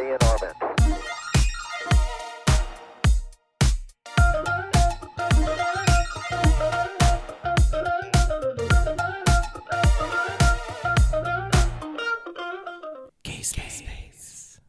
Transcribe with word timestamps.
be 0.00 0.06
in 0.06 0.18
orbit. 0.30 0.54
Gay 13.22 13.42
Space. 13.42 14.60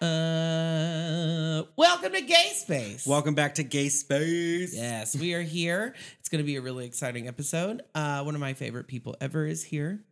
Uh, 0.00 1.62
welcome 1.76 2.12
to 2.12 2.20
Gay 2.20 2.50
Space. 2.52 3.06
Welcome 3.06 3.34
back 3.34 3.54
to 3.54 3.62
Gay 3.62 3.88
Space. 3.88 4.76
Yes, 4.76 5.16
we 5.16 5.32
are 5.34 5.42
here. 5.42 5.94
It's 6.20 6.28
going 6.28 6.42
to 6.42 6.46
be 6.46 6.56
a 6.56 6.60
really 6.60 6.84
exciting 6.84 7.28
episode. 7.28 7.82
Uh, 7.94 8.22
one 8.24 8.34
of 8.34 8.40
my 8.40 8.52
favorite 8.52 8.88
people 8.88 9.16
ever 9.22 9.46
is 9.46 9.64
here. 9.64 10.04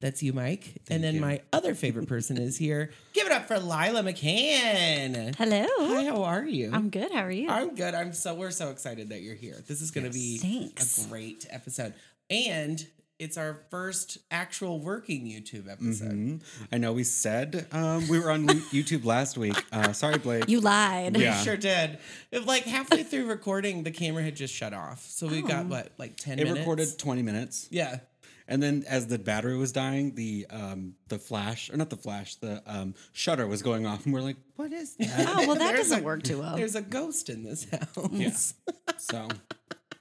That's 0.00 0.22
you, 0.22 0.32
Mike. 0.34 0.82
and 0.90 1.02
then 1.02 1.14
you. 1.14 1.20
my 1.20 1.40
other 1.52 1.74
favorite 1.74 2.06
person 2.08 2.36
is 2.36 2.58
here. 2.58 2.90
Give 3.14 3.26
it 3.26 3.32
up 3.32 3.46
for 3.48 3.58
Lila 3.58 4.02
McCann. 4.02 5.34
Hello. 5.36 5.66
Hi, 5.78 6.04
how 6.04 6.22
are 6.24 6.44
you? 6.44 6.70
I'm 6.72 6.90
good. 6.90 7.10
How 7.12 7.20
are 7.24 7.30
you? 7.30 7.48
I'm 7.48 7.74
good. 7.74 7.94
I'm 7.94 8.12
so 8.12 8.34
we're 8.34 8.50
so 8.50 8.70
excited 8.70 9.08
that 9.10 9.22
you're 9.22 9.34
here. 9.34 9.62
This 9.66 9.80
is 9.80 9.90
going 9.90 10.04
to 10.04 10.12
be 10.12 10.38
Thanks. 10.38 11.06
a 11.06 11.08
great 11.08 11.46
episode, 11.50 11.94
and 12.28 12.86
it's 13.18 13.38
our 13.38 13.60
first 13.70 14.18
actual 14.30 14.80
working 14.80 15.24
YouTube 15.24 15.70
episode. 15.72 16.10
Mhm. 16.12 16.42
I 16.72 16.76
know 16.78 16.92
we 16.92 17.04
said 17.04 17.66
um, 17.72 18.06
we 18.08 18.18
were 18.18 18.30
on 18.30 18.46
YouTube 18.72 19.04
last 19.06 19.38
week. 19.38 19.56
Uh, 19.72 19.92
sorry, 19.92 20.18
Blake. 20.18 20.48
you 20.48 20.60
lied. 20.60 21.16
Yeah. 21.16 21.38
We 21.38 21.44
sure 21.44 21.56
did. 21.56 21.98
If 22.30 22.46
like 22.46 22.64
halfway 22.64 23.04
through 23.04 23.26
recording, 23.26 23.84
the 23.84 23.92
camera 23.92 24.22
had 24.22 24.36
just 24.36 24.52
shut 24.52 24.74
off. 24.74 25.06
So 25.08 25.28
we 25.28 25.42
Oh. 25.42 25.46
got 25.46 25.66
what, 25.66 25.92
like 25.96 26.16
ten 26.18 26.38
it 26.40 26.44
minutes. 26.44 26.58
recorded 26.58 26.98
20 26.98 27.22
minutes. 27.22 27.68
Yeah. 27.70 28.00
And 28.46 28.62
then 28.62 28.84
as 28.88 29.06
the 29.06 29.18
battery 29.18 29.56
was 29.56 29.72
dying, 29.72 30.14
the 30.14 30.46
um, 30.50 30.94
the 31.08 31.18
flash, 31.18 31.70
or 31.70 31.76
not 31.78 31.88
the 31.90 31.96
flash, 31.96 32.34
the 32.36 32.62
um, 32.66 32.94
shutter 33.12 33.46
was 33.46 33.62
going 33.62 33.86
off. 33.86 34.04
And 34.04 34.12
we're 34.12 34.20
like, 34.20 34.36
what 34.56 34.72
is 34.72 34.96
that? 34.96 35.26
Oh 35.28 35.46
well, 35.46 35.54
that 35.56 35.58
There's 35.74 35.88
doesn't 35.88 36.00
a- 36.00 36.04
work 36.04 36.22
too 36.22 36.40
well. 36.40 36.56
There's 36.56 36.74
a 36.74 36.82
ghost 36.82 37.30
in 37.30 37.42
this 37.42 37.66
house. 37.96 38.08
Yeah. 38.12 38.30
so, 38.98 39.28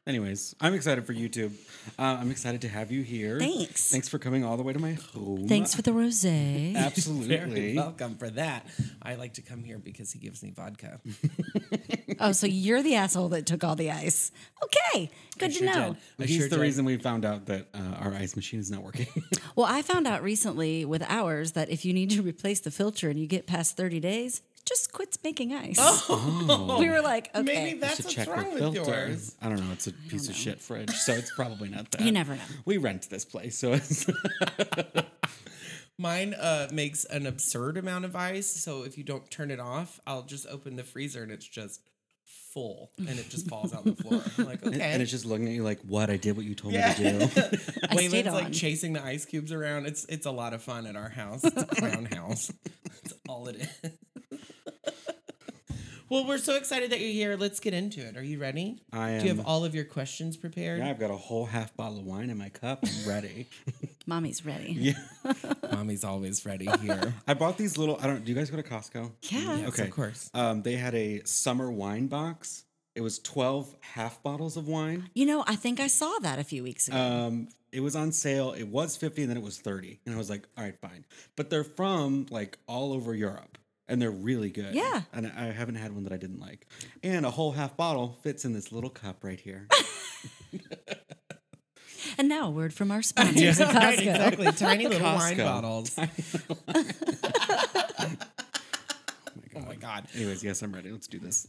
anyways, 0.08 0.56
I'm 0.62 0.74
excited 0.74 1.06
for 1.06 1.14
YouTube. 1.14 1.54
Uh, 1.98 2.18
I'm 2.20 2.32
excited 2.32 2.62
to 2.62 2.68
have 2.70 2.92
you 2.92 3.02
here. 3.04 3.40
Thanks. 3.40 3.90
Thanks 3.90 4.08
for 4.10 4.20
coming 4.20 4.44
all 4.44 4.58
the 4.58 4.64
way 4.64 4.74
to 4.74 4.80
my 4.80 4.94
home. 5.14 5.48
Thanks 5.48 5.74
for 5.74 5.82
the 5.82 5.92
rosé. 5.92 6.74
Very 6.74 6.76
Absolutely. 6.86 7.76
welcome 7.76 8.16
for 8.16 8.30
that. 8.32 8.66
I 9.02 9.16
like 9.16 9.34
to 9.36 9.42
come 9.42 9.64
here 9.64 9.78
because 9.78 10.12
he 10.12 10.20
gives 10.20 10.44
me 10.44 10.52
vodka. 10.52 11.00
oh, 12.20 12.32
so 12.32 12.48
you're 12.48 12.82
the 12.84 12.96
asshole 12.96 13.30
that 13.30 13.46
took 13.46 13.64
all 13.64 13.76
the 13.76 13.92
ice. 13.92 14.32
Okay, 14.64 15.10
good 15.38 15.52
to 15.52 15.58
sure 15.58 15.68
know. 15.68 15.96
did. 16.18 16.28
He's 16.30 16.38
sure 16.38 16.50
the 16.50 16.56
did. 16.56 16.62
reason 16.62 16.86
we 16.86 16.98
found 16.98 17.26
out 17.26 17.46
that 17.48 17.68
uh, 17.74 17.96
our 18.00 18.14
ice 18.14 18.36
machine 18.36 18.60
is 18.60 18.72
not 18.72 18.82
working. 18.84 19.08
Well, 19.56 19.68
I 19.68 19.84
found 19.84 20.08
out 20.08 20.24
recently 20.24 20.84
with 20.84 21.04
ours 21.04 21.52
that 21.52 21.70
if 21.70 21.86
you 21.86 21.94
need 21.94 22.10
to 22.12 22.24
replace 22.24 22.60
the 22.60 22.72
filter 22.72 23.10
and 23.10 23.20
you 23.20 23.28
get 23.28 23.46
past 23.46 23.78
30 23.78 24.00
days, 24.00 24.42
just 24.66 24.92
quits 24.94 25.18
making 25.24 25.54
ice. 25.54 25.78
We 26.10 26.90
were 26.90 27.02
like, 27.02 27.30
okay. 27.36 27.44
Maybe 27.44 27.80
that's 27.80 28.00
what's 28.04 28.14
check 28.14 28.28
wrong 28.28 28.56
the 28.56 28.70
with 28.70 28.76
yours. 28.88 29.36
I 29.42 29.50
don't 29.50 29.60
know. 29.60 29.72
It's 29.74 29.88
a 29.88 29.94
piece 29.94 30.30
of 30.30 30.36
shit 30.36 30.62
fridge, 30.62 30.92
so 30.92 31.14
it's 31.14 31.32
probably 31.36 31.70
not 31.70 31.92
that. 31.92 32.02
You 32.02 32.12
never 32.12 32.36
know. 32.36 32.42
We 32.66 32.78
rent 32.78 33.10
this 33.10 33.26
place, 33.26 33.58
so 33.58 33.74
it's 33.74 34.06
Mine 35.98 36.34
uh, 36.34 36.70
makes 36.72 37.06
an 37.06 37.28
absurd 37.28 37.78
amount 37.78 38.06
of 38.06 38.16
ice. 38.16 38.48
So 38.48 38.84
if 38.84 38.98
you 38.98 39.04
don't 39.04 39.30
turn 39.30 39.52
it 39.52 39.60
off, 39.60 40.00
I'll 40.08 40.24
just 40.24 40.48
open 40.48 40.76
the 40.76 40.84
freezer 40.84 41.22
and 41.24 41.32
it's 41.32 41.48
just 41.48 41.82
full 42.26 42.92
and 42.98 43.10
it 43.20 43.30
just 43.30 43.48
falls 43.48 43.74
out 43.74 43.86
on 43.86 43.96
the 43.96 44.04
floor. 44.04 44.22
I'm 44.38 44.46
like, 44.46 44.64
okay. 44.66 44.80
and 44.82 45.02
it's 45.02 45.12
just 45.12 45.26
looking 45.26 45.48
at 45.48 45.54
you 45.54 45.64
like, 45.64 45.80
"What? 45.82 46.10
I 46.10 46.18
did 46.18 46.36
what 46.36 46.46
you 46.46 46.56
told 46.56 46.74
Yeah. 46.74 46.90
me 46.90 46.96
to 46.96 47.12
do." 47.12 47.22
I 47.90 47.96
Waylon's 47.96 48.34
like 48.34 48.46
on. 48.46 48.52
chasing 48.54 48.94
the 48.94 49.04
ice 49.04 49.26
cubes 49.26 49.52
around. 49.52 49.86
It's 49.86 50.06
it's 50.06 50.26
a 50.26 50.32
lot 50.32 50.54
of 50.54 50.64
fun 50.64 50.88
at 50.88 50.96
our 50.96 51.10
house. 51.10 51.44
It's 51.44 51.62
a 51.62 51.66
clown 51.66 52.06
house. 52.06 52.52
That's 53.04 53.14
all 53.30 53.48
it 53.50 53.58
is. 53.58 53.92
Well, 56.10 56.28
we're 56.28 56.38
so 56.38 56.56
excited 56.56 56.92
that 56.92 57.00
you're 57.00 57.10
here. 57.12 57.36
Let's 57.38 57.60
get 57.60 57.74
into 57.74 58.02
it. 58.02 58.18
Are 58.18 58.24
you 58.24 58.38
ready? 58.40 58.82
I 58.92 59.18
Do 59.18 59.26
you 59.28 59.36
have 59.36 59.46
all 59.48 59.66
of 59.66 59.74
your 59.74 59.86
questions 59.86 60.38
prepared? 60.38 60.80
yeah, 60.80 60.90
I've 60.90 61.00
got 61.00 61.10
a 61.12 61.16
whole 61.18 61.46
half 61.46 61.76
bottle 61.76 62.00
of 62.00 62.06
wine 62.06 62.30
in 62.30 62.38
my 62.38 62.50
cup. 62.50 62.84
I'm 62.86 63.10
ready. 63.10 63.48
Mommy's 64.06 64.46
ready. 64.46 64.74
yeah, 64.74 64.94
Mommy's 65.72 66.04
always 66.04 66.46
ready 66.46 66.68
here. 66.82 67.14
I 67.28 67.34
bought 67.34 67.58
these 67.58 67.78
little. 67.78 67.98
I 68.02 68.08
don't. 68.08 68.24
Do 68.24 68.32
you 68.32 68.38
guys 68.38 68.50
go 68.52 68.58
to 68.58 68.64
Costco? 68.64 69.12
Yeah. 69.24 69.58
Yes, 69.58 69.70
Okay. 69.70 69.84
of 69.86 69.92
course. 69.92 70.30
Um, 70.34 70.62
they 70.62 70.76
had 70.76 70.94
a 70.94 71.24
summer 71.26 71.72
wine 71.72 72.08
box. 72.08 72.66
It 72.96 73.02
was 73.02 73.18
twelve 73.18 73.74
half 73.82 74.22
bottles 74.22 74.56
of 74.58 74.68
wine. 74.68 75.10
You 75.16 75.26
know, 75.26 75.44
I 75.48 75.56
think 75.56 75.80
I 75.80 75.88
saw 75.88 76.20
that 76.22 76.38
a 76.38 76.44
few 76.44 76.62
weeks 76.64 76.88
ago. 76.90 76.98
Um, 76.98 77.48
it 77.72 77.80
was 77.80 77.96
on 77.96 78.12
sale. 78.12 78.52
It 78.52 78.68
was 78.68 78.96
50 78.98 79.24
and 79.24 79.32
then 79.32 79.38
it 79.38 79.42
was 79.42 79.58
30. 79.58 80.00
And 80.06 80.14
I 80.14 80.18
was 80.20 80.30
like, 80.30 80.44
all 80.56 80.64
right, 80.64 80.78
fine. 80.80 81.06
But 81.36 81.50
they're 81.50 81.64
from 81.64 82.28
like 82.30 82.60
all 82.68 82.94
over 82.94 83.16
Europe 83.16 83.58
and 83.94 84.02
they're 84.02 84.10
really 84.12 84.50
good. 84.50 84.74
Yeah. 84.74 85.02
And 85.14 85.28
I 85.28 85.52
haven't 85.52 85.76
had 85.76 85.94
one 85.94 86.04
that 86.06 86.12
I 86.14 86.18
didn't 86.18 86.40
like. 86.40 86.68
And 87.04 87.26
a 87.28 87.32
whole 87.32 87.52
half 87.52 87.78
bottle 87.78 88.18
fits 88.24 88.44
in 88.44 88.52
this 88.52 88.72
little 88.72 88.90
cup 88.90 89.24
right 89.24 89.40
here. 89.40 89.68
and 92.18 92.28
now 92.28 92.48
a 92.48 92.50
word 92.50 92.74
from 92.74 92.90
our 92.92 93.04
sponsors 93.04 93.60
at 93.62 93.74
Right, 93.74 93.98
Costco. 94.00 94.02
exactly. 94.02 94.52
Tiny 94.54 94.88
little 94.88 95.14
wine 95.14 95.38
Costco. 95.38 95.46
bottles. 95.46 95.96
oh 99.56 99.62
my 99.68 99.76
god. 99.76 100.08
Anyways, 100.16 100.44
yes, 100.44 100.62
I'm 100.64 100.74
ready. 100.74 100.92
Let's 100.92 101.08
do 101.08 101.20
this. 101.20 101.46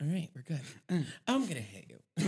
All 0.00 0.06
right, 0.08 0.28
we're 0.34 0.42
good. 0.42 0.60
Mm. 0.88 1.04
I'm 1.26 1.46
gonna 1.46 1.60
hit 1.60 1.86
you. 1.88 2.26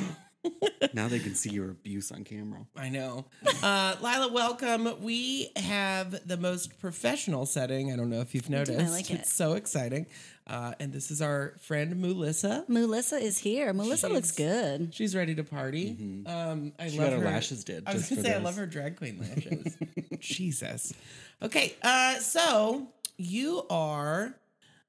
Now 0.92 1.08
they 1.08 1.19
can 1.19 1.34
see 1.34 1.50
your 1.50 1.70
abuse 1.70 2.10
on 2.12 2.25
camera. 2.25 2.66
I 2.76 2.88
know. 2.88 3.26
Uh, 3.62 3.97
Lila, 4.00 4.32
welcome. 4.32 5.00
We 5.03 5.50
have 5.56 6.26
the 6.26 6.36
most 6.36 6.78
professional 6.80 7.47
setting. 7.47 7.92
I 7.92 7.97
don't 7.97 8.10
know 8.10 8.20
if 8.20 8.34
you've 8.34 8.47
do, 8.48 8.54
I 8.54 8.58
noticed. 8.58 8.91
like 8.92 9.10
it. 9.10 9.20
It's 9.20 9.32
so 9.32 9.52
exciting. 9.54 10.06
Uh, 10.47 10.72
and 10.81 10.92
this 10.92 11.10
is 11.12 11.22
our 11.22 11.54
friend 11.60 12.00
Melissa. 12.00 12.64
Melissa 12.66 13.16
is 13.16 13.38
here. 13.38 13.72
Melissa 13.72 14.08
looks 14.08 14.32
good. 14.32 14.92
She's 14.92 15.14
ready 15.14 15.34
to 15.36 15.44
party. 15.44 16.25
Um, 16.26 16.72
I 16.78 16.88
She 16.88 16.98
love 16.98 17.10
got 17.10 17.12
her 17.19 17.25
her 17.25 17.31
lashes 17.31 17.62
did, 17.62 17.84
I 17.86 17.94
was 17.94 18.08
just 18.08 18.10
gonna 18.10 18.22
for 18.22 18.28
say 18.28 18.34
I 18.34 18.38
this. 18.38 18.44
love 18.44 18.56
her 18.56 18.66
drag 18.66 18.97
queen 18.97 19.19
lashes. 19.20 19.76
Jesus. 20.19 20.92
Okay. 21.41 21.75
Uh, 21.82 22.16
so 22.16 22.88
you 23.16 23.62
are 23.70 24.34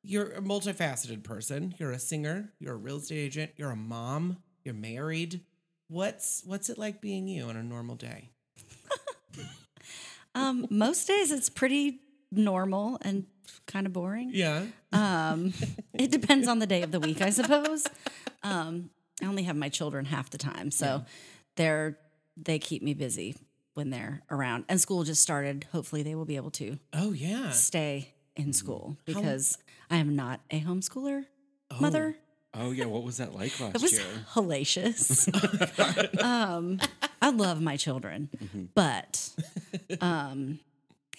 you're 0.01 0.31
a 0.31 0.41
multifaceted 0.41 1.23
person. 1.23 1.75
You're 1.77 1.91
a 1.91 1.99
singer. 1.99 2.51
You're 2.59 2.73
a 2.73 2.77
real 2.77 2.97
estate 2.97 3.19
agent. 3.19 3.51
You're 3.55 3.71
a 3.71 3.75
mom. 3.75 4.37
You're 4.63 4.73
married. 4.73 5.41
What's 5.89 6.41
what's 6.45 6.69
it 6.69 6.77
like 6.77 7.01
being 7.01 7.27
you 7.27 7.45
on 7.45 7.55
a 7.57 7.63
normal 7.63 7.95
day? 7.95 8.29
Um, 10.35 10.65
most 10.71 11.07
days 11.07 11.31
it's 11.31 11.47
pretty 11.49 11.99
normal 12.31 12.97
and 13.03 13.27
kind 13.67 13.85
of 13.85 13.93
boring. 13.93 14.31
Yeah. 14.33 14.63
Um, 14.91 15.53
it 15.93 16.09
depends 16.09 16.47
on 16.47 16.57
the 16.57 16.65
day 16.65 16.81
of 16.81 16.91
the 16.91 16.99
week, 16.99 17.21
I 17.21 17.29
suppose. 17.29 17.85
Um, 18.41 18.89
I 19.21 19.25
only 19.27 19.43
have 19.43 19.55
my 19.55 19.69
children 19.69 20.05
half 20.05 20.31
the 20.31 20.39
time, 20.39 20.71
so 20.71 21.05
they're 21.55 21.99
they 22.35 22.57
keep 22.57 22.81
me 22.81 22.95
busy 22.95 23.35
when 23.75 23.91
they're 23.91 24.23
around. 24.31 24.65
And 24.69 24.81
school 24.81 25.03
just 25.03 25.21
started. 25.21 25.67
Hopefully, 25.71 26.01
they 26.01 26.15
will 26.15 26.25
be 26.25 26.35
able 26.35 26.51
to 26.51 26.79
Oh 26.93 27.11
yeah. 27.11 27.51
stay 27.51 28.15
in 28.35 28.53
school 28.53 28.97
because 29.05 29.59
I 29.91 29.97
am 29.97 30.15
not 30.15 30.41
a 30.49 30.61
homeschooler 30.61 31.25
mother. 31.79 32.15
Oh, 32.55 32.71
yeah. 32.71 32.85
What 32.85 33.03
was 33.03 33.17
that 33.17 33.33
like 33.33 33.59
last 33.59 33.75
It 33.75 33.81
was 33.81 33.93
year? 33.93 34.01
hellacious. 34.33 36.23
um, 36.23 36.79
I 37.21 37.29
love 37.31 37.61
my 37.61 37.77
children, 37.77 38.29
Mm-hmm. 38.43 38.63
but 38.75 39.29
um, 40.01 40.59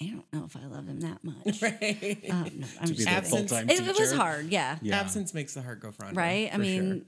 I 0.00 0.06
don't 0.06 0.24
know 0.32 0.44
if 0.44 0.56
I 0.56 0.66
love 0.66 0.86
them 0.86 1.00
that 1.00 1.24
much. 1.24 1.60
Right. 1.62 2.24
Um, 2.30 2.50
no, 2.58 2.66
I'm 2.80 2.88
be 2.88 2.94
just 2.94 3.08
the 3.08 3.22
full-time 3.36 3.68
It, 3.70 3.80
it 3.80 3.98
was 3.98 4.12
hard, 4.12 4.46
yeah. 4.50 4.78
Yeah. 4.82 5.00
Absence 5.00 5.34
makes 5.34 5.54
the 5.54 5.62
heart 5.62 5.80
go 5.80 5.90
fonder. 5.92 6.14
Right? 6.20 6.50
I 6.52 6.56
mean, 6.56 6.88
sure. 6.92 7.00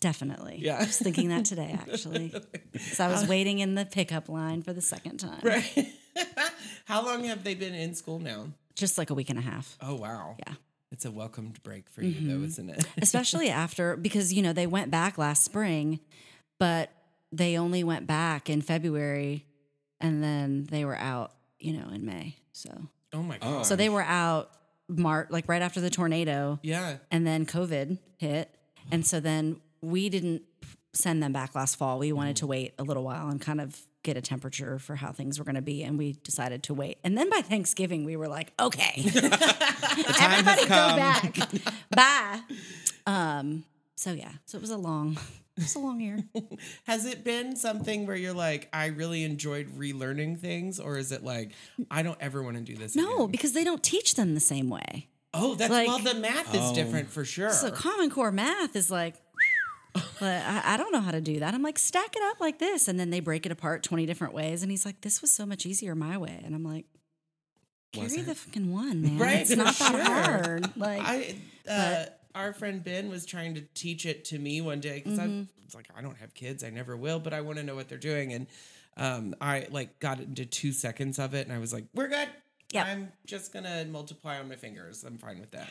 definitely. 0.00 0.58
Yeah. 0.60 0.76
I 0.76 0.80
was 0.84 0.98
thinking 0.98 1.28
that 1.30 1.44
today, 1.44 1.78
actually. 1.88 2.32
So 2.80 3.04
I 3.04 3.08
was 3.08 3.26
waiting 3.28 3.60
in 3.60 3.76
the 3.76 3.84
pickup 3.84 4.28
line 4.28 4.62
for 4.62 4.72
the 4.72 4.82
second 4.82 5.18
time. 5.18 5.40
Right. 5.42 5.88
How 6.86 7.04
long 7.04 7.22
have 7.24 7.44
they 7.44 7.54
been 7.54 7.72
in 7.74 7.94
school 7.94 8.18
now? 8.18 8.48
Just 8.74 8.98
like 8.98 9.10
a 9.10 9.14
week 9.14 9.30
and 9.30 9.38
a 9.38 9.42
half. 9.42 9.76
Oh 9.80 9.94
wow. 9.94 10.34
Yeah. 10.44 10.54
It's 10.94 11.04
a 11.04 11.10
welcomed 11.10 11.60
break 11.64 11.90
for 11.90 12.02
you 12.04 12.12
though, 12.28 12.34
mm-hmm. 12.36 12.44
isn't 12.44 12.70
it? 12.70 12.86
Especially 13.02 13.50
after, 13.50 13.96
because, 13.96 14.32
you 14.32 14.42
know, 14.42 14.52
they 14.52 14.68
went 14.68 14.92
back 14.92 15.18
last 15.18 15.42
spring, 15.44 15.98
but 16.60 16.88
they 17.32 17.58
only 17.58 17.82
went 17.82 18.06
back 18.06 18.48
in 18.48 18.62
February 18.62 19.44
and 20.00 20.22
then 20.22 20.68
they 20.70 20.84
were 20.84 20.96
out, 20.96 21.32
you 21.58 21.72
know, 21.72 21.88
in 21.92 22.06
May. 22.06 22.36
So, 22.52 22.70
Oh 23.12 23.24
my 23.24 23.38
Oh. 23.42 23.50
god. 23.54 23.66
so 23.66 23.74
they 23.74 23.88
were 23.88 24.04
out 24.04 24.52
March, 24.88 25.30
like 25.30 25.48
right 25.48 25.62
after 25.62 25.80
the 25.80 25.90
tornado. 25.90 26.60
Yeah. 26.62 26.98
and 27.10 27.26
then 27.26 27.44
COVID 27.44 27.98
hit. 28.18 28.54
And 28.92 29.04
so 29.04 29.18
then 29.18 29.60
we 29.80 30.08
didn't 30.08 30.42
send 30.92 31.20
them 31.20 31.32
back 31.32 31.56
last 31.56 31.74
fall. 31.74 31.98
We 31.98 32.12
wanted 32.12 32.36
to 32.36 32.46
wait 32.46 32.74
a 32.78 32.84
little 32.84 33.02
while 33.02 33.28
and 33.28 33.40
kind 33.40 33.60
of 33.60 33.80
get 34.04 34.16
a 34.16 34.20
temperature 34.20 34.78
for 34.78 34.94
how 34.94 35.10
things 35.10 35.38
were 35.40 35.44
going 35.44 35.56
to 35.56 35.62
be. 35.62 35.82
And 35.82 35.98
we 35.98 36.12
decided 36.12 36.62
to 36.64 36.74
wait. 36.74 36.98
And 37.02 37.18
then 37.18 37.28
by 37.28 37.40
Thanksgiving, 37.40 38.04
we 38.04 38.14
were 38.16 38.28
like, 38.28 38.52
okay, 38.60 39.02
time 39.10 39.30
has 39.32 40.20
everybody 40.20 40.62
go 40.62 40.68
come. 40.74 40.96
back. 40.96 41.36
Bye. 41.90 42.40
Um, 43.06 43.64
so 43.96 44.12
yeah, 44.12 44.30
so 44.46 44.58
it 44.58 44.60
was 44.60 44.70
a 44.70 44.76
long, 44.76 45.12
it 45.56 45.62
was 45.62 45.74
a 45.74 45.78
long 45.78 46.00
year. 46.00 46.18
Has 46.84 47.06
it 47.06 47.24
been 47.24 47.56
something 47.56 48.06
where 48.06 48.16
you're 48.16 48.32
like, 48.34 48.68
I 48.72 48.86
really 48.86 49.24
enjoyed 49.24 49.68
relearning 49.78 50.38
things, 50.38 50.78
or 50.80 50.98
is 50.98 51.12
it 51.12 51.22
like, 51.24 51.52
I 51.90 52.02
don't 52.02 52.18
ever 52.20 52.42
want 52.42 52.56
to 52.56 52.62
do 52.62 52.76
this? 52.76 52.94
No, 52.96 53.14
again? 53.16 53.30
because 53.30 53.52
they 53.52 53.64
don't 53.64 53.82
teach 53.82 54.14
them 54.14 54.34
the 54.34 54.40
same 54.40 54.68
way. 54.68 55.08
Oh, 55.32 55.54
that's 55.54 55.70
Like- 55.72 55.88
well. 55.88 55.98
The 55.98 56.14
math 56.14 56.54
is 56.54 56.60
Oh. 56.62 56.74
different 56.74 57.10
for 57.10 57.24
sure. 57.24 57.50
So 57.50 57.70
Common 57.70 58.10
Core 58.10 58.32
math 58.32 58.76
is 58.76 58.90
like, 58.90 59.14
but 59.14 59.23
I, 60.20 60.62
I 60.64 60.76
don't 60.76 60.92
know 60.92 61.00
how 61.00 61.10
to 61.12 61.20
do 61.20 61.40
that. 61.40 61.54
I'm 61.54 61.62
like, 61.62 61.78
stack 61.78 62.14
it 62.16 62.22
up 62.22 62.40
like 62.40 62.58
this. 62.58 62.88
And 62.88 62.98
then 62.98 63.10
they 63.10 63.20
break 63.20 63.46
it 63.46 63.52
apart 63.52 63.82
20 63.82 64.06
different 64.06 64.34
ways. 64.34 64.62
And 64.62 64.70
he's 64.70 64.84
like, 64.84 65.00
this 65.02 65.20
was 65.22 65.32
so 65.32 65.46
much 65.46 65.66
easier 65.66 65.94
my 65.94 66.16
way. 66.18 66.40
And 66.44 66.54
I'm 66.54 66.64
like, 66.64 66.86
carry 67.92 68.22
the 68.22 68.34
fucking 68.34 68.72
one, 68.72 69.02
man. 69.02 69.18
Right, 69.18 69.36
It's 69.40 69.54
not 69.54 69.74
that 69.76 69.90
sure. 69.90 70.02
hard. 70.02 70.76
Like, 70.76 71.02
I 71.02 71.36
uh, 71.68 72.04
our 72.34 72.52
friend 72.52 72.82
Ben 72.82 73.08
was 73.08 73.24
trying 73.24 73.54
to 73.54 73.60
teach 73.74 74.06
it 74.06 74.24
to 74.26 74.38
me 74.38 74.60
one 74.60 74.80
day 74.80 75.00
because 75.02 75.18
Mm-hmm. 75.18 75.42
I 75.42 75.64
was 75.64 75.74
like, 75.74 75.88
I 75.96 76.02
don't 76.02 76.16
have 76.18 76.34
kids, 76.34 76.62
I 76.64 76.70
never 76.70 76.96
will, 76.96 77.18
but 77.20 77.32
I 77.32 77.40
want 77.40 77.58
to 77.58 77.64
know 77.64 77.74
what 77.74 77.88
they're 77.88 77.96
doing, 77.96 78.32
and 78.34 78.46
um, 78.98 79.34
I 79.40 79.66
like 79.70 79.98
got 79.98 80.20
into 80.20 80.44
two 80.44 80.72
seconds 80.72 81.18
of 81.18 81.32
it, 81.34 81.46
and 81.46 81.56
I 81.56 81.58
was 81.58 81.72
like, 81.72 81.84
we're 81.94 82.08
good. 82.08 82.28
Yep. 82.72 82.86
I'm 82.86 83.12
just 83.24 83.52
gonna 83.52 83.84
multiply 83.86 84.38
on 84.38 84.48
my 84.48 84.56
fingers. 84.56 85.04
I'm 85.04 85.16
fine 85.16 85.40
with 85.40 85.52
that. 85.52 85.70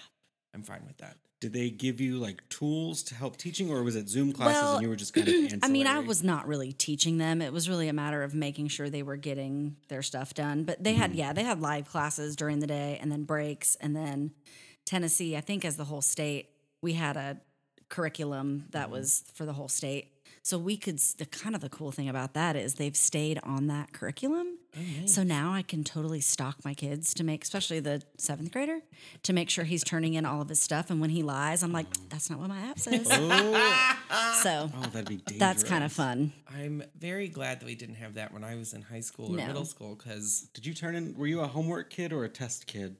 I'm 0.55 0.63
fine 0.63 0.81
with 0.87 0.97
that. 0.97 1.17
Did 1.43 1.51
they 1.51 1.69
give 1.69 1.99
you 1.99 2.19
like 2.19 2.47
tools 2.47 3.03
to 3.03 3.15
help 3.15 3.35
teaching, 3.35 3.69
or 3.69 3.83
was 3.83 3.97
it 3.97 4.07
Zoom 4.07 4.31
classes 4.31 4.61
Well, 4.61 4.73
and 4.75 4.81
you 4.81 4.87
were 4.87 4.95
just 4.95 5.13
kind 5.13 5.27
of? 5.27 5.59
I 5.61 5.67
mean, 5.67 5.87
I 5.87 5.99
was 5.99 6.23
not 6.23 6.47
really 6.47 6.71
teaching 6.71 7.17
them. 7.17 7.41
It 7.41 7.51
was 7.51 7.67
really 7.67 7.89
a 7.89 7.93
matter 7.93 8.23
of 8.23 8.33
making 8.33 8.69
sure 8.69 8.89
they 8.89 9.03
were 9.03 9.17
getting 9.17 9.75
their 9.89 10.01
stuff 10.01 10.33
done. 10.33 10.63
But 10.63 10.81
they 10.81 10.93
had, 10.93 11.09
mm-hmm. 11.09 11.19
yeah, 11.19 11.33
they 11.33 11.43
had 11.43 11.59
live 11.59 11.89
classes 11.89 12.37
during 12.37 12.59
the 12.59 12.67
day 12.67 12.97
and 13.01 13.11
then 13.11 13.25
breaks. 13.25 13.75
And 13.81 13.93
then 13.93 14.31
Tennessee, 14.85 15.35
I 15.35 15.41
think, 15.41 15.65
as 15.65 15.75
the 15.75 15.83
whole 15.83 16.01
state, 16.01 16.47
we 16.81 16.93
had 16.93 17.17
a 17.17 17.41
curriculum 17.89 18.67
that 18.69 18.85
mm-hmm. 18.85 18.93
was 18.93 19.25
for 19.33 19.45
the 19.45 19.51
whole 19.51 19.67
state. 19.67 20.13
So 20.43 20.57
we 20.57 20.77
could, 20.77 20.99
the 21.17 21.25
kind 21.25 21.55
of 21.55 21.61
the 21.61 21.67
cool 21.67 21.91
thing 21.91 22.07
about 22.07 22.35
that 22.35 22.55
is 22.55 22.75
they've 22.75 22.95
stayed 22.95 23.37
on 23.43 23.67
that 23.67 23.91
curriculum. 23.91 24.59
So 25.05 25.21
now 25.23 25.53
I 25.53 25.61
can 25.61 25.83
totally 25.83 26.19
stalk 26.21 26.65
my 26.65 26.73
kids 26.73 27.13
to 27.15 27.23
make, 27.23 27.43
especially 27.43 27.79
the 27.79 28.01
seventh 28.17 28.51
grader, 28.51 28.79
to 29.23 29.33
make 29.33 29.49
sure 29.49 29.63
he's 29.65 29.83
turning 29.83 30.15
in 30.15 30.25
all 30.25 30.41
of 30.41 30.49
his 30.49 30.61
stuff. 30.61 30.89
And 30.89 30.99
when 30.99 31.11
he 31.11 31.21
lies, 31.23 31.61
I'm 31.61 31.71
like, 31.71 31.85
that's 32.09 32.29
not 32.29 32.39
what 32.39 32.49
my 32.49 32.59
app 32.61 32.79
says. 32.79 33.07
Oh, 33.09 33.95
So 34.41 34.69
oh, 34.75 34.81
that'd 34.91 35.07
be 35.07 35.17
dangerous. 35.17 35.39
that's 35.39 35.63
kind 35.63 35.83
of 35.83 35.91
fun. 35.91 36.33
I'm 36.53 36.83
very 36.97 37.27
glad 37.27 37.59
that 37.59 37.65
we 37.65 37.75
didn't 37.75 37.95
have 37.95 38.15
that 38.15 38.33
when 38.33 38.43
I 38.43 38.55
was 38.55 38.73
in 38.73 38.81
high 38.81 38.99
school 39.01 39.33
or 39.33 39.37
No. 39.37 39.47
middle 39.47 39.65
school 39.65 39.95
because 39.95 40.49
Did 40.53 40.65
you 40.65 40.73
turn 40.73 40.95
in? 40.95 41.15
Were 41.17 41.27
you 41.27 41.41
a 41.41 41.47
homework 41.47 41.89
kid 41.89 42.11
or 42.11 42.23
a 42.23 42.29
test 42.29 42.65
kid? 42.67 42.97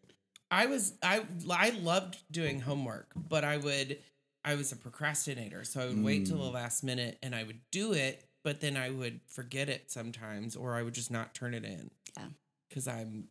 I 0.52 0.68
was 0.68 0.94
I 1.02 1.24
I 1.50 1.72
loved 1.82 2.18
doing 2.32 2.60
homework, 2.62 3.12
but 3.16 3.44
I 3.44 3.58
would 3.58 3.98
I 4.46 4.56
was 4.56 4.72
a 4.72 4.76
procrastinator, 4.76 5.64
so 5.64 5.82
I 5.82 5.86
would 5.88 6.04
wait 6.04 6.28
till 6.28 6.38
the 6.38 6.52
last 6.52 6.84
minute 6.84 7.18
and 7.24 7.34
I 7.34 7.44
would 7.44 7.60
do 7.72 7.94
it, 7.94 8.24
but 8.44 8.60
then 8.62 8.78
I 8.78 8.90
would 8.90 9.22
forget 9.28 9.70
it 9.70 9.92
sometimes, 9.92 10.56
or 10.56 10.76
I 10.76 10.84
would 10.84 10.94
just 10.94 11.12
not 11.12 11.34
turn 11.34 11.54
it 11.54 11.64
in. 11.66 11.90
Yeah. 12.18 12.26
because 12.70 12.88
I'm 12.88 13.26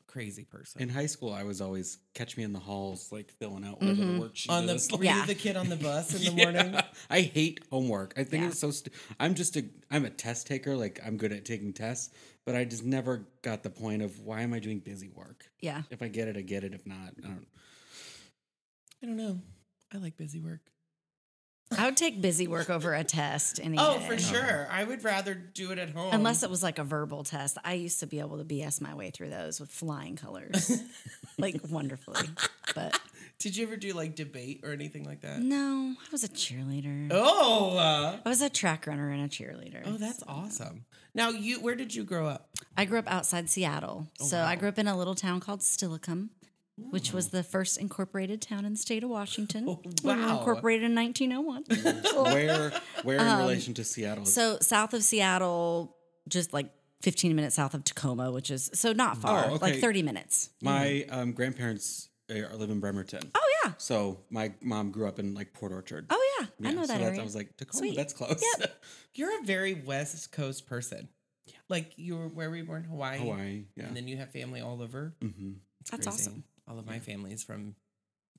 a 0.00 0.12
crazy 0.12 0.44
person. 0.44 0.80
In 0.82 0.88
high 0.88 1.06
school, 1.06 1.32
I 1.32 1.42
was 1.44 1.60
always 1.60 1.98
catch 2.14 2.36
me 2.36 2.42
in 2.44 2.52
the 2.52 2.58
halls, 2.58 3.10
like 3.12 3.30
filling 3.32 3.64
out 3.64 3.80
whatever 3.80 4.00
mm-hmm. 4.02 4.18
the 4.18 4.24
worksheet 4.28 4.50
on 4.50 4.66
the 4.66 4.74
is. 4.74 4.90
were 4.90 5.02
Yeah. 5.04 5.20
you 5.20 5.26
the 5.26 5.34
kid 5.34 5.56
on 5.56 5.68
the 5.68 5.76
bus 5.76 6.14
in 6.14 6.34
the 6.34 6.40
Yeah. 6.40 6.44
morning? 6.52 6.80
I 7.10 7.20
hate 7.20 7.60
homework. 7.70 8.14
I 8.16 8.24
think 8.24 8.42
Yeah. 8.42 8.48
it's 8.48 8.58
so. 8.58 8.70
St- 8.70 8.94
I'm 9.18 9.34
just 9.34 9.56
a. 9.56 9.64
I'm 9.90 10.04
a 10.04 10.10
test 10.10 10.46
taker. 10.46 10.74
Like 10.76 11.00
I'm 11.04 11.16
good 11.16 11.32
at 11.32 11.44
taking 11.44 11.72
tests, 11.72 12.12
but 12.46 12.54
I 12.54 12.64
just 12.64 12.84
never 12.84 13.26
got 13.42 13.62
the 13.62 13.70
point 13.70 14.02
of 14.02 14.20
why 14.20 14.42
am 14.42 14.52
I 14.52 14.58
doing 14.58 14.78
busy 14.80 15.08
work? 15.08 15.50
Yeah. 15.60 15.82
If 15.90 16.00
I 16.02 16.08
get 16.08 16.28
it, 16.28 16.36
I 16.36 16.40
get 16.42 16.64
it. 16.64 16.74
If 16.74 16.86
not, 16.86 17.14
I 17.18 17.20
don't. 17.28 17.46
I 19.02 19.06
don't 19.06 19.16
know. 19.16 19.40
I 19.92 19.98
like 19.98 20.16
busy 20.16 20.40
work. 20.40 20.60
I 21.78 21.84
would 21.84 21.96
take 21.96 22.20
busy 22.20 22.48
work 22.48 22.68
over 22.68 22.94
a 22.94 23.04
test 23.04 23.60
any 23.62 23.76
Oh, 23.78 23.98
day. 23.98 24.06
for 24.08 24.18
sure. 24.18 24.66
I 24.70 24.82
would 24.82 25.04
rather 25.04 25.34
do 25.34 25.70
it 25.70 25.78
at 25.78 25.90
home. 25.90 26.12
Unless 26.12 26.42
it 26.42 26.50
was 26.50 26.62
like 26.62 26.78
a 26.78 26.84
verbal 26.84 27.22
test. 27.22 27.58
I 27.64 27.74
used 27.74 28.00
to 28.00 28.06
be 28.06 28.18
able 28.18 28.38
to 28.38 28.44
BS 28.44 28.80
my 28.80 28.94
way 28.94 29.10
through 29.10 29.30
those 29.30 29.60
with 29.60 29.70
flying 29.70 30.16
colors. 30.16 30.82
like 31.38 31.60
wonderfully. 31.68 32.28
But 32.74 32.98
Did 33.38 33.56
you 33.56 33.66
ever 33.66 33.76
do 33.76 33.92
like 33.92 34.16
debate 34.16 34.60
or 34.64 34.72
anything 34.72 35.04
like 35.04 35.20
that? 35.20 35.40
no, 35.40 35.94
I 35.98 36.08
was 36.10 36.24
a 36.24 36.28
cheerleader. 36.28 37.08
Oh, 37.12 37.76
uh, 37.76 38.18
I 38.24 38.28
was 38.28 38.42
a 38.42 38.50
track 38.50 38.86
runner 38.86 39.08
and 39.10 39.22
a 39.24 39.28
cheerleader. 39.28 39.82
oh, 39.86 39.96
that's 39.96 40.22
awesome. 40.26 40.84
Now, 41.14 41.30
you 41.30 41.60
where 41.60 41.74
did 41.76 41.94
you 41.94 42.02
grow 42.04 42.26
up? 42.28 42.48
I 42.76 42.84
grew 42.84 42.98
up 42.98 43.10
outside 43.10 43.48
Seattle. 43.48 44.08
Oh, 44.20 44.26
so 44.26 44.40
I 44.42 44.56
grew 44.56 44.68
up 44.68 44.78
in 44.78 44.86
a 44.88 44.96
little 44.96 45.14
town 45.16 45.40
called 45.40 45.60
Steilacoom, 45.60 46.28
which 46.90 47.12
was 47.12 47.28
the 47.28 47.42
first 47.42 47.78
incorporated 47.78 48.40
town 48.40 48.64
in 48.64 48.72
the 48.72 48.78
state 48.78 49.02
of 49.04 49.10
Washington. 49.10 49.66
We 49.66 49.72
were 50.04 50.12
Oh, 50.12 50.16
wow. 50.16 50.38
incorporated 50.38 50.84
in 50.90 50.94
1901. 50.94 51.64
Where, 52.32 52.72
where 53.02 53.18
in 53.18 53.38
relation 53.44 53.74
to 53.74 53.84
Seattle? 53.84 54.22
Um, 54.22 54.26
So 54.26 54.58
south 54.60 54.94
of 54.94 55.02
Seattle, 55.02 55.96
just 56.28 56.52
like 56.52 56.70
15 57.02 57.34
minutes 57.36 57.54
south 57.56 57.74
of 57.74 57.84
Tacoma, 57.84 58.30
which 58.30 58.50
is 58.50 58.70
so 58.74 58.92
not 58.92 59.18
far, 59.18 59.46
Oh, 59.50 59.58
like 59.60 59.76
30 59.76 60.02
minutes. 60.02 60.50
My 60.62 61.04
um, 61.10 61.32
grandparents 61.32 62.08
uh, 62.30 62.54
live 62.56 62.70
in 62.70 62.80
Bremerton. 62.80 63.30
Oh 63.34 63.48
yeah, 63.64 63.72
So 63.78 64.20
my 64.30 64.52
mom 64.62 64.90
grew 64.90 65.06
up 65.08 65.18
in 65.18 65.34
like 65.34 65.52
Port 65.52 65.72
Orchard. 65.72 66.06
oh 66.10 66.36
yeah, 66.40 66.46
I 66.68 66.72
know 66.72 66.82
so 66.82 66.86
that 66.88 66.94
that's- 66.94 67.08
area. 67.08 67.20
I 67.20 67.24
was 67.24 67.34
like, 67.34 67.56
Tacoma, 67.56 67.78
Sweet. 67.78 67.96
that's 67.96 68.12
close. 68.12 68.42
Yep. 68.60 68.72
You're 69.14 69.40
a 69.40 69.44
very 69.44 69.74
West 69.74 70.30
Coast 70.32 70.66
person. 70.68 71.08
Yeah. 71.46 71.54
Like 71.68 71.92
you 71.96 72.16
were 72.16 72.28
where 72.28 72.48
were 72.50 72.56
you 72.56 72.64
born? 72.64 72.84
Hawaii. 72.84 73.18
Hawaii, 73.18 73.64
yeah. 73.76 73.86
And 73.86 73.96
then 73.96 74.06
you 74.06 74.16
have 74.18 74.30
family 74.30 74.60
all 74.60 74.80
over. 74.82 75.14
hmm 75.20 75.52
That's 75.90 76.06
crazy. 76.06 76.08
awesome. 76.08 76.44
All 76.70 76.78
of 76.78 76.86
my 76.86 77.00
family 77.00 77.32
is 77.32 77.42
from 77.42 77.74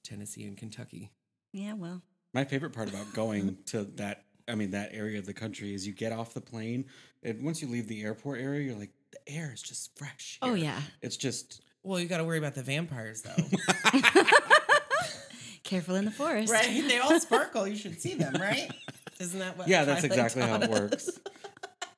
Tennessee 0.03 0.45
and 0.45 0.55
Kentucky. 0.57 1.11
yeah, 1.51 1.73
well, 1.73 2.01
My 2.33 2.45
favorite 2.45 2.71
part 2.71 2.87
about 2.87 3.13
going 3.13 3.57
to 3.67 3.83
that, 3.95 4.23
I 4.47 4.55
mean, 4.55 4.71
that 4.71 4.91
area 4.93 5.19
of 5.19 5.25
the 5.25 5.33
country 5.33 5.73
is 5.73 5.85
you 5.85 5.91
get 5.93 6.13
off 6.13 6.33
the 6.33 6.39
plane, 6.39 6.85
and 7.23 7.43
once 7.43 7.61
you 7.61 7.67
leave 7.67 7.89
the 7.89 8.01
airport 8.03 8.39
area, 8.39 8.61
you're 8.67 8.79
like, 8.79 8.91
the 9.11 9.33
air 9.35 9.51
is 9.53 9.61
just 9.61 9.97
fresh. 9.97 10.39
oh 10.41 10.53
yeah. 10.53 10.79
It's 11.01 11.17
just, 11.17 11.61
Well, 11.83 11.99
you 11.99 12.07
got 12.07 12.19
to 12.19 12.23
worry 12.23 12.37
about 12.37 12.55
the 12.55 12.63
vampires 12.63 13.21
though. 13.21 13.43
Careful 15.63 15.95
in 15.95 16.05
the 16.05 16.11
forest. 16.11 16.51
right? 16.53 16.83
They 16.87 16.99
all 16.99 17.19
sparkle. 17.19 17.67
You 17.67 17.75
should 17.75 17.99
see 18.01 18.13
them, 18.15 18.33
right? 18.39 18.71
Isn't 19.19 19.39
that 19.39 19.57
what 19.57 19.67
yeah, 19.67 19.83
that's 19.83 20.03
exactly 20.05 20.41
how 20.41 20.55
it 20.61 20.69
works. 20.69 21.09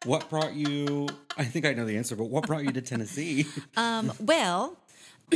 What 0.06 0.30
brought 0.30 0.54
you? 0.54 1.08
I 1.38 1.46
think 1.46 1.66
I 1.66 1.74
know 1.74 1.86
the 1.86 1.96
answer, 1.98 2.16
but 2.16 2.26
what 2.26 2.46
brought 2.46 2.64
you 2.66 2.72
to 2.72 2.82
Tennessee? 2.82 3.46
Um, 3.78 4.12
well, 4.20 4.78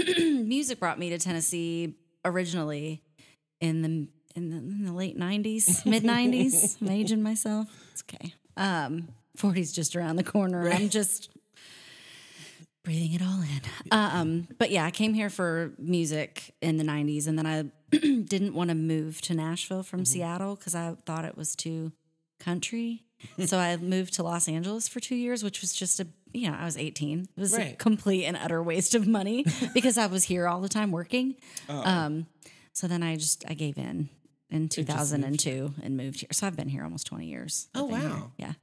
music 0.17 0.79
brought 0.79 0.99
me 0.99 1.09
to 1.09 1.17
Tennessee 1.17 1.95
originally 2.25 3.01
in 3.59 3.81
the 3.81 4.07
in 4.35 4.49
the, 4.49 4.57
in 4.57 4.85
the 4.85 4.93
late 4.93 5.17
'90s, 5.17 5.85
mid 5.85 6.03
'90s. 6.03 6.81
I'm 6.81 6.89
aging 6.89 7.23
myself. 7.23 7.67
It's 7.91 8.03
okay. 8.03 8.33
Um, 8.55 9.09
40's 9.37 9.71
just 9.71 9.95
around 9.95 10.15
the 10.15 10.23
corner. 10.23 10.69
I'm 10.69 10.89
just 10.89 11.29
breathing 12.83 13.13
it 13.13 13.21
all 13.21 13.41
in. 13.41 13.61
Um, 13.91 14.47
but 14.57 14.71
yeah, 14.71 14.85
I 14.85 14.91
came 14.91 15.13
here 15.13 15.29
for 15.29 15.73
music 15.77 16.55
in 16.61 16.77
the 16.77 16.83
'90s, 16.83 17.27
and 17.27 17.37
then 17.37 17.45
I 17.45 17.63
didn't 17.97 18.53
want 18.53 18.69
to 18.69 18.75
move 18.75 19.21
to 19.21 19.33
Nashville 19.33 19.83
from 19.83 20.05
Seattle 20.05 20.55
because 20.55 20.75
I 20.75 20.95
thought 21.05 21.25
it 21.25 21.37
was 21.37 21.55
too 21.55 21.91
country. 22.39 23.03
So 23.45 23.57
I 23.57 23.77
moved 23.77 24.13
to 24.15 24.23
Los 24.23 24.47
Angeles 24.47 24.87
for 24.87 24.99
two 24.99 25.15
years, 25.15 25.43
which 25.43 25.61
was 25.61 25.73
just 25.73 25.99
a 25.99 26.07
you 26.33 26.49
know 26.49 26.57
I 26.57 26.65
was 26.65 26.77
18. 26.77 27.27
It 27.35 27.39
was 27.39 27.57
a 27.57 27.73
complete 27.73 28.25
and 28.25 28.37
utter 28.37 28.61
waste 28.61 28.95
of 28.95 29.07
money 29.07 29.45
because 29.73 29.97
I 29.97 30.07
was 30.07 30.23
here 30.25 30.47
all 30.47 30.61
the 30.61 30.69
time 30.69 30.91
working. 30.91 31.35
Um, 31.69 32.27
so 32.73 32.87
then 32.87 33.01
I 33.03 33.15
just 33.15 33.43
I 33.49 33.53
gave 33.53 33.77
in 33.77 34.09
in 34.49 34.69
2002 34.69 35.73
and 35.83 35.97
moved 35.97 36.21
here. 36.21 36.29
So 36.31 36.47
I've 36.47 36.55
been 36.55 36.69
here 36.69 36.83
almost 36.83 37.07
20 37.07 37.25
years. 37.25 37.67
Oh, 37.75 37.91
I've 37.93 38.01
here. 38.01 38.09
wow. 38.11 38.31
Yeah. 38.37 38.53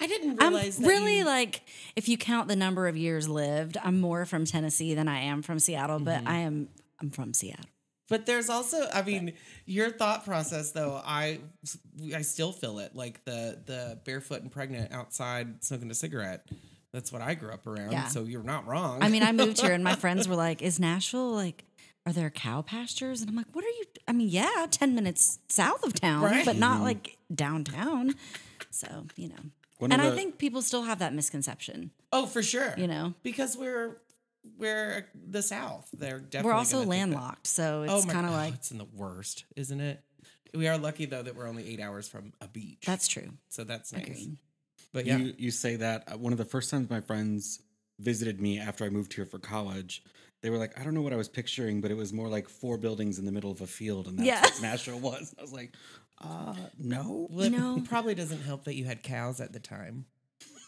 I 0.00 0.06
didn't 0.06 0.36
realize. 0.36 0.76
I'm 0.78 0.82
that 0.84 0.88
really 0.88 1.18
you- 1.18 1.24
like 1.24 1.62
if 1.96 2.08
you 2.08 2.16
count 2.18 2.48
the 2.48 2.56
number 2.56 2.88
of 2.88 2.96
years 2.96 3.28
lived, 3.28 3.76
I'm 3.82 4.00
more 4.00 4.24
from 4.24 4.44
Tennessee 4.44 4.94
than 4.94 5.08
I 5.08 5.20
am 5.20 5.42
from 5.42 5.58
Seattle, 5.58 5.96
Mm-hmm. 5.96 6.04
but 6.04 6.26
I 6.26 6.38
am 6.38 6.68
I'm 7.00 7.10
from 7.10 7.32
Seattle. 7.34 7.66
But 8.12 8.26
there's 8.26 8.50
also, 8.50 8.86
I 8.92 9.00
mean, 9.00 9.32
your 9.64 9.90
thought 9.90 10.26
process 10.26 10.70
though. 10.72 11.00
I 11.02 11.40
I 12.14 12.20
still 12.20 12.52
feel 12.52 12.78
it, 12.78 12.94
like 12.94 13.24
the 13.24 13.58
the 13.64 13.98
barefoot 14.04 14.42
and 14.42 14.52
pregnant 14.52 14.92
outside 14.92 15.64
smoking 15.64 15.90
a 15.90 15.94
cigarette. 15.94 16.46
That's 16.92 17.10
what 17.10 17.22
I 17.22 17.32
grew 17.32 17.50
up 17.52 17.66
around. 17.66 17.92
Yeah. 17.92 18.08
So 18.08 18.24
you're 18.24 18.42
not 18.42 18.66
wrong. 18.66 19.02
I 19.02 19.08
mean, 19.08 19.22
I 19.22 19.32
moved 19.32 19.62
here 19.62 19.72
and 19.72 19.82
my 19.82 19.94
friends 20.02 20.28
were 20.28 20.36
like, 20.36 20.60
"Is 20.60 20.78
Nashville 20.78 21.32
like 21.32 21.64
are 22.04 22.12
there 22.12 22.28
cow 22.28 22.60
pastures?" 22.60 23.22
And 23.22 23.30
I'm 23.30 23.36
like, 23.36 23.46
"What 23.54 23.64
are 23.64 23.68
you 23.68 23.84
I 24.06 24.12
mean, 24.12 24.28
yeah, 24.28 24.66
10 24.70 24.94
minutes 24.94 25.38
south 25.48 25.82
of 25.82 25.94
town, 25.94 26.22
Right. 26.22 26.44
but 26.44 26.56
not 26.56 26.74
mm-hmm. 26.74 26.84
like 26.84 27.16
downtown." 27.34 28.14
So, 28.70 29.06
you 29.16 29.30
know. 29.30 29.42
One 29.78 29.90
and 29.90 30.02
of 30.02 30.08
I 30.08 30.10
the- 30.10 30.16
think 30.16 30.36
people 30.36 30.60
still 30.60 30.82
have 30.82 30.98
that 30.98 31.14
misconception, 31.14 31.92
oh, 32.12 32.26
for 32.26 32.42
sure. 32.42 32.74
you 32.76 32.86
know. 32.86 33.14
because 33.22 33.56
we're 33.56 33.96
we're 34.58 35.06
the 35.14 35.42
South. 35.42 35.88
They're 35.92 36.18
definitely. 36.20 36.50
We're 36.50 36.56
also 36.56 36.76
gonna 36.78 36.90
think 36.90 36.90
that- 36.90 37.16
landlocked, 37.16 37.46
so 37.46 37.84
Oh 37.88 37.96
it's 37.98 38.06
my 38.06 38.12
kind 38.12 38.26
of 38.26 38.32
God, 38.32 38.38
like 38.38 38.54
it's 38.54 38.70
in 38.70 38.78
the 38.78 38.86
worst, 38.94 39.44
isn't 39.56 39.80
it? 39.80 40.02
We 40.54 40.68
are 40.68 40.76
lucky 40.78 41.06
though 41.06 41.22
that 41.22 41.34
we're 41.36 41.46
only 41.48 41.66
eight 41.68 41.80
hours 41.80 42.08
from 42.08 42.32
a 42.40 42.48
beach. 42.48 42.82
that's 42.86 43.08
true. 43.08 43.30
so 43.48 43.64
that's 43.64 43.92
nice. 43.92 44.02
Agreed. 44.06 44.36
But 44.92 45.06
yeah, 45.06 45.16
You 45.16 45.34
you 45.38 45.50
say 45.50 45.76
that 45.76 46.12
uh, 46.12 46.18
one 46.18 46.32
of 46.32 46.38
the 46.38 46.44
first 46.44 46.70
times 46.70 46.90
my 46.90 47.00
friends 47.00 47.60
visited 47.98 48.40
me 48.40 48.58
after 48.58 48.84
I 48.84 48.88
moved 48.90 49.14
here 49.14 49.24
for 49.24 49.38
college, 49.38 50.02
they 50.42 50.50
were 50.50 50.58
like, 50.58 50.78
I 50.78 50.82
don't 50.84 50.92
know 50.92 51.02
what 51.02 51.12
I 51.12 51.16
was 51.16 51.28
picturing, 51.28 51.80
but 51.80 51.90
it 51.90 51.96
was 51.96 52.12
more 52.12 52.28
like 52.28 52.48
four 52.48 52.76
buildings 52.76 53.18
in 53.18 53.24
the 53.24 53.32
middle 53.32 53.50
of 53.50 53.60
a 53.62 53.66
field, 53.66 54.08
and 54.08 54.18
that's 54.18 54.26
Yeah. 54.26 54.40
what 54.42 54.60
Nashville 54.60 54.98
was. 55.10 55.34
I 55.38 55.42
was 55.42 55.52
like, 55.52 55.74
uh, 56.20 56.54
no. 56.78 57.28
well, 57.30 57.46
it 57.46 57.50
No. 57.50 57.80
probably 57.86 58.14
doesn't 58.14 58.42
help 58.42 58.64
that 58.64 58.74
you 58.74 58.84
had 58.84 59.02
cows 59.02 59.40
at 59.40 59.52
the 59.52 59.60
time. 59.60 60.04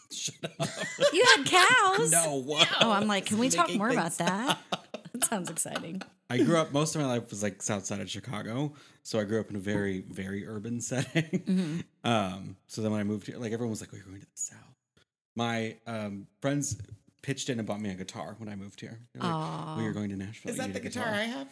Shut 0.11 0.35
up. 0.59 0.67
You 1.13 1.25
had 1.35 1.45
cows. 1.45 2.11
no, 2.11 2.41
what? 2.45 2.67
Oh, 2.81 2.91
I'm 2.91 3.07
like, 3.07 3.25
can 3.25 3.37
we 3.37 3.49
talk 3.49 3.73
more 3.73 3.89
about 3.89 4.13
things 4.13 4.29
that? 4.29 4.57
that 5.13 5.25
sounds 5.25 5.49
exciting. 5.49 6.01
I 6.29 6.37
grew 6.39 6.57
up. 6.57 6.71
Most 6.73 6.95
of 6.95 7.01
my 7.01 7.07
life 7.07 7.29
was 7.29 7.43
like 7.43 7.61
south 7.61 7.85
side 7.85 8.01
of 8.01 8.09
Chicago, 8.09 8.73
so 9.03 9.19
I 9.19 9.23
grew 9.25 9.39
up 9.39 9.49
in 9.49 9.55
a 9.55 9.59
very, 9.59 10.01
very 10.01 10.47
urban 10.47 10.81
setting. 10.81 11.83
Um, 12.03 12.55
so 12.67 12.81
then 12.81 12.91
when 12.91 12.99
I 12.99 13.03
moved 13.03 13.27
here, 13.27 13.37
like 13.37 13.51
everyone 13.53 13.69
was 13.71 13.81
like, 13.81 13.89
"Oh, 13.93 13.95
you're 13.97 14.05
going 14.05 14.19
to 14.19 14.25
the 14.25 14.31
south." 14.33 14.59
My 15.35 15.75
um, 15.85 16.27
friends 16.41 16.77
pitched 17.21 17.49
in 17.49 17.59
and 17.59 17.67
bought 17.67 17.81
me 17.81 17.89
a 17.91 17.93
guitar 17.95 18.35
when 18.39 18.49
I 18.49 18.55
moved 18.55 18.79
here. 18.81 18.99
They're 19.13 19.21
like, 19.23 19.31
"Oh, 19.33 19.77
you're 19.81 19.93
going 19.93 20.09
to 20.09 20.15
Nashville. 20.15 20.51
Is 20.51 20.57
you 20.57 20.63
that 20.63 20.73
the 20.73 20.79
a 20.79 20.83
guitar 20.83 21.07
I 21.07 21.23
have? 21.23 21.47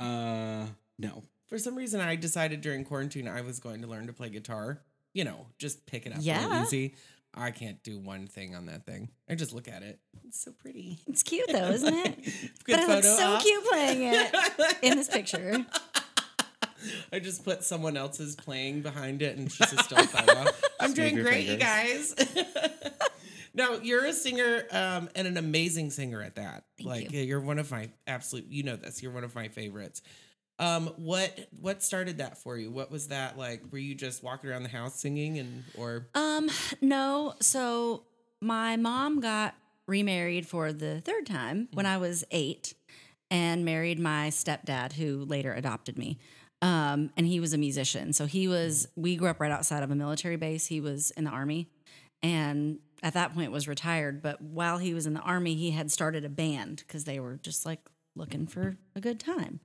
Uh, 0.00 0.66
no. 0.98 1.22
For 1.46 1.58
some 1.58 1.74
reason, 1.76 2.00
I 2.00 2.16
decided 2.16 2.60
during 2.60 2.84
quarantine 2.84 3.28
I 3.28 3.40
was 3.42 3.58
going 3.60 3.82
to 3.82 3.86
learn 3.88 4.06
to 4.06 4.12
play 4.12 4.28
guitar. 4.30 4.80
You 5.12 5.24
know, 5.24 5.46
just 5.58 5.86
pick 5.86 6.06
it 6.06 6.12
up 6.12 6.18
real 6.18 6.26
Yeah. 6.26 6.62
easy. 6.62 6.94
I 7.34 7.50
can't 7.52 7.82
do 7.82 7.98
one 7.98 8.26
thing 8.26 8.54
on 8.54 8.66
that 8.66 8.84
thing. 8.84 9.08
I 9.28 9.34
just 9.34 9.52
look 9.52 9.68
at 9.68 9.82
it. 9.82 10.00
It's 10.26 10.42
so 10.42 10.52
pretty. 10.52 10.98
It's 11.06 11.22
cute 11.22 11.48
though, 11.50 11.70
isn't 11.70 11.94
it? 11.94 12.24
Good 12.64 12.76
but 12.76 12.80
it 12.80 12.88
looks 12.88 13.06
photo 13.06 13.16
so 13.16 13.32
op. 13.34 13.42
cute 13.42 13.64
playing 13.64 14.02
it 14.02 14.34
in 14.82 14.96
this 14.96 15.08
picture. 15.08 15.64
I 17.12 17.18
just 17.18 17.44
put 17.44 17.62
someone 17.62 17.96
else's 17.96 18.34
playing 18.34 18.82
behind 18.82 19.22
it 19.22 19.36
and 19.36 19.50
she's 19.50 19.70
just 19.70 19.80
a 19.80 19.82
still 19.84 20.06
photo. 20.06 20.50
I'm 20.80 20.92
doing 20.94 21.14
your 21.14 21.24
great, 21.24 21.46
you 21.46 21.56
guys. 21.56 22.14
no, 23.54 23.80
you're 23.80 24.06
a 24.06 24.12
singer 24.12 24.64
um, 24.72 25.08
and 25.14 25.26
an 25.26 25.36
amazing 25.36 25.90
singer 25.90 26.22
at 26.22 26.36
that. 26.36 26.64
Thank 26.78 26.88
like 26.88 27.12
you. 27.12 27.20
you're 27.22 27.40
one 27.40 27.58
of 27.58 27.70
my 27.70 27.90
absolute. 28.06 28.46
You 28.46 28.62
know 28.62 28.76
this. 28.76 29.02
You're 29.02 29.12
one 29.12 29.24
of 29.24 29.34
my 29.34 29.48
favorites. 29.48 30.02
Um, 30.60 30.88
what 30.96 31.48
what 31.60 31.82
started 31.82 32.18
that 32.18 32.38
for 32.38 32.56
you? 32.56 32.70
What 32.70 32.90
was 32.90 33.08
that 33.08 33.38
like? 33.38 33.62
Were 33.72 33.78
you 33.78 33.94
just 33.94 34.22
walking 34.22 34.50
around 34.50 34.62
the 34.62 34.68
house 34.68 35.00
singing 35.00 35.38
and 35.38 35.64
or 35.76 36.06
Um, 36.14 36.50
no. 36.80 37.34
So 37.40 38.04
my 38.40 38.76
mom 38.76 39.20
got 39.20 39.54
remarried 39.86 40.46
for 40.46 40.72
the 40.72 41.00
third 41.00 41.26
time 41.26 41.68
when 41.72 41.86
I 41.86 41.96
was 41.96 42.24
eight 42.30 42.74
and 43.30 43.64
married 43.64 43.98
my 43.98 44.28
stepdad 44.28 44.92
who 44.92 45.24
later 45.24 45.52
adopted 45.52 45.96
me. 45.98 46.18
Um, 46.62 47.10
and 47.16 47.26
he 47.26 47.40
was 47.40 47.54
a 47.54 47.58
musician. 47.58 48.12
So 48.12 48.26
he 48.26 48.46
was, 48.46 48.86
we 48.94 49.16
grew 49.16 49.28
up 49.28 49.40
right 49.40 49.50
outside 49.50 49.82
of 49.82 49.90
a 49.90 49.94
military 49.94 50.36
base. 50.36 50.66
He 50.66 50.80
was 50.80 51.10
in 51.12 51.24
the 51.24 51.30
army 51.30 51.68
and 52.22 52.80
at 53.02 53.14
that 53.14 53.34
point 53.34 53.50
was 53.50 53.66
retired. 53.66 54.20
But 54.20 54.42
while 54.42 54.78
he 54.78 54.92
was 54.92 55.06
in 55.06 55.14
the 55.14 55.20
army, 55.20 55.54
he 55.54 55.70
had 55.70 55.90
started 55.90 56.24
a 56.24 56.28
band 56.28 56.84
because 56.86 57.04
they 57.04 57.18
were 57.18 57.36
just 57.42 57.64
like 57.64 57.80
looking 58.20 58.46
for 58.46 58.76
a 58.94 59.00
good 59.00 59.18
time. 59.18 59.60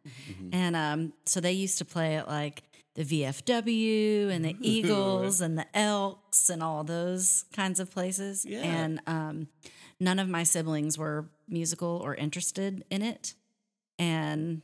And 0.52 0.76
um, 0.76 1.14
so 1.26 1.40
they 1.40 1.52
used 1.52 1.78
to 1.78 1.86
play 1.86 2.16
at 2.16 2.28
like 2.28 2.64
the 2.96 3.04
VFW 3.04 4.30
and 4.30 4.44
the 4.44 4.56
Eagles 4.62 5.42
and 5.42 5.58
the 5.58 5.68
Elks 5.78 6.50
and 6.50 6.64
all 6.64 6.84
those 6.84 7.46
kinds 7.54 7.80
of 7.80 7.92
places. 7.92 8.46
Yeah. 8.46 8.62
And 8.62 9.02
um, 9.06 9.48
none 10.00 10.20
of 10.20 10.28
my 10.28 10.44
siblings 10.44 10.98
were 10.98 11.30
musical 11.48 12.02
or 12.04 12.16
interested 12.16 12.84
in 12.90 13.02
it. 13.02 13.36
And 14.00 14.62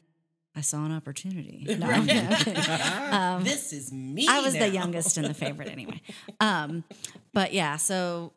I 0.55 0.61
saw 0.61 0.83
an 0.85 0.91
opportunity. 0.91 1.65
No, 1.79 1.87
I'm 1.87 2.05
kidding. 2.05 3.43
this 3.43 3.71
is 3.73 3.91
me? 3.91 4.27
Um, 4.27 4.35
I 4.35 4.41
was 4.41 4.53
the 4.53 4.69
youngest 4.69 5.17
and 5.17 5.27
the 5.27 5.33
favorite 5.33 5.69
anyway. 5.69 6.01
Um, 6.39 6.83
but 7.33 7.53
yeah, 7.53 7.77
so 7.77 8.33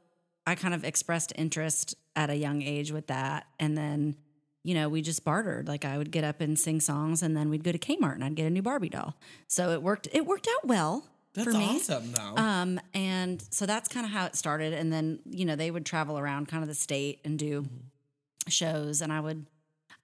I 0.46 0.54
kind 0.54 0.74
of 0.74 0.84
expressed 0.84 1.32
interest 1.36 1.94
at 2.14 2.30
a 2.30 2.36
young 2.36 2.62
age 2.62 2.92
with 2.92 3.08
that. 3.08 3.46
And 3.58 3.76
then, 3.76 4.16
you 4.64 4.74
know, 4.74 4.88
we 4.88 5.02
just 5.02 5.24
bartered. 5.24 5.68
Like 5.68 5.84
I 5.84 5.96
would 5.98 6.10
get 6.10 6.24
up 6.24 6.40
and 6.40 6.58
sing 6.58 6.80
songs 6.80 7.22
and 7.22 7.36
then 7.36 7.50
we'd 7.50 7.62
go 7.62 7.70
to 7.70 7.78
Kmart 7.78 8.14
and 8.14 8.24
I'd 8.24 8.34
get 8.34 8.46
a 8.46 8.50
new 8.50 8.62
Barbie 8.62 8.88
doll. 8.88 9.14
So 9.46 9.70
it 9.70 9.82
worked 9.82 10.08
it 10.12 10.26
worked 10.26 10.48
out 10.48 10.66
well 10.66 11.04
That's 11.34 11.52
for 11.52 11.56
me. 11.58 11.76
awesome 11.76 12.12
though. 12.12 12.34
Um, 12.36 12.80
and 12.94 13.42
so 13.50 13.66
that's 13.66 13.88
kind 13.88 14.06
of 14.06 14.12
how 14.12 14.24
it 14.26 14.34
started. 14.36 14.72
And 14.72 14.92
then, 14.92 15.20
you 15.28 15.44
know, 15.44 15.54
they 15.54 15.70
would 15.70 15.84
travel 15.86 16.18
around 16.18 16.48
kind 16.48 16.62
of 16.62 16.68
the 16.68 16.74
state 16.74 17.20
and 17.24 17.38
do 17.38 17.62
Mm-hmm. 17.62 18.48
shows. 18.48 19.00
And 19.02 19.12
I 19.12 19.20
would, 19.20 19.46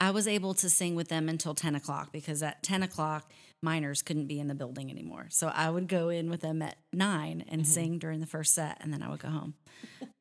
I 0.01 0.11
was 0.13 0.27
able 0.29 0.55
to 0.55 0.69
sing 0.71 0.95
with 0.95 1.09
them 1.09 1.29
until 1.29 1.55
10 1.55 1.75
o'clock 1.75 2.11
because 2.13 2.43
at 2.43 2.63
10 2.63 2.83
o'clock, 2.83 3.31
minors 3.63 4.01
couldn't 4.03 4.27
be 4.29 4.41
in 4.41 4.49
the 4.49 4.55
building 4.55 4.91
anymore. 4.91 5.27
So 5.29 5.49
I 5.49 5.69
would 5.69 5.89
go 5.89 6.09
in 6.09 6.31
with 6.31 6.41
them 6.41 6.63
at 6.63 6.77
nine 6.93 7.45
and 7.49 7.63
Mm-hmm. 7.63 7.71
sing 7.71 7.99
during 7.99 8.21
the 8.21 8.27
first 8.27 8.55
set. 8.55 8.79
And 8.81 8.93
then 8.93 9.03
I 9.03 9.09
would 9.11 9.21
go 9.21 9.29
home. 9.29 9.55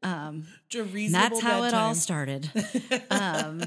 It's 0.02 0.76
a 0.76 0.82
And 0.82 0.94
reasonable 0.94 1.30
that's 1.30 1.42
how 1.42 1.64
it 1.64 1.74
all 1.74 1.94
started. 1.96 2.50
um, 3.10 3.64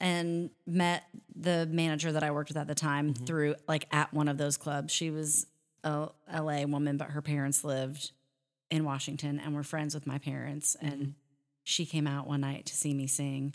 and 0.00 0.50
met 0.66 1.04
the 1.34 1.66
manager 1.70 2.12
that 2.12 2.22
I 2.22 2.30
worked 2.30 2.50
with 2.50 2.56
at 2.56 2.66
the 2.66 2.74
time 2.74 3.12
Mm-hmm. 3.12 3.24
through 3.24 3.54
like 3.68 3.86
at 3.92 4.12
one 4.12 4.28
of 4.28 4.38
those 4.38 4.56
clubs. 4.56 4.92
She 4.92 5.10
was 5.10 5.46
a 5.84 6.08
LA 6.32 6.64
woman, 6.64 6.96
but 6.96 7.10
her 7.10 7.22
parents 7.22 7.64
lived 7.64 8.12
in 8.70 8.84
Washington 8.84 9.40
and 9.40 9.54
were 9.54 9.62
friends 9.62 9.94
with 9.94 10.06
my 10.06 10.18
parents. 10.18 10.76
Mm-hmm. 10.82 10.92
And 10.92 11.14
she 11.64 11.86
came 11.86 12.06
out 12.06 12.26
one 12.26 12.40
night 12.40 12.66
to 12.66 12.74
see 12.74 12.94
me 12.94 13.06
sing. 13.06 13.54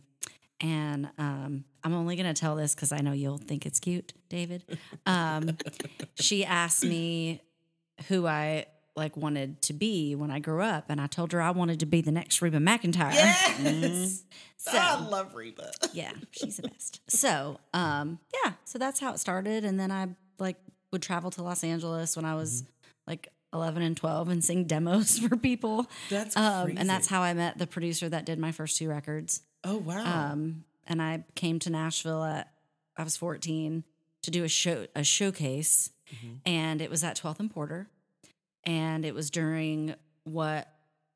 And 0.62 1.10
um, 1.18 1.66
I'm 1.84 1.94
only 1.94 2.16
going 2.16 2.34
to 2.34 2.40
tell 2.40 2.56
this 2.56 2.74
because 2.74 2.92
I 2.92 3.00
know 3.00 3.12
you'll 3.12 3.38
think 3.38 3.66
it's 3.66 3.80
cute, 3.80 4.14
David. 4.30 4.64
Um, 5.06 5.58
she 6.16 6.46
asked 6.46 6.84
me 6.84 7.42
who 8.08 8.26
I 8.26 8.66
like 8.96 9.18
wanted 9.18 9.62
to 9.64 9.74
be 9.74 10.16
when 10.16 10.32
I 10.32 10.40
grew 10.40 10.62
up, 10.62 10.86
and 10.90 11.02
I 11.02 11.08
told 11.08 11.32
her 11.34 11.42
I 11.42 11.52
wanted 11.52 11.80
to 11.82 11.86
be 11.86 12.02
the 12.02 12.12
next 12.12 12.42
Reba 12.42 12.60
McEntire. 12.60 13.14
Yes. 13.14 14.24
So 14.58 14.72
I 14.74 15.00
love 15.00 15.36
Reba. 15.36 15.72
yeah, 15.94 16.12
she's 16.32 16.58
the 16.58 16.68
best. 16.68 17.02
So, 17.08 17.60
um, 17.74 18.20
yeah, 18.44 18.54
so 18.64 18.80
that's 18.80 19.00
how 19.00 19.14
it 19.14 19.20
started, 19.20 19.64
and 19.66 19.80
then 19.80 19.92
I 19.92 20.08
like 20.40 20.58
would 20.92 21.02
travel 21.02 21.30
to 21.32 21.44
Los 21.44 21.64
Angeles 21.64 22.16
when 22.16 22.26
I 22.26 22.36
was 22.36 22.64
like 23.06 23.28
11 23.54 23.84
and 23.84 23.96
12 23.98 24.30
and 24.30 24.44
sing 24.44 24.66
demos 24.66 25.20
for 25.28 25.36
people. 25.36 25.88
That's 26.10 26.36
um, 26.38 26.74
and 26.78 26.90
that's 26.90 27.08
how 27.08 27.22
I 27.22 27.34
met 27.34 27.58
the 27.58 27.68
producer 27.68 28.10
that 28.10 28.26
did 28.26 28.40
my 28.40 28.52
first 28.52 28.78
two 28.78 28.90
records. 28.90 29.42
Oh 29.64 29.78
wow. 29.78 30.32
Um, 30.32 30.64
and 30.88 31.02
I 31.02 31.24
came 31.36 31.60
to 31.60 31.70
Nashville 31.70 32.24
at 32.24 32.52
I 32.98 33.04
was 33.04 33.18
14 33.18 33.84
to 34.24 34.32
do 34.32 34.44
a 34.44 34.48
show 34.48 34.88
a 34.96 35.04
showcase, 35.04 35.90
and 36.46 36.82
it 36.82 36.90
was 36.90 37.04
at 37.04 37.18
12th 37.18 37.40
and 37.40 37.52
Porter, 37.52 37.88
and 38.66 39.06
it 39.06 39.14
was 39.14 39.30
during 39.30 39.96
what 40.24 40.68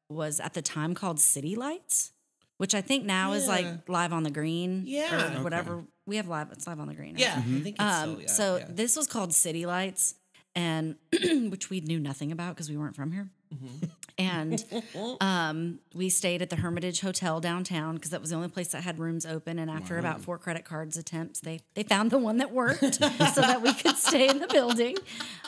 was 0.10 0.40
at 0.40 0.54
the 0.54 0.62
time 0.62 0.94
called 0.96 1.20
City 1.20 1.56
Lights, 1.56 2.12
which 2.58 2.74
I 2.76 2.82
think 2.82 3.06
now 3.06 3.34
is 3.34 3.48
like 3.48 3.88
live 3.88 4.12
on 4.14 4.24
the 4.24 4.32
green, 4.32 4.84
Yeah. 4.86 5.40
or 5.40 5.44
whatever. 5.44 5.84
We 6.06 6.16
have 6.18 6.28
live. 6.28 6.52
It's 6.52 6.66
live 6.66 6.80
on 6.80 6.88
the 6.88 6.96
green. 6.96 7.14
right? 7.16 7.22
yeah, 7.22 7.36
I 7.38 7.42
think 7.62 7.76
it's 7.76 7.80
Um, 7.80 8.10
still, 8.12 8.22
yeah, 8.22 8.28
so 8.28 8.58
yeah. 8.58 8.66
this 8.70 8.96
was 8.96 9.06
called 9.08 9.34
City 9.34 9.66
Lights, 9.66 10.16
and 10.56 10.96
which 11.52 11.70
we 11.70 11.82
knew 11.82 12.00
nothing 12.00 12.32
about 12.32 12.56
because 12.56 12.70
we 12.70 12.78
weren't 12.78 12.96
from 12.96 13.12
here. 13.12 13.30
Mm-hmm. 13.54 13.86
And 14.18 14.66
um, 15.22 15.80
we 15.96 16.10
stayed 16.10 16.42
at 16.42 16.50
the 16.50 16.56
Hermitage 16.58 17.02
Hotel 17.02 17.40
downtown 17.40 17.96
because 17.96 18.10
that 18.12 18.20
was 18.22 18.32
the 18.32 18.36
only 18.36 18.50
place 18.50 18.70
that 18.70 18.84
had 18.84 19.00
rooms 19.00 19.26
open. 19.26 19.58
And 19.60 19.72
after 19.72 19.98
about 19.98 20.22
four 20.22 20.38
credit 20.38 20.66
cards 20.66 20.98
attempts, 20.98 21.40
they 21.40 21.62
they 21.76 21.84
found 21.84 22.12
the 22.12 22.18
one 22.18 22.38
that 22.38 22.52
worked 22.52 22.96
so 22.96 23.42
that 23.42 23.62
we 23.62 23.74
could 23.74 23.96
stay 23.96 24.28
in 24.28 24.40
the 24.40 24.48
building. 24.48 24.98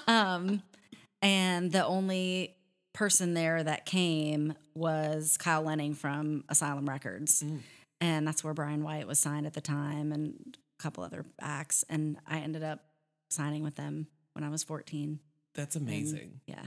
Um, 0.08 0.62
and 1.21 1.71
the 1.71 1.85
only 1.85 2.55
person 2.93 3.33
there 3.33 3.63
that 3.63 3.85
came 3.85 4.53
was 4.73 5.37
Kyle 5.37 5.63
Lehning 5.63 5.95
from 5.95 6.43
Asylum 6.49 6.87
Records. 6.87 7.43
Mm. 7.43 7.59
And 7.99 8.27
that's 8.27 8.43
where 8.43 8.53
Bryan 8.53 8.83
White 8.83 9.07
was 9.07 9.19
signed 9.19 9.45
at 9.45 9.53
the 9.53 9.61
time 9.61 10.11
and 10.11 10.57
a 10.79 10.83
couple 10.83 11.03
other 11.03 11.23
acts. 11.39 11.85
And 11.89 12.17
I 12.27 12.39
ended 12.39 12.63
up 12.63 12.79
signing 13.29 13.63
with 13.63 13.75
them 13.75 14.07
when 14.33 14.43
I 14.43 14.49
was 14.49 14.63
14. 14.63 15.19
That's 15.53 15.75
And, 15.75 15.87
amazing. 15.87 16.41
yeah. 16.45 16.65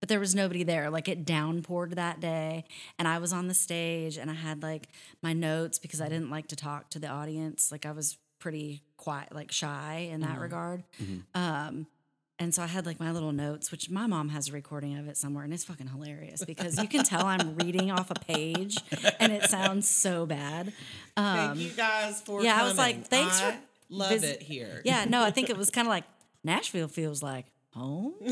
But 0.00 0.08
there 0.08 0.20
was 0.20 0.34
nobody 0.34 0.64
there. 0.64 0.90
Like 0.90 1.08
it 1.08 1.24
downpoured 1.24 1.94
that 1.94 2.20
day. 2.20 2.64
And 2.98 3.06
I 3.08 3.18
was 3.18 3.32
on 3.32 3.46
the 3.46 3.54
stage 3.54 4.18
and 4.18 4.30
I 4.30 4.34
had 4.34 4.62
like 4.62 4.88
my 5.22 5.32
notes 5.32 5.78
because 5.78 6.00
I 6.00 6.04
mm-hmm. 6.04 6.14
didn't 6.14 6.30
like 6.30 6.48
to 6.48 6.56
talk 6.56 6.90
to 6.90 6.98
the 6.98 7.08
audience. 7.08 7.70
Like 7.70 7.86
I 7.86 7.92
was 7.92 8.18
pretty 8.38 8.82
quiet, 8.96 9.34
like 9.34 9.52
shy 9.52 10.08
in 10.10 10.20
that 10.20 10.32
mm-hmm. 10.32 10.40
regard. 10.40 10.84
Mm-hmm. 11.00 11.40
Um, 11.40 11.86
and 12.38 12.54
so 12.54 12.62
I 12.62 12.66
had 12.66 12.84
like 12.86 12.98
my 13.00 13.10
little 13.12 13.32
notes, 13.32 13.70
which 13.70 13.90
my 13.90 14.06
mom 14.06 14.28
has 14.30 14.48
a 14.48 14.52
recording 14.52 14.96
of 14.98 15.06
it 15.08 15.16
somewhere, 15.16 15.44
and 15.44 15.52
it's 15.54 15.64
fucking 15.64 15.88
hilarious 15.88 16.44
because 16.44 16.80
you 16.80 16.88
can 16.88 17.04
tell 17.04 17.26
I'm 17.26 17.54
reading 17.62 17.90
off 17.90 18.10
a 18.10 18.14
page 18.14 18.76
and 19.20 19.32
it 19.32 19.44
sounds 19.50 19.88
so 19.88 20.26
bad. 20.26 20.72
Thank 21.16 21.58
you 21.60 21.70
guys 21.70 22.20
for 22.20 22.40
Um, 22.40 22.44
yeah, 22.46 22.60
I 22.60 22.64
was 22.64 22.76
like, 22.78 23.06
thanks 23.06 23.40
for 23.40 23.46
I 23.48 23.58
love 23.88 24.10
vis- 24.10 24.24
it 24.24 24.42
here. 24.42 24.82
Yeah, 24.84 25.04
no, 25.04 25.22
I 25.22 25.30
think 25.30 25.48
it 25.50 25.56
was 25.56 25.70
kind 25.76 25.86
of 25.86 25.90
like 25.90 26.04
Nashville 26.42 26.88
feels 26.88 27.22
like 27.22 27.46
home. 27.72 28.14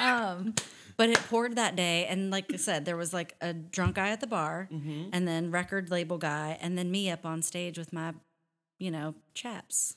um, 0.00 0.54
but 0.96 1.08
it 1.10 1.18
poured 1.28 1.56
that 1.56 1.76
day, 1.76 2.06
and 2.06 2.30
like 2.30 2.52
I 2.52 2.56
said, 2.56 2.84
there 2.84 2.96
was 2.96 3.12
like 3.12 3.34
a 3.40 3.52
drunk 3.52 3.96
guy 3.96 4.08
at 4.10 4.20
the 4.20 4.26
bar, 4.26 4.68
Mm-hmm. 4.72 5.10
and 5.12 5.28
then 5.28 5.50
record 5.50 5.90
label 5.90 6.18
guy, 6.18 6.58
and 6.60 6.76
then 6.76 6.90
me 6.90 7.10
up 7.10 7.24
on 7.24 7.42
stage 7.42 7.78
with 7.78 7.92
my, 7.92 8.14
you 8.78 8.90
know, 8.90 9.14
chaps. 9.34 9.96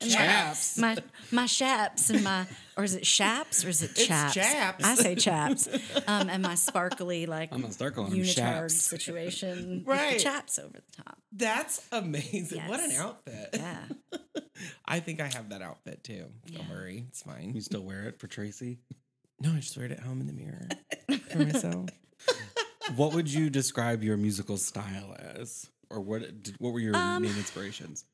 And 0.00 0.10
my- 0.12 0.16
Chaps. 0.16 0.78
My 0.78 0.96
my 1.32 1.46
chaps 1.46 2.10
and 2.10 2.22
my 2.22 2.46
or 2.76 2.84
is 2.84 2.94
it 2.94 3.02
chaps 3.02 3.64
or 3.64 3.68
is 3.68 3.82
it 3.82 3.90
It's 3.92 4.06
chaps? 4.06 4.34
chaps. 4.34 4.84
I 4.84 4.94
say 4.94 5.14
chaps. 5.16 5.68
Um, 6.06 6.28
and 6.30 6.42
my 6.42 6.54
sparkly 6.54 7.26
like 7.26 7.52
I'm 7.52 7.60
gonna 7.60 7.72
start 7.72 7.94
calling 7.96 8.12
unitard 8.12 8.34
chaps. 8.36 8.74
situation 8.74 9.82
with 9.84 9.88
Right. 9.88 10.16
the 10.18 10.22
chaps 10.22 10.58
over 10.58 10.74
the 10.78 11.02
top. 11.02 11.18
That's 11.32 11.84
amazing. 11.90 12.62
What 12.68 12.80
an 12.80 12.92
outfit. 12.92 13.48
Yeah. 13.54 13.82
I 14.86 15.00
think 15.00 15.20
I 15.20 15.26
have 15.26 15.48
that 15.50 15.62
outfit 15.62 16.04
too. 16.04 16.26
Don't 16.52 16.68
worry. 16.70 17.04
It's 17.08 17.22
fine. 17.22 17.52
You 17.54 17.60
still 17.60 17.82
wear 17.82 18.04
it 18.04 18.20
for 18.20 18.26
Tracy? 18.28 18.78
No, 19.40 19.52
I 19.52 19.56
just 19.56 19.76
wear 19.76 19.86
it 19.86 19.92
at 19.92 20.00
home 20.00 20.20
in 20.20 20.26
the 20.26 20.32
mirror 20.32 20.68
for 21.30 21.38
myself. 21.38 21.90
What 22.96 23.12
would 23.14 23.32
you 23.32 23.50
describe 23.50 24.02
your 24.02 24.16
musical 24.16 24.56
style 24.56 25.16
as? 25.18 25.68
or 25.90 26.00
what? 26.00 26.42
Did, 26.42 26.54
what 26.58 26.72
were 26.72 26.80
your 26.80 26.94
Um, 26.96 27.22
main 27.22 27.36
inspirations? 27.36 28.04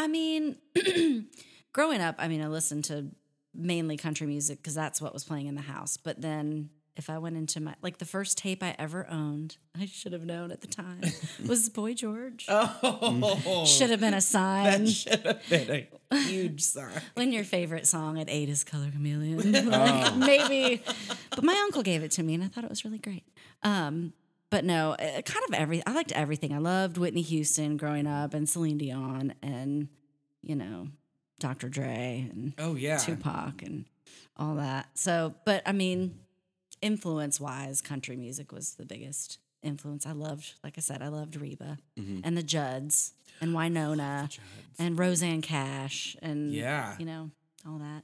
I 0.00 0.06
mean, 0.08 0.56
growing 1.72 2.00
up, 2.00 2.14
I 2.18 2.28
mean, 2.28 2.42
I 2.42 2.46
listened 2.48 2.84
to 2.84 3.06
mainly 3.54 3.96
country 3.96 4.26
music 4.26 4.58
because 4.58 4.74
that's 4.74 5.00
what 5.00 5.12
was 5.12 5.24
playing 5.24 5.46
in 5.46 5.54
the 5.56 5.60
house. 5.60 5.96
But 5.98 6.22
then 6.22 6.70
if 6.96 7.10
I 7.10 7.18
went 7.18 7.36
into 7.36 7.60
my, 7.60 7.74
like 7.82 7.98
the 7.98 8.04
first 8.06 8.38
tape 8.38 8.62
I 8.62 8.74
ever 8.78 9.06
owned, 9.10 9.58
I 9.78 9.84
should 9.84 10.12
have 10.14 10.24
known 10.24 10.50
at 10.52 10.62
the 10.62 10.66
time, 10.68 11.02
was 11.46 11.68
Boy 11.68 11.92
George. 11.92 12.46
Oh, 12.48 13.64
Should 13.66 13.90
have 13.90 14.00
been 14.00 14.14
a 14.14 14.20
sign. 14.22 14.84
that 14.84 14.88
should 14.90 15.20
have 15.26 15.48
been 15.50 15.86
a 16.10 16.16
huge 16.18 16.62
sign. 16.62 17.00
when 17.14 17.30
your 17.32 17.44
favorite 17.44 17.86
song 17.86 18.18
at 18.18 18.28
eight 18.30 18.48
is 18.48 18.64
Karma 18.64 18.90
Chameleon. 18.90 19.68
Like, 19.70 20.16
Maybe. 20.16 20.82
But 21.30 21.44
my 21.44 21.54
uncle 21.64 21.82
gave 21.82 22.02
it 22.02 22.10
to 22.12 22.22
me 22.22 22.34
and 22.34 22.42
I 22.42 22.48
thought 22.48 22.64
it 22.64 22.70
was 22.70 22.84
really 22.86 22.98
great. 22.98 23.24
Um, 23.62 24.14
but 24.50 24.64
no, 24.64 24.92
uh, 24.92 25.22
kind 25.22 25.44
of 25.48 25.54
every 25.54 25.82
I 25.86 25.92
liked 25.92 26.12
everything. 26.12 26.52
I 26.52 26.58
loved 26.58 26.98
Whitney 26.98 27.22
Houston 27.22 27.76
growing 27.76 28.06
up 28.06 28.34
and 28.34 28.48
Celine 28.48 28.78
Dion 28.78 29.34
and, 29.42 29.88
you 30.42 30.54
know, 30.56 30.88
Dr. 31.38 31.68
Dre 31.68 32.28
and 32.30 32.52
Oh 32.58 32.74
yeah, 32.74 32.98
Tupac 32.98 33.62
and 33.62 33.86
all 34.36 34.56
that. 34.56 34.88
So, 34.94 35.34
but 35.44 35.62
I 35.66 35.72
mean, 35.72 36.18
influence 36.82 37.40
wise, 37.40 37.80
country 37.80 38.16
music 38.16 38.52
was 38.52 38.74
the 38.74 38.84
biggest 38.84 39.38
influence. 39.62 40.06
I 40.06 40.12
loved, 40.12 40.54
like 40.64 40.74
I 40.76 40.80
said, 40.80 41.02
I 41.02 41.08
loved 41.08 41.36
Reba 41.36 41.78
Mm-hmm. 41.98 42.20
and 42.24 42.36
the 42.36 42.42
Judds 42.42 43.12
and 43.40 43.52
Wynonna 43.52 44.36
and 44.78 44.98
Rosanne 44.98 45.42
Cash 45.42 46.16
and 46.22 46.52
Yeah. 46.52 46.94
you 46.98 47.04
know 47.06 47.30
all 47.66 47.78
that. 47.78 48.02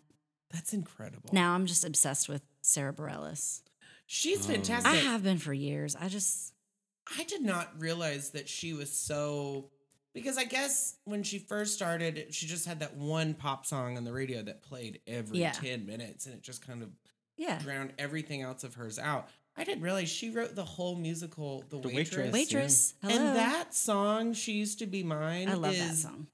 that's 0.52 0.72
incredible. 0.72 1.30
Now 1.32 1.54
I'm 1.54 1.66
just 1.66 1.84
obsessed 1.84 2.28
with 2.28 2.42
Sara 2.62 2.92
Bareilles. 2.92 3.62
She's 4.06 4.44
Oh. 4.48 4.52
fantastic. 4.52 4.90
I 4.92 4.96
have 4.96 5.22
been 5.22 5.38
for 5.38 5.52
years. 5.52 5.94
I 5.96 6.08
just 6.08 6.52
I 7.18 7.24
did 7.24 7.42
not 7.42 7.78
realize 7.80 8.30
that 8.30 8.48
she 8.48 8.72
was 8.72 8.90
so 8.92 9.70
because 10.12 10.38
I 10.38 10.44
guess 10.44 10.96
when 11.04 11.22
she 11.22 11.38
first 11.38 11.74
started, 11.74 12.34
she 12.34 12.46
just 12.46 12.66
had 12.66 12.80
that 12.80 12.96
one 12.96 13.34
pop 13.34 13.66
song 13.66 13.96
on 13.98 14.04
the 14.04 14.12
radio 14.12 14.42
that 14.42 14.62
played 14.62 15.00
every 15.06 15.38
Yeah. 15.40 15.52
10 15.52 15.84
minutes 15.86 16.24
and 16.26 16.34
it 16.34 16.42
just 16.42 16.66
kind 16.66 16.82
of 16.82 16.88
yeah. 17.36 17.58
drowned 17.58 17.92
everything 17.98 18.40
else 18.42 18.64
of 18.64 18.74
hers 18.74 18.98
out. 18.98 19.28
I 19.58 19.64
didn't 19.64 19.82
realize 19.84 20.08
she 20.08 20.30
wrote 20.30 20.54
the 20.54 20.64
whole 20.64 20.96
musical 20.96 21.64
The, 21.68 21.78
The 21.80 21.88
Waitress. 21.88 22.32
Waitress. 22.32 22.32
Waitress. 22.32 22.94
Hello. 23.02 23.14
And 23.28 23.36
that 23.36 23.74
song, 23.74 24.32
She 24.34 24.52
Used 24.52 24.78
to 24.80 24.86
Be 24.86 25.02
Mine, 25.02 25.48
I 25.48 25.54
love 25.54 25.74
is 25.74 26.02
that 26.02 26.08
song. 26.08 26.26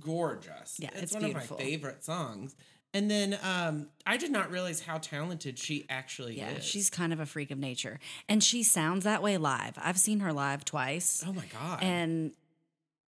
gorgeous. 0.00 0.76
Yeah, 0.78 0.88
it's, 0.94 1.02
it's 1.04 1.12
one 1.14 1.24
beautiful. 1.24 1.56
of 1.56 1.62
my 1.62 1.66
favorite 1.68 2.04
songs. 2.04 2.54
And 2.94 3.10
then 3.10 3.38
um, 3.42 3.88
I 4.06 4.16
did 4.18 4.30
not 4.30 4.50
realize 4.50 4.80
how 4.82 4.98
talented 4.98 5.58
she 5.58 5.86
actually 5.88 6.38
Yeah, 6.38 6.50
is. 6.50 6.64
she's 6.64 6.90
kind 6.90 7.12
of 7.12 7.20
a 7.20 7.26
freak 7.26 7.50
of 7.50 7.58
nature. 7.58 7.98
And 8.28 8.42
she 8.44 8.62
sounds 8.62 9.04
that 9.04 9.22
way 9.22 9.38
live. 9.38 9.78
I've 9.78 9.98
seen 9.98 10.20
her 10.20 10.32
live 10.32 10.64
twice. 10.64 11.24
oh 11.26 11.32
my 11.32 11.46
god. 11.52 11.82
and 11.82 12.32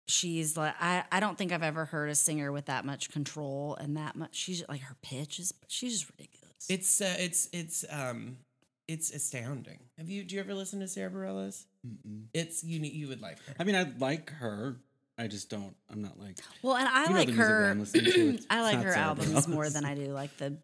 she's 0.08 0.58
like 0.58 0.76
I, 0.82 1.04
I 1.12 1.20
don't 1.20 1.38
think 1.38 1.52
I've 1.52 1.64
ever 1.64 1.86
heard 1.86 2.10
a 2.10 2.16
singer 2.16 2.52
with 2.52 2.66
that 2.66 2.84
much 2.86 3.10
control 3.10 3.76
and 3.80 3.96
that 3.96 4.16
much 4.18 4.36
she's 4.36 4.62
like 4.68 4.82
her 4.82 4.96
pitch 5.02 5.40
is 5.40 5.54
she's 5.68 5.94
just 6.00 6.12
ridiculous. 6.12 6.54
It's 6.70 7.02
uh, 7.02 7.16
it's 7.20 7.50
it's 7.54 7.86
um 7.90 8.38
it's 8.88 9.12
astounding. 9.12 9.80
Have 9.98 10.10
you 10.10 10.24
do 10.24 10.36
you 10.36 10.42
ever 10.42 10.54
listen 10.54 10.80
to 10.82 10.88
Sara 10.88 11.10
Bareilles? 11.10 11.66
Mm-mm. 11.88 12.24
It's 12.34 12.64
you 12.64 12.80
you 12.82 13.08
would 13.08 13.22
like 13.22 13.38
her. 13.46 13.56
I 13.60 13.64
mean, 13.64 13.76
I 13.76 13.92
like 13.98 14.30
her. 14.32 14.76
I 15.18 15.28
just 15.28 15.50
don't. 15.50 15.76
I'm 15.92 16.02
not 16.02 16.20
like. 16.20 16.38
well, 16.62 16.76
and 16.76 16.88
I 16.88 17.12
like 17.12 17.28
the 17.28 17.34
her 17.34 17.70
I'm 17.70 17.80
listening 17.80 18.06
to, 18.12 18.30
it's- 18.30 18.46
I 18.50 18.66
it's 18.66 18.76
like 18.76 18.84
her 18.86 18.94
albums 18.94 19.48
more 19.48 19.70
than 19.70 19.86
I 19.86 19.94
do 19.96 20.08
like 20.08 20.36
the 20.38 20.58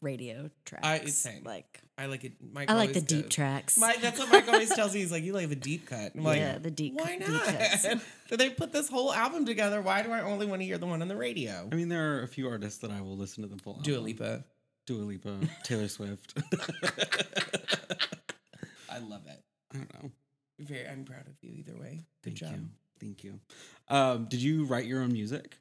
radio 0.00 0.48
tracks. 0.64 0.86
I- 0.86 1.04
same. 1.06 1.42
Like 1.44 1.80
I 1.98 2.06
like 2.06 2.22
it. 2.24 2.34
Mike 2.52 2.70
I 2.70 2.74
like 2.74 2.90
the 2.92 2.98
always 3.00 3.04
deep 3.08 3.22
goes- 3.24 3.32
tracks. 3.34 3.78
Mike, 3.78 4.00
that's 4.00 4.18
what 4.18 4.30
Mike 4.30 4.46
always 4.48 4.68
tells 4.74 4.92
me. 4.94 5.00
He's 5.00 5.10
like, 5.10 5.24
you 5.24 5.32
like 5.32 5.50
a 5.50 5.54
deep 5.56 5.86
cut. 5.86 6.12
I'm 6.14 6.22
like, 6.22 6.38
Yeah, 6.38 6.58
the 6.58 6.70
deep- 6.70 6.94
Why 6.94 7.18
deep 7.18 7.26
not? 7.28 7.44
cuts. 7.46 7.86
they 8.30 8.50
put 8.50 8.72
this 8.72 8.88
whole 8.88 9.12
album 9.12 9.44
together. 9.46 9.80
Why 9.82 10.02
do 10.02 10.12
I 10.12 10.20
only 10.20 10.46
want 10.46 10.60
to 10.60 10.66
hear 10.66 10.78
the 10.78 10.86
one 10.86 11.02
on 11.02 11.08
the 11.08 11.16
radio? 11.16 11.68
I 11.72 11.74
mean, 11.74 11.88
there 11.88 12.18
are 12.18 12.22
a 12.22 12.28
few 12.28 12.48
artists 12.48 12.78
that 12.80 12.90
I 12.92 13.00
will 13.00 13.16
listen 13.16 13.42
to 13.42 13.48
the 13.48 13.60
full. 13.60 13.80
Dua 13.82 13.96
album. 13.96 14.04
Lipa. 14.06 14.44
Dua 14.86 15.02
Lipa, 15.02 15.38
Taylor 15.64 15.88
Swift. 15.88 16.32
I 18.88 18.98
love 18.98 19.22
it. 19.26 19.42
I 19.74 19.78
don't 19.78 19.94
know. 20.02 20.10
Very. 20.60 20.86
I'm 20.88 21.04
proud 21.04 21.26
of 21.26 21.34
you 21.42 21.50
either 21.54 21.76
way. 21.78 22.04
Good 22.22 22.38
Thank 22.38 22.52
job. 22.52 22.52
you. 22.52 22.68
Thank 23.00 23.24
you. 23.24 23.40
Um, 23.88 24.26
did 24.26 24.42
you 24.42 24.64
write 24.64 24.86
your 24.86 25.02
own 25.02 25.12
music? 25.12 25.56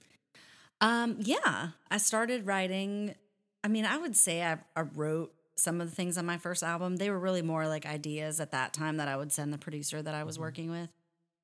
Um, 0.82 1.18
yeah, 1.20 1.70
I 1.90 1.98
started 1.98 2.46
writing. 2.46 3.16
I 3.64 3.68
mean, 3.68 3.86
I 3.86 3.98
would 3.98 4.16
say 4.16 4.44
I, 4.44 4.58
I 4.76 4.82
wrote 4.82 5.34
some 5.58 5.80
of 5.80 5.90
the 5.90 5.96
things 5.96 6.18
on 6.18 6.26
my 6.26 6.38
first 6.38 6.64
album. 6.64 6.98
They 6.98 7.10
were 7.10 7.20
really 7.20 7.42
more 7.42 7.68
like 7.68 7.86
ideas 7.86 8.40
at 8.40 8.52
that 8.52 8.74
time 8.74 8.98
that 8.98 9.08
I 9.08 9.16
would 9.16 9.32
send 9.32 9.54
the 9.54 9.58
producer 9.58 10.02
that 10.02 10.14
I 10.14 10.24
was 10.24 10.38
working 10.38 10.70
with. 10.70 10.90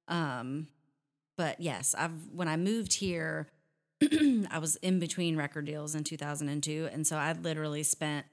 Um, 0.07 0.67
but 1.37 1.59
yes, 1.59 1.95
I've 1.97 2.11
when 2.33 2.47
I 2.47 2.57
moved 2.57 2.93
here, 2.93 3.47
I 4.51 4.59
was 4.59 4.75
in 4.77 4.99
between 4.99 5.37
record 5.37 5.65
deals 5.65 5.95
in 5.95 6.03
2002, 6.03 6.89
and 6.91 7.07
so 7.07 7.15
I 7.15 7.33
literally 7.33 7.83
spent 7.83 8.25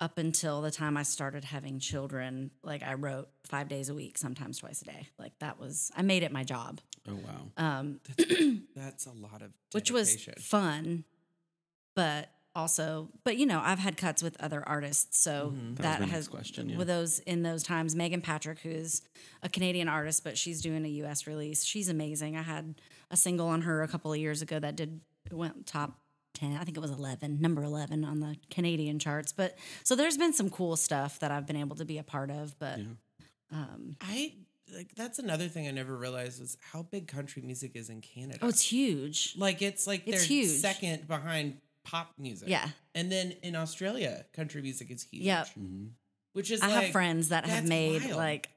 up 0.00 0.16
until 0.18 0.60
the 0.62 0.70
time 0.70 0.96
I 0.96 1.02
started 1.02 1.44
having 1.44 1.80
children, 1.80 2.50
like 2.62 2.82
I 2.82 2.94
wrote 2.94 3.28
five 3.44 3.68
days 3.68 3.88
a 3.88 3.94
week, 3.94 4.16
sometimes 4.18 4.58
twice 4.58 4.80
a 4.82 4.84
day. 4.84 5.08
Like 5.18 5.32
that 5.40 5.58
was 5.58 5.90
I 5.96 6.02
made 6.02 6.22
it 6.22 6.30
my 6.32 6.44
job. 6.44 6.80
Oh 7.08 7.14
wow. 7.16 7.50
Um, 7.56 8.00
That's 8.76 9.06
a 9.06 9.10
lot 9.12 9.42
of 9.42 9.50
dedication. 9.50 9.72
which 9.72 9.90
was 9.90 10.16
fun, 10.38 11.04
but 11.96 12.28
also, 12.54 13.08
but 13.24 13.36
you 13.36 13.46
know, 13.46 13.60
I've 13.62 13.78
had 13.78 13.96
cuts 13.96 14.22
with 14.22 14.36
other 14.40 14.62
artists, 14.66 15.18
so 15.20 15.52
Mhm. 15.54 15.76
That 15.76 15.82
that, 15.82 16.00
has 16.08 16.10
next 16.12 16.28
question, 16.28 16.70
yeah. 16.70 16.76
with 16.76 16.86
those 16.88 17.18
in 17.20 17.42
those 17.42 17.62
times. 17.62 17.94
Meghan 17.94 18.22
Patrick, 18.22 18.60
who's 18.60 19.02
a 19.42 19.48
Canadian 19.48 19.88
artist, 19.88 20.24
but 20.24 20.36
she's 20.36 20.60
doing 20.60 20.84
a 20.84 20.88
U.S. 20.88 21.26
release. 21.26 21.64
She's 21.64 21.88
amazing. 21.88 22.36
I 22.36 22.42
had 22.42 22.80
a 23.10 23.16
single 23.16 23.46
on 23.48 23.62
her 23.62 23.82
a 23.82 23.88
couple 23.88 24.12
of 24.12 24.18
years 24.18 24.42
ago 24.42 24.58
that 24.58 24.76
did 24.76 25.00
went 25.30 25.66
top. 25.66 25.98
10 26.38 26.56
i 26.56 26.64
think 26.64 26.76
it 26.76 26.80
was 26.80 26.90
11 26.90 27.40
number 27.40 27.62
11 27.62 28.04
on 28.04 28.20
the 28.20 28.36
canadian 28.50 28.98
charts 28.98 29.32
but 29.32 29.56
so 29.84 29.94
there's 29.96 30.16
been 30.16 30.32
some 30.32 30.48
cool 30.50 30.76
stuff 30.76 31.18
that 31.20 31.30
i've 31.30 31.46
been 31.46 31.56
able 31.56 31.76
to 31.76 31.84
be 31.84 31.98
a 31.98 32.02
part 32.02 32.30
of 32.30 32.58
but 32.58 32.78
Yeah. 32.78 32.84
um 33.52 33.96
I 34.00 34.34
like 34.76 34.94
that's 34.94 35.18
another 35.18 35.48
thing 35.48 35.66
I 35.66 35.70
never 35.70 35.96
realized 35.96 36.40
was 36.40 36.58
how 36.72 36.82
big 36.82 37.08
country 37.08 37.40
music 37.40 37.72
is 37.74 37.88
in 37.88 38.00
Canada. 38.02 38.38
oh 38.42 38.48
it's 38.48 38.60
huge 38.62 39.34
like 39.36 39.62
it's 39.62 39.86
like 39.86 40.02
It's 40.06 40.18
they're 40.18 40.26
huge. 40.26 40.60
second 40.60 41.08
behind 41.08 41.56
pop 41.84 42.12
music. 42.18 42.48
yeah 42.50 42.68
And 42.94 43.10
then 43.10 43.32
in 43.42 43.56
Australia, 43.56 44.26
country 44.34 44.60
music 44.60 44.90
is 44.90 45.02
huge. 45.10 45.24
Yep. 45.24 45.48
hmm 45.56 45.86
Which 46.34 46.50
is 46.50 46.60
I 46.62 46.66
like 46.68 46.82
have 46.84 46.92
friends 46.92 47.30
that 47.30 47.46
have 47.46 47.66
made 47.66 48.02
wild. 48.04 48.16
like 48.16 48.50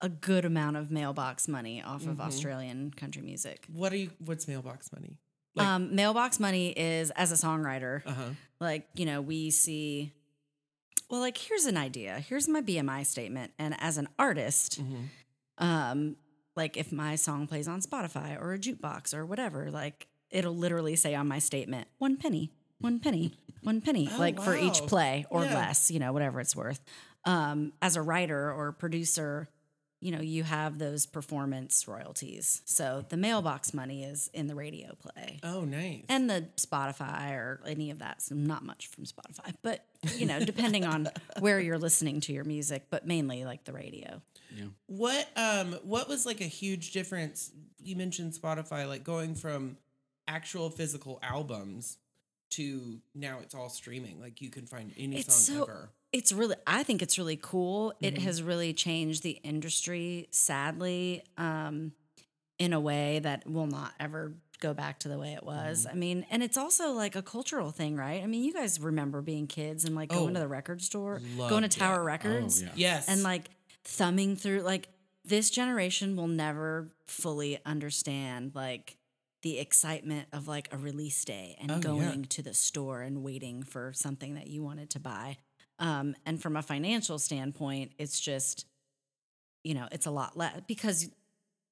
a 0.00 0.08
good 0.08 0.46
amount 0.46 0.78
of 0.78 0.90
mailbox 0.90 1.46
money 1.46 1.82
off 1.82 2.06
of 2.06 2.16
Mhm. 2.16 2.20
Australian 2.28 2.90
country 2.92 3.20
music. 3.20 3.66
what 3.70 3.92
are 3.92 3.96
you 3.96 4.10
what's 4.24 4.48
mailbox 4.48 4.90
money? 4.94 5.18
Like 5.54 5.66
um, 5.66 5.94
mailbox 5.96 6.38
money 6.38 6.68
is 6.70 7.10
as 7.12 7.32
a 7.32 7.34
songwriter, 7.34 8.02
uh-huh. 8.06 8.30
like, 8.60 8.86
you 8.94 9.04
know, 9.04 9.20
we 9.20 9.50
see, 9.50 10.12
well, 11.10 11.20
like, 11.20 11.36
here's 11.36 11.64
an 11.66 11.76
idea. 11.76 12.20
Here's 12.20 12.46
my 12.48 12.60
BMI 12.62 13.04
statement. 13.04 13.52
And 13.58 13.74
as 13.80 13.98
an 13.98 14.08
artist, 14.18 14.80
Mhm. 14.80 15.08
um, 15.58 16.16
like, 16.54 16.76
if 16.76 16.92
my 16.92 17.16
song 17.16 17.46
plays 17.48 17.66
on 17.66 17.80
Spotify 17.80 18.40
or 18.40 18.52
a 18.52 18.58
jukebox 18.58 19.12
or 19.12 19.26
whatever, 19.26 19.70
like, 19.72 20.06
it'll 20.30 20.56
literally 20.56 20.94
say 20.94 21.14
on 21.16 21.26
my 21.26 21.40
statement, 21.40 21.88
one 21.98 22.16
penny, 22.16 22.52
one 22.78 23.00
penny, 23.00 23.32
one 23.62 23.80
penny, 23.80 24.08
Oh, 24.12 24.18
like 24.18 24.40
for 24.40 24.56
each 24.56 24.82
play 24.86 25.26
or 25.30 25.44
Yeah. 25.44 25.54
less, 25.56 25.90
you 25.90 25.98
know, 25.98 26.12
whatever 26.12 26.40
it's 26.40 26.54
worth. 26.54 26.80
Um, 27.24 27.72
as 27.82 27.96
a 27.96 28.02
writer 28.02 28.52
or 28.52 28.70
producer, 28.72 29.48
you 30.00 30.12
know, 30.12 30.20
you 30.22 30.42
have 30.44 30.78
those 30.78 31.04
performance 31.06 31.86
royalties. 31.86 32.62
So 32.64 33.04
the 33.08 33.16
mailbox 33.18 33.74
money 33.74 34.02
is 34.04 34.30
in 34.32 34.46
the 34.46 34.54
radio 34.54 34.94
play. 34.94 35.38
Oh, 35.42 35.62
nice. 35.66 36.04
And 36.08 36.28
the 36.30 36.48
Spotify 36.56 37.32
or 37.32 37.60
any 37.66 37.90
of 37.90 37.98
that. 37.98 38.22
So 38.22 38.34
not 38.34 38.64
much 38.64 38.86
from 38.88 39.04
Spotify, 39.04 39.54
but 39.62 39.84
you 40.16 40.24
know, 40.26 40.40
depending 40.40 40.84
on 40.86 41.08
where 41.38 41.60
you're 41.60 41.78
listening 41.78 42.20
to 42.22 42.32
your 42.32 42.44
music, 42.44 42.86
but 42.90 43.06
mainly 43.06 43.44
like 43.44 43.64
the 43.64 43.72
radio. 43.74 44.22
Yeah. 44.56 44.64
What 44.86 45.28
um 45.36 45.74
what 45.84 46.08
was 46.08 46.24
like 46.26 46.40
a 46.40 46.44
huge 46.44 46.92
difference? 46.92 47.50
You 47.82 47.94
mentioned 47.96 48.32
Spotify, 48.32 48.88
like 48.88 49.04
going 49.04 49.34
from 49.34 49.76
actual 50.26 50.70
physical 50.70 51.18
albums 51.22 51.98
to 52.50 52.98
now 53.14 53.38
it's 53.42 53.54
all 53.54 53.68
streaming. 53.68 54.20
Like 54.20 54.40
you 54.40 54.48
can 54.50 54.66
find 54.66 54.92
any 54.96 55.18
It's 55.18 55.34
song 55.34 55.56
so- 55.56 55.62
ever. 55.64 55.90
It's 56.12 56.32
really, 56.32 56.56
I 56.66 56.82
think 56.82 57.02
it's 57.02 57.18
really 57.18 57.38
cool. 57.40 57.92
It 58.00 58.14
Mhm. 58.16 58.18
has 58.22 58.42
really 58.42 58.72
changed 58.72 59.22
the 59.22 59.38
industry, 59.44 60.26
sadly, 60.30 61.22
um, 61.38 61.92
in 62.58 62.72
a 62.72 62.80
way 62.80 63.20
that 63.20 63.48
will 63.48 63.66
not 63.68 63.94
ever 64.00 64.34
go 64.58 64.74
back 64.74 64.98
to 65.00 65.08
the 65.08 65.18
way 65.18 65.32
it 65.32 65.42
was. 65.44 65.86
Mm-hmm. 65.86 65.96
I 65.96 65.98
mean, 65.98 66.26
and 66.30 66.42
it's 66.42 66.58
also 66.58 66.92
like 66.92 67.16
a 67.16 67.22
cultural 67.22 67.70
thing, 67.70 67.96
right? 67.96 68.22
I 68.22 68.26
mean, 68.26 68.42
you 68.44 68.52
guys 68.52 68.78
remember 68.80 69.22
being 69.22 69.46
kids 69.46 69.84
and 69.84 69.94
like 69.94 70.10
going 70.10 70.30
Oh, 70.30 70.34
to 70.34 70.40
the 70.40 70.48
record 70.48 70.82
store, 70.82 71.20
going 71.36 71.62
to 71.62 71.68
Tower 71.68 72.00
it. 72.00 72.04
Records. 72.04 72.60
Oh 72.62 72.66
yeah. 72.66 72.72
Yes. 72.74 73.08
and 73.08 73.22
like 73.22 73.48
thumbing 73.84 74.36
through 74.36 74.60
like 74.60 74.88
this 75.24 75.48
generation 75.48 76.16
will 76.16 76.28
never 76.28 76.90
fully 77.06 77.58
understand 77.64 78.52
like 78.54 78.98
the 79.42 79.58
excitement 79.58 80.28
of 80.32 80.46
like 80.48 80.68
a 80.72 80.76
release 80.76 81.24
day 81.24 81.56
and 81.58 81.70
Oh, 81.70 81.74
yeah. 81.76 81.80
going 81.80 82.24
to 82.26 82.42
the 82.42 82.52
store 82.52 83.00
and 83.00 83.22
waiting 83.22 83.62
for 83.62 83.92
something 83.94 84.34
that 84.34 84.48
you 84.48 84.62
wanted 84.62 84.90
to 84.90 85.00
buy 85.00 85.38
um, 85.80 86.14
and 86.24 86.40
from 86.40 86.56
a 86.56 86.62
financial 86.62 87.18
standpoint 87.18 87.92
it's 87.98 88.20
just 88.20 88.66
you 89.64 89.74
know 89.74 89.88
it's 89.90 90.06
a 90.06 90.10
lot 90.10 90.36
less 90.36 90.60
because 90.68 91.08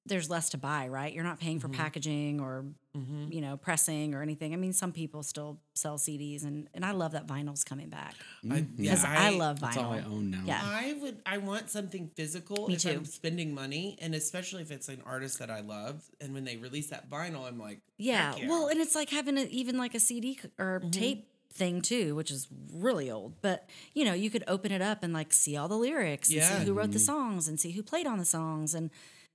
there's 0.05 0.29
less 0.29 0.49
to 0.49 0.57
buy, 0.57 0.87
right? 0.87 1.13
You're 1.13 1.25
not 1.25 1.39
paying 1.39 1.59
for 1.59 1.69
packaging 1.69 2.39
or 2.41 2.65
Mm-hmm. 2.97 3.31
you 3.31 3.41
know 3.41 3.55
pressing 3.55 4.15
or 4.15 4.23
anything. 4.23 4.51
I 4.51 4.55
mean, 4.55 4.73
some 4.73 4.91
people 4.91 5.21
still 5.21 5.59
sell 5.75 5.99
CDs, 5.99 6.43
and 6.43 6.67
and 6.73 6.83
I 6.83 6.89
love 6.89 7.11
that 7.11 7.27
vinyl's 7.27 7.63
coming 7.63 7.87
back 7.89 8.15
I, 8.49 8.61
because 8.61 9.03
yeah, 9.03 9.15
I, 9.15 9.29
love 9.29 9.57
vinyl. 9.57 9.61
That's 9.61 9.77
all 9.77 9.91
I 9.93 9.99
own 9.99 10.31
now. 10.31 10.41
Yeah. 10.43 10.59
I 10.63 10.97
would. 10.99 11.17
I 11.23 11.37
want 11.37 11.69
something 11.69 12.09
physical 12.15 12.67
Me 12.67 12.73
if 12.73 12.81
too. 12.81 12.89
I'm 12.89 13.05
spending 13.05 13.53
money, 13.53 13.95
and 14.01 14.15
especially 14.15 14.63
if 14.63 14.71
it's 14.71 14.89
an 14.89 15.03
artist 15.05 15.37
that 15.37 15.51
I 15.51 15.59
love. 15.59 16.03
And 16.19 16.33
when 16.33 16.45
they 16.45 16.57
release 16.57 16.89
that 16.89 17.11
vinyl, 17.11 17.47
I'm 17.47 17.59
like, 17.59 17.79
Yeah. 17.99 18.33
yeah. 18.35 18.47
Well, 18.49 18.69
and 18.69 18.81
it's 18.81 18.95
like 18.95 19.11
having 19.11 19.37
a, 19.37 19.41
even 19.43 19.77
like 19.77 19.93
a 19.93 19.99
CD 19.99 20.39
c- 20.41 20.49
or 20.57 20.81
tape 20.89 21.28
thing 21.51 21.81
too, 21.81 22.15
which 22.15 22.31
is 22.31 22.47
really 22.73 23.09
old. 23.11 23.41
But 23.41 23.67
you 23.93 24.05
know, 24.05 24.13
you 24.13 24.29
could 24.29 24.43
open 24.47 24.71
it 24.71 24.81
up 24.81 25.03
and 25.03 25.13
like 25.13 25.33
see 25.33 25.57
all 25.57 25.67
the 25.67 25.77
lyrics 25.77 26.29
and 26.29 26.37
Yeah. 26.37 26.59
see 26.59 26.65
who 26.65 26.73
wrote 26.73 26.91
the 26.91 26.97
mm-hmm. 26.97 27.05
songs 27.05 27.47
and 27.47 27.59
see 27.59 27.71
who 27.71 27.83
played 27.83 28.07
on 28.07 28.17
the 28.17 28.25
songs 28.25 28.73
and 28.73 28.89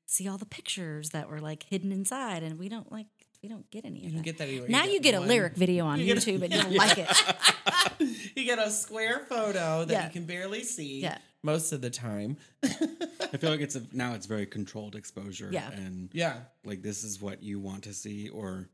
see 0.07 0.29
all 0.29 0.38
the 0.38 0.46
pictures 0.46 1.11
that 1.11 1.29
were 1.29 1.40
like 1.40 1.64
hidden 1.64 1.90
inside. 1.92 2.42
And 2.42 2.59
we 2.59 2.68
don't 2.68 2.90
like 2.92 3.07
we 3.42 3.48
don't 3.48 3.70
get 3.70 3.85
any 3.85 4.00
you 4.00 4.07
of 4.07 4.12
don't 4.12 4.18
that. 4.18 4.24
get 4.24 4.38
that 4.38 4.48
anywhere. 4.48 4.68
now 4.70 4.85
you 4.85 5.00
get 5.00 5.14
a 5.14 5.20
lyric 5.20 5.55
video 5.55 5.85
on 5.90 6.00
you 6.00 6.07
get 6.07 6.16
a- 6.27 6.31
YouTube 6.31 6.42
and 6.44 6.53
you 6.55 6.61
don't 6.62 6.74
like 6.77 6.96
it. 6.98 7.09
you 8.37 8.44
get 8.44 8.59
a 8.59 8.70
square 8.70 9.20
photo 9.29 9.85
that 9.85 9.92
Yeah. 9.92 10.07
you 10.07 10.12
can 10.12 10.24
barely 10.24 10.62
see. 10.62 11.00
Yeah. 11.00 11.18
Most 11.42 11.72
of 11.72 11.83
the 11.83 11.90
time. 11.90 12.38
I 12.62 13.37
feel 13.37 13.50
like 13.50 13.61
it's 13.61 13.77
a, 13.77 13.83
now 13.92 14.14
it's 14.14 14.24
very 14.24 14.46
controlled 14.46 14.94
exposure. 14.96 15.50
Yeah. 15.53 15.70
And 15.72 16.09
Yeah. 16.14 16.37
like 16.64 16.81
this 16.83 17.05
is 17.05 17.20
what 17.20 17.42
you 17.42 17.61
want 17.61 17.85
to 17.85 17.92
see, 17.92 18.31
or 18.31 18.70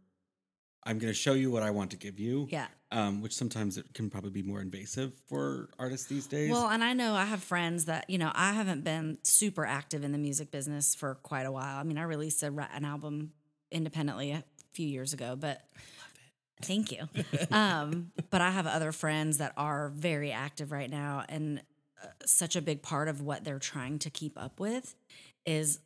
I'm 0.84 0.98
going 0.98 1.12
to 1.12 1.18
show 1.18 1.34
you 1.34 1.50
what 1.50 1.62
I 1.62 1.70
want 1.70 1.90
to 1.90 1.96
give 1.96 2.18
you. 2.18 2.48
Yeah. 2.50 2.66
Um, 2.92 3.20
which 3.22 3.34
sometimes 3.34 3.76
it 3.78 3.94
can 3.94 4.10
probably 4.10 4.30
be 4.30 4.42
more 4.42 4.60
invasive 4.60 5.12
for 5.28 5.68
artists 5.78 6.06
these 6.08 6.26
days. 6.26 6.50
Well, 6.50 6.68
and 6.68 6.82
I 6.82 6.92
know 6.92 7.14
I 7.14 7.24
have 7.24 7.42
friends 7.42 7.84
that 7.84 8.08
you 8.08 8.18
know 8.18 8.32
I 8.34 8.52
haven't 8.52 8.82
been 8.82 9.18
super 9.22 9.64
active 9.64 10.02
in 10.02 10.10
the 10.10 10.18
music 10.18 10.50
business 10.50 10.94
for 10.94 11.16
quite 11.16 11.44
a 11.44 11.52
while. 11.52 11.78
I 11.78 11.84
mean, 11.84 11.98
I 11.98 12.02
released 12.02 12.42
a, 12.42 12.48
an 12.74 12.84
album 12.84 13.32
independently 13.70 14.32
a 14.32 14.42
few 14.72 14.88
years 14.88 15.12
ago, 15.12 15.36
but 15.38 15.62
thank 16.62 16.90
you. 16.90 17.08
um, 17.52 18.10
but 18.30 18.40
I 18.40 18.50
have 18.50 18.66
other 18.66 18.90
friends 18.90 19.38
that 19.38 19.52
are 19.56 19.90
very 19.90 20.32
active 20.32 20.72
right 20.72 20.90
now, 20.90 21.24
and 21.28 21.62
uh, 22.02 22.08
such 22.26 22.56
a 22.56 22.62
big 22.62 22.82
part 22.82 23.06
of 23.06 23.20
what 23.20 23.44
they're 23.44 23.60
trying 23.60 24.00
to 24.00 24.10
keep 24.10 24.40
up 24.40 24.58
with 24.58 24.96
is 25.46 25.78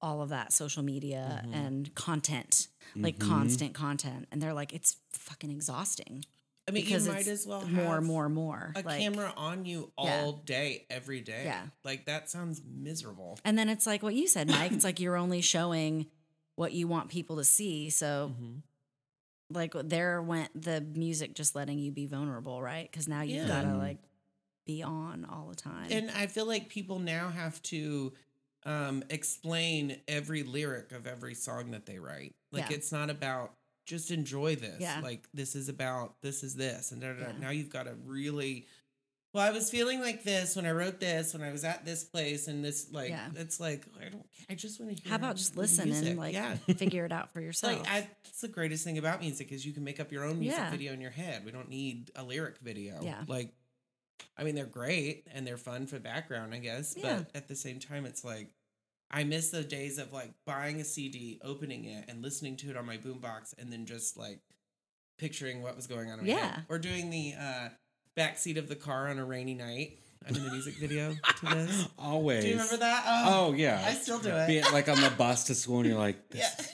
all 0.00 0.22
of 0.22 0.28
that 0.28 0.52
social 0.52 0.82
media 0.82 1.42
mm-hmm. 1.44 1.54
and 1.54 1.94
content, 1.94 2.68
like 2.94 3.18
mm-hmm. 3.18 3.30
constant 3.30 3.74
content, 3.74 4.28
and 4.30 4.42
they're 4.42 4.54
like, 4.54 4.72
it's 4.72 4.96
fucking 5.12 5.50
exhausting 5.50 6.24
I 6.68 6.72
mean, 6.72 6.84
because 6.84 7.06
you 7.06 7.12
might 7.12 7.20
it's 7.20 7.28
as 7.28 7.46
well 7.46 7.66
more, 7.68 7.94
have 7.94 8.02
more, 8.02 8.28
more. 8.28 8.72
a 8.74 8.82
like, 8.82 9.00
camera 9.00 9.32
on 9.36 9.64
you 9.64 9.92
Yeah. 9.98 10.22
all 10.22 10.32
day, 10.32 10.86
every 10.90 11.20
day. 11.20 11.44
Yeah. 11.44 11.62
Like 11.84 12.06
that 12.06 12.28
sounds 12.28 12.60
miserable. 12.66 13.38
And 13.44 13.56
then 13.56 13.68
it's 13.68 13.86
like 13.86 14.02
what 14.02 14.14
you 14.14 14.26
said, 14.26 14.48
Mike. 14.48 14.72
It's 14.72 14.84
like 14.84 14.98
you're 14.98 15.16
only 15.16 15.40
showing 15.40 16.06
what 16.56 16.72
you 16.72 16.88
want 16.88 17.08
people 17.08 17.36
to 17.36 17.44
see. 17.44 17.90
So, 17.90 18.32
Mm-hmm. 18.32 18.58
like, 19.50 19.74
there 19.84 20.20
went 20.20 20.60
the 20.60 20.80
music 20.80 21.34
just 21.34 21.54
letting 21.54 21.78
you 21.78 21.92
be 21.92 22.06
vulnerable, 22.06 22.60
right? 22.60 22.90
Because 22.90 23.06
now 23.06 23.22
you've 23.22 23.46
Yeah. 23.46 23.48
got 23.48 23.60
to 23.62 23.68
mm-hmm. 23.68 23.78
like 23.78 23.98
be 24.64 24.82
on 24.82 25.24
all 25.24 25.46
the 25.48 25.54
time. 25.54 25.86
And 25.92 26.10
I 26.10 26.26
feel 26.26 26.46
like 26.46 26.68
people 26.68 26.98
now 26.98 27.28
have 27.28 27.62
to 27.64 28.12
um, 28.66 29.02
explain 29.08 29.96
every 30.08 30.42
lyric 30.42 30.92
of 30.92 31.06
every 31.06 31.34
song 31.34 31.70
that 31.70 31.86
they 31.86 31.98
write. 31.98 32.34
Like 32.52 32.68
Yeah. 32.70 32.76
it's 32.76 32.92
not 32.92 33.08
about 33.08 33.52
just 33.86 34.10
enjoy 34.10 34.56
this. 34.56 34.80
Yeah. 34.80 35.00
Like 35.02 35.28
this 35.32 35.54
is 35.54 35.68
about 35.68 36.20
this 36.20 36.42
is 36.42 36.54
this 36.56 36.90
and 36.92 37.00
da, 37.00 37.12
da, 37.12 37.20
da. 37.20 37.26
Yeah. 37.28 37.38
now 37.40 37.50
you've 37.50 37.70
got 37.70 37.84
to 37.84 37.94
really. 38.04 38.66
Well, 39.34 39.44
I 39.46 39.50
was 39.50 39.68
feeling 39.70 40.00
like 40.00 40.24
this 40.24 40.56
when 40.56 40.64
I 40.64 40.70
wrote 40.70 40.98
this, 40.98 41.34
when 41.34 41.42
I 41.42 41.52
was 41.52 41.62
at 41.62 41.84
this 41.84 42.02
place, 42.04 42.48
and 42.48 42.64
this 42.64 42.90
like 42.90 43.10
Yeah. 43.10 43.28
it's 43.36 43.60
like 43.60 43.84
I 44.04 44.08
don't. 44.08 44.26
I 44.50 44.54
just 44.54 44.80
want 44.80 44.96
to 44.96 45.02
hear. 45.02 45.10
How 45.10 45.16
about 45.16 45.36
just 45.36 45.56
listen 45.56 45.84
music. 45.90 46.08
and 46.08 46.18
like 46.18 46.32
yeah. 46.34 46.54
figure 46.76 47.04
it 47.04 47.12
out 47.12 47.32
for 47.32 47.40
yourself? 47.40 47.78
like 47.78 47.88
I, 47.88 48.08
that's 48.24 48.40
the 48.40 48.48
greatest 48.48 48.82
thing 48.82 48.98
about 48.98 49.20
music 49.20 49.52
is 49.52 49.64
you 49.64 49.72
can 49.74 49.84
make 49.84 50.00
up 50.00 50.10
your 50.10 50.24
own 50.24 50.38
music 50.40 50.64
video 50.70 50.92
in 50.92 51.00
your 51.00 51.10
head. 51.10 51.44
We 51.44 51.52
don't 51.52 51.68
need 51.68 52.10
a 52.16 52.24
lyric 52.24 52.58
video. 52.62 53.00
Yeah. 53.02 53.22
Like, 53.28 53.50
I 54.38 54.44
mean, 54.44 54.54
they're 54.54 54.66
great 54.66 55.26
and 55.34 55.46
they're 55.46 55.56
fun 55.56 55.86
for 55.86 55.98
background, 55.98 56.54
I 56.54 56.58
guess. 56.58 56.94
Yeah. 56.96 57.18
But 57.18 57.36
at 57.36 57.48
the 57.48 57.56
same 57.56 57.78
time, 57.78 58.06
it's 58.06 58.24
like 58.24 58.50
I 59.10 59.24
miss 59.24 59.50
the 59.50 59.62
days 59.62 59.98
of 59.98 60.12
like 60.12 60.32
buying 60.46 60.80
a 60.80 60.84
CD, 60.84 61.40
opening 61.42 61.84
it, 61.84 62.04
and 62.08 62.22
listening 62.22 62.56
to 62.58 62.70
it 62.70 62.76
on 62.76 62.86
my 62.86 62.96
boombox, 62.96 63.54
and 63.58 63.72
then 63.72 63.86
just 63.86 64.16
like 64.16 64.40
picturing 65.18 65.62
what 65.62 65.76
was 65.76 65.86
going 65.86 66.10
on. 66.10 66.18
In 66.20 66.26
my 66.26 66.32
head. 66.32 66.52
Yeah. 66.56 66.60
Or 66.68 66.78
doing 66.78 67.10
the 67.10 67.34
uh, 67.40 67.68
back 68.14 68.38
seat 68.38 68.58
of 68.58 68.68
the 68.68 68.76
car 68.76 69.08
on 69.08 69.18
a 69.18 69.24
rainy 69.24 69.54
night. 69.54 69.98
I'm 70.28 70.34
in 70.34 70.44
the 70.44 70.50
music 70.50 70.74
video 70.74 71.12
to 71.12 71.46
this. 71.54 71.86
Always. 71.98 72.42
Do 72.42 72.48
you 72.48 72.54
remember 72.54 72.78
that? 72.78 73.04
Oh 73.06 73.52
yeah. 73.52 73.84
I 73.86 73.94
still 73.94 74.18
do 74.18 74.30
it. 74.30 74.48
Be 74.48 74.58
it 74.58 74.72
like 74.72 74.88
on 74.88 75.00
the 75.00 75.10
bus 75.10 75.44
to 75.44 75.54
school, 75.54 75.78
and 75.78 75.86
you're 75.86 75.98
like, 75.98 76.28
this, 76.30 76.40
Yeah. 76.58 76.64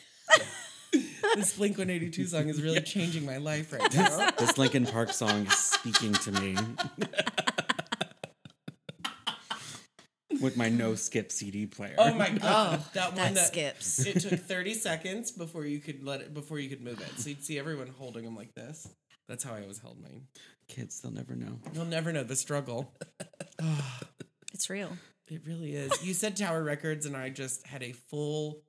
This 1.35 1.57
Blink 1.57 1.79
182 1.79 2.27
song 2.27 2.49
is 2.49 2.63
really 2.63 2.81
changing 2.81 3.25
my 3.25 3.39
life 3.39 3.73
right 3.73 3.95
now. 3.95 4.31
this 4.39 4.59
Linkin 4.59 4.87
Park 4.87 5.13
song 5.13 5.47
is 5.47 5.57
speaking 5.57 6.13
to 6.13 6.33
me. 6.33 6.57
With 10.41 10.57
my 10.57 10.69
no 10.69 10.95
skip 10.95 11.31
CD 11.31 11.67
player. 11.67 11.95
Oh 11.99 12.13
my 12.15 12.31
god, 12.31 12.41
Oh, 12.85 12.91
that 12.95 13.09
one 13.11 13.17
that 13.17 13.35
that 13.35 13.47
skips. 13.47 14.05
It 14.07 14.21
took 14.21 14.41
30 14.41 14.75
seconds 14.75 15.31
before 15.31 15.65
you 15.67 15.79
could 15.79 16.03
let 16.05 16.21
it 16.21 16.35
before 16.35 16.59
you 16.59 16.69
could 16.69 16.83
move 16.83 17.01
it. 17.01 17.21
So 17.21 17.29
you'd 17.29 17.45
see 17.45 17.59
everyone 17.59 17.87
holding 17.87 18.25
them 18.25 18.35
like 18.37 18.55
this. 18.55 18.89
That's 19.29 19.45
how 19.45 19.55
I 19.55 19.63
always 19.63 19.79
held 19.79 20.03
mine. 20.03 20.23
Kids, 20.69 21.01
they'll 21.01 21.13
never 21.13 21.37
know. 21.37 21.61
You'll 21.73 21.85
never 21.85 22.13
know 22.13 22.25
the 22.25 22.35
struggle. 22.37 22.93
it's 24.53 24.69
real. 24.69 24.97
It 25.29 25.43
really 25.47 25.75
is. 25.75 25.93
You 26.05 26.13
said 26.13 26.37
Tower 26.37 26.63
Records, 26.63 27.07
and 27.07 27.17
I 27.17 27.29
just 27.31 27.67
had 27.67 27.83
a 27.83 27.93
full 27.93 28.63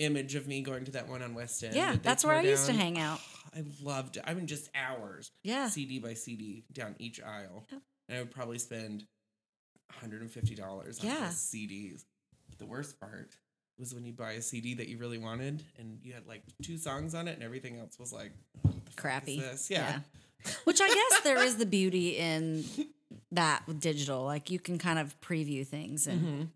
image 0.00 0.34
of 0.34 0.46
me 0.48 0.62
going 0.62 0.84
to 0.86 0.90
that 0.92 1.08
one 1.08 1.22
on 1.22 1.34
West 1.34 1.62
End. 1.62 1.74
Yeah, 1.74 1.92
that 1.92 2.02
that's 2.02 2.24
where 2.24 2.34
I 2.34 2.42
used 2.42 2.66
to 2.66 2.72
hang 2.72 2.98
out. 2.98 3.20
I 3.54 3.64
loved 3.82 4.16
it. 4.16 4.24
I 4.26 4.34
mean, 4.34 4.46
just 4.46 4.70
hours. 4.74 5.30
Yeah. 5.42 5.68
CD 5.68 5.98
by 5.98 6.14
CD 6.14 6.64
down 6.72 6.94
each 6.98 7.20
aisle. 7.22 7.66
And 8.08 8.16
I 8.18 8.20
would 8.20 8.30
probably 8.30 8.58
spend 8.58 9.04
$150 10.02 10.60
on 10.60 11.06
Yeah. 11.06 11.26
just 11.28 11.52
CDs. 11.52 12.04
The 12.58 12.66
worst 12.66 12.98
part 13.00 13.36
was 13.78 13.94
when 13.94 14.04
you 14.04 14.12
buy 14.12 14.32
a 14.32 14.42
CD 14.42 14.74
that 14.74 14.88
you 14.88 14.98
really 14.98 15.18
wanted 15.18 15.62
and 15.78 15.98
you 16.02 16.12
had 16.12 16.26
like 16.26 16.42
two 16.62 16.76
songs 16.76 17.14
on 17.14 17.28
it 17.28 17.34
and 17.34 17.42
everything 17.42 17.78
else 17.78 17.98
was 17.98 18.12
like 18.12 18.32
what 18.62 18.74
the 18.74 18.80
fuck 18.80 18.88
is 18.90 18.94
Crappy. 18.96 19.40
this? 19.40 19.70
Yeah. 19.70 20.00
Which 20.64 20.80
I 20.80 20.88
guess 20.88 21.20
there 21.22 21.42
is 21.42 21.56
the 21.56 21.66
beauty 21.78 22.16
in 22.18 22.64
that 23.32 23.66
with 23.66 23.80
digital. 23.80 24.24
Like 24.24 24.50
you 24.50 24.58
can 24.58 24.78
kind 24.78 24.98
of 24.98 25.18
preview 25.20 25.66
things 25.66 26.06
and 26.06 26.20
Mhm. 26.20 26.48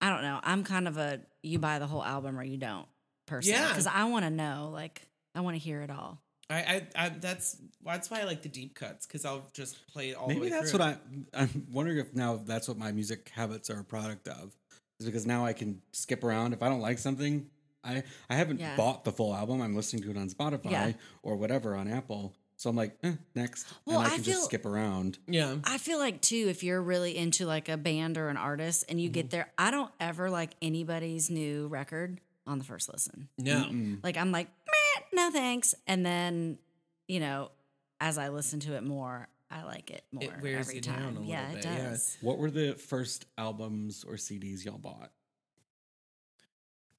I 0.00 0.10
don't 0.10 0.22
know. 0.22 0.40
I'm 0.42 0.62
kind 0.64 0.86
of 0.88 0.98
a 0.98 1.20
you 1.46 1.58
buy 1.58 1.78
the 1.78 1.86
whole 1.86 2.04
album 2.04 2.38
or 2.38 2.42
you 2.44 2.56
don't 2.58 2.86
personally. 3.26 3.58
Yeah. 3.60 3.68
Because 3.68 3.86
I 3.86 4.04
want 4.04 4.24
to 4.24 4.30
know. 4.30 4.70
Like 4.72 5.02
I 5.34 5.40
want 5.40 5.54
to 5.56 5.60
hear 5.60 5.80
it 5.82 5.90
all. 5.90 6.18
I, 6.48 6.56
I, 6.56 6.82
I 7.06 7.08
that's 7.08 7.56
that's 7.84 8.10
why 8.10 8.20
I 8.20 8.24
like 8.24 8.42
the 8.42 8.48
deep 8.48 8.74
cuts 8.76 9.06
because 9.06 9.24
I'll 9.24 9.46
just 9.52 9.84
play 9.88 10.10
it 10.10 10.16
all 10.16 10.28
the 10.28 10.34
Maybe 10.34 10.46
way 10.46 10.50
that's 10.50 10.70
through. 10.70 10.80
what 10.80 11.00
I. 11.34 11.42
I'm 11.42 11.66
wondering 11.72 11.98
if 11.98 12.14
now 12.14 12.36
that's 12.44 12.68
what 12.68 12.78
my 12.78 12.92
music 12.92 13.30
habits 13.34 13.68
are 13.68 13.80
a 13.80 13.84
product 13.84 14.28
of, 14.28 14.54
is 15.00 15.06
because 15.06 15.26
now 15.26 15.44
I 15.44 15.52
can 15.52 15.82
skip 15.92 16.22
around 16.22 16.52
if 16.52 16.62
I 16.62 16.68
don't 16.68 16.80
like 16.80 16.98
something. 16.98 17.46
I 17.82 18.04
I 18.30 18.34
haven't 18.36 18.60
Yeah. 18.60 18.76
bought 18.76 19.04
the 19.04 19.10
full 19.12 19.34
album. 19.34 19.60
I'm 19.60 19.74
listening 19.74 20.02
to 20.04 20.10
it 20.10 20.16
on 20.16 20.28
Spotify 20.28 20.70
Yeah. 20.70 20.92
or 21.24 21.34
whatever 21.36 21.74
on 21.74 21.88
Apple. 21.88 22.32
So 22.66 22.70
I'm 22.70 22.74
like, 22.74 22.96
eh, 23.04 23.12
next, 23.36 23.64
Well, 23.84 24.00
and 24.00 24.08
I 24.08 24.10
I 24.10 24.14
can 24.16 24.24
feel- 24.24 24.34
just 24.34 24.46
skip 24.46 24.66
around. 24.66 25.20
Yeah. 25.28 25.58
I 25.62 25.78
feel 25.78 25.98
like 26.00 26.20
too, 26.20 26.48
if 26.48 26.64
you're 26.64 26.82
really 26.82 27.16
into 27.16 27.46
like 27.46 27.68
a 27.68 27.76
band 27.76 28.18
or 28.18 28.28
an 28.28 28.36
artist 28.36 28.84
and 28.88 29.00
you 29.00 29.06
Mm-hmm. 29.08 29.12
get 29.14 29.30
there, 29.30 29.52
I 29.56 29.70
don't 29.70 29.92
ever 30.00 30.30
like 30.30 30.50
anybody's 30.60 31.30
new 31.30 31.68
record 31.68 32.20
on 32.44 32.58
the 32.58 32.64
first 32.64 32.92
listen. 32.92 33.28
No. 33.38 33.70
Like 34.02 34.16
I'm 34.16 34.32
like, 34.32 34.48
Meh, 34.66 35.02
no 35.12 35.30
thanks. 35.30 35.76
And 35.86 36.04
then, 36.04 36.58
you 37.06 37.20
know, 37.20 37.52
as 38.00 38.18
I 38.18 38.30
listen 38.30 38.58
to 38.60 38.74
it 38.74 38.82
more, 38.82 39.28
I 39.48 39.62
like 39.62 39.92
it 39.92 40.02
more 40.10 40.24
It 40.24 40.32
wears 40.42 40.66
every 40.66 40.74
you 40.74 40.80
time. 40.80 40.96
down 40.98 41.04
a 41.04 41.20
little 41.20 41.24
yeah, 41.26 41.48
bit, 41.50 41.58
it 41.58 41.68
yeah. 41.68 41.88
does. 41.90 42.16
What 42.20 42.38
were 42.38 42.50
the 42.50 42.72
first 42.74 43.26
albums 43.38 44.02
or 44.02 44.14
CDs 44.14 44.64
y'all 44.64 44.76
bought 44.76 45.12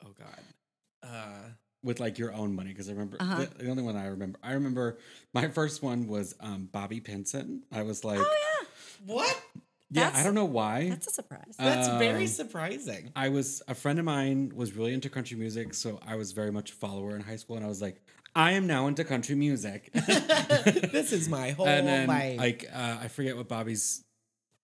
Oh 0.06 0.13
God. 0.17 0.39
Uh, 1.03 1.49
with 1.88 2.00
like 2.00 2.19
your 2.19 2.34
own 2.34 2.54
money? 2.54 2.69
Because 2.69 2.89
I 2.89 2.91
remember 2.91 3.17
Uh-huh. 3.19 3.45
the, 3.58 3.63
the 3.63 3.69
only 3.71 3.82
one 3.82 3.95
I 3.95 4.08
remember. 4.08 4.38
I 4.43 4.52
remember 4.54 5.00
my 5.34 5.47
first 5.47 5.82
one 5.82 6.08
was 6.08 6.36
um, 6.39 6.69
Bobby 6.71 7.00
Pinson. 7.00 7.63
I 7.71 7.82
was 7.84 8.04
like, 8.04 8.19
Oh 8.21 8.65
what? 9.06 9.41
yeah, 9.89 10.12
I 10.13 10.21
don't 10.23 10.36
know 10.36 10.45
why. 10.45 10.89
that's 10.89 11.08
a 11.08 11.12
surprise. 11.12 11.56
That's 11.58 11.88
very 11.97 12.23
Um, 12.26 12.28
surprising. 12.28 13.12
I 13.15 13.30
was 13.30 13.62
a 13.67 13.73
friend 13.73 13.97
of 14.00 14.06
mine 14.06 14.52
was 14.54 14.73
really 14.76 14.93
into 14.93 15.10
country 15.10 15.38
music, 15.38 15.73
so 15.73 16.00
I 16.06 16.15
was 16.15 16.34
very 16.34 16.52
much 16.52 16.71
a 16.71 16.73
follower 16.76 17.15
in 17.15 17.21
high 17.21 17.38
school, 17.38 17.56
and 17.56 17.65
I 17.65 17.69
was 17.69 17.82
like, 17.82 18.02
I 18.36 18.52
am 18.52 18.67
now 18.67 18.88
into 18.88 19.04
country 19.06 19.34
music. 19.36 19.89
this 19.93 21.12
is 21.13 21.28
my 21.30 21.52
whole 21.52 21.65
and 21.76 21.88
then, 21.88 22.08
life. 22.08 22.38
like, 22.38 22.65
uh, 22.71 22.97
I 23.02 23.08
forget 23.08 23.36
what 23.38 23.47
Bobby's 23.47 24.04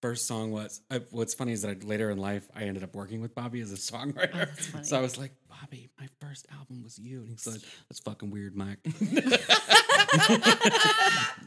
first 0.04 0.28
song 0.28 0.52
was. 0.52 0.82
Uh, 0.92 1.00
what's 1.12 1.34
funny 1.34 1.54
is 1.54 1.62
that 1.62 1.70
I, 1.82 1.86
later 1.86 2.10
in 2.12 2.18
life, 2.18 2.46
I 2.54 2.64
ended 2.64 2.84
up 2.84 2.94
working 2.94 3.22
with 3.22 3.34
Bobby 3.34 3.62
as 3.62 3.72
a 3.72 3.78
songwriter. 3.78 4.50
Oh, 4.76 4.82
so 4.84 4.98
I 4.98 5.02
was 5.02 5.18
like, 5.18 5.32
Bobby, 5.48 5.88
my 5.98 6.08
first 6.20 6.46
album 6.52 6.84
was 6.84 7.00
you, 7.00 7.22
and 7.22 7.30
he's 7.30 7.48
like, 7.48 7.62
that's 7.90 8.00
fucking 8.02 8.30
weird, 8.30 8.54
Mike. 8.54 8.80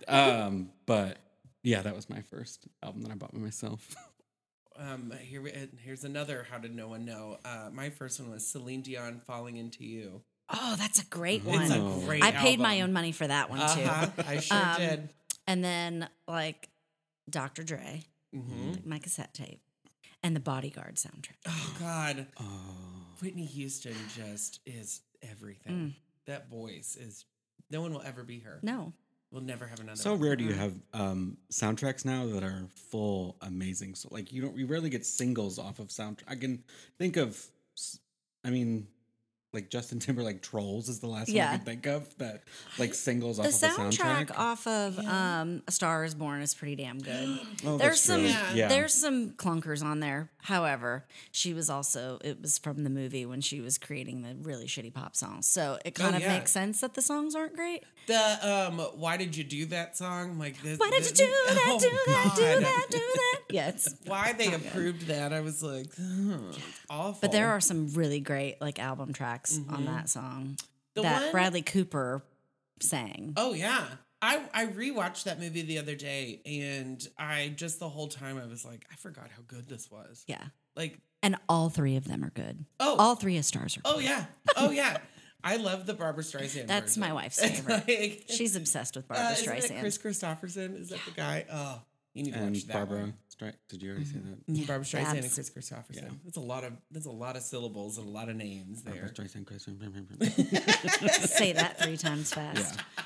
um, 0.09 0.71
but 0.87 1.19
yeah, 1.62 1.83
that 1.83 1.95
was 1.95 2.09
my 2.09 2.23
first 2.23 2.66
album 2.83 3.03
that 3.03 3.12
I 3.12 3.14
bought 3.14 3.33
by 3.33 3.40
myself. 3.40 3.95
Um, 4.79 5.11
here, 5.23 5.40
we- 5.40 5.55
here's 5.83 6.05
another. 6.05 6.47
How 6.51 6.59
did 6.59 6.77
no 6.77 6.87
one 6.88 7.07
know? 7.07 7.38
Uh, 7.47 7.71
my 7.73 7.88
first 7.88 8.21
one 8.21 8.31
was 8.31 8.47
Celine 8.47 8.83
Dion, 8.83 9.23
"Falling 9.27 9.57
into 9.57 9.87
You." 9.87 10.21
Oh, 10.53 10.77
that's 10.79 11.01
a 11.01 11.07
great 11.07 11.40
It's 11.47 11.49
one. 11.71 11.73
a 11.73 12.05
great. 12.05 12.23
I 12.23 12.31
paid 12.31 12.61
my 12.61 12.83
own 12.83 12.92
money 12.92 13.12
for 13.12 13.27
that 13.27 13.49
one 13.49 13.61
too. 13.75 13.81
Uh-huh, 13.85 14.07
I 14.29 14.38
sure 14.40 14.55
Um, 14.59 14.77
did. 14.77 15.09
And 15.47 15.64
then 15.64 16.07
like 16.29 16.69
Dr. 17.31 17.62
Dre, 17.62 18.03
hmm 18.40 18.72
my 18.88 18.99
cassette 18.99 19.35
tape, 19.35 19.61
and 20.22 20.35
the 20.37 20.40
Bodyguard 20.40 20.96
soundtrack. 20.96 21.37
Oh 21.46 21.77
God, 21.79 22.27
Oh. 22.40 22.44
Whitney 23.22 23.46
Houston 23.46 23.94
just 24.14 24.61
is 24.66 25.01
everything. 25.22 25.72
Mm. 25.72 25.92
That 26.27 26.51
voice 26.51 26.96
is. 27.01 27.25
No 27.70 27.81
one 27.81 27.92
will 27.92 28.03
ever 28.03 28.22
be 28.22 28.40
her. 28.40 28.59
No. 28.62 28.92
We'll 29.33 29.42
never 29.42 29.66
have 29.66 29.81
another. 29.81 29.96
So 29.96 30.12
one. 30.12 30.20
rare 30.20 30.37
do 30.37 30.44
you 30.44 30.53
have 30.53 30.75
um, 30.94 31.37
soundtracks 31.51 32.05
now 32.05 32.27
that 32.27 32.44
are 32.44 32.68
full 32.90 33.37
amazing. 33.40 33.94
So 33.96 34.09
like 34.12 34.33
you 34.33 34.40
don't 34.42 34.57
you 34.57 34.66
rarely 34.66 34.88
get 34.90 35.05
singles 35.05 35.59
off 35.59 35.79
of 35.79 35.88
soundtrack. 35.88 36.25
I 36.29 36.37
can 36.37 36.62
think 36.99 37.16
of, 37.16 37.44
I 38.44 38.51
mean, 38.51 38.87
like 39.57 39.71
Justin 39.71 39.99
Timberlake 39.99 40.42
"Trolls" 40.42 40.88
is 40.88 41.01
the 41.01 41.07
last 41.07 41.29
one 41.33 41.40
I 41.40 41.57
can 41.57 41.64
think 41.64 41.87
of 41.87 42.16
that 42.19 42.42
like 42.79 42.95
singles 42.95 43.38
off 43.40 43.47
The 43.47 43.66
of 43.66 43.73
a 43.73 43.81
soundtrack 43.81 44.27
soundtrack. 44.29 44.38
off 44.38 44.66
of 44.66 44.99
um, 45.01 45.62
A 45.66 45.73
Star 45.73 46.05
Is 46.05 46.14
Born 46.14 46.42
is 46.42 46.55
pretty 46.55 46.77
damn 46.77 46.99
good. 46.99 47.40
Oh, 47.66 47.79
there's 47.79 47.95
that's 47.95 48.01
some 48.03 48.21
true. 48.21 48.29
Yeah. 48.29 48.55
yeah. 48.55 48.69
there's 48.69 48.92
some 48.95 49.31
clunkers 49.31 49.83
on 49.83 50.01
there. 50.01 50.31
However, 50.42 51.07
she 51.33 51.55
was 51.55 51.69
also 51.71 52.19
it 52.23 52.40
was 52.40 52.59
from 52.59 52.85
the 52.85 52.90
movie 52.90 53.27
when 53.27 53.40
she 53.40 53.61
was 53.61 53.79
creating 53.79 54.23
the 54.23 54.37
really 54.42 54.66
shitty 54.66 54.92
pop 54.92 55.16
songs. 55.16 55.47
So 55.49 55.79
it 55.85 55.95
kind 55.95 56.14
of 56.14 56.21
yeah. 56.23 56.37
makes 56.38 56.53
sense 56.53 56.81
that 56.83 56.95
the 56.95 57.03
songs 57.03 57.35
aren't 57.35 57.57
great. 57.57 57.83
The 58.07 58.69
um, 58.69 58.79
why 59.01 59.16
did 59.16 59.37
you 59.37 59.42
do 59.42 59.66
that 59.66 59.97
song? 59.97 60.38
Like 60.38 60.62
this. 60.62 60.79
Why 60.79 60.90
did 60.90 60.99
you 60.99 61.11
this- 61.11 61.12
do 61.12 61.25
that? 61.27 61.62
Oh, 61.66 61.79
do 61.81 61.90
that? 62.07 62.33
Do 62.37 62.42
that? 62.61 62.87
Do 62.90 62.99
that? 62.99 63.33
Yeah, 63.49 63.69
it's 63.69 63.95
Why 64.05 64.33
they 64.33 64.53
approved 64.53 65.07
that? 65.07 65.33
I 65.33 65.40
was 65.40 65.62
like, 65.62 65.87
"Ugh, 66.01 66.40
it's 66.49 66.59
awful. 66.90 67.19
But 67.21 67.31
there 67.31 67.51
are 67.51 67.61
some 67.61 67.88
really 67.95 68.19
great 68.19 68.61
like 68.61 68.81
album 68.81 69.12
tracks 69.12 69.45
on 69.68 69.85
that 69.87 70.09
song 70.09 70.56
Mm-hmm. 70.59 70.66
The 70.94 71.02
that 71.02 71.22
one- 71.24 71.32
Bradley 71.32 71.62
Cooper 71.62 72.22
sang. 72.80 73.35
Oh 73.37 73.52
yeah. 73.52 73.85
I, 74.22 74.40
I 74.54 74.66
rewatched 74.66 75.24
that 75.24 75.38
movie 75.38 75.61
the 75.61 75.78
other 75.78 75.94
day 75.94 76.40
and 76.46 77.06
I 77.18 77.52
just 77.54 77.78
the 77.78 77.88
whole 77.88 78.09
time 78.09 78.38
I 78.38 78.46
was 78.46 78.64
like, 78.64 78.87
I 78.90 78.96
forgot 78.96 79.28
how 79.37 79.42
good 79.46 79.68
this 79.68 79.90
was. 79.90 80.24
Yeah. 80.26 80.42
Like, 80.74 80.98
And 81.22 81.37
all 81.50 81.68
three 81.68 81.96
of 81.96 82.09
them 82.09 82.24
are 82.24 82.30
good. 82.30 82.64
Oh. 82.80 82.96
all 82.98 83.14
three 83.14 83.37
of 83.37 83.44
stars 83.44 83.76
are 83.76 83.80
good. 83.82 83.92
oh 83.94 83.98
yeah. 83.98 84.24
Oh 84.56 84.70
yeah. 84.70 84.96
I 85.44 85.56
love 85.56 85.85
the 85.87 85.92
Barbra 85.94 86.24
Streisand. 86.24 86.66
That's 86.66 86.96
version. 86.96 87.00
my 87.02 87.12
wife's 87.12 87.40
favorite. 87.46 87.85
like- 87.88 88.24
She's 88.30 88.56
obsessed 88.56 88.96
with 88.96 89.04
uh, 89.11 89.14
Barbra 89.14 89.32
it 89.32 89.46
Streisand. 89.46 89.80
Kris 89.80 89.98
Kristofferson? 89.98 90.80
Is 90.80 90.88
that 90.88 91.00
the 91.04 91.11
guy? 91.12 91.44
Oh, 91.52 91.82
you 92.16 92.22
need 92.24 92.35
to 92.35 92.40
watch 92.40 92.46
and 92.46 92.57
that 92.57 92.72
Barbra. 92.72 93.00
one. 93.00 93.14
Stri- 93.38 93.52
Did 93.68 93.83
you 93.83 93.90
already 93.90 94.05
say 94.07 94.18
that? 94.18 94.46
Mhm, 94.50 94.66
Barbra 94.66 94.85
Streisand 94.87 95.11
and 95.12 95.20
Babs. 95.20 95.35
Kris 95.35 95.50
Kristofferson. 95.50 96.18
That's 96.24 96.37
a 96.38 96.40
lot 96.40 96.64
of 96.64 96.72
that's 96.90 97.07
a 97.07 97.11
lot 97.11 97.37
of 97.37 97.42
syllables 97.42 97.98
and 97.98 98.07
a 98.07 98.11
lot 98.11 98.29
of 98.31 98.37
names 98.37 98.83
Barbra 98.83 99.02
there. 99.14 99.26
Streisand, 99.26 99.46
Chris- 99.46 99.64
Say 101.31 101.52
that 101.52 101.79
three 101.81 101.96
times 101.98 102.33
fast. 102.33 102.76
yeah. 102.76 103.02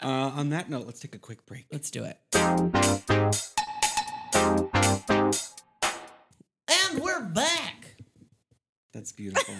Uh, 0.00 0.30
on 0.34 0.48
that 0.50 0.68
note, 0.70 0.86
let's 0.86 1.00
take 1.00 1.14
a 1.14 1.18
quick 1.18 1.44
break. 1.46 1.66
Let's 1.70 1.90
do 1.90 2.04
it. 2.04 2.18
And 6.68 7.00
we're 7.02 7.22
back. 7.24 7.96
That's 8.92 9.12
beautiful. 9.12 9.54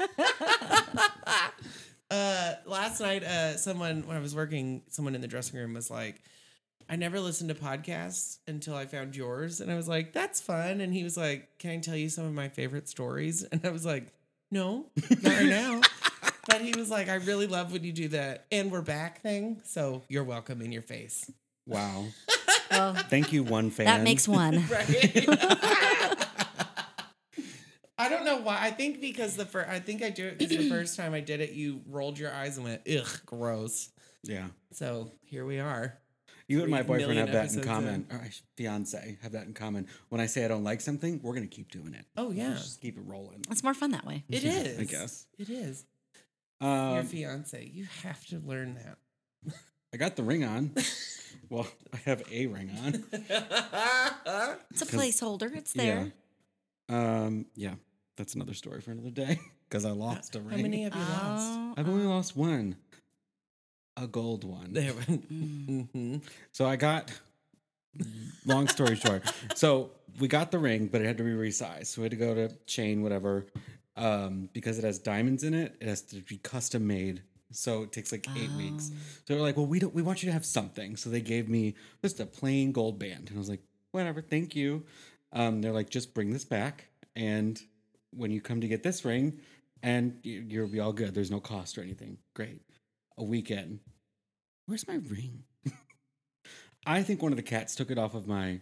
Uh, 2.10 2.52
last 2.66 3.00
night, 3.00 3.24
uh, 3.24 3.56
someone 3.56 4.06
when 4.06 4.16
I 4.16 4.20
was 4.20 4.36
working, 4.36 4.82
someone 4.88 5.14
in 5.16 5.20
the 5.20 5.26
dressing 5.26 5.58
room 5.58 5.74
was 5.74 5.90
like, 5.90 6.20
"I 6.88 6.96
never 6.96 7.20
listened 7.20 7.48
to 7.50 7.54
podcasts 7.54 8.38
until 8.46 8.74
I 8.76 8.86
found 8.86 9.16
yours," 9.16 9.60
and 9.60 9.70
I 9.70 9.76
was 9.76 9.88
like, 9.88 10.12
"That's 10.12 10.40
fun." 10.40 10.80
And 10.80 10.92
he 10.94 11.04
was 11.04 11.16
like, 11.16 11.58
"Can 11.58 11.70
I 11.70 11.78
tell 11.78 11.96
you 11.96 12.08
some 12.08 12.24
of 12.26 12.32
my 12.32 12.48
favorite 12.48 12.88
stories?" 12.88 13.42
And 13.52 13.64
I 13.64 13.70
was 13.70 13.84
like, 13.84 14.12
"No, 14.50 14.86
not 15.22 15.24
right 15.32 15.46
now." 15.46 15.80
But 16.46 16.60
he 16.60 16.72
was 16.78 16.90
like, 16.90 17.08
"I 17.08 17.14
really 17.14 17.46
love 17.46 17.72
when 17.72 17.84
you 17.84 17.92
do 17.92 18.08
that, 18.08 18.44
and 18.52 18.70
we're 18.70 18.82
back 18.82 19.22
thing." 19.22 19.62
So 19.64 20.02
you're 20.08 20.24
welcome 20.24 20.60
in 20.60 20.72
your 20.72 20.82
face, 20.82 21.30
wow. 21.66 22.04
Well, 22.70 22.94
Thank 22.94 23.32
you, 23.32 23.44
one 23.44 23.70
fan. 23.70 23.86
that 23.86 24.02
makes 24.02 24.26
one. 24.26 24.64
right? 24.68 25.26
I 27.96 28.08
don't 28.08 28.24
know 28.24 28.38
why. 28.38 28.58
I 28.60 28.70
think 28.70 29.00
because 29.00 29.36
the 29.36 29.46
first, 29.46 29.68
I 29.68 29.78
think 29.78 30.02
I 30.02 30.10
do 30.10 30.26
it 30.26 30.38
because 30.38 30.56
the 30.56 30.68
first 30.68 30.96
time 30.96 31.14
I 31.14 31.20
did 31.20 31.40
it, 31.40 31.52
you 31.52 31.80
rolled 31.88 32.18
your 32.18 32.32
eyes 32.32 32.56
and 32.56 32.66
went, 32.66 32.82
"Ugh, 32.88 33.06
gross." 33.24 33.90
Yeah. 34.24 34.48
So 34.72 35.10
here 35.22 35.44
we 35.46 35.60
are. 35.60 35.96
You 36.48 36.62
and 36.62 36.70
my 36.70 36.82
boyfriend 36.82 37.18
have 37.18 37.28
that 37.28 37.34
in 37.34 37.40
episodes 37.42 37.66
common. 37.66 38.06
Or 38.10 38.18
I 38.18 38.30
fiance 38.56 39.18
have 39.22 39.32
that 39.32 39.46
in 39.46 39.54
common. 39.54 39.86
When 40.10 40.20
I 40.20 40.26
say 40.26 40.44
I 40.44 40.48
don't 40.48 40.64
like 40.64 40.80
something, 40.80 41.20
we're 41.22 41.34
gonna 41.34 41.46
keep 41.46 41.70
doing 41.70 41.94
it. 41.94 42.04
Oh 42.16 42.30
yeah, 42.30 42.50
Just 42.50 42.80
keep 42.80 42.96
it 42.98 43.02
rolling. 43.06 43.44
It's 43.50 43.62
more 43.62 43.74
fun 43.74 43.92
that 43.92 44.04
way. 44.06 44.24
It 44.28 44.44
is. 44.44 44.78
I 44.78 44.84
guess. 44.84 45.26
it 45.38 45.48
is. 45.48 45.84
Your 46.60 46.70
Um, 47.00 47.06
fiance, 47.06 47.70
you 47.72 47.86
have 48.02 48.24
to 48.26 48.38
learn 48.38 48.74
that. 48.74 49.54
I 49.92 49.96
got 49.96 50.16
the 50.16 50.22
ring 50.22 50.44
on. 50.44 50.72
well, 51.50 51.66
I 51.92 51.96
have 52.04 52.22
a 52.30 52.46
ring 52.46 52.70
on. 52.84 53.04
It's 54.70 54.82
a 54.82 54.86
placeholder. 54.86 55.54
It's 55.54 55.72
there. 55.72 56.12
Yeah. 56.88 57.24
Um. 57.24 57.46
Yeah. 57.54 57.74
That's 58.16 58.34
another 58.34 58.54
story 58.54 58.80
for 58.80 58.92
another 58.92 59.10
day. 59.10 59.40
Because 59.68 59.84
I 59.84 59.90
lost 59.90 60.36
a 60.36 60.40
ring. 60.40 60.56
How 60.56 60.62
many 60.62 60.82
have 60.84 60.94
you 60.94 61.00
lost? 61.00 61.52
Oh, 61.52 61.74
I've 61.76 61.88
only 61.88 62.04
lost 62.06 62.36
one. 62.36 62.76
A 63.96 64.06
gold 64.06 64.44
one. 64.44 64.72
There. 64.72 64.92
Mhm. 65.30 66.22
So 66.52 66.66
I 66.66 66.76
got. 66.76 67.12
Long 68.44 68.66
story 68.66 68.96
short, 68.96 69.22
so 69.54 69.92
we 70.18 70.26
got 70.26 70.50
the 70.50 70.58
ring, 70.58 70.88
but 70.88 71.00
it 71.00 71.06
had 71.06 71.16
to 71.18 71.22
be 71.22 71.30
resized. 71.30 71.86
So 71.86 72.00
we 72.00 72.06
had 72.06 72.10
to 72.10 72.16
go 72.16 72.34
to 72.34 72.48
chain 72.66 73.02
whatever, 73.02 73.46
um, 73.96 74.48
because 74.52 74.78
it 74.78 74.84
has 74.84 74.98
diamonds 74.98 75.44
in 75.44 75.54
it. 75.54 75.76
It 75.80 75.86
has 75.86 76.02
to 76.02 76.16
be 76.22 76.38
custom 76.38 76.88
made. 76.88 77.22
So 77.52 77.84
it 77.84 77.92
takes 77.92 78.10
like 78.10 78.26
eight 78.36 78.50
weeks. 78.56 78.90
So 79.26 79.34
they're 79.34 79.40
like, 79.40 79.56
"Well, 79.56 79.66
we 79.66 79.78
don't. 79.78 79.94
We 79.94 80.02
want 80.02 80.24
you 80.24 80.26
to 80.26 80.32
have 80.32 80.44
something." 80.44 80.96
So 80.96 81.08
they 81.08 81.20
gave 81.20 81.48
me 81.48 81.76
just 82.02 82.18
a 82.18 82.26
plain 82.26 82.72
gold 82.72 82.98
band, 82.98 83.28
and 83.28 83.36
I 83.36 83.38
was 83.38 83.48
like, 83.48 83.62
"Whatever, 83.92 84.20
thank 84.20 84.56
you." 84.56 84.82
Um, 85.32 85.62
they're 85.62 85.72
like, 85.72 85.88
"Just 85.88 86.14
bring 86.14 86.32
this 86.32 86.44
back, 86.44 86.88
and 87.14 87.60
when 88.10 88.32
you 88.32 88.40
come 88.40 88.60
to 88.60 88.66
get 88.66 88.82
this 88.82 89.04
ring, 89.04 89.40
and 89.84 90.18
you- 90.24 90.44
you'll 90.48 90.66
be 90.68 90.80
all 90.80 90.92
good. 90.92 91.14
There's 91.14 91.30
no 91.30 91.38
cost 91.40 91.78
or 91.78 91.82
anything. 91.82 92.18
Great." 92.34 92.60
A 93.18 93.24
weekend. 93.24 93.80
Where's 94.66 94.86
my 94.88 94.94
ring? 94.94 95.44
I 96.86 97.02
think 97.02 97.22
one 97.22 97.32
of 97.32 97.36
the 97.36 97.42
cats 97.42 97.74
took 97.74 97.90
it 97.90 97.98
off 97.98 98.14
of 98.14 98.26
my. 98.26 98.60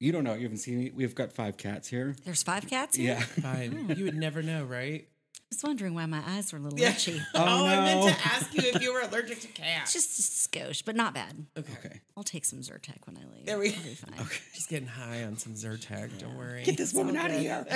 You 0.00 0.10
don't 0.12 0.24
know. 0.24 0.34
You 0.34 0.42
haven't 0.42 0.58
seen 0.58 0.78
me. 0.78 0.90
We've 0.94 1.14
got 1.14 1.32
five 1.32 1.56
cats 1.56 1.88
here. 1.88 2.16
There's 2.24 2.42
five 2.42 2.66
cats 2.68 2.96
here? 2.96 3.14
Yeah. 3.14 3.20
Fine. 3.24 3.94
You 3.96 4.04
would 4.04 4.16
never 4.16 4.42
know, 4.42 4.64
right? 4.64 5.06
I 5.36 5.54
was 5.54 5.62
wondering 5.62 5.94
why 5.94 6.06
my 6.06 6.22
eyes 6.26 6.52
were 6.52 6.58
a 6.58 6.62
little 6.62 6.78
Yeah. 6.78 6.90
itchy. 6.90 7.20
Oh, 7.34 7.38
Oh, 7.44 7.66
I 7.66 7.76
meant 7.84 8.16
to 8.16 8.26
ask 8.26 8.54
you 8.54 8.62
if 8.74 8.82
you 8.82 8.92
were 8.92 9.00
allergic 9.02 9.40
to 9.42 9.48
cats. 9.48 9.92
Just 9.92 10.18
a 10.18 10.22
skosh, 10.48 10.82
but 10.84 10.96
not 10.96 11.12
bad. 11.14 11.44
okay. 11.58 11.72
Okay. 11.84 12.00
I'll 12.16 12.24
take 12.24 12.44
some 12.46 12.60
Zyrtec 12.60 13.06
when 13.06 13.18
I 13.18 13.32
leave. 13.36 13.44
There 13.46 13.58
we- 13.58 13.68
I'll 13.74 13.82
be 13.82 13.94
fine. 13.94 14.26
Just 14.54 14.68
getting 14.70 14.88
high 14.88 15.22
on 15.24 15.36
some 15.36 15.52
Zyrtec. 15.52 16.18
Don't 16.18 16.36
worry. 16.38 16.62
Get 16.64 16.78
this 16.78 16.94
woman 16.94 17.16
all 17.18 17.24
out 17.26 17.30
of 17.30 17.38
here. 17.38 17.66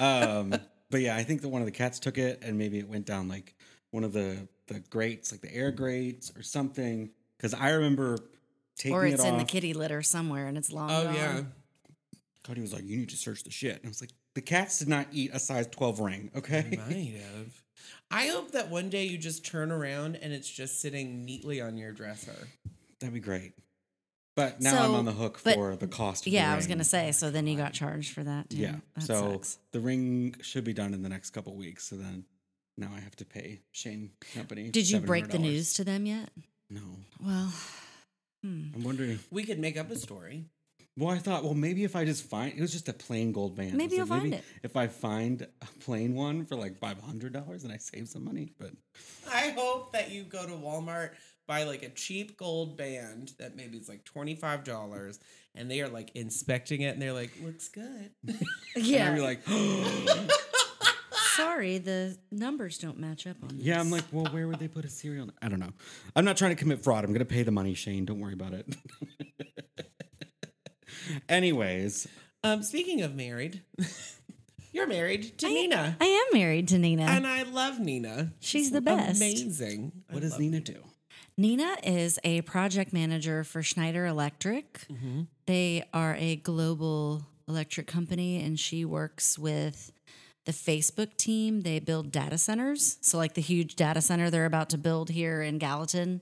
um, 0.00 0.54
but 0.90 1.00
yeah, 1.00 1.16
I 1.16 1.24
think 1.24 1.42
that 1.42 1.48
one 1.48 1.60
of 1.60 1.66
the 1.66 1.72
cats 1.72 1.98
took 1.98 2.16
it, 2.18 2.38
and 2.42 2.56
maybe 2.56 2.78
it 2.78 2.88
went 2.88 3.04
down 3.04 3.28
like 3.28 3.54
one 3.90 4.04
of 4.04 4.12
the 4.12 4.48
the 4.66 4.80
grates, 4.80 5.32
like 5.32 5.40
the 5.40 5.54
air 5.54 5.70
grates 5.70 6.32
or 6.36 6.42
something. 6.42 7.10
Because 7.36 7.54
I 7.54 7.70
remember 7.70 8.18
taking 8.76 8.94
Or 8.94 9.06
it 9.06 9.12
it's 9.14 9.24
in 9.24 9.38
the 9.38 9.44
kitty 9.44 9.72
litter 9.74 10.02
somewhere 10.02 10.46
and 10.46 10.58
it's 10.58 10.72
long 10.72 10.90
Oh 10.90 11.04
gone. 11.04 11.14
yeah. 11.14 11.42
Cody 12.44 12.60
was 12.60 12.72
like, 12.72 12.84
"You 12.84 12.96
need 12.98 13.10
to 13.10 13.16
search 13.16 13.44
the 13.44 13.50
shit." 13.50 13.76
And 13.76 13.86
I 13.86 13.88
was 13.88 14.00
like, 14.00 14.10
"The 14.34 14.40
cats 14.40 14.78
did 14.78 14.88
not 14.88 15.06
eat 15.12 15.30
a 15.34 15.38
size 15.38 15.66
twelve 15.68 16.00
ring, 16.00 16.30
okay?" 16.36 16.64
Might 16.88 17.14
have. 17.22 17.62
I 18.10 18.28
hope 18.28 18.52
that 18.52 18.70
one 18.70 18.88
day 18.88 19.04
you 19.04 19.18
just 19.18 19.44
turn 19.44 19.70
around 19.70 20.16
and 20.16 20.32
it's 20.32 20.48
just 20.48 20.80
sitting 20.80 21.24
neatly 21.26 21.60
on 21.60 21.76
your 21.76 21.92
dresser. 21.92 22.48
That'd 23.00 23.12
be 23.14 23.20
great. 23.20 23.52
But 24.34 24.60
now 24.60 24.84
I'm 24.84 24.94
on 24.94 25.04
the 25.04 25.12
hook 25.12 25.40
but- 25.44 25.54
for 25.54 25.76
the 25.76 25.88
cost. 25.88 26.26
Of 26.26 26.32
Yeah, 26.32 26.46
the 26.48 26.52
I 26.54 26.56
was 26.56 26.66
gonna 26.66 26.84
say. 26.84 27.12
So 27.12 27.30
then 27.30 27.46
you 27.46 27.56
got 27.56 27.72
charged 27.74 28.12
for 28.14 28.24
that. 28.24 28.48
Too. 28.50 28.56
Yeah. 28.58 28.76
that 28.94 29.02
so 29.04 29.32
sucks. 29.32 29.58
the 29.72 29.80
ring 29.80 30.34
should 30.42 30.64
be 30.64 30.72
done 30.72 30.94
in 30.94 31.02
the 31.02 31.08
next 31.08 31.30
couple 31.30 31.54
weeks. 31.54 31.84
So 31.88 31.96
then 31.96 32.24
now 32.78 32.90
I 32.96 33.00
have 33.00 33.16
to 33.16 33.24
pay 33.24 33.60
Shane 33.72 34.10
Company. 34.34 34.70
Did 34.70 34.88
you 34.88 35.00
break 35.00 35.28
the 35.28 35.38
news 35.38 35.74
to 35.74 35.84
them 35.84 36.06
yet? 36.06 36.30
No. 36.70 36.82
Well, 37.22 37.52
hmm. 38.42 38.66
I'm 38.74 38.84
wondering. 38.84 39.18
We 39.30 39.44
could 39.44 39.58
make 39.58 39.76
up 39.76 39.90
a 39.90 39.96
story. 39.96 40.44
Well, 40.96 41.10
I 41.10 41.18
thought, 41.18 41.44
well, 41.44 41.54
maybe 41.54 41.84
if 41.84 41.94
I 41.94 42.04
just 42.04 42.24
find 42.24 42.52
it 42.56 42.60
was 42.60 42.72
just 42.72 42.88
a 42.88 42.92
plain 42.92 43.30
gold 43.30 43.54
band. 43.56 43.74
Maybe 43.74 43.96
you'll 43.96 44.06
like, 44.06 44.20
find 44.20 44.34
it. 44.34 44.44
If 44.62 44.76
I 44.76 44.88
find 44.88 45.42
a 45.42 45.66
plain 45.80 46.14
one 46.14 46.44
for 46.44 46.56
like 46.56 46.76
five 46.78 47.00
hundred 47.00 47.32
dollars, 47.32 47.64
and 47.64 47.72
I 47.72 47.76
save 47.76 48.08
some 48.08 48.24
money. 48.24 48.52
But 48.58 48.70
I 49.32 49.50
hope 49.50 49.92
that 49.92 50.10
you 50.10 50.24
go 50.24 50.44
to 50.44 50.52
Walmart, 50.52 51.10
buy 51.46 51.64
like 51.64 51.82
a 51.82 51.88
cheap 51.88 52.36
gold 52.36 52.76
band 52.76 53.32
that 53.38 53.56
maybe 53.56 53.78
is 53.78 53.88
like 53.88 54.04
$25, 54.04 55.18
and 55.54 55.70
they 55.70 55.80
are 55.80 55.88
like 55.88 56.10
inspecting 56.14 56.82
it 56.82 56.94
and 56.94 57.02
they're 57.02 57.12
like, 57.12 57.32
looks 57.42 57.68
good. 57.68 58.10
yeah, 58.24 58.36
yeah. 58.76 59.10
I'd 59.10 59.14
be 59.14 59.20
like, 59.20 59.40
Sorry, 61.38 61.78
the 61.78 62.16
numbers 62.30 62.76
don't 62.78 62.98
match 62.98 63.26
up 63.26 63.36
on 63.42 63.56
this. 63.56 63.66
yeah. 63.66 63.80
I'm 63.80 63.90
like, 63.90 64.04
well, 64.12 64.26
where 64.32 64.46
would 64.48 64.58
they 64.58 64.68
put 64.68 64.84
a 64.84 64.88
serial? 64.88 65.30
I 65.40 65.48
don't 65.48 65.60
know. 65.60 65.72
I'm 66.14 66.24
not 66.24 66.36
trying 66.36 66.50
to 66.54 66.56
commit 66.62 66.82
fraud. 66.84 67.04
I'm 67.04 67.12
gonna 67.12 67.24
pay 67.24 67.42
the 67.44 67.50
money, 67.52 67.74
Shane. 67.74 68.04
Don't 68.04 68.20
worry 68.20 68.34
about 68.34 68.52
it. 68.54 68.66
Anyways, 71.28 72.06
Um, 72.44 72.62
speaking 72.62 73.02
of 73.02 73.14
married, 73.14 73.62
you're 74.72 74.86
married 74.86 75.38
to 75.38 75.46
Nina. 75.48 75.96
I 76.00 76.04
am 76.04 76.38
married 76.38 76.68
to 76.68 76.78
Nina. 76.78 77.02
and 77.02 77.26
I 77.26 77.42
love 77.44 77.78
Nina. 77.80 78.32
She's 78.40 78.70
the 78.70 78.80
best. 78.80 79.20
Amazing. 79.20 79.92
I 80.10 80.14
What 80.14 80.20
does 80.22 80.32
love 80.32 80.40
Nina 80.40 80.60
do? 80.60 80.76
Nina 81.36 81.76
is 81.84 82.18
a 82.24 82.40
project 82.42 82.92
manager 82.92 83.44
for 83.44 83.62
Schneider 83.62 84.06
Electric. 84.06 84.86
Mm-hmm. 84.90 85.22
They 85.46 85.84
are 85.94 86.16
a 86.18 86.36
global 86.36 87.24
electric 87.48 87.86
company, 87.86 88.42
and 88.44 88.58
she 88.58 88.84
works 88.84 89.38
with 89.38 89.92
the 90.44 90.52
Facebook 90.52 91.16
team. 91.16 91.60
They 91.62 91.78
build 91.78 92.10
data 92.12 92.38
centers. 92.38 92.98
So, 93.00 93.18
like 93.18 93.34
the 93.34 93.40
huge 93.42 93.74
data 93.76 94.00
center 94.00 94.30
they're 94.30 94.46
about 94.46 94.70
to 94.70 94.78
build 94.78 95.10
here 95.10 95.42
in 95.42 95.58
Gallatin. 95.58 96.20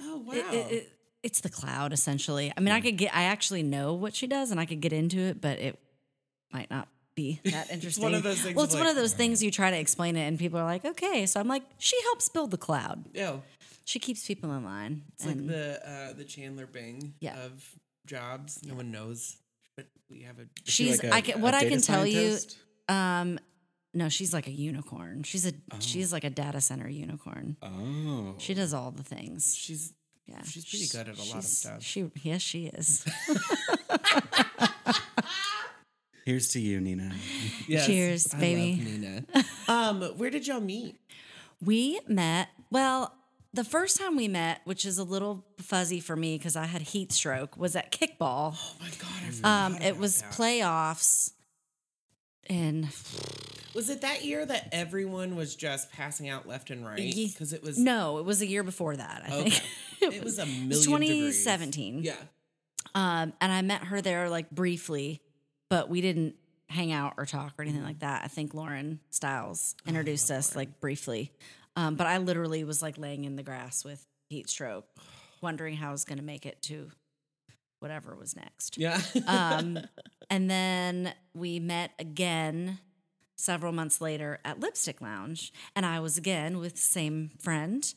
Oh 0.00 0.18
wow. 0.26 0.32
It- 0.34 0.54
it- 0.54 0.72
it- 0.72 0.92
it's 1.22 1.40
the 1.40 1.48
cloud, 1.48 1.92
essentially. 1.92 2.52
I 2.56 2.60
mean, 2.60 2.72
I 2.72 2.80
could 2.80 2.96
get, 2.98 3.14
I 3.14 3.22
actually 3.24 3.62
know 3.62 3.94
what 3.94 4.12
she 4.16 4.26
does, 4.26 4.50
and 4.50 4.58
I 4.58 4.64
could 4.66 4.80
get 4.80 4.92
into 4.92 5.18
it, 5.20 5.40
but 5.40 5.60
it 5.60 5.78
might 6.52 6.68
not 6.68 6.88
be 7.14 7.38
that 7.44 7.70
interesting. 7.70 8.02
one 8.02 8.14
of 8.14 8.24
those 8.24 8.40
things 8.40 8.56
Well, 8.56 8.64
it's 8.64 8.74
one 8.74 8.88
of 8.88 8.96
those 8.96 9.12
things 9.12 9.40
you 9.40 9.52
try 9.52 9.70
to 9.70 9.78
explain 9.78 10.16
it, 10.16 10.26
and 10.26 10.36
people 10.36 10.58
are 10.58 10.64
like, 10.64 10.84
okay. 10.84 11.24
So 11.26 11.38
I'm 11.38 11.46
like, 11.46 11.62
she 11.78 11.96
helps 12.02 12.28
build 12.28 12.50
the 12.50 12.58
cloud. 12.58 13.04
yeah. 13.14 13.36
She 13.84 13.98
keeps 14.00 14.26
people 14.26 14.52
in 14.56 14.64
line. 14.64 15.02
It's 15.14 15.24
like 15.26 15.44
the 15.46 15.80
uh, 15.88 16.12
the 16.12 16.24
Chandler 16.24 16.66
Bing 16.66 17.14
Yeah. 17.20 17.36
of 17.44 17.64
jobs. 18.06 18.60
No 18.64 18.74
one 18.74 18.90
knows, 18.92 19.36
but 19.76 19.86
we 20.10 20.22
have 20.22 20.38
a. 20.38 20.42
Is 20.42 20.48
she 20.64 20.84
She's 20.86 21.02
like 21.02 21.12
a- 21.12 21.14
I 21.16 21.20
can 21.20 21.40
what 21.40 21.52
I 21.54 21.68
can 21.68 21.80
tell 21.80 22.04
you? 22.06 22.36
Um 22.92 23.38
no, 23.94 24.08
she's 24.08 24.32
like 24.32 24.46
a 24.46 24.50
unicorn. 24.50 25.22
She's 25.22 25.46
a 25.46 25.52
she's 25.80 26.12
like 26.12 26.24
a 26.24 26.30
data 26.30 26.60
center 26.60 26.88
unicorn. 26.88 27.56
Oh. 27.62 28.34
She 28.38 28.54
does 28.54 28.72
all 28.72 28.90
the 28.90 29.02
things. 29.02 29.54
She's 29.54 29.92
Yeah. 30.26 30.42
she's 30.44 30.64
pretty 30.64 30.86
good 30.88 31.08
at 31.12 31.18
a 31.18 31.28
lot 31.28 31.38
of 31.38 31.44
stuff. 31.44 31.82
She 31.82 32.10
yes, 32.22 32.40
she 32.40 32.66
is. 32.66 33.04
Here's 36.24 36.48
to 36.50 36.60
you, 36.60 36.80
Nina. 36.80 37.10
Yes, 37.66 37.86
Cheers, 37.86 38.32
I 38.34 38.38
baby. 38.38 38.76
love 38.76 38.84
Nina. 38.86 39.24
um, 39.68 40.02
where 40.18 40.30
did 40.30 40.46
y'all 40.46 40.60
meet? 40.60 40.96
we 41.64 42.00
met 42.08 42.48
well, 42.70 43.14
the 43.52 43.64
first 43.64 43.98
time 44.00 44.16
we 44.16 44.28
met, 44.28 44.60
which 44.64 44.86
is 44.86 44.96
a 44.98 45.04
little 45.04 45.44
fuzzy 45.58 46.00
for 46.00 46.16
me 46.16 46.38
because 46.38 46.56
I 46.56 46.64
had 46.64 46.80
heat 46.82 47.12
stroke, 47.12 47.56
was 47.58 47.76
at 47.76 47.92
kickball. 47.92 48.54
Oh 48.56 48.76
my 48.80 48.88
god, 48.88 49.10
I 49.26 49.30
forgot 49.30 49.66
Um, 49.66 49.76
it 49.82 49.98
was 49.98 50.22
that. 50.22 50.32
playoffs 50.32 51.32
and 52.48 52.88
Was 53.74 53.88
it 53.88 54.00
that 54.02 54.24
year 54.24 54.44
that 54.44 54.68
everyone 54.72 55.36
was 55.36 55.54
just 55.56 55.92
passing 55.92 56.28
out 56.28 56.46
left 56.46 56.70
and 56.70 56.84
right? 56.84 56.96
Because 56.96 57.52
it 57.52 57.62
was 57.62 57.78
no, 57.78 58.18
it 58.18 58.24
was 58.24 58.42
a 58.42 58.46
year 58.46 58.62
before 58.62 58.96
that, 58.96 59.22
I 59.26 59.30
think. 59.30 59.46
Okay. 59.54 59.64
It 60.16 60.24
was 60.24 60.40
a 60.40 60.46
million. 60.46 60.72
It 60.72 60.82
degrees. 60.82 60.84
2017. 61.44 62.02
Yeah. 62.02 62.14
Um, 62.92 63.32
and 63.40 63.52
I 63.52 63.62
met 63.62 63.84
her 63.84 64.00
there 64.02 64.28
like 64.28 64.50
briefly, 64.50 65.22
but 65.70 65.88
we 65.88 66.00
didn't 66.00 66.34
hang 66.68 66.90
out 66.90 67.14
or 67.16 67.24
talk 67.24 67.52
or 67.56 67.62
anything 67.62 67.84
like 67.84 68.00
that. 68.00 68.22
I 68.24 68.26
think 68.26 68.52
Lauren 68.52 68.98
Stiles 69.10 69.76
introduced 69.86 70.28
us 70.32 70.56
like 70.56 70.80
briefly. 70.80 71.30
Um, 71.76 71.94
but 71.94 72.08
I 72.08 72.18
literally 72.18 72.64
was 72.64 72.82
like 72.82 72.98
laying 72.98 73.24
in 73.24 73.36
the 73.36 73.44
grass 73.44 73.84
with 73.84 74.04
heat 74.28 74.48
stroke, 74.50 74.86
wondering 75.40 75.76
how 75.76 75.90
I 75.90 75.92
was 75.92 76.04
going 76.04 76.18
to 76.18 76.24
make 76.24 76.46
it 76.46 76.60
to 76.62 76.90
whatever 77.82 78.14
was 78.14 78.36
next. 78.36 78.78
Yeah. 78.78 79.00
Um, 79.26 79.78
and 80.30 80.50
then 80.50 81.12
we 81.34 81.58
met 81.58 81.90
again 81.98 82.78
several 83.36 83.72
months 83.72 84.00
later 84.00 84.38
at 84.44 84.60
Lipstick 84.60 85.00
Lounge, 85.00 85.52
and 85.74 85.84
I 85.84 86.00
was 86.00 86.16
again 86.16 86.58
with 86.58 86.74
the 86.74 86.80
same 86.80 87.30
friend, 87.40 87.92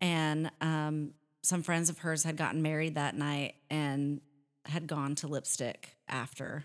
and 0.00 0.50
um, 0.60 1.12
some 1.42 1.62
friends 1.62 1.90
of 1.90 1.98
hers 1.98 2.24
had 2.24 2.36
gotten 2.36 2.62
married 2.62 2.94
that 2.94 3.14
night 3.16 3.54
and 3.70 4.20
had 4.64 4.86
gone 4.86 5.14
to 5.16 5.28
Lipstick 5.28 5.96
after, 6.08 6.64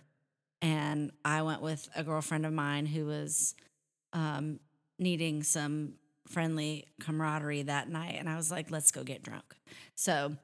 and 0.61 1.11
I 1.25 1.41
went 1.41 1.61
with 1.61 1.89
a 1.95 2.03
girlfriend 2.03 2.45
of 2.45 2.53
mine 2.53 2.85
who 2.85 3.05
was 3.05 3.55
um, 4.13 4.59
needing 4.97 5.43
some 5.43 5.93
friendly 6.27 6.87
camaraderie 6.99 7.63
that 7.63 7.89
night, 7.89 8.15
and 8.17 8.29
I 8.29 8.37
was 8.37 8.49
like, 8.49 8.71
"Let's 8.71 8.91
go 8.91 9.03
get 9.03 9.23
drunk." 9.23 9.55
So. 9.95 10.35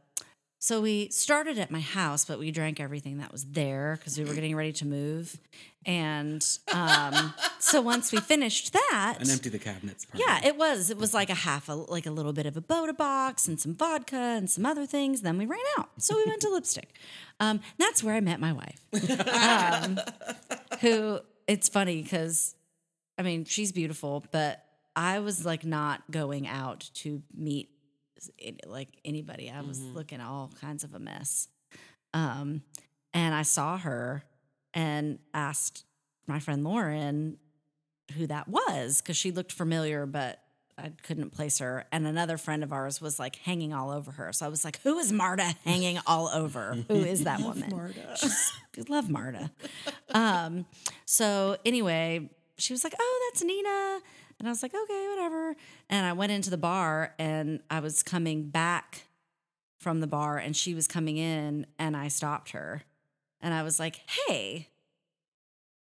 So 0.59 0.81
we 0.81 1.09
started 1.09 1.59
at 1.59 1.69
my 1.69 1.79
house, 1.79 2.25
but 2.25 2.39
we 2.39 2.49
drank 2.49 2.79
everything 2.79 3.19
that 3.19 3.31
was 3.31 3.45
there 3.45 3.97
because 3.99 4.17
we 4.17 4.25
were 4.25 4.33
getting 4.33 4.55
ready 4.55 4.73
to 4.73 4.85
move. 4.85 5.39
And 5.85 6.45
um, 6.73 7.33
so 7.59 7.79
once 7.79 8.11
we 8.11 8.19
finished 8.19 8.73
that, 8.73 9.17
And 9.19 9.29
empty 9.29 9.49
the 9.49 9.59
cabinets. 9.59 10.05
Part 10.05 10.21
yeah, 10.25 10.45
it 10.45 10.57
was. 10.57 10.89
It 10.89 10.97
was 10.97 11.13
like 11.13 11.29
a 11.29 11.35
half, 11.35 11.69
a, 11.69 11.73
like 11.73 12.07
a 12.07 12.11
little 12.11 12.33
bit 12.33 12.45
of 12.47 12.57
a 12.57 12.61
Bota 12.61 12.93
box 12.93 13.47
and 13.47 13.59
some 13.59 13.75
vodka 13.75 14.15
and 14.15 14.49
some 14.49 14.65
other 14.65 14.85
things. 14.85 15.21
Then 15.21 15.37
we 15.37 15.45
ran 15.45 15.59
out. 15.77 15.89
So 15.99 16.15
we 16.15 16.25
went 16.25 16.41
to 16.41 16.49
Lipstick. 16.49 16.95
Um, 17.39 17.61
that's 17.77 18.03
where 18.03 18.15
I 18.15 18.19
met 18.19 18.39
my 18.39 18.51
wife, 18.51 18.81
um, 19.31 19.99
who 20.81 21.19
it's 21.47 21.69
funny 21.69 22.01
because, 22.01 22.55
I 23.17 23.21
mean, 23.21 23.45
she's 23.45 23.71
beautiful, 23.71 24.25
but 24.31 24.65
I 24.95 25.19
was 25.19 25.45
like 25.45 25.63
not 25.63 26.01
going 26.09 26.47
out 26.47 26.89
to 26.95 27.21
meet 27.37 27.69
like 28.65 28.89
anybody. 29.05 29.49
I 29.49 29.61
was 29.61 29.79
looking 29.81 30.21
all 30.21 30.51
kinds 30.59 30.83
of 30.83 30.93
a 30.93 30.99
mess. 30.99 31.47
Um, 32.13 32.61
and 33.13 33.33
I 33.33 33.41
saw 33.43 33.77
her 33.77 34.23
and 34.73 35.19
asked 35.33 35.85
my 36.27 36.39
friend 36.39 36.63
Lauren 36.63 37.37
who 38.15 38.27
that 38.27 38.47
was 38.47 39.01
because 39.01 39.17
she 39.17 39.31
looked 39.31 39.51
familiar, 39.51 40.05
but 40.05 40.39
I 40.77 40.91
couldn't 41.03 41.31
place 41.31 41.59
her. 41.59 41.85
And 41.91 42.05
another 42.05 42.37
friend 42.37 42.63
of 42.63 42.71
ours 42.71 43.01
was 43.01 43.19
like 43.19 43.35
hanging 43.37 43.73
all 43.73 43.89
over 43.89 44.11
her. 44.11 44.31
So 44.31 44.45
I 44.45 44.49
was 44.49 44.63
like, 44.63 44.79
who 44.81 44.99
is 44.99 45.11
Marta 45.11 45.55
hanging 45.65 45.99
all 46.05 46.27
over? 46.27 46.77
Who 46.87 46.95
is 46.95 47.23
that 47.23 47.39
woman? 47.41 47.69
Marta. 47.71 48.17
I 48.23 48.83
love 48.87 49.09
Marta. 49.09 49.51
Um, 50.13 50.65
so 51.05 51.57
anyway, 51.65 52.29
she 52.57 52.73
was 52.73 52.83
like, 52.83 52.93
oh, 52.99 53.29
that's 53.31 53.43
Nina. 53.43 53.99
And 54.39 54.47
I 54.47 54.51
was 54.51 54.61
like, 54.61 54.73
okay, 54.73 55.07
whatever. 55.09 55.55
And 55.89 56.05
I 56.05 56.13
went 56.13 56.31
into 56.31 56.49
the 56.49 56.57
bar 56.57 57.13
and 57.17 57.61
I 57.69 57.79
was 57.79 58.03
coming 58.03 58.49
back 58.49 59.03
from 59.79 59.99
the 59.99 60.07
bar 60.07 60.37
and 60.37 60.55
she 60.55 60.73
was 60.73 60.87
coming 60.87 61.17
in 61.17 61.65
and 61.79 61.97
I 61.97 62.07
stopped 62.07 62.51
her. 62.51 62.83
And 63.41 63.53
I 63.53 63.63
was 63.63 63.79
like, 63.79 64.01
hey, 64.27 64.67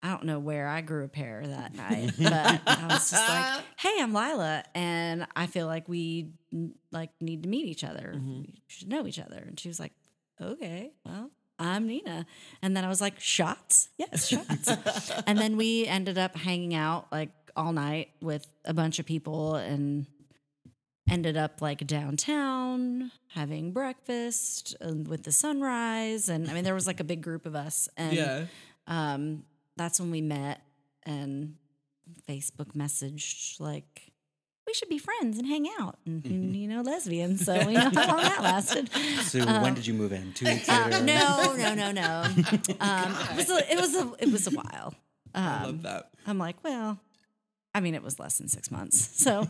I 0.02 0.10
don't 0.10 0.24
know 0.24 0.38
where 0.38 0.68
I 0.68 0.82
grew 0.82 1.04
a 1.04 1.08
pair 1.08 1.42
that 1.44 1.74
night, 1.74 2.12
but 2.18 2.32
I 2.32 2.86
was 2.86 3.10
just 3.10 3.28
like, 3.28 3.64
"Hey, 3.76 3.96
I'm 4.00 4.12
Lila, 4.12 4.62
and 4.72 5.26
I 5.34 5.46
feel 5.46 5.66
like 5.66 5.88
we 5.88 6.30
like 6.92 7.10
need 7.20 7.42
to 7.42 7.48
meet 7.48 7.66
each 7.66 7.82
other. 7.82 8.12
Mm-hmm. 8.14 8.40
We 8.42 8.62
should 8.68 8.88
know 8.88 9.06
each 9.06 9.18
other." 9.18 9.38
And 9.38 9.58
she 9.58 9.66
was 9.66 9.80
like, 9.80 9.92
"Okay, 10.40 10.92
well, 11.04 11.30
I'm 11.58 11.88
Nina." 11.88 12.24
And 12.62 12.76
then 12.76 12.84
I 12.84 12.88
was 12.88 13.00
like, 13.00 13.18
"Shots, 13.18 13.88
yes, 13.98 14.28
shots." 14.28 14.70
and 15.26 15.38
then 15.38 15.56
we 15.56 15.86
ended 15.86 16.18
up 16.18 16.36
hanging 16.36 16.74
out 16.74 17.10
like 17.10 17.30
all 17.56 17.72
night 17.72 18.10
with 18.20 18.46
a 18.64 18.74
bunch 18.74 18.98
of 18.98 19.06
people, 19.06 19.56
and 19.56 20.06
ended 21.08 21.36
up 21.36 21.62
like 21.62 21.86
downtown 21.86 23.12
having 23.28 23.70
breakfast 23.72 24.74
uh, 24.84 24.92
with 24.92 25.22
the 25.22 25.32
sunrise. 25.32 26.28
And 26.28 26.50
I 26.50 26.52
mean, 26.52 26.64
there 26.64 26.74
was 26.74 26.86
like 26.86 27.00
a 27.00 27.04
big 27.04 27.22
group 27.22 27.46
of 27.46 27.54
us, 27.54 27.88
and 27.96 28.12
yeah. 28.12 28.44
um, 28.86 29.44
that's 29.76 30.00
when 30.00 30.10
we 30.10 30.20
met 30.20 30.60
and 31.04 31.54
Facebook 32.28 32.72
messaged 32.74 33.60
like 33.60 34.12
we 34.66 34.74
should 34.74 34.88
be 34.88 34.98
friends 34.98 35.38
and 35.38 35.46
hang 35.46 35.68
out 35.78 35.96
and 36.06 36.56
you 36.56 36.66
know 36.66 36.82
lesbians. 36.82 37.44
So 37.44 37.54
we 37.66 37.74
know 37.74 37.90
how 37.94 38.06
long 38.08 38.22
that 38.22 38.42
lasted. 38.42 38.90
So 39.22 39.44
when 39.62 39.74
did 39.74 39.86
you 39.86 39.94
move 39.94 40.12
in? 40.12 40.32
Two 40.32 40.46
weeks 40.46 40.68
later? 40.68 40.96
Uh, 40.96 41.00
no, 41.02 41.54
no, 41.56 41.74
no, 41.74 41.92
no. 41.92 42.24
Um, 42.80 43.16
it 43.30 43.36
was 43.36 43.50
a, 43.50 43.72
it 43.72 43.76
was 43.80 43.94
a 43.94 44.12
it 44.18 44.32
was 44.32 44.46
a 44.48 44.50
while. 44.50 44.94
I 45.34 45.56
Um, 45.58 45.62
love 45.62 45.82
that. 45.82 46.10
I'm 46.26 46.38
like, 46.38 46.56
well, 46.64 46.98
I 47.76 47.80
mean, 47.80 47.94
it 47.94 48.02
was 48.02 48.18
less 48.18 48.38
than 48.38 48.48
six 48.48 48.70
months, 48.70 48.96
so 49.22 49.46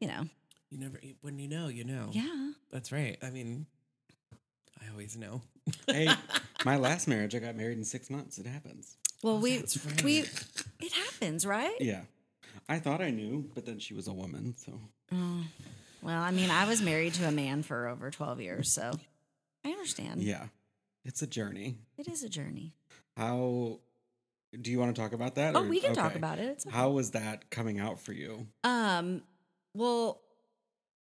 you 0.00 0.06
know, 0.08 0.24
You 0.70 0.78
never 0.78 1.00
when 1.22 1.38
you 1.38 1.48
know, 1.48 1.68
you 1.68 1.84
know. 1.84 2.08
yeah. 2.12 2.50
That's 2.70 2.92
right. 2.92 3.16
I 3.22 3.30
mean, 3.30 3.66
I 4.80 4.90
always 4.90 5.16
know. 5.16 5.40
Hey, 5.86 6.08
my 6.64 6.76
last 6.76 7.08
marriage, 7.08 7.34
I 7.34 7.38
got 7.38 7.56
married 7.56 7.78
in 7.78 7.84
six 7.84 8.10
months. 8.10 8.38
It 8.38 8.46
happens. 8.46 8.96
Well, 9.22 9.38
we 9.38 9.56
that's 9.58 9.84
right. 9.86 10.02
we 10.04 10.18
it 10.80 10.92
happens, 10.92 11.46
right? 11.46 11.76
Yeah. 11.80 12.02
I 12.68 12.78
thought 12.78 13.00
I 13.00 13.10
knew, 13.10 13.48
but 13.54 13.64
then 13.64 13.78
she 13.78 13.94
was 13.94 14.06
a 14.08 14.12
woman. 14.12 14.54
So 14.56 14.72
oh, 15.14 15.44
Well, 16.02 16.20
I 16.20 16.30
mean, 16.30 16.50
I 16.50 16.66
was 16.66 16.82
married 16.82 17.14
to 17.14 17.26
a 17.28 17.32
man 17.32 17.62
for 17.62 17.88
over 17.88 18.10
twelve 18.10 18.40
years, 18.40 18.70
so 18.70 18.92
I 19.64 19.70
understand. 19.70 20.22
yeah, 20.22 20.46
it's 21.04 21.22
a 21.22 21.26
journey. 21.26 21.76
It 21.96 22.06
is 22.08 22.22
a 22.22 22.28
journey. 22.28 22.74
How 23.16 23.78
do 24.60 24.70
you 24.70 24.78
want 24.78 24.94
to 24.94 25.00
talk 25.00 25.12
about 25.12 25.36
that? 25.36 25.56
Oh, 25.56 25.60
or- 25.62 25.68
we 25.68 25.80
can 25.80 25.94
talk 25.94 26.14
about 26.14 26.38
it. 26.38 26.48
It's 26.48 26.66
okay. 26.66 26.76
How 26.76 26.90
was 26.90 27.12
that 27.12 27.50
coming 27.50 27.80
out 27.80 28.00
for 28.00 28.12
you? 28.12 28.46
Um, 28.64 29.22
well, 29.74 30.20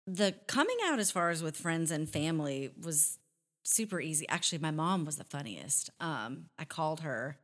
the 0.06 0.34
coming 0.46 0.76
out 0.84 0.98
as 0.98 1.10
far 1.10 1.30
as 1.30 1.42
with 1.42 1.56
friends 1.56 1.90
and 1.90 2.08
family 2.08 2.70
was 2.82 3.18
super 3.64 4.00
easy. 4.00 4.28
Actually, 4.28 4.58
my 4.58 4.70
mom 4.70 5.04
was 5.04 5.16
the 5.16 5.24
funniest. 5.24 5.90
Um, 6.00 6.46
I 6.58 6.64
called 6.64 7.00
her 7.00 7.38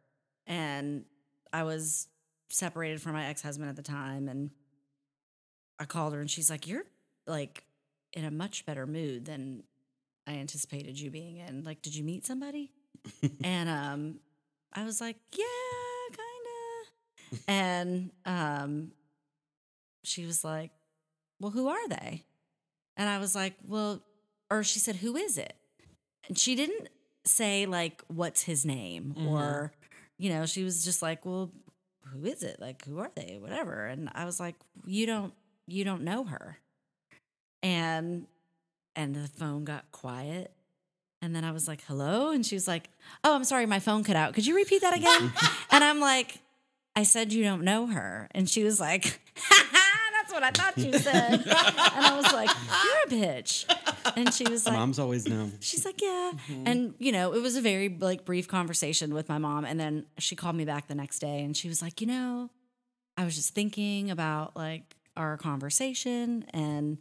and 0.46 1.04
I 1.52 1.62
was 1.64 2.08
separated 2.50 3.00
from 3.02 3.12
my 3.12 3.26
ex-husband 3.26 3.68
at 3.68 3.76
the 3.76 3.82
time 3.82 4.28
and 4.28 4.50
I 5.78 5.84
called 5.84 6.12
her 6.14 6.20
and 6.20 6.30
she's 6.30 6.50
like, 6.50 6.66
"You're 6.66 6.84
like 7.26 7.64
in 8.12 8.24
a 8.24 8.30
much 8.30 8.66
better 8.66 8.86
mood 8.86 9.24
than 9.26 9.62
I 10.26 10.32
anticipated 10.34 10.98
you 10.98 11.10
being 11.10 11.36
in. 11.36 11.62
Like, 11.62 11.82
did 11.82 11.94
you 11.94 12.02
meet 12.04 12.26
somebody?" 12.26 12.72
and 13.44 13.68
um 13.68 14.20
I 14.72 14.84
was 14.84 15.00
like, 15.00 15.16
yeah. 15.36 15.44
And 17.46 18.10
um, 18.24 18.92
she 20.04 20.26
was 20.26 20.44
like, 20.44 20.70
well, 21.40 21.50
who 21.50 21.68
are 21.68 21.88
they? 21.88 22.24
And 22.96 23.08
I 23.08 23.18
was 23.18 23.34
like, 23.34 23.54
well, 23.66 24.02
or 24.50 24.64
she 24.64 24.78
said, 24.78 24.96
who 24.96 25.16
is 25.16 25.38
it? 25.38 25.54
And 26.26 26.36
she 26.38 26.54
didn't 26.54 26.88
say 27.24 27.66
like, 27.66 28.02
what's 28.08 28.42
his 28.42 28.64
name 28.64 29.14
or, 29.28 29.72
you 30.16 30.30
know, 30.30 30.46
she 30.46 30.64
was 30.64 30.84
just 30.84 31.02
like, 31.02 31.24
well, 31.24 31.50
who 32.12 32.24
is 32.24 32.42
it? 32.42 32.58
Like, 32.60 32.84
who 32.84 32.98
are 32.98 33.10
they? 33.14 33.38
Whatever. 33.40 33.86
And 33.86 34.10
I 34.14 34.24
was 34.24 34.40
like, 34.40 34.56
you 34.86 35.06
don't, 35.06 35.32
you 35.66 35.84
don't 35.84 36.02
know 36.02 36.24
her. 36.24 36.58
And, 37.62 38.26
and 38.96 39.14
the 39.14 39.28
phone 39.28 39.64
got 39.64 39.90
quiet. 39.92 40.52
And 41.20 41.34
then 41.34 41.44
I 41.44 41.50
was 41.50 41.68
like, 41.68 41.82
hello? 41.86 42.30
And 42.30 42.46
she 42.46 42.54
was 42.54 42.68
like, 42.68 42.88
oh, 43.24 43.34
I'm 43.34 43.44
sorry, 43.44 43.66
my 43.66 43.80
phone 43.80 44.04
cut 44.04 44.16
out. 44.16 44.34
Could 44.34 44.46
you 44.46 44.56
repeat 44.56 44.82
that 44.82 44.96
again? 44.96 45.32
and 45.70 45.84
I'm 45.84 46.00
like, 46.00 46.40
I 46.98 47.04
said 47.04 47.32
you 47.32 47.44
don't 47.44 47.62
know 47.62 47.86
her. 47.86 48.26
And 48.32 48.50
she 48.50 48.64
was 48.64 48.80
like, 48.80 49.20
that's 50.12 50.32
what 50.32 50.42
I 50.42 50.50
thought 50.50 50.76
you 50.76 50.98
said. 50.98 51.34
and 51.34 51.44
I 51.46 52.16
was 52.16 52.32
like, 52.32 52.50
you're 52.84 53.20
a 53.20 53.24
bitch. 53.24 53.72
And 54.16 54.34
she 54.34 54.42
was 54.42 54.66
like, 54.66 54.74
Moms 54.74 54.98
always 54.98 55.28
know. 55.28 55.48
She's 55.60 55.84
like, 55.84 56.02
yeah. 56.02 56.32
Mm-hmm. 56.48 56.66
And, 56.66 56.94
you 56.98 57.12
know, 57.12 57.34
it 57.34 57.40
was 57.40 57.54
a 57.54 57.60
very 57.60 57.88
like 57.88 58.24
brief 58.24 58.48
conversation 58.48 59.14
with 59.14 59.28
my 59.28 59.38
mom. 59.38 59.64
And 59.64 59.78
then 59.78 60.06
she 60.18 60.34
called 60.34 60.56
me 60.56 60.64
back 60.64 60.88
the 60.88 60.96
next 60.96 61.20
day 61.20 61.44
and 61.44 61.56
she 61.56 61.68
was 61.68 61.80
like, 61.80 62.00
you 62.00 62.08
know, 62.08 62.50
I 63.16 63.24
was 63.24 63.36
just 63.36 63.54
thinking 63.54 64.10
about 64.10 64.56
like 64.56 64.96
our 65.16 65.36
conversation. 65.36 66.46
And, 66.50 66.98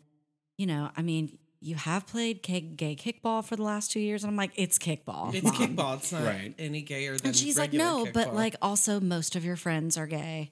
you 0.59 0.67
know, 0.67 0.91
I 0.95 1.01
mean, 1.01 1.39
you 1.59 1.75
have 1.75 2.07
played 2.07 2.41
gay, 2.41 2.61
gay 2.61 2.95
kickball 2.95 3.43
for 3.43 3.55
the 3.55 3.63
last 3.63 3.91
two 3.91 3.99
years. 3.99 4.23
And 4.23 4.31
I'm 4.31 4.37
like, 4.37 4.51
it's 4.55 4.77
kickball. 4.77 5.33
It's 5.33 5.43
Mom." 5.43 5.53
kickball. 5.53 5.97
It's 5.97 6.11
not 6.11 6.23
Right. 6.23 6.53
any 6.57 6.81
gayer 6.81 7.17
than 7.17 7.27
And 7.27 7.35
she's 7.35 7.57
like, 7.57 7.71
regular 7.71 8.05
no, 8.05 8.11
but 8.13 8.35
like 8.35 8.55
also 8.61 8.99
most 8.99 9.35
of 9.35 9.43
your 9.43 9.55
friends 9.55 9.97
are 9.97 10.07
gay 10.07 10.51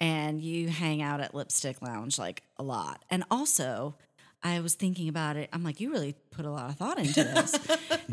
and 0.00 0.40
you 0.40 0.68
hang 0.68 1.00
out 1.00 1.20
at 1.20 1.34
Lipstick 1.34 1.80
Lounge 1.80 2.18
like 2.18 2.42
a 2.56 2.62
lot. 2.62 3.04
And 3.10 3.24
also, 3.30 3.94
I 4.44 4.58
was 4.58 4.74
thinking 4.74 5.08
about 5.08 5.36
it. 5.36 5.48
I'm 5.52 5.62
like, 5.62 5.80
you 5.80 5.92
really 5.92 6.16
put 6.32 6.44
a 6.44 6.50
lot 6.50 6.68
of 6.68 6.76
thought 6.76 6.98
into 6.98 7.22
this. 7.22 7.56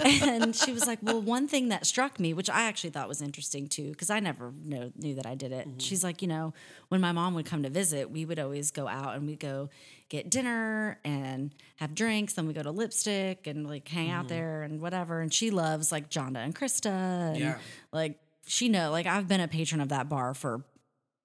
and 0.21 0.55
she 0.55 0.71
was 0.71 0.85
like, 0.85 0.99
well, 1.01 1.19
one 1.19 1.47
thing 1.47 1.69
that 1.69 1.87
struck 1.87 2.19
me, 2.19 2.33
which 2.35 2.49
I 2.51 2.63
actually 2.63 2.91
thought 2.91 3.07
was 3.07 3.21
interesting 3.21 3.67
too, 3.67 3.89
because 3.89 4.11
I 4.11 4.19
never 4.19 4.53
know, 4.63 4.91
knew 4.95 5.15
that 5.15 5.25
I 5.25 5.33
did 5.33 5.51
it. 5.51 5.67
Mm-hmm. 5.67 5.79
She's 5.79 6.03
like, 6.03 6.21
you 6.21 6.27
know, 6.27 6.53
when 6.89 7.01
my 7.01 7.11
mom 7.11 7.33
would 7.33 7.47
come 7.47 7.63
to 7.63 7.69
visit, 7.69 8.11
we 8.11 8.25
would 8.25 8.37
always 8.37 8.69
go 8.69 8.87
out 8.87 9.15
and 9.15 9.25
we'd 9.25 9.39
go 9.39 9.69
get 10.09 10.29
dinner 10.29 10.99
and 11.05 11.53
have 11.77 11.93
drinks. 11.95 12.33
Then 12.33 12.47
we 12.47 12.53
go 12.53 12.63
to 12.63 12.71
Lipstick 12.71 13.47
and 13.47 13.67
like 13.67 13.87
hang 13.87 14.09
out 14.09 14.27
there 14.27 14.63
and 14.63 14.81
whatever. 14.81 15.21
And 15.21 15.33
she 15.33 15.51
loves 15.51 15.91
like 15.91 16.09
Jonda 16.09 16.37
and 16.37 16.55
Krista. 16.55 17.29
And 17.31 17.37
Yeah. 17.37 17.57
like 17.93 18.19
she 18.47 18.69
know, 18.69 18.91
like 18.91 19.05
I've 19.05 19.27
been 19.27 19.41
a 19.41 19.47
patron 19.47 19.81
of 19.81 19.89
that 19.89 20.09
bar 20.09 20.33
for 20.33 20.63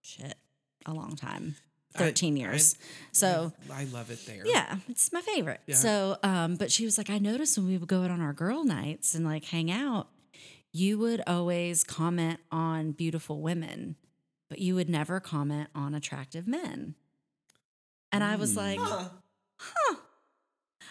shit 0.02 0.34
a 0.86 0.92
long 0.92 1.16
time. 1.16 1.56
13 1.96 2.36
years. 2.36 2.76
so 3.12 3.52
I 3.72 3.84
love 3.84 4.10
it 4.10 4.18
there. 4.26 4.42
yeah, 4.44 4.78
it's 4.88 5.12
my 5.12 5.20
favorite. 5.20 5.60
So, 5.70 6.18
um, 6.24 6.56
but 6.56 6.72
she 6.72 6.84
was 6.84 6.98
like, 6.98 7.08
I 7.08 7.18
noticed 7.18 7.56
when 7.56 7.68
we 7.68 7.78
would 7.78 7.88
go 7.88 8.02
out 8.02 8.10
on 8.10 8.20
our 8.20 8.32
girl 8.32 8.64
nights 8.64 9.14
and 9.14 9.24
like 9.24 9.44
hang 9.44 9.70
out, 9.70 10.08
you 10.72 10.98
would 10.98 11.22
always 11.26 11.84
comment 11.84 12.40
on 12.50 12.90
beautiful 12.90 13.40
women, 13.40 13.94
but 14.50 14.58
you 14.58 14.74
would 14.74 14.90
never 14.90 15.20
comment 15.20 15.68
on 15.72 15.94
attractive 15.94 16.48
men. 16.48 16.96
And 18.14 18.22
I 18.24 18.36
was 18.36 18.56
like, 18.56 18.78
hmm. 18.78 19.06
Huh. 19.56 19.96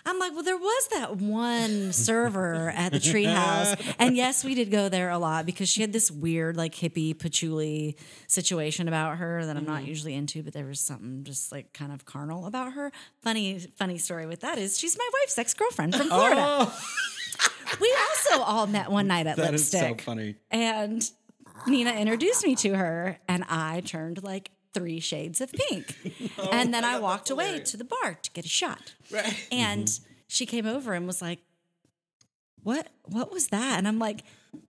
I'm 0.05 0.19
like, 0.19 0.33
well, 0.33 0.43
there 0.43 0.57
was 0.57 0.87
that 0.91 1.15
one 1.15 1.93
server 1.93 2.69
at 2.71 2.91
the 2.91 2.99
treehouse. 2.99 3.95
And 3.97 4.17
yes, 4.17 4.43
we 4.43 4.53
did 4.53 4.69
go 4.69 4.89
there 4.89 5.09
a 5.09 5.17
lot 5.17 5.45
because 5.45 5.69
she 5.69 5.79
had 5.79 5.93
this 5.93 6.11
weird, 6.11 6.57
like 6.57 6.75
hippie 6.75 7.17
patchouli 7.17 7.95
situation 8.27 8.89
about 8.89 9.17
her 9.19 9.45
that 9.45 9.55
I'm 9.55 9.63
not 9.63 9.79
mm-hmm. 9.79 9.87
usually 9.87 10.13
into, 10.15 10.43
but 10.43 10.51
there 10.51 10.65
was 10.65 10.81
something 10.81 11.23
just 11.23 11.53
like 11.53 11.71
kind 11.71 11.93
of 11.93 12.03
carnal 12.03 12.45
about 12.45 12.73
her. 12.73 12.91
Funny, 13.21 13.59
funny 13.77 13.97
story 13.97 14.25
with 14.25 14.41
that 14.41 14.57
is 14.57 14.77
she's 14.77 14.97
my 14.97 15.09
wife's 15.21 15.37
ex 15.37 15.53
girlfriend 15.53 15.95
from 15.95 16.09
oh. 16.11 16.17
Florida. 16.17 16.73
We 17.81 17.95
also 18.09 18.43
all 18.43 18.67
met 18.67 18.91
one 18.91 19.07
night 19.07 19.25
at 19.25 19.37
That 19.37 19.55
is 19.55 19.67
so 19.67 19.79
Lipstick. 19.79 20.01
funny. 20.01 20.35
and 20.51 21.09
Nina 21.65 21.91
introduced 21.93 22.45
me 22.45 22.55
to 22.57 22.75
her, 22.75 23.17
and 23.27 23.43
I 23.49 23.81
turned 23.81 24.21
like 24.21 24.51
three 24.73 24.99
shades 24.99 25.41
of 25.41 25.51
pink. 25.51 25.95
and 26.51 26.73
then 26.73 26.83
I 26.83 26.99
walked 26.99 27.29
away 27.29 27.59
to 27.59 27.77
the 27.77 27.83
bar 27.83 28.17
to 28.21 28.31
get 28.31 28.45
a 28.45 28.49
shot. 28.49 28.93
Right. 29.11 29.47
And 29.51 29.89
she 30.27 30.45
came 30.45 30.65
over 30.65 30.93
and 30.93 31.05
was 31.05 31.21
like, 31.21 31.39
"What? 32.63 32.87
What 33.05 33.31
was 33.31 33.47
that?" 33.49 33.77
And 33.77 33.87
I'm 33.87 33.99
like, 33.99 34.23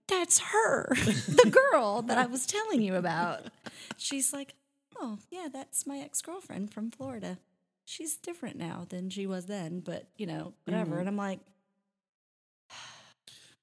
"That's 0.09 0.39
her, 0.39 0.89
the 0.95 1.59
girl 1.73 2.03
that 2.03 2.19
I 2.19 2.27
was 2.27 2.47
telling 2.47 2.83
you 2.83 2.97
about." 2.97 3.45
She's 3.97 4.33
like, 4.33 4.55
"Oh, 4.99 5.19
yeah, 5.31 5.49
that's 5.53 5.87
my 5.87 5.99
ex-girlfriend 5.99 6.73
from 6.73 6.91
Florida. 6.91 7.39
She's 7.87 8.17
different 8.17 8.57
now 8.57 8.87
than 8.89 9.11
she 9.11 9.27
was 9.27 9.47
then, 9.47 9.81
but 9.81 10.09
you 10.17 10.27
know, 10.27 10.53
whatever." 10.65 10.99
And 10.99 11.09
I'm 11.09 11.17
like, 11.17 11.41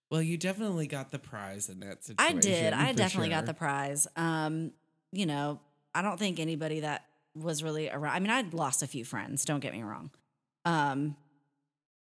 Well, 0.09 0.21
you 0.21 0.37
definitely 0.37 0.87
got 0.87 1.11
the 1.11 1.19
prize 1.19 1.69
in 1.69 1.79
that 1.81 2.03
situation 2.03 2.37
I 2.37 2.41
did. 2.41 2.73
I 2.73 2.91
definitely 2.93 3.29
got 3.29 3.45
the 3.45 3.53
prize. 3.53 4.07
Um, 4.15 4.71
you 5.13 5.25
know, 5.25 5.59
I 5.93 6.01
don't 6.01 6.17
think 6.17 6.39
anybody 6.39 6.81
that 6.81 7.05
was 7.35 7.63
really 7.63 7.89
around. 7.89 8.13
I 8.15 8.19
mean, 8.19 8.29
I'd 8.29 8.53
lost 8.53 8.83
a 8.83 8.87
few 8.87 9.05
friends. 9.05 9.45
Don't 9.45 9.59
get 9.59 9.73
me 9.73 9.83
wrong. 9.83 10.11
Um, 10.65 11.15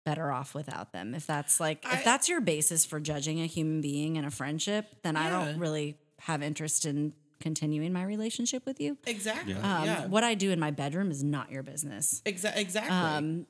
better 0.06 0.32
off 0.32 0.54
without 0.54 0.92
them. 0.92 1.16
If 1.16 1.26
that's 1.26 1.60
like, 1.60 1.86
I- 1.86 1.98
if 1.98 2.04
that's 2.04 2.28
your 2.28 2.42
basis 2.42 2.86
for 2.86 3.00
judging 3.00 3.40
a 3.42 3.46
human 3.46 3.82
being 3.82 4.18
and 4.18 4.26
a 4.28 4.32
friendship, 4.32 4.88
then 5.04 5.16
I 5.16 5.30
don't 5.30 5.60
really 5.60 5.98
have 6.20 6.42
interest 6.44 6.86
in 6.86 7.14
continuing 7.40 7.92
my 7.94 8.04
relationship 8.04 8.66
with 8.66 8.80
you. 8.80 8.98
Exactly. 9.06 9.54
Yeah. 9.54 9.78
Um, 9.80 9.86
yeah. 9.86 10.06
What 10.08 10.24
I 10.24 10.34
do 10.34 10.52
in 10.52 10.60
my 10.60 10.72
bedroom 10.72 11.12
is 11.12 11.24
not 11.24 11.52
your 11.52 11.64
business. 11.64 12.22
Exa- 12.26 12.56
exactly. 12.56 12.96
Um, 12.96 13.48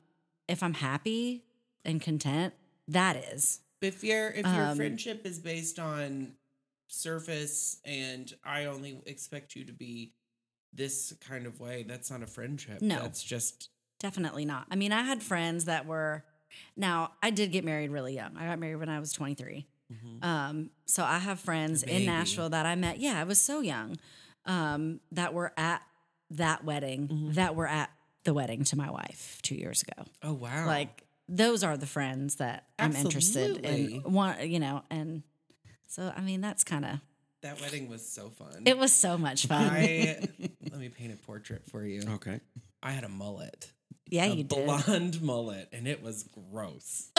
if 0.48 0.62
I'm 0.62 0.74
happy 0.74 1.44
and 1.84 2.00
content, 2.00 2.54
that 2.88 3.16
is. 3.16 3.60
if 3.80 4.02
your 4.04 4.28
if 4.28 4.44
your 4.46 4.64
um, 4.66 4.76
friendship 4.76 5.24
is 5.26 5.38
based 5.38 5.78
on 5.78 6.32
surface 7.00 7.78
and 7.84 8.32
I 8.44 8.66
only 8.66 9.00
expect 9.06 9.56
you 9.56 9.64
to 9.64 9.72
be 9.72 10.12
this 10.72 11.14
kind 11.26 11.46
of 11.46 11.60
way, 11.60 11.84
that's 11.86 12.10
not 12.10 12.22
a 12.22 12.26
friendship. 12.26 12.82
No. 12.82 13.00
That's 13.02 13.22
just 13.22 13.68
Definitely 14.00 14.44
not. 14.44 14.66
I 14.70 14.76
mean, 14.76 14.92
I 14.92 15.02
had 15.02 15.22
friends 15.22 15.64
that 15.64 15.86
were. 15.86 16.24
Now, 16.76 17.12
I 17.22 17.30
did 17.30 17.52
get 17.52 17.64
married 17.64 17.90
really 17.90 18.14
young. 18.14 18.36
I 18.36 18.46
got 18.46 18.58
married 18.58 18.76
when 18.76 18.88
I 18.88 19.00
was 19.00 19.12
23. 19.12 19.66
Um, 20.22 20.70
so 20.86 21.04
I 21.04 21.18
have 21.18 21.38
friends 21.40 21.84
in. 21.84 22.04
Nashville 22.04 22.50
that 22.50 22.66
I 22.66 22.74
met. 22.74 22.98
Yeah, 22.98 23.18
I 23.18 23.24
was 23.24 23.40
so 23.40 23.60
young. 23.60 23.96
Um, 24.44 25.00
that 25.12 25.32
were 25.32 25.52
at 25.56 25.80
that 26.30 26.64
wedding. 26.64 27.30
That 27.34 27.54
were 27.54 27.68
at 27.68 27.90
the 28.24 28.34
wedding 28.34 28.64
to 28.64 28.76
my 28.76 28.90
wife 28.90 29.38
two 29.42 29.54
years 29.54 29.82
ago. 29.82 30.04
oh 30.22 30.34
wow. 30.34 30.66
Like 30.66 31.04
those 31.28 31.62
are 31.62 31.76
the 31.76 31.86
friends 31.86 32.36
that 32.36 32.66
I'm 32.78 32.94
interested 32.94 33.64
in. 33.64 34.02
One, 34.02 34.36
you 34.48 34.58
know, 34.58 34.82
and 34.90 35.22
so 35.94 36.12
I 36.16 36.20
mean 36.20 36.40
that's 36.40 36.64
kind 36.64 36.84
of. 36.84 36.98
that 37.42 37.60
wedding 37.60 37.88
was 37.88 38.06
so 38.06 38.30
fun. 38.30 38.62
It 38.66 38.76
was 38.76 38.92
so 38.92 39.16
much 39.16 39.46
fun. 39.46 39.68
I 39.70 40.18
let 40.70 40.80
me 40.80 40.88
paint 40.88 41.12
a 41.12 41.16
portrait 41.16 41.62
for 41.70 41.84
you. 41.84 42.02
Okay. 42.16 42.40
I 42.82 42.90
had 42.90 43.04
a 43.04 43.08
mullet. 43.08 43.70
yeah, 44.10 44.24
a 44.24 44.28
you 44.34 44.44
did. 44.44 44.48
blonde 44.66 45.22
mullet 45.22 45.68
and 45.72 45.86
it 45.86 46.02
was 46.02 46.24
gross. 46.50 47.10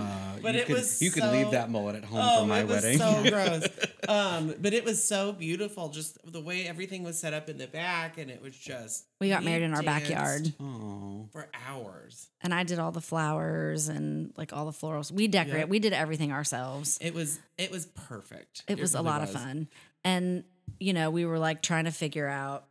Uh, 0.00 0.38
But 0.42 0.54
you 0.54 0.60
it 0.60 0.66
could, 0.66 0.76
was 0.76 1.02
You 1.02 1.10
could 1.10 1.24
leave 1.24 1.50
that 1.52 1.70
mullet 1.70 1.96
at 1.96 2.04
home 2.04 2.20
Oh, 2.22 2.40
for 2.42 2.46
my 2.46 2.60
it 2.60 2.66
was 2.68 2.82
wedding. 2.82 2.98
so 2.98 3.24
gross. 3.30 3.66
Um, 4.08 4.54
but 4.60 4.72
it 4.74 4.84
was 4.84 5.02
so 5.02 5.32
beautiful, 5.32 5.88
just 5.88 6.18
the 6.30 6.40
way 6.40 6.66
everything 6.66 7.02
was 7.02 7.18
set 7.18 7.34
up 7.34 7.48
in 7.48 7.58
the 7.58 7.66
back, 7.66 8.18
and 8.18 8.30
it 8.30 8.40
was 8.42 8.56
just. 8.56 9.06
We 9.20 9.28
got 9.28 9.42
married 9.44 9.62
in 9.62 9.74
our 9.74 9.82
backyard. 9.82 10.52
oh. 10.60 11.28
for 11.32 11.48
hours. 11.68 12.28
and 12.42 12.54
I 12.54 12.62
did 12.64 12.78
all 12.78 12.92
the 12.92 13.00
flowers 13.00 13.88
and 13.88 14.32
like 14.36 14.52
all 14.52 14.66
the 14.66 14.72
florals. 14.72 15.10
We 15.10 15.26
decorate. 15.28 15.60
Yep. 15.60 15.68
We 15.68 15.78
did 15.78 15.92
everything 15.92 16.32
ourselves. 16.32 16.98
It 17.00 17.14
was 17.14 17.38
it 17.58 17.70
was 17.70 17.86
perfect. 17.86 18.62
It 18.68 18.78
was 18.78 18.94
a 18.94 18.98
really 18.98 19.08
lot 19.10 19.22
of 19.22 19.30
fun. 19.30 19.68
And 20.04 20.44
you 20.78 20.92
know, 20.92 21.10
we 21.10 21.24
were 21.24 21.38
like 21.38 21.62
trying 21.62 21.86
to 21.86 21.90
figure 21.92 22.28
out 22.28 22.66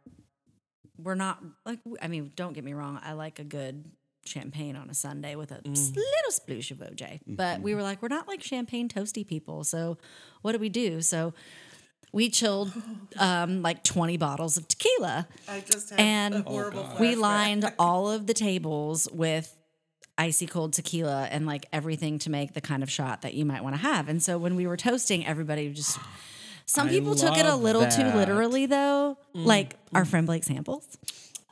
we're 1.01 1.15
not 1.15 1.43
like 1.65 1.79
I 2.01 2.07
mean, 2.07 2.31
don't 2.35 2.53
get 2.53 2.63
me 2.63 2.73
wrong, 2.73 2.99
I 3.03 3.13
like 3.13 3.39
a 3.39 3.43
good 3.43 3.83
champagne 4.25 4.75
on 4.75 4.89
a 4.89 4.93
Sunday 4.93 5.35
with 5.35 5.51
a 5.51 5.55
Mm. 5.55 5.95
little 5.95 6.31
sploosh 6.31 6.71
of 6.71 6.79
OJ. 6.79 7.21
But 7.27 7.61
we 7.61 7.73
were 7.75 7.81
like 7.83 8.01
we're 8.01 8.07
not 8.09 8.27
like 8.27 8.41
champagne 8.43 8.89
toasty 8.89 9.25
people. 9.25 9.63
So 9.63 9.97
what 10.41 10.51
do 10.53 10.59
we 10.59 10.69
do? 10.69 11.01
So 11.01 11.33
we 12.11 12.29
chilled 12.29 12.71
um, 13.17 13.61
like 13.61 13.83
20 13.83 14.17
bottles 14.17 14.57
of 14.57 14.67
tequila. 14.67 15.27
I 15.47 15.59
just 15.61 15.89
had 15.89 15.99
And 15.99 16.33
a 16.35 16.41
horrible. 16.43 16.87
we 16.99 17.15
lined 17.15 17.71
all 17.77 18.09
of 18.09 18.25
the 18.25 18.33
tables 18.33 19.07
with 19.11 19.55
icy 20.17 20.47
cold 20.47 20.71
tequila 20.71 21.27
and 21.29 21.45
like 21.45 21.65
everything 21.73 22.17
to 22.19 22.29
make 22.29 22.53
the 22.53 22.61
kind 22.61 22.83
of 22.83 22.89
shot 22.89 23.21
that 23.23 23.33
you 23.33 23.43
might 23.45 23.63
want 23.63 23.75
to 23.75 23.81
have. 23.81 24.07
And 24.07 24.23
so 24.23 24.37
when 24.37 24.55
we 24.55 24.65
were 24.65 24.77
toasting, 24.77 25.25
everybody 25.25 25.73
just 25.73 25.99
some 26.65 26.87
people 26.89 27.15
took 27.15 27.37
it 27.37 27.45
a 27.45 27.49
love 27.49 27.61
little 27.61 27.85
too 27.87 28.05
literally 28.17 28.65
though, 28.65 29.17
like 29.33 29.75
our 29.93 30.05
friend 30.05 30.25
Blake 30.25 30.43
Samples. 30.45 30.87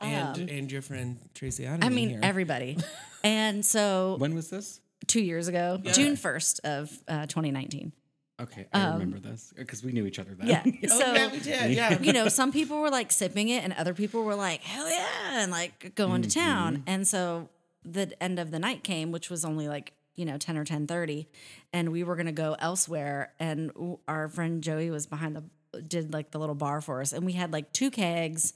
And 0.04 0.50
and 0.50 0.72
your 0.72 0.82
friend 0.82 1.18
Tracy 1.34 1.66
Ottoman 1.66 1.82
um, 1.82 1.92
I 1.92 1.94
mean 1.94 2.08
here. 2.10 2.20
everybody. 2.22 2.78
and 3.24 3.64
so 3.64 4.16
When 4.18 4.34
was 4.34 4.50
this? 4.50 4.80
two 5.06 5.22
years 5.22 5.48
ago, 5.48 5.80
Yeah. 5.82 5.92
June 5.92 6.16
1st 6.16 6.60
of 6.64 6.90
uh, 7.08 7.26
2019. 7.26 7.92
Okay, 8.40 8.66
I 8.72 8.88
remember 8.94 9.20
this 9.20 9.52
because 9.56 9.84
we 9.84 9.92
knew 9.92 10.06
each 10.06 10.18
other 10.18 10.34
then. 10.34 10.48
Um, 10.50 10.72
Yeah. 10.80 10.88
Oh, 10.90 10.98
So, 10.98 11.12
yeah, 11.12 11.30
we 11.30 11.38
did. 11.38 11.70
Yeah. 11.72 11.98
you 12.02 12.12
know, 12.12 12.28
some 12.28 12.50
people 12.52 12.80
were 12.80 12.90
like 12.90 13.12
sipping 13.12 13.48
it 13.48 13.62
and 13.62 13.72
other 13.74 13.94
people 13.94 14.24
were 14.24 14.34
like, 14.34 14.60
hell 14.62 14.90
yeah, 14.90 15.42
and 15.42 15.52
like 15.52 15.94
going 15.94 16.22
to 16.22 16.30
town. 16.30 16.82
And 16.86 17.06
so 17.06 17.48
the 17.84 18.10
end 18.22 18.38
of 18.40 18.50
the 18.50 18.58
night 18.58 18.82
came, 18.82 19.12
which 19.12 19.30
was 19.30 19.44
only 19.44 19.68
like, 19.68 19.92
you 20.16 20.24
know, 20.24 20.36
10 20.36 20.56
or 20.56 20.64
10.30 20.64 21.26
and 21.72 21.92
we 21.92 22.02
were 22.02 22.16
going 22.16 22.26
to 22.26 22.32
go 22.32 22.56
elsewhere. 22.58 23.32
And 23.38 23.70
our 24.08 24.28
friend 24.28 24.62
Joey 24.62 24.90
was 24.90 25.06
behind 25.06 25.36
the, 25.36 25.80
did 25.80 26.12
like 26.12 26.30
the 26.32 26.38
little 26.38 26.54
bar 26.56 26.80
for 26.80 27.00
us. 27.00 27.12
And 27.12 27.24
we 27.24 27.32
had 27.34 27.52
like 27.52 27.72
two 27.72 27.90
kegs, 27.90 28.54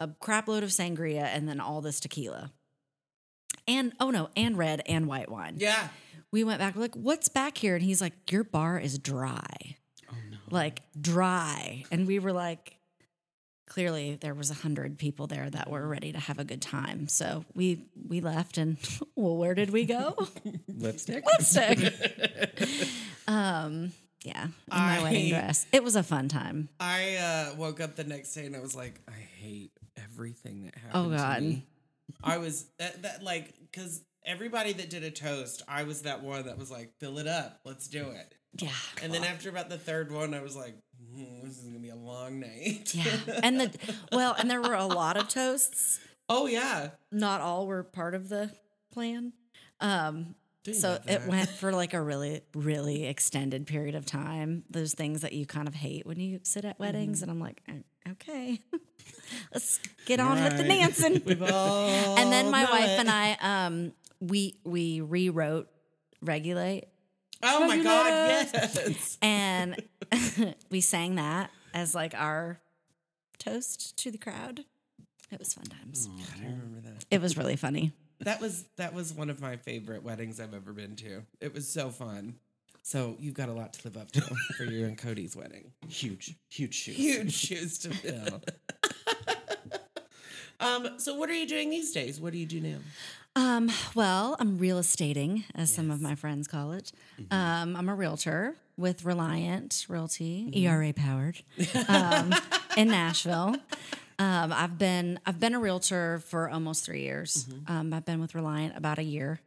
a 0.00 0.08
crap 0.20 0.48
load 0.48 0.62
of 0.64 0.70
sangria, 0.70 1.24
and 1.24 1.48
then 1.48 1.60
all 1.60 1.80
this 1.80 2.00
tequila. 2.00 2.50
And, 3.68 3.92
oh 4.00 4.10
no, 4.10 4.30
and 4.36 4.56
red 4.58 4.82
and 4.86 5.06
white 5.06 5.30
wine. 5.30 5.54
yeah. 5.58 5.88
We 6.32 6.44
went 6.44 6.60
back, 6.60 6.76
like, 6.76 6.94
what's 6.94 7.28
back 7.28 7.58
here? 7.58 7.74
And 7.74 7.82
he's 7.84 8.00
like, 8.00 8.12
your 8.30 8.44
bar 8.44 8.78
is 8.78 8.98
dry 9.00 9.76
Oh 10.08 10.14
no. 10.30 10.36
like 10.50 10.80
dry 11.00 11.84
and 11.90 12.06
we 12.06 12.18
were 12.20 12.32
like 12.32 12.76
clearly 13.68 14.16
there 14.20 14.34
was 14.34 14.50
a 14.50 14.54
hundred 14.54 14.98
people 14.98 15.26
there 15.28 15.48
that 15.50 15.70
were 15.70 15.86
ready 15.86 16.10
to 16.12 16.18
have 16.18 16.40
a 16.40 16.44
good 16.44 16.60
time 16.60 17.06
so 17.06 17.44
we 17.54 17.84
we 18.08 18.20
left 18.20 18.58
and 18.58 18.76
well 19.16 19.36
where 19.36 19.54
did 19.54 19.70
we 19.70 19.84
go 19.84 20.16
Lipstick. 20.68 21.22
lipstick 21.24 21.94
um 23.28 23.92
yeah 24.24 24.44
in 24.44 24.52
my 24.68 25.00
wedding 25.02 25.26
I- 25.26 25.30
dress 25.40 25.66
it 25.72 25.84
was 25.84 25.94
a 25.94 26.02
fun 26.02 26.28
time 26.28 26.68
I 26.80 27.16
uh, 27.16 27.54
woke 27.56 27.80
up 27.80 27.94
the 27.96 28.02
next 28.04 28.34
day 28.34 28.46
and 28.46 28.56
I 28.56 28.60
was 28.60 28.74
like, 28.74 29.00
I 29.08 29.12
hate 29.40 29.70
everything 30.20 30.64
that 30.64 30.74
happened. 30.76 31.06
Oh, 31.06 31.10
to 31.10 31.16
God. 31.16 31.42
me. 31.42 31.66
I 32.22 32.38
was 32.38 32.66
that, 32.78 33.02
that 33.02 33.22
like 33.22 33.54
because 33.70 34.02
everybody 34.24 34.72
that 34.74 34.90
did 34.90 35.04
a 35.04 35.10
toast, 35.10 35.62
I 35.66 35.84
was 35.84 36.02
that 36.02 36.22
one 36.22 36.46
that 36.46 36.58
was 36.58 36.70
like, 36.70 36.92
fill 36.98 37.18
it 37.18 37.26
up, 37.26 37.60
let's 37.64 37.88
do 37.88 38.10
it. 38.10 38.34
yeah 38.58 38.68
And 39.02 39.14
then 39.14 39.24
after 39.24 39.48
about 39.48 39.70
the 39.70 39.78
third 39.78 40.12
one, 40.12 40.34
I 40.34 40.42
was 40.42 40.56
like, 40.56 40.74
hmm, 41.14 41.40
this 41.42 41.56
is 41.58 41.64
gonna 41.64 41.78
be 41.78 41.88
a 41.90 41.96
long 41.96 42.40
night. 42.40 42.92
yeah 42.94 43.40
and 43.42 43.60
the 43.60 43.94
well 44.12 44.34
and 44.38 44.50
there 44.50 44.60
were 44.60 44.74
a 44.74 44.84
lot 44.86 45.16
of 45.16 45.28
toasts 45.28 45.98
oh 46.28 46.46
yeah. 46.46 46.90
not 47.10 47.40
all 47.40 47.66
were 47.66 47.82
part 47.82 48.14
of 48.14 48.28
the 48.28 48.50
plan 48.92 49.32
um 49.80 50.34
Didn't 50.64 50.80
so 50.80 50.98
it 51.06 51.26
went 51.26 51.48
for 51.48 51.72
like 51.72 51.94
a 51.94 52.02
really 52.02 52.42
really 52.54 53.06
extended 53.06 53.66
period 53.66 53.94
of 53.94 54.04
time 54.04 54.64
those 54.68 54.92
things 54.94 55.22
that 55.22 55.32
you 55.32 55.46
kind 55.46 55.66
of 55.68 55.74
hate 55.74 56.04
when 56.06 56.20
you 56.20 56.40
sit 56.42 56.64
at 56.64 56.78
weddings 56.78 57.22
and 57.22 57.30
i'm 57.30 57.40
like 57.40 57.62
"Uh, 57.68 58.10
okay 58.10 58.60
let's 59.52 59.78
get 60.06 60.20
on 60.20 60.42
with 60.42 60.56
the 60.56 60.62
Right. 60.64 60.68
dancing 60.80 61.22
We've 61.26 61.42
all 61.42 62.16
and 62.18 62.32
then 62.32 62.50
my 62.50 62.64
wife 62.64 62.88
it. 62.90 63.00
and 63.00 63.10
i 63.10 63.36
um 63.40 63.92
we 64.20 64.56
we 64.64 65.00
rewrote 65.00 65.68
regulate 66.22 66.84
Oh 67.42 67.66
my 67.66 67.82
god, 67.82 68.06
yes. 68.06 69.16
and 69.22 69.82
we 70.70 70.82
sang 70.82 71.14
that 71.14 71.50
as 71.72 71.94
like 71.94 72.14
our 72.14 72.60
toast 73.38 73.96
to 73.98 74.10
the 74.10 74.18
crowd 74.18 74.64
it 75.30 75.38
was 75.38 75.54
fun 75.54 75.64
times 75.64 76.08
I 76.38 76.42
remember 76.44 76.80
that. 76.84 77.04
it 77.10 77.22
was 77.22 77.36
really 77.38 77.56
funny 77.56 77.92
That 78.20 78.40
was 78.42 78.66
that 78.76 78.92
was 78.92 79.14
one 79.14 79.30
of 79.30 79.40
my 79.40 79.56
favorite 79.56 80.02
weddings 80.02 80.38
I've 80.38 80.52
ever 80.52 80.72
been 80.74 80.96
to. 80.96 81.22
It 81.40 81.54
was 81.54 81.66
so 81.66 81.88
fun. 81.88 82.34
So 82.82 83.16
you've 83.18 83.32
got 83.34 83.48
a 83.48 83.52
lot 83.52 83.72
to 83.74 83.88
live 83.88 83.96
up 83.96 84.10
to 84.12 84.20
for 84.58 84.64
you 84.64 84.84
and 84.86 84.98
Cody's 84.98 85.34
wedding. 85.36 85.72
Huge, 85.88 86.34
huge 86.50 86.74
shoes. 86.74 86.96
Huge 86.96 87.32
shoes 87.32 87.78
to 87.78 87.90
fill. 87.90 88.42
um, 90.60 90.98
so 90.98 91.14
what 91.14 91.28
are 91.30 91.34
you 91.34 91.46
doing 91.46 91.70
these 91.70 91.92
days? 91.92 92.20
What 92.20 92.32
do 92.32 92.38
you 92.38 92.46
do 92.46 92.60
now? 92.60 92.78
Um, 93.36 93.70
well, 93.94 94.36
I'm 94.40 94.58
real 94.58 94.78
estating, 94.78 95.44
as 95.54 95.72
some 95.72 95.90
of 95.90 96.00
my 96.00 96.14
friends 96.14 96.48
call 96.48 96.72
it. 96.72 96.92
Mm-hmm. 97.20 97.32
Um, 97.32 97.76
I'm 97.76 97.88
a 97.88 97.94
realtor 97.94 98.56
with 98.76 99.04
Reliant 99.04 99.86
Realty, 99.88 100.50
Mm-hmm. 100.50 100.66
ERA 100.66 100.92
powered, 100.92 101.42
um, 101.88 102.34
in 102.76 102.88
Nashville. 102.88 103.56
Um, 104.18 104.52
I've 104.52 104.78
been 104.78 105.18
I've 105.24 105.38
been 105.40 105.54
a 105.54 105.60
realtor 105.60 106.18
for 106.26 106.50
almost 106.50 106.84
three 106.84 107.02
years. 107.02 107.46
Mm-hmm. 107.46 107.72
Um, 107.72 107.92
I've 107.94 108.04
been 108.04 108.20
with 108.20 108.34
Reliant 108.34 108.76
about 108.76 108.98
a 108.98 109.02
year, 109.02 109.40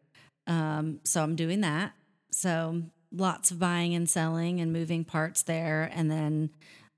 um, 0.48 1.00
so 1.04 1.22
I'm 1.22 1.36
doing 1.36 1.62
that. 1.62 1.92
So 2.32 2.84
lots 3.12 3.52
of 3.52 3.60
buying 3.60 3.94
and 3.94 4.10
selling 4.10 4.60
and 4.62 4.72
moving 4.74 5.04
parts 5.04 5.44
there, 5.44 5.92
and 5.94 6.10
then 6.10 6.50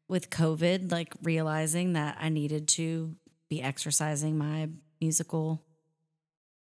with 0.07 0.29
COVID, 0.29 0.91
like 0.91 1.13
realizing 1.23 1.93
that 1.93 2.17
I 2.21 2.29
needed 2.29 2.67
to 2.69 3.15
be 3.49 3.61
exercising 3.61 4.37
my 4.37 4.69
musical 5.01 5.61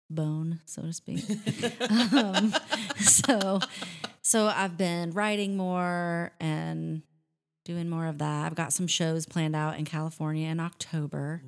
bone, 0.08 0.60
so 0.66 0.82
to 0.82 0.92
speak. 0.92 1.24
um, 2.12 2.54
so, 2.98 3.60
so 4.22 4.46
I've 4.46 4.76
been 4.76 5.12
writing 5.12 5.56
more 5.56 6.32
and 6.40 7.02
doing 7.64 7.88
more 7.88 8.06
of 8.06 8.18
that. 8.18 8.46
I've 8.46 8.54
got 8.54 8.72
some 8.72 8.86
shows 8.86 9.26
planned 9.26 9.54
out 9.54 9.78
in 9.78 9.84
California 9.84 10.48
in 10.48 10.58
October, 10.60 11.42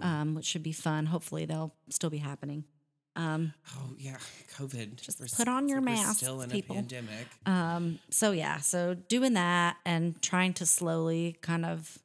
um, 0.00 0.34
which 0.34 0.46
should 0.46 0.62
be 0.62 0.72
fun. 0.72 1.06
Hopefully, 1.06 1.44
they'll 1.44 1.74
still 1.90 2.10
be 2.10 2.18
happening. 2.18 2.64
Um, 3.14 3.52
Oh 3.76 3.94
yeah, 3.98 4.16
COVID. 4.56 4.96
Just 5.00 5.20
We're 5.20 5.26
put 5.26 5.48
on 5.48 5.68
your 5.68 5.80
we're 5.80 5.96
Still 6.14 6.40
in 6.40 6.50
people. 6.50 6.76
a 6.76 6.78
pandemic. 6.78 7.26
um, 7.46 7.98
so 8.10 8.30
yeah, 8.30 8.58
so 8.58 8.94
doing 8.94 9.34
that 9.34 9.76
and 9.84 10.20
trying 10.22 10.54
to 10.54 10.66
slowly 10.66 11.36
kind 11.42 11.64
of 11.66 11.98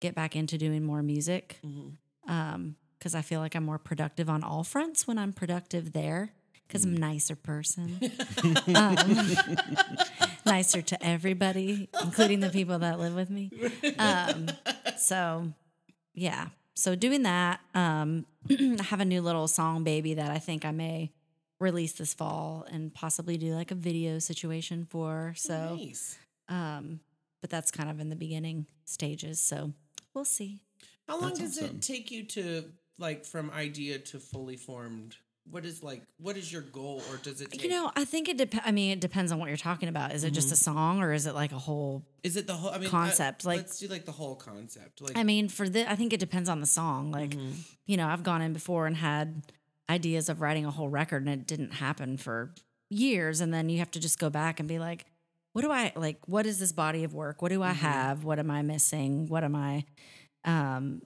get 0.00 0.14
back 0.14 0.36
into 0.36 0.56
doing 0.56 0.84
more 0.84 1.02
music. 1.02 1.58
Mhm. 1.66 1.94
Um, 2.26 2.76
because 2.98 3.14
I 3.14 3.22
feel 3.22 3.40
like 3.40 3.54
I'm 3.54 3.64
more 3.64 3.78
productive 3.78 4.28
on 4.28 4.42
all 4.42 4.64
fronts 4.64 5.06
when 5.06 5.18
I'm 5.18 5.32
productive 5.32 5.92
there. 5.92 6.32
Because 6.66 6.84
I'm 6.84 6.96
a 6.96 6.98
nicer 6.98 7.36
person, 7.36 8.00
um, 8.74 8.96
nicer 10.46 10.82
to 10.82 11.06
everybody, 11.06 11.88
including 12.02 12.40
the 12.40 12.48
people 12.50 12.80
that 12.80 12.98
live 12.98 13.14
with 13.14 13.30
me. 13.30 13.52
Um, 14.00 14.48
so, 14.98 15.52
yeah. 16.12 16.48
So 16.74 16.96
doing 16.96 17.22
that, 17.22 17.60
um, 17.72 18.26
I 18.50 18.82
have 18.82 18.98
a 18.98 19.04
new 19.04 19.22
little 19.22 19.46
song 19.46 19.84
baby 19.84 20.14
that 20.14 20.32
I 20.32 20.38
think 20.38 20.64
I 20.64 20.72
may 20.72 21.12
release 21.60 21.92
this 21.92 22.14
fall 22.14 22.66
and 22.68 22.92
possibly 22.92 23.38
do 23.38 23.54
like 23.54 23.70
a 23.70 23.76
video 23.76 24.18
situation 24.18 24.86
for. 24.90 25.34
So, 25.36 25.76
nice. 25.76 26.18
um, 26.48 26.98
but 27.40 27.50
that's 27.50 27.70
kind 27.70 27.90
of 27.90 28.00
in 28.00 28.10
the 28.10 28.16
beginning 28.16 28.66
stages. 28.84 29.40
So 29.40 29.72
we'll 30.14 30.24
see. 30.24 30.62
How 31.08 31.20
long 31.20 31.30
That's 31.30 31.40
does 31.40 31.58
awesome. 31.58 31.76
it 31.76 31.82
take 31.82 32.10
you 32.10 32.24
to 32.24 32.64
like 32.98 33.24
from 33.24 33.50
idea 33.50 33.98
to 33.98 34.18
fully 34.18 34.56
formed? 34.56 35.16
What 35.48 35.64
is 35.64 35.80
like 35.80 36.02
what 36.18 36.36
is 36.36 36.52
your 36.52 36.62
goal 36.62 37.02
or 37.10 37.18
does 37.18 37.40
it 37.40 37.52
take 37.52 37.62
You 37.62 37.68
know, 37.68 37.92
I 37.94 38.04
think 38.04 38.28
it 38.28 38.36
depends. 38.36 38.66
I 38.66 38.72
mean, 38.72 38.90
it 38.90 39.00
depends 39.00 39.30
on 39.30 39.38
what 39.38 39.46
you're 39.46 39.56
talking 39.56 39.88
about. 39.88 40.12
Is 40.12 40.24
it 40.24 40.32
just 40.32 40.50
a 40.50 40.54
mm-hmm. 40.54 40.76
song 40.76 41.00
or 41.00 41.12
is 41.12 41.26
it 41.26 41.34
like 41.34 41.52
a 41.52 41.58
whole? 41.58 42.04
is 42.24 42.36
it 42.36 42.48
the 42.48 42.54
whole 42.54 42.70
I 42.70 42.78
mean 42.78 42.88
uh, 42.88 42.90
Concept, 42.90 43.44
like- 43.44 43.58
let's 43.58 43.78
do 43.78 43.86
like 43.86 44.04
the 44.04 44.12
whole 44.12 44.34
concept. 44.34 45.00
Like 45.00 45.16
I 45.16 45.22
mean, 45.22 45.48
for 45.48 45.68
the, 45.68 45.88
I 45.88 45.94
think 45.94 46.12
it 46.12 46.18
depends 46.18 46.48
on 46.48 46.60
the 46.60 46.66
song. 46.66 47.12
Like, 47.12 47.30
mm-hmm. 47.30 47.52
you 47.86 47.96
know, 47.96 48.08
I've 48.08 48.24
gone 48.24 48.42
in 48.42 48.52
before 48.52 48.88
and 48.88 48.96
had 48.96 49.42
ideas 49.88 50.28
of 50.28 50.40
writing 50.40 50.64
a 50.64 50.70
whole 50.70 50.88
record 50.88 51.24
and 51.24 51.30
it 51.30 51.46
didn't 51.46 51.74
happen 51.74 52.16
for 52.16 52.52
years. 52.90 53.40
And 53.40 53.52
then 53.52 53.68
you 53.68 53.78
have 53.78 53.90
to 53.92 54.00
just 54.00 54.18
go 54.18 54.30
back 54.30 54.58
and 54.60 54.68
be 54.68 54.78
like, 54.78 55.06
what 55.52 55.62
do 55.62 55.70
I 55.70 55.92
like? 55.96 56.18
What 56.26 56.46
is 56.46 56.58
this 56.58 56.72
body 56.72 57.04
of 57.04 57.14
work? 57.14 57.40
What 57.40 57.50
do 57.50 57.62
I 57.62 57.68
mm-hmm. 57.68 57.78
have? 57.78 58.24
What 58.24 58.38
am 58.38 58.50
I 58.50 58.62
missing? 58.62 59.28
What 59.28 59.44
am 59.44 59.56
I, 59.56 59.84
um, 60.46 61.02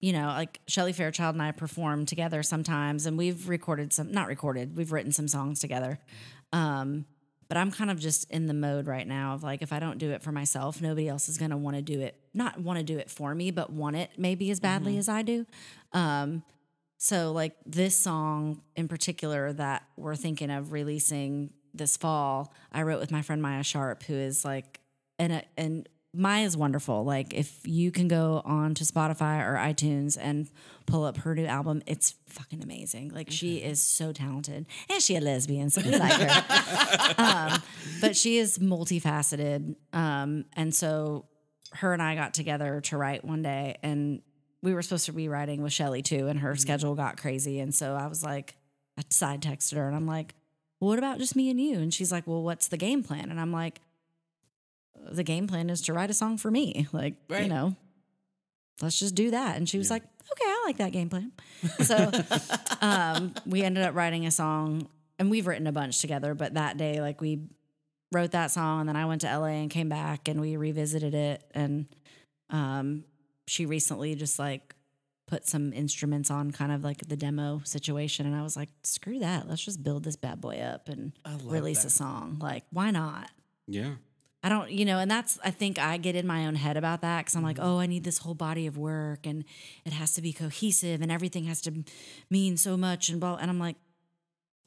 you 0.00 0.12
know, 0.12 0.26
like 0.26 0.60
Shelly 0.66 0.92
Fairchild 0.92 1.34
and 1.34 1.42
I 1.42 1.52
perform 1.52 2.06
together 2.06 2.42
sometimes, 2.42 3.06
and 3.06 3.16
we've 3.16 3.48
recorded 3.48 3.92
some, 3.92 4.10
not 4.10 4.28
recorded, 4.28 4.76
we've 4.76 4.92
written 4.92 5.12
some 5.12 5.28
songs 5.28 5.60
together. 5.60 5.98
Um, 6.52 7.06
but 7.48 7.56
I'm 7.56 7.70
kind 7.70 7.90
of 7.90 8.00
just 8.00 8.28
in 8.30 8.46
the 8.46 8.54
mode 8.54 8.86
right 8.86 9.06
now 9.06 9.34
of 9.34 9.42
like, 9.42 9.62
if 9.62 9.72
I 9.72 9.78
don't 9.78 9.98
do 9.98 10.10
it 10.10 10.22
for 10.22 10.32
myself, 10.32 10.82
nobody 10.82 11.08
else 11.08 11.28
is 11.28 11.38
going 11.38 11.52
to 11.52 11.56
want 11.56 11.76
to 11.76 11.82
do 11.82 12.00
it, 12.00 12.18
not 12.34 12.60
want 12.60 12.78
to 12.78 12.84
do 12.84 12.98
it 12.98 13.08
for 13.08 13.34
me, 13.34 13.50
but 13.50 13.70
want 13.70 13.96
it 13.96 14.10
maybe 14.16 14.50
as 14.50 14.58
badly 14.58 14.98
as 14.98 15.08
I 15.08 15.22
do. 15.22 15.46
Um, 15.92 16.42
so, 16.98 17.32
like 17.32 17.54
this 17.64 17.96
song 17.96 18.62
in 18.74 18.88
particular 18.88 19.52
that 19.52 19.84
we're 19.96 20.16
thinking 20.16 20.50
of 20.50 20.72
releasing 20.72 21.50
this 21.74 21.96
fall, 21.96 22.52
I 22.72 22.82
wrote 22.82 23.00
with 23.00 23.10
my 23.10 23.22
friend 23.22 23.40
Maia 23.42 23.62
Sharp, 23.62 24.02
who 24.04 24.14
is 24.14 24.44
like, 24.44 24.80
and 25.18 25.44
and 25.56 25.88
Maia 26.14 26.44
is 26.44 26.56
wonderful. 26.56 27.04
Like, 27.04 27.34
if 27.34 27.60
you 27.64 27.90
can 27.90 28.08
go 28.08 28.40
on 28.44 28.74
to 28.74 28.84
Spotify 28.84 29.46
or 29.46 29.56
iTunes 29.56 30.16
and 30.20 30.48
pull 30.86 31.04
up 31.04 31.18
her 31.18 31.34
new 31.34 31.44
album, 31.44 31.82
it's 31.86 32.14
fucking 32.26 32.62
amazing. 32.62 33.10
Like, 33.10 33.30
she 33.30 33.58
is 33.58 33.82
so 33.82 34.12
talented, 34.12 34.66
and 34.88 35.02
she 35.02 35.16
a 35.16 35.20
lesbian, 35.20 35.68
so 35.68 35.82
we 35.82 35.90
like 35.96 36.12
her. 36.12 37.14
um, 37.18 37.62
but 38.00 38.16
she 38.16 38.38
is 38.38 38.58
multifaceted, 38.58 39.76
um, 39.92 40.46
and 40.54 40.74
so 40.74 41.26
her 41.72 41.92
and 41.92 42.02
I 42.02 42.14
got 42.14 42.32
together 42.32 42.80
to 42.82 42.96
write 42.96 43.24
one 43.24 43.42
day, 43.42 43.76
and 43.82 44.22
we 44.62 44.72
were 44.72 44.82
supposed 44.82 45.06
to 45.06 45.12
be 45.12 45.28
writing 45.28 45.62
with 45.62 45.72
Shelly 45.72 46.02
too, 46.02 46.28
and 46.28 46.40
her 46.40 46.56
schedule 46.56 46.94
got 46.94 47.18
crazy, 47.18 47.60
and 47.60 47.74
so 47.74 47.94
I 47.94 48.06
was 48.06 48.24
like, 48.24 48.56
I 48.98 49.02
side 49.10 49.42
texted 49.42 49.76
her, 49.76 49.86
and 49.86 49.94
I'm 49.94 50.06
like, 50.06 50.34
well, 50.80 50.88
"What 50.88 50.98
about 50.98 51.18
just 51.18 51.36
me 51.36 51.50
and 51.50 51.60
you?" 51.60 51.78
And 51.78 51.92
she's 51.92 52.10
like, 52.10 52.26
"Well, 52.26 52.42
what's 52.42 52.68
the 52.68 52.76
game 52.76 53.02
plan?" 53.02 53.30
And 53.30 53.40
I'm 53.40 53.52
like, 53.52 53.80
"The 55.10 55.22
game 55.22 55.46
plan 55.46 55.70
is 55.70 55.80
to 55.82 55.92
write 55.92 56.10
a 56.10 56.14
song 56.14 56.38
for 56.38 56.50
me, 56.50 56.88
like 56.92 57.14
you 57.42 57.48
know, 57.48 57.76
let's 58.82 58.98
just 58.98 59.14
do 59.14 59.30
that." 59.30 59.56
And 59.56 59.68
she 59.68 59.78
was 59.78 59.90
like, 59.90 60.02
"Okay, 60.02 60.44
I 60.44 60.62
like 60.66 60.76
that 60.78 60.92
game 60.92 61.08
plan." 61.08 61.32
So 61.82 62.10
um, 62.80 63.34
we 63.46 63.62
ended 63.62 63.84
up 63.84 63.94
writing 63.94 64.26
a 64.26 64.30
song 64.30 64.88
and 65.18 65.30
we've 65.30 65.46
written 65.46 65.66
a 65.66 65.72
bunch 65.72 66.00
together, 66.00 66.34
but 66.34 66.54
that 66.54 66.76
day, 66.76 67.00
like 67.00 67.20
we 67.20 67.40
wrote 68.12 68.32
that 68.32 68.50
song, 68.50 68.80
and 68.80 68.88
then 68.88 68.96
I 68.96 69.06
went 69.06 69.22
to 69.22 69.38
LA 69.38 69.46
and 69.46 69.70
came 69.70 69.88
back, 69.88 70.28
and 70.28 70.40
we 70.40 70.56
revisited 70.56 71.14
it, 71.14 71.42
and 71.54 71.86
um, 72.50 73.04
she 73.48 73.66
recently 73.66 74.14
just 74.14 74.38
like 74.38 74.74
put 75.26 75.46
some 75.48 75.72
instruments 75.72 76.30
on, 76.30 76.52
kind 76.52 76.70
of 76.70 76.84
like 76.84 76.98
the 77.08 77.16
demo 77.16 77.60
situation, 77.64 78.26
and 78.26 78.36
I 78.36 78.42
was 78.42 78.56
like, 78.56 78.68
screw 78.84 79.18
that, 79.20 79.48
let's 79.48 79.64
just 79.64 79.82
build 79.82 80.04
this 80.04 80.16
bad 80.16 80.40
boy 80.40 80.58
up 80.58 80.88
and 80.88 81.12
release 81.44 81.82
that. 81.82 81.88
a 81.88 81.90
song. 81.90 82.38
Like, 82.40 82.64
why 82.70 82.90
not? 82.90 83.30
Yeah. 83.66 83.94
I 84.46 84.48
don't, 84.48 84.70
you 84.70 84.84
know, 84.84 84.98
and 85.00 85.10
that's, 85.10 85.38
I 85.42 85.50
think 85.50 85.78
I 85.78 85.96
get 85.96 86.14
in 86.14 86.24
my 86.26 86.46
own 86.46 86.54
head 86.54 86.76
about 86.76 87.00
that 87.00 87.18
because 87.24 87.34
I'm 87.34 87.42
like, 87.42 87.56
Mm-hmm. 87.56 87.66
oh, 87.68 87.80
I 87.80 87.86
need 87.86 88.04
this 88.04 88.18
whole 88.18 88.34
body 88.34 88.66
of 88.68 88.78
work 88.78 89.26
and 89.26 89.44
it 89.84 89.92
has 89.92 90.14
to 90.14 90.22
be 90.22 90.32
cohesive 90.32 91.00
and 91.02 91.10
everything 91.10 91.44
has 91.44 91.60
to 91.62 91.72
mean 92.30 92.56
so 92.56 92.76
much 92.76 93.08
and 93.08 93.18
blah. 93.20 93.36
And 93.40 93.50
I'm 93.50 93.58
like, 93.58 93.76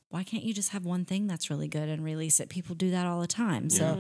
why 0.09 0.23
can't 0.23 0.43
you 0.43 0.53
just 0.53 0.69
have 0.71 0.83
one 0.85 1.05
thing 1.05 1.27
that's 1.27 1.49
really 1.49 1.67
good 1.67 1.87
and 1.87 2.03
release 2.03 2.39
it? 2.41 2.49
People 2.49 2.75
do 2.75 2.91
that 2.91 3.05
all 3.05 3.21
the 3.21 3.27
time. 3.27 3.69
So 3.69 3.99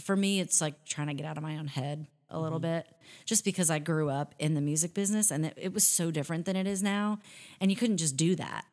for 0.00 0.16
me, 0.16 0.40
it's 0.40 0.60
like 0.60 0.84
trying 0.86 1.08
to 1.08 1.14
get 1.14 1.26
out 1.26 1.36
of 1.36 1.42
my 1.42 1.58
own 1.58 1.66
head 1.66 2.06
a 2.30 2.40
little 2.40 2.58
Mm-hmm. 2.58 2.76
bit 2.78 2.86
just 3.26 3.44
because 3.44 3.68
I 3.68 3.78
grew 3.80 4.08
up 4.08 4.34
in 4.38 4.54
the 4.54 4.60
music 4.62 4.94
business 4.94 5.30
and 5.30 5.46
it, 5.46 5.54
it 5.60 5.74
was 5.74 5.86
so 5.86 6.10
different 6.10 6.46
than 6.46 6.56
it 6.56 6.66
is 6.66 6.82
now. 6.82 7.18
And 7.60 7.70
you 7.70 7.76
couldn't 7.76 7.98
just 7.98 8.16
do 8.16 8.34
that. 8.36 8.64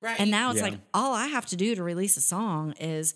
Right. 0.00 0.18
And 0.20 0.30
now 0.30 0.50
it's 0.50 0.58
Yeah. 0.60 0.68
like 0.68 0.78
all 0.94 1.12
I 1.14 1.26
have 1.28 1.46
to 1.46 1.56
do 1.56 1.74
to 1.74 1.82
release 1.82 2.16
a 2.16 2.20
song 2.20 2.72
is 2.80 3.14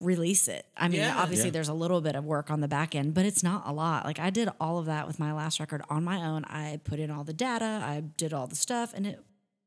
release 0.00 0.46
it. 0.48 0.64
I 0.76 0.88
mean, 0.88 1.00
Yeah. 1.00 1.16
obviously 1.18 1.46
Yeah. 1.48 1.52
there's 1.52 1.68
a 1.68 1.74
little 1.74 2.00
bit 2.00 2.14
of 2.14 2.24
work 2.24 2.50
on 2.50 2.60
the 2.60 2.68
back 2.68 2.94
end, 2.94 3.14
but 3.14 3.24
it's 3.26 3.42
not 3.42 3.66
a 3.66 3.72
lot. 3.72 4.04
Like 4.04 4.18
I 4.20 4.30
did 4.30 4.48
all 4.60 4.78
of 4.78 4.86
that 4.86 5.06
with 5.06 5.18
my 5.18 5.32
last 5.32 5.58
record 5.60 5.82
on 5.90 6.04
my 6.04 6.16
own. 6.24 6.44
I 6.44 6.80
put 6.84 7.00
in 7.00 7.10
all 7.10 7.24
the 7.24 7.32
data, 7.32 7.64
I 7.84 8.00
did 8.16 8.32
all 8.32 8.46
the 8.46 8.54
stuff, 8.56 8.92
and 8.94 9.06
it 9.06 9.20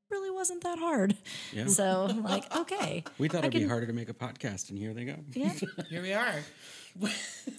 really 0.10 0.32
wasn't 0.32 0.64
that 0.64 0.80
hard. 0.80 1.18
Yeah. 1.52 1.68
So 1.68 2.06
like, 2.24 2.54
okay. 2.62 3.04
We 3.18 3.28
thought 3.28 3.44
I 3.44 3.48
it'd 3.48 3.62
be 3.62 3.68
harder 3.68 3.88
to 3.88 3.94
make 3.94 4.10
a 4.10 4.14
podcast, 4.14 4.70
and 4.70 4.78
here 4.80 4.94
they 4.94 5.04
go. 5.06 5.16
Yeah. 5.34 5.54
Here 5.90 6.02
we 6.02 6.14
are. 6.14 6.36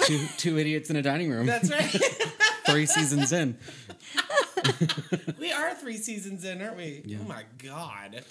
two 0.06 0.26
two 0.38 0.58
idiots 0.58 0.88
in 0.90 0.96
a 0.96 1.02
dining 1.02 1.30
room. 1.30 1.46
That's 1.46 1.70
right. 1.70 1.90
Three 2.66 2.86
seasons 2.86 3.32
in. 3.32 3.58
we 5.38 5.52
are 5.52 5.74
three 5.74 5.96
seasons 5.96 6.44
in, 6.44 6.62
aren't 6.62 6.76
we? 6.76 7.02
Yeah. 7.04 7.18
Oh 7.22 7.24
my 7.28 7.44
god. 7.58 8.24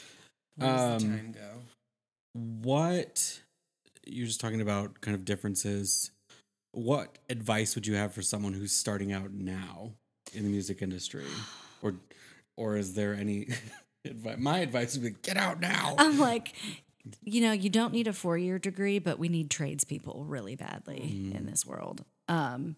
Where 0.55 0.69
does 0.69 1.01
the 1.01 1.07
Um, 1.07 1.11
time 1.17 1.31
go? 1.33 1.61
What 2.33 3.41
you're 4.05 4.27
just 4.27 4.41
talking 4.41 4.61
about 4.61 5.01
kind 5.01 5.15
of 5.15 5.25
differences. 5.25 6.11
What 6.71 7.17
advice 7.29 7.75
would 7.75 7.85
you 7.85 7.95
have 7.95 8.13
for 8.13 8.21
someone 8.21 8.53
who's 8.53 8.71
starting 8.71 9.11
out 9.11 9.31
now 9.31 9.93
in 10.33 10.43
the 10.43 10.49
music 10.49 10.81
industry? 10.81 11.25
Or 11.83 11.95
or 12.57 12.77
is 12.77 12.93
there 12.93 13.15
any 13.15 13.47
advice? 14.05 14.37
My 14.37 14.59
advice 14.59 14.95
would 14.95 15.03
be 15.03 15.19
get 15.23 15.35
out 15.35 15.59
now. 15.59 15.95
I'm 15.97 16.19
like, 16.19 16.53
you 17.23 17.41
know, 17.41 17.53
you 17.53 17.71
don't 17.71 17.91
need 17.91 18.07
a 18.07 18.13
four 18.13 18.37
year 18.37 18.59
degree, 18.59 18.99
but 18.99 19.17
we 19.17 19.29
need 19.29 19.49
tradespeople 19.49 20.23
really 20.25 20.55
badly 20.55 21.31
in 21.33 21.47
this 21.47 21.65
world. 21.65 22.05
Um, 22.27 22.75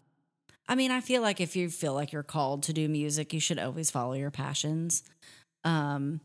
I 0.68 0.76
mean, 0.76 0.92
I 0.92 1.02
feel 1.02 1.22
like 1.22 1.42
if 1.42 1.58
you 1.58 1.70
feel 1.70 1.94
like 1.94 2.14
you're 2.14 2.24
called 2.24 2.64
to 2.64 2.72
do 2.72 2.88
music, 2.88 3.34
you 3.34 3.42
should 3.42 3.60
always 3.60 3.92
follow 3.92 4.14
your 4.14 4.32
passions. 4.32 5.04
Um, 5.66 6.22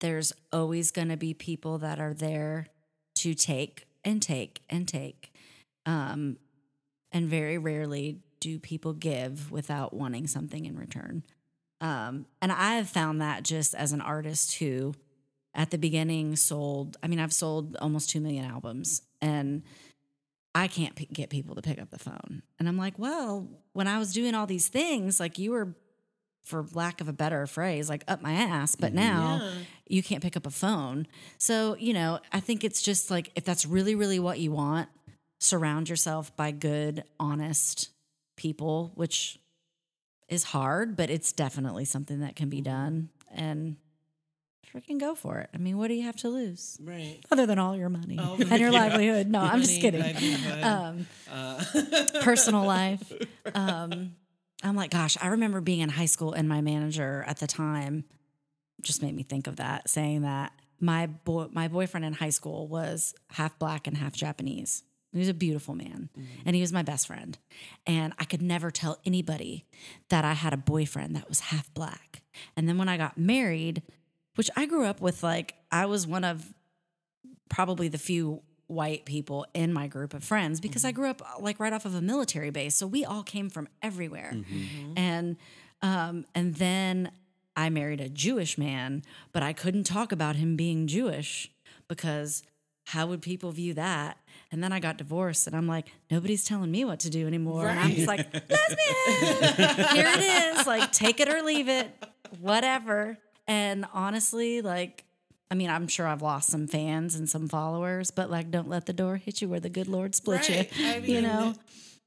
there's 0.00 0.32
always 0.50 0.90
going 0.90 1.08
to 1.08 1.18
be 1.18 1.34
people 1.34 1.76
that 1.78 2.00
are 2.00 2.14
there 2.14 2.68
to 3.16 3.34
take 3.34 3.86
and 4.04 4.22
take 4.22 4.62
and 4.68 4.86
take. 4.86 5.32
Um, 5.86 6.36
and 7.12 7.28
very 7.28 7.58
rarely 7.58 8.18
do 8.40 8.58
people 8.58 8.92
give 8.92 9.50
without 9.50 9.92
wanting 9.92 10.26
something 10.26 10.64
in 10.64 10.78
return. 10.78 11.24
Um, 11.80 12.26
and 12.42 12.52
I 12.52 12.74
have 12.74 12.88
found 12.88 13.20
that 13.20 13.42
just 13.42 13.74
as 13.74 13.92
an 13.92 14.00
artist 14.00 14.58
who, 14.58 14.94
at 15.54 15.70
the 15.70 15.78
beginning, 15.78 16.36
sold, 16.36 16.96
I 17.02 17.08
mean, 17.08 17.18
I've 17.18 17.32
sold 17.32 17.76
almost 17.80 18.10
2 18.10 18.20
million 18.20 18.44
albums 18.44 19.02
and 19.20 19.62
I 20.54 20.68
can't 20.68 20.94
p- 20.94 21.08
get 21.12 21.30
people 21.30 21.54
to 21.54 21.62
pick 21.62 21.80
up 21.80 21.90
the 21.90 21.98
phone. 21.98 22.42
And 22.58 22.68
I'm 22.68 22.76
like, 22.76 22.98
well, 22.98 23.48
when 23.72 23.86
I 23.86 23.98
was 23.98 24.12
doing 24.12 24.34
all 24.34 24.46
these 24.46 24.68
things, 24.68 25.20
like 25.20 25.38
you 25.38 25.52
were, 25.52 25.74
for 26.44 26.66
lack 26.72 27.00
of 27.00 27.08
a 27.08 27.12
better 27.12 27.46
phrase, 27.46 27.88
like 27.88 28.02
up 28.08 28.22
my 28.22 28.32
ass, 28.32 28.74
but 28.74 28.92
now 28.94 29.40
Yeah. 29.42 29.52
you 29.88 30.02
can't 30.02 30.22
pick 30.22 30.36
up 30.36 30.46
a 30.46 30.50
phone. 30.50 31.06
So, 31.38 31.76
you 31.78 31.92
know, 31.92 32.18
I 32.32 32.40
think 32.40 32.64
it's 32.64 32.82
just 32.82 33.10
like 33.10 33.30
if 33.36 33.44
that's 33.44 33.64
really, 33.66 33.94
really 33.94 34.18
what 34.18 34.38
you 34.38 34.50
want, 34.52 34.88
surround 35.38 35.88
yourself 35.88 36.34
by 36.36 36.50
good, 36.50 37.04
honest 37.18 37.90
people, 38.36 38.92
which 38.94 39.38
is 40.28 40.44
hard, 40.44 40.96
but 40.96 41.10
it's 41.10 41.32
definitely 41.32 41.84
something 41.84 42.20
that 42.20 42.36
can 42.36 42.48
be 42.48 42.60
done. 42.60 43.10
And 43.34 43.76
freaking 44.74 44.98
go 45.00 45.14
for 45.14 45.38
it. 45.40 45.50
I 45.52 45.58
mean, 45.58 45.76
what 45.78 45.88
do 45.88 45.94
you 45.94 46.04
have 46.04 46.16
to 46.16 46.28
lose? 46.28 46.78
Right. 46.82 47.18
Other 47.30 47.44
than 47.46 47.58
all 47.58 47.76
your 47.76 47.88
money 47.88 48.16
Oh, 48.20 48.34
and 48.38 48.60
your 48.60 48.70
yeah. 48.70 48.78
livelihood. 48.80 49.26
No, 49.28 49.40
I'm 49.40 49.60
just 49.62 49.80
kidding. 49.80 50.02
Um, 50.62 51.06
Uh, 51.30 51.62
personal 52.22 52.64
life. 52.64 53.12
Um, 53.54 54.14
I'm 54.62 54.76
like, 54.76 54.90
gosh, 54.90 55.16
I 55.20 55.28
remember 55.28 55.60
being 55.60 55.80
in 55.80 55.88
high 55.88 56.06
school 56.06 56.32
and 56.32 56.48
my 56.48 56.60
manager 56.60 57.24
at 57.26 57.38
the 57.38 57.46
time 57.46 58.04
just 58.82 59.02
made 59.02 59.14
me 59.14 59.22
think 59.22 59.46
of 59.46 59.56
that, 59.56 59.88
saying 59.88 60.22
that 60.22 60.52
my 60.80 61.06
boy, 61.06 61.46
my 61.52 61.68
boyfriend 61.68 62.04
in 62.04 62.14
high 62.14 62.30
school 62.30 62.66
was 62.68 63.14
half 63.30 63.58
black 63.58 63.86
and 63.86 63.96
half 63.96 64.14
Japanese. 64.14 64.82
He 65.12 65.18
was 65.18 65.28
a 65.28 65.34
beautiful 65.34 65.74
man, 65.74 66.08
mm. 66.16 66.24
and 66.46 66.54
he 66.54 66.62
was 66.62 66.72
my 66.72 66.82
best 66.82 67.08
friend. 67.08 67.36
And 67.86 68.12
I 68.18 68.24
could 68.24 68.42
never 68.42 68.70
tell 68.70 69.00
anybody 69.04 69.66
that 70.08 70.24
I 70.24 70.34
had 70.34 70.52
a 70.52 70.56
boyfriend 70.56 71.16
that 71.16 71.28
was 71.28 71.40
half 71.40 71.72
black. 71.74 72.22
And 72.56 72.68
then 72.68 72.78
when 72.78 72.88
I 72.88 72.96
got 72.96 73.18
married, 73.18 73.82
which 74.36 74.50
I 74.56 74.66
grew 74.66 74.84
up 74.84 75.00
with, 75.00 75.22
like 75.22 75.56
I 75.72 75.86
was 75.86 76.06
one 76.06 76.22
of 76.22 76.54
probably 77.48 77.88
the 77.88 77.98
few 77.98 78.42
white 78.70 79.04
people 79.04 79.46
in 79.52 79.72
my 79.72 79.86
group 79.86 80.14
of 80.14 80.22
friends 80.24 80.60
because 80.60 80.84
I 80.84 80.90
mm-hmm. 80.90 81.00
grew 81.00 81.10
up 81.10 81.22
uh, 81.22 81.40
like 81.40 81.58
right 81.60 81.72
off 81.72 81.84
of 81.84 81.94
a 81.94 82.00
military 82.00 82.50
base. 82.50 82.76
So 82.76 82.86
we 82.86 83.04
all 83.04 83.22
came 83.22 83.50
from 83.50 83.68
everywhere. 83.82 84.32
Mm-hmm. 84.34 84.92
And 84.96 85.36
um 85.82 86.24
and 86.34 86.54
then 86.54 87.10
I 87.56 87.68
married 87.68 88.00
a 88.00 88.08
Jewish 88.08 88.56
man, 88.56 89.02
but 89.32 89.42
I 89.42 89.52
couldn't 89.52 89.84
talk 89.84 90.12
about 90.12 90.36
him 90.36 90.56
being 90.56 90.86
Jewish 90.86 91.50
because 91.88 92.42
how 92.86 93.06
would 93.06 93.22
people 93.22 93.52
view 93.52 93.74
that? 93.74 94.18
And 94.50 94.64
then 94.64 94.72
I 94.72 94.80
got 94.80 94.96
divorced 94.96 95.46
and 95.46 95.54
I'm 95.54 95.68
like, 95.68 95.88
nobody's 96.10 96.44
telling 96.44 96.70
me 96.70 96.84
what 96.84 97.00
to 97.00 97.10
do 97.10 97.26
anymore. 97.26 97.68
And 97.68 97.78
I'm 97.78 97.90
just 97.92 98.08
like, 98.08 98.32
lesbian. 98.32 99.94
Here 99.94 100.08
it 100.08 100.58
is. 100.58 100.66
Like, 100.66 100.90
take 100.90 101.20
it 101.20 101.28
or 101.28 101.42
leave 101.42 101.68
it, 101.68 101.88
whatever. 102.40 103.18
And 103.46 103.84
honestly, 103.92 104.60
like, 104.60 105.04
I 105.50 105.56
mean, 105.56 105.68
I'm 105.68 105.88
sure 105.88 106.06
I've 106.06 106.22
lost 106.22 106.48
some 106.48 106.66
fans 106.68 107.16
and 107.16 107.28
some 107.28 107.48
followers, 107.48 108.10
but 108.10 108.30
like, 108.30 108.50
don't 108.50 108.68
let 108.68 108.86
the 108.86 108.92
door 108.92 109.16
hit 109.16 109.42
you 109.42 109.48
where 109.48 109.58
the 109.60 109.68
good 109.68 109.88
Lord 109.88 110.14
split 110.14 110.48
right. 110.48 110.70
you. 110.78 110.86
I 110.86 110.96
you 110.98 111.22
know? 111.22 111.54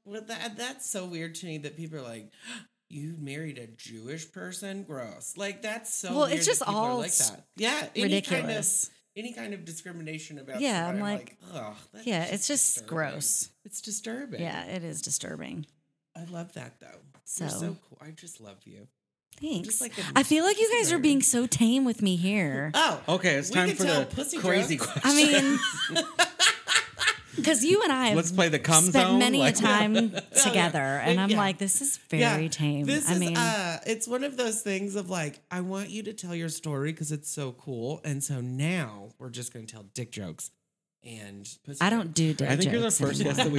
well, 0.04 0.22
that 0.22 0.56
that's 0.56 0.88
so 0.88 1.04
weird 1.04 1.34
to 1.36 1.46
me 1.46 1.58
that 1.58 1.76
people 1.76 1.98
are 1.98 2.02
like, 2.02 2.30
"You 2.88 3.16
married 3.18 3.58
a 3.58 3.66
Jewish 3.66 4.30
person? 4.32 4.82
Gross!" 4.84 5.34
Like 5.36 5.60
that's 5.62 5.92
so. 5.92 6.14
Well, 6.14 6.24
it's 6.24 6.46
just 6.46 6.60
that 6.60 6.66
people 6.68 6.80
are 6.80 6.90
all 6.92 6.98
like 6.98 7.12
that. 7.12 7.44
Yeah, 7.56 7.86
any 7.94 8.04
ridiculous. 8.04 8.86
Kind 8.86 8.90
of, 8.90 8.94
any 9.16 9.32
kind 9.34 9.54
of 9.54 9.64
discrimination 9.64 10.38
about. 10.38 10.60
Yeah, 10.60 10.88
I'm 10.88 11.00
like- 11.00 11.36
that's 11.92 12.06
Yeah, 12.06 12.24
it's 12.24 12.48
just 12.48 12.76
disturbing. 12.76 12.88
gross. 12.88 13.50
It's 13.64 13.80
disturbing. 13.80 14.40
Yeah, 14.40 14.64
it 14.64 14.82
is 14.82 15.02
disturbing. 15.02 15.66
I 16.16 16.24
love 16.24 16.52
that 16.54 16.80
though. 16.80 17.00
So- 17.24 17.44
You're 17.44 17.50
so 17.50 17.76
cool. 17.88 17.98
I 18.00 18.10
just 18.10 18.40
love 18.40 18.58
you. 18.64 18.88
Thanks. 19.40 19.80
like 19.80 19.96
a- 19.98 20.02
I 20.16 20.22
feel 20.22 20.44
like 20.44 20.58
you 20.60 20.70
guys 20.78 20.92
are 20.92 20.98
being 20.98 21.22
so 21.22 21.46
tame 21.46 21.84
with 21.84 22.02
me 22.02 22.16
here. 22.16 22.70
Oh, 22.74 23.00
Okay, 23.08 23.34
it's 23.34 23.50
time 23.50 23.70
for 23.70 23.84
tell 23.84 24.00
the 24.00 24.06
pussy 24.06 24.38
crazy 24.38 24.76
jokes. 24.76 24.90
question. 24.92 25.10
I 25.10 25.14
mean, 25.14 26.04
because 27.36 27.64
you 27.70 27.82
and 27.82 27.92
I 27.92 28.06
have 28.06 28.16
Let's 28.16 28.32
play 28.32 28.48
the 28.48 28.58
cum 28.58 28.84
spent 28.84 29.08
zone. 29.08 29.18
many 29.18 29.38
like- 29.38 29.56
a 29.56 29.58
time 29.60 29.94
together, 30.42 30.78
and 30.78 31.20
I'm 31.20 31.30
Yeah. 31.30 31.36
like, 31.38 31.58
this 31.58 31.80
is 31.82 31.98
very 32.10 32.48
tame. 32.48 32.86
This 32.86 33.08
I 33.08 33.14
is 33.14 33.18
mean, 33.20 33.36
uh 33.36 33.80
it's 33.86 34.06
one 34.08 34.24
of 34.24 34.36
those 34.36 34.62
things 34.62 34.96
of 34.96 35.10
like, 35.10 35.40
I 35.50 35.60
want 35.60 35.90
you 35.90 36.02
to 36.04 36.12
tell 36.12 36.34
your 36.34 36.48
story 36.48 36.92
because 36.92 37.12
it's 37.12 37.30
so 37.30 37.52
cool. 37.52 38.00
And 38.04 38.22
so 38.22 38.40
now 38.40 39.10
we're 39.18 39.30
just 39.30 39.52
gonna 39.52 39.66
tell 39.66 39.84
dick 39.94 40.10
jokes 40.12 40.50
and 41.02 41.48
pussy 41.64 41.80
I 41.80 41.90
don't 41.90 42.14
do 42.14 42.28
dick 42.32 42.38
jokes. 42.48 42.52
I 42.52 42.56
think 42.56 42.72
you're 42.72 42.80
the 42.80 42.90
first 42.90 43.20
anymore. 43.20 43.34
guest 43.34 43.36
that 43.36 43.50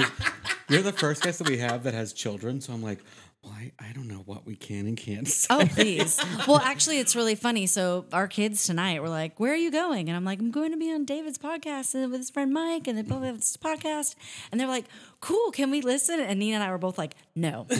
we 0.68 0.74
you're 0.74 0.82
the 0.82 0.92
first 0.92 1.22
guest 1.22 1.38
that 1.38 1.48
we 1.48 1.58
have 1.58 1.84
that 1.84 1.94
has 1.94 2.12
children. 2.12 2.60
So 2.60 2.72
I'm 2.72 2.82
like, 2.82 2.98
well, 3.46 3.54
I, 3.56 3.72
I 3.78 3.92
don't 3.92 4.08
know 4.08 4.22
what 4.24 4.44
we 4.44 4.56
can 4.56 4.86
and 4.86 4.96
can't 4.96 5.28
say. 5.28 5.46
Oh, 5.50 5.64
please. 5.66 6.20
Well, 6.46 6.58
actually, 6.58 6.98
it's 6.98 7.16
really 7.16 7.34
funny. 7.34 7.66
So, 7.66 8.04
our 8.12 8.28
kids 8.28 8.64
tonight 8.64 9.00
were 9.00 9.08
like, 9.08 9.38
Where 9.40 9.52
are 9.52 9.56
you 9.56 9.70
going? 9.70 10.08
And 10.08 10.16
I'm 10.16 10.24
like, 10.24 10.38
I'm 10.38 10.50
going 10.50 10.70
to 10.70 10.76
be 10.76 10.92
on 10.92 11.04
David's 11.04 11.38
podcast 11.38 11.94
and 11.94 12.10
with 12.10 12.20
his 12.20 12.30
friend 12.30 12.52
Mike, 12.52 12.86
and 12.86 12.96
they 12.96 13.02
both 13.02 13.22
have 13.22 13.36
this 13.36 13.56
podcast. 13.56 14.14
And 14.50 14.60
they're 14.60 14.68
like, 14.68 14.84
Cool, 15.20 15.50
can 15.50 15.70
we 15.70 15.80
listen? 15.80 16.20
And 16.20 16.38
Nina 16.38 16.56
and 16.56 16.64
I 16.64 16.70
were 16.70 16.78
both 16.78 16.98
like, 16.98 17.14
No. 17.34 17.66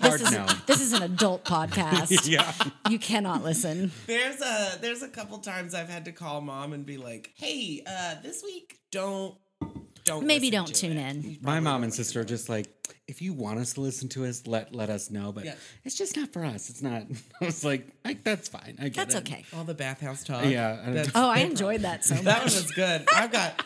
This, 0.00 0.22
is, 0.22 0.32
no. 0.32 0.46
this 0.66 0.80
is 0.80 0.92
an 0.92 1.02
adult 1.02 1.44
podcast. 1.44 2.26
yeah. 2.28 2.52
You 2.88 2.98
cannot 2.98 3.42
listen. 3.44 3.90
There's 4.06 4.40
a 4.40 4.78
there's 4.80 5.02
a 5.02 5.08
couple 5.08 5.38
times 5.38 5.74
I've 5.74 5.88
had 5.88 6.06
to 6.06 6.12
call 6.12 6.40
mom 6.40 6.72
and 6.72 6.86
be 6.86 6.96
like, 6.96 7.32
hey, 7.34 7.82
uh, 7.86 8.14
this 8.22 8.42
week 8.42 8.78
don't 8.90 9.36
don't. 10.08 10.26
Maybe 10.26 10.50
don't 10.50 10.74
tune 10.74 10.96
it. 10.98 11.10
in. 11.24 11.38
My 11.42 11.60
mom 11.60 11.82
and 11.84 11.92
sister 11.94 12.20
are 12.20 12.24
just 12.24 12.48
like, 12.48 12.66
if 13.06 13.22
you 13.22 13.32
want 13.32 13.58
us 13.60 13.74
to 13.74 13.80
listen 13.80 14.08
to 14.10 14.24
us, 14.26 14.46
let 14.46 14.74
let 14.74 14.90
us 14.90 15.10
know. 15.10 15.30
But 15.32 15.44
Yeah. 15.44 15.54
it's 15.84 15.96
just 15.96 16.16
not 16.16 16.32
for 16.32 16.44
us. 16.44 16.70
It's 16.70 16.82
not. 16.82 17.02
I 17.40 17.44
was 17.44 17.64
like, 17.64 17.86
like 18.04 18.24
that's 18.24 18.48
fine. 18.48 18.76
I 18.80 18.84
get 18.88 18.94
That's 18.94 19.14
it. 19.14 19.18
okay. 19.28 19.44
all 19.54 19.64
the 19.64 19.74
bathhouse 19.74 20.24
talk. 20.24 20.44
Yeah, 20.44 20.82
I- 20.84 21.10
Oh, 21.14 21.28
I 21.30 21.38
enjoyed 21.40 21.82
that 21.82 22.04
so 22.04 22.14
that 22.22 22.38
one 22.38 22.44
was 22.44 22.70
good. 22.72 23.06
I've 23.14 23.30
got 23.32 23.64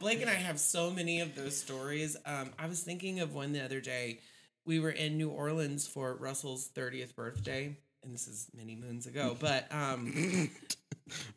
Blake 0.00 0.20
and 0.20 0.28
I 0.30 0.34
have 0.34 0.60
so 0.60 0.90
many 0.90 1.20
of 1.20 1.34
those 1.34 1.56
stories. 1.56 2.16
Um, 2.26 2.50
I 2.58 2.66
was 2.66 2.82
thinking 2.82 3.20
of 3.20 3.34
one 3.34 3.52
the 3.52 3.64
other 3.64 3.80
day. 3.80 4.20
We 4.66 4.80
were 4.80 4.90
in 4.90 5.16
New 5.18 5.28
Orleans 5.30 5.86
for 5.86 6.14
Russell's 6.16 6.68
30th 6.74 7.14
birthday, 7.14 7.76
and 8.02 8.14
this 8.14 8.26
is 8.28 8.48
many 8.56 8.74
moons 8.76 9.06
ago. 9.06 9.36
But 9.40 9.66
um, 9.70 10.50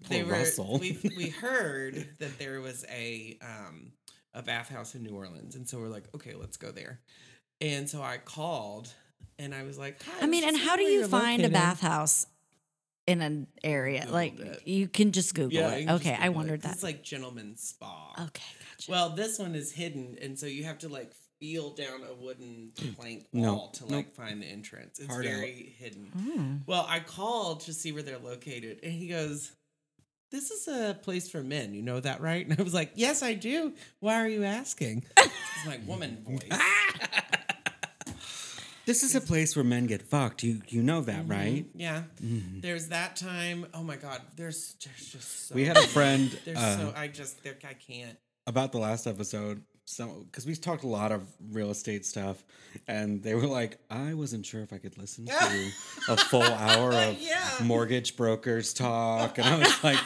they 0.10 0.24
were. 0.24 0.32
Russell. 0.32 0.78
We 0.80 0.98
we 1.18 1.30
heard 1.30 2.08
that 2.20 2.40
there 2.40 2.62
was 2.62 2.86
a 2.90 3.38
um, 3.42 3.92
a 4.34 4.42
bathhouse 4.44 4.96
in 4.96 5.04
New 5.04 5.16
Orleans, 5.16 5.56
and 5.56 5.68
so 5.68 5.80
we're 5.80 5.88
like, 5.88 6.06
okay, 6.16 6.34
let's 6.36 6.58
go 6.58 6.72
there. 6.72 7.00
And 7.62 7.90
so 7.90 8.02
I 8.02 8.18
called, 8.18 8.94
and 9.40 9.54
I 9.56 9.64
was 9.64 9.78
like, 9.78 10.02
Hi, 10.04 10.24
I 10.24 10.28
mean, 10.28 10.44
and 10.44 10.56
how 10.58 10.76
do 10.76 10.84
you 10.84 11.02
where 11.02 11.08
find 11.10 11.42
a 11.42 11.44
located. 11.46 11.54
bathhouse 11.54 12.28
in 13.08 13.22
an 13.22 13.48
area? 13.64 14.06
like 14.10 14.40
it. 14.40 14.68
you 14.68 14.88
can 14.88 15.12
just 15.12 15.34
Google 15.34 15.54
Yeah, 15.60 15.72
it. 15.72 15.82
you 15.82 15.88
can 15.88 15.98
just 15.98 16.08
Okay, 16.08 16.16
I 16.20 16.28
Google 16.28 16.42
it, 16.56 16.62
that. 16.64 16.74
It's 16.74 16.84
like 16.84 17.04
gentleman's 17.04 17.62
spa. 17.64 18.12
okay, 18.20 18.44
gotcha. 18.78 18.92
Well, 18.92 19.10
this 19.12 19.40
one 19.40 19.56
is 19.56 19.72
hidden, 19.72 20.18
and 20.22 20.38
so 20.38 20.46
you 20.46 20.66
have 20.66 20.78
to 20.80 20.90
like 20.90 21.14
feel 21.40 21.70
down 21.72 22.02
a 22.10 22.14
wooden 22.16 22.72
plank 23.00 23.26
No, 23.34 23.54
wall 23.54 23.70
to 23.72 23.86
like 23.86 24.14
find 24.14 24.42
the 24.42 24.46
entrance. 24.48 25.00
It's 25.00 25.08
Hard 25.08 25.26
out. 25.26 25.32
very 25.34 25.76
hidden. 25.80 26.12
Mm. 26.18 26.68
Well, 26.68 26.86
I 26.90 27.00
called 27.00 27.62
to 27.62 27.74
see 27.74 27.92
where 27.92 28.04
they're 28.04 28.18
located, 28.20 28.80
and 28.84 28.92
he 28.92 29.08
goes, 29.08 29.52
"This 30.32 30.52
is 30.52 30.68
a 30.68 30.94
place 31.02 31.30
for 31.30 31.42
men. 31.44 31.74
You 31.74 31.82
know 31.82 32.00
that, 32.00 32.22
right?" 32.22 32.46
And 32.50 32.60
I 32.60 32.64
was 32.64 32.74
like, 32.74 32.92
"Yes, 32.96 33.22
I 33.24 33.34
do. 33.34 33.74
Why 34.00 34.16
are 34.22 34.28
you 34.28 34.44
asking?" 34.44 35.04
It's 35.18 35.66
my 35.66 35.80
woman 35.88 36.24
voice. 36.28 36.60
This 38.86 39.04
is 39.04 39.16
a 39.16 39.22
place 39.22 39.54
where 39.54 39.66
men 39.66 39.86
get 39.86 40.02
fucked. 40.02 40.44
You 40.44 40.62
you 40.70 40.82
know 40.82 41.02
that, 41.02 41.24
Mm-hmm. 41.24 41.32
right? 41.32 41.66
Yeah. 41.76 42.04
There's 42.22 42.88
that 42.88 43.18
time. 43.18 43.66
Oh 43.74 43.84
my 43.84 43.98
God. 43.98 44.22
There's 44.38 44.76
just, 44.76 45.12
just 45.12 45.48
so. 45.50 45.56
We 45.56 45.66
had 45.66 45.76
a 45.78 45.82
friend 45.88 46.30
There's 46.46 46.58
uh, 46.58 46.78
so 46.78 46.94
I 46.96 47.10
just 47.10 47.44
there 47.44 47.56
I 47.68 47.74
can't. 47.74 48.18
about 48.46 48.72
the 48.72 48.78
last 48.78 49.06
episode. 49.06 49.62
So, 49.90 50.26
because 50.30 50.46
we 50.46 50.54
talked 50.54 50.84
a 50.84 50.88
lot 50.88 51.14
of 51.14 51.26
real 51.50 51.72
estate 51.72 52.06
stuff, 52.06 52.44
and 52.90 53.24
they 53.24 53.34
were 53.36 53.48
like, 53.48 53.78
I 53.90 54.16
wasn't 54.16 54.46
sure 54.46 54.62
if 54.62 54.74
I 54.74 54.80
could 54.80 54.98
listen 54.98 55.26
to 55.28 55.72
a 56.10 56.18
full 56.18 56.44
hour 56.44 56.92
of 56.94 57.18
Yeah. 57.22 57.42
mortgage 57.64 58.18
brokers 58.18 58.74
talk, 58.74 59.38
and 59.38 59.48
I 59.48 59.58
was 59.58 59.84
like, 59.86 59.98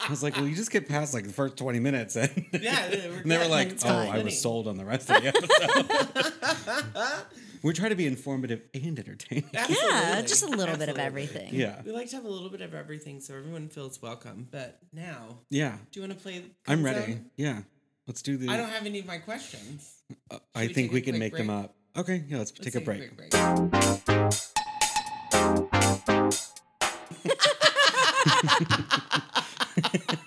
I 0.00 0.08
was 0.08 0.22
like, 0.22 0.36
well, 0.36 0.46
you 0.46 0.54
just 0.56 0.70
get 0.70 0.88
past 0.88 1.12
like 1.12 1.26
the 1.26 1.34
first 1.34 1.58
twenty 1.58 1.80
minutes, 1.80 2.16
and 2.16 2.46
Yeah, 2.52 2.88
they 2.90 3.10
were 3.10 3.16
and 3.18 3.30
they 3.30 3.36
were 3.36 3.46
like, 3.46 3.72
oh, 3.84 3.88
fine. 3.88 4.08
I 4.08 4.22
was 4.22 4.40
sold 4.40 4.68
on 4.68 4.78
the 4.78 4.86
rest 4.86 5.10
of 5.10 5.20
the 5.22 5.28
episode. 5.28 7.26
we're 7.62 7.74
trying 7.74 7.90
to 7.90 7.96
be 7.96 8.06
informative 8.06 8.62
and 8.72 8.98
entertaining. 8.98 9.44
Yeah, 9.52 10.22
just 10.22 10.44
a 10.44 10.48
little 10.48 10.78
bit 10.78 10.88
of 10.88 10.96
everything. 10.98 11.50
Yeah, 11.54 11.82
We 11.84 11.92
like 11.92 12.08
to 12.08 12.16
have 12.16 12.24
a 12.24 12.28
little 12.30 12.48
bit 12.48 12.62
of 12.62 12.72
everything 12.72 13.20
so 13.20 13.34
everyone 13.36 13.68
feels 13.68 14.00
welcome. 14.00 14.48
But 14.50 14.78
now, 14.94 15.40
yeah, 15.50 15.76
do 15.92 16.00
you 16.00 16.06
want 16.08 16.18
to 16.18 16.22
play? 16.22 16.42
I'm 16.66 16.82
ready. 16.82 17.12
Zone? 17.12 17.26
Yeah, 17.36 17.60
let's 18.06 18.22
do 18.22 18.36
the. 18.36 18.48
I 18.48 18.56
don't 18.56 18.68
have 18.70 18.86
any 18.86 19.00
of 19.00 19.06
my 19.06 19.18
questions. 19.18 20.02
uh, 20.30 20.38
I 20.54 20.66
we 20.66 20.72
think 20.72 20.88
take 20.88 20.92
we 20.92 21.00
can 21.00 21.12
quick 21.14 21.20
make 21.20 21.36
them 21.36 21.50
up. 21.50 21.74
Okay, 21.96 22.24
yeah, 22.28 22.38
let's, 22.38 22.52
Let's 22.58 22.72
take 22.72 22.74
a 22.74 22.84
break. 22.84 23.16
quick 23.16 23.30
break. 23.30 23.32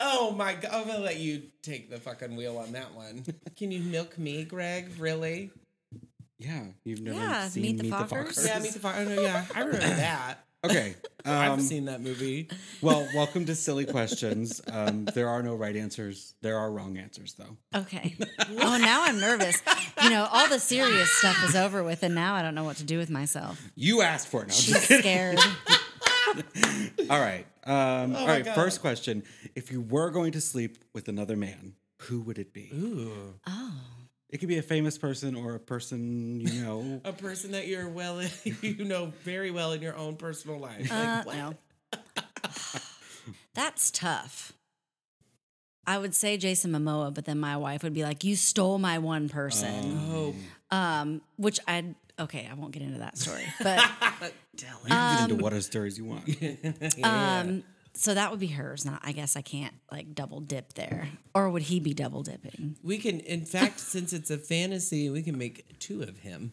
oh 0.00 0.32
my 0.32 0.54
god! 0.54 0.70
I'm 0.72 0.86
gonna 0.86 0.98
let 1.00 1.18
you 1.18 1.42
take 1.62 1.90
the 1.90 1.98
fucking 1.98 2.36
wheel 2.36 2.58
on 2.58 2.72
that 2.72 2.94
one. 2.94 3.24
Can 3.56 3.70
you 3.70 3.82
milk 3.82 4.18
me, 4.18 4.44
Greg? 4.44 4.90
Really? 4.98 5.50
Yeah, 6.38 6.64
you've 6.84 7.00
never 7.00 7.18
Yeah, 7.18 7.48
seen 7.48 7.62
Meet 7.62 7.76
the 7.78 7.82
Meet 7.84 7.90
the 7.90 7.96
Fockers? 7.96 8.08
Fockers. 8.38 8.46
Yeah, 8.46 8.58
me 8.58 8.70
too. 8.70 8.80
Oh, 8.82 9.04
no, 9.04 9.22
yeah, 9.22 9.44
I 9.54 9.60
remember 9.60 9.86
that. 9.86 10.38
Okay. 10.64 10.94
I've 11.26 11.52
Um, 11.52 11.60
seen 11.60 11.86
that 11.86 12.00
movie. 12.02 12.48
well, 12.82 13.08
welcome 13.14 13.46
to 13.46 13.54
Silly 13.54 13.86
Questions. 13.86 14.60
Um, 14.70 15.04
there 15.06 15.28
are 15.28 15.42
no 15.42 15.54
right 15.54 15.74
answers. 15.74 16.34
There 16.42 16.58
are 16.58 16.70
wrong 16.70 16.98
answers, 16.98 17.34
though. 17.34 17.56
Okay. 17.80 18.14
oh, 18.60 18.76
now 18.78 19.04
I'm 19.04 19.18
nervous. 19.20 19.62
You 20.02 20.10
know, 20.10 20.28
all 20.30 20.48
the 20.48 20.58
serious 20.58 21.10
stuff 21.10 21.42
is 21.44 21.54
over 21.56 21.82
with, 21.82 22.02
and 22.02 22.14
now 22.14 22.34
I 22.34 22.42
don't 22.42 22.54
know 22.54 22.64
what 22.64 22.76
to 22.76 22.84
do 22.84 22.98
with 22.98 23.08
myself. 23.10 23.62
You 23.74 24.02
asked 24.02 24.28
for 24.28 24.42
it. 24.42 24.48
No, 24.48 24.54
I'm 24.54 24.60
She's 24.60 24.82
scared. 24.98 25.38
All 27.10 27.20
right. 27.20 27.46
Um, 27.64 27.74
Oh 28.16 28.20
my 28.20 28.26
right. 28.26 28.44
God. 28.44 28.54
First 28.54 28.80
question: 28.80 29.22
If 29.54 29.70
you 29.72 29.80
were 29.80 30.10
going 30.10 30.32
to 30.32 30.40
sleep 30.40 30.78
with 30.92 31.08
another 31.08 31.36
man, 31.36 31.74
who 32.02 32.20
would 32.22 32.38
it 32.38 32.52
be? 32.52 32.70
Ooh, 32.74 33.34
Oh. 33.46 33.72
It 34.30 34.38
could 34.38 34.48
be 34.48 34.58
a 34.58 34.62
famous 34.62 34.98
person 34.98 35.34
or 35.36 35.54
a 35.54 35.60
person 35.60 36.40
you 36.40 36.60
know. 36.62 37.00
a 37.04 37.12
person 37.12 37.52
that 37.52 37.66
you're 37.68 37.88
well, 37.88 38.20
you 38.44 38.84
know 38.84 39.12
very 39.22 39.50
well 39.50 39.72
in 39.72 39.82
your 39.82 39.96
own 39.96 40.16
personal 40.16 40.58
life. 40.58 40.90
Uh, 40.90 40.94
Like, 40.94 41.26
what? 41.26 41.36
no. 41.36 41.54
That's 43.54 43.90
tough. 43.90 44.52
I 45.86 45.98
would 45.98 46.14
say 46.14 46.36
Jason 46.38 46.72
Momoa, 46.72 47.12
but 47.12 47.26
then 47.26 47.38
my 47.38 47.56
wife 47.58 47.82
would 47.82 47.92
be 47.92 48.02
like, 48.02 48.24
"You 48.24 48.36
stole 48.36 48.78
my 48.78 48.98
one 48.98 49.28
person." 49.28 49.98
Oh, 50.10 50.34
Um, 50.70 51.20
which 51.36 51.60
I 51.68 51.94
okay, 52.18 52.48
I 52.50 52.54
won't 52.54 52.72
get 52.72 52.82
into 52.82 52.98
that 53.00 53.18
story, 53.18 53.44
but 53.62 53.84
tell 54.56 54.78
You 54.84 54.88
can 54.88 54.96
Um, 54.96 55.08
get 55.10 55.20
into 55.20 55.34
whatever 55.36 55.60
stories 55.62 55.98
you 55.98 56.04
want. 56.06 56.28
um, 57.04 57.64
so 57.94 58.14
that 58.14 58.30
would 58.30 58.40
be 58.40 58.48
hers. 58.48 58.84
Not, 58.84 59.00
I 59.04 59.12
guess 59.12 59.36
I 59.36 59.40
can't 59.42 59.74
like 59.90 60.14
double 60.14 60.40
dip 60.40 60.74
there, 60.74 61.08
or 61.34 61.50
would 61.50 61.62
he 61.62 61.80
be 61.80 61.94
double 61.94 62.22
dipping? 62.22 62.76
We 62.82 62.98
can, 62.98 63.20
in 63.20 63.44
fact, 63.44 63.78
since 63.94 64.12
it's 64.12 64.30
a 64.30 64.38
fantasy, 64.38 65.10
we 65.10 65.22
can 65.22 65.38
make 65.38 65.78
two 65.78 66.02
of 66.02 66.18
him. 66.18 66.52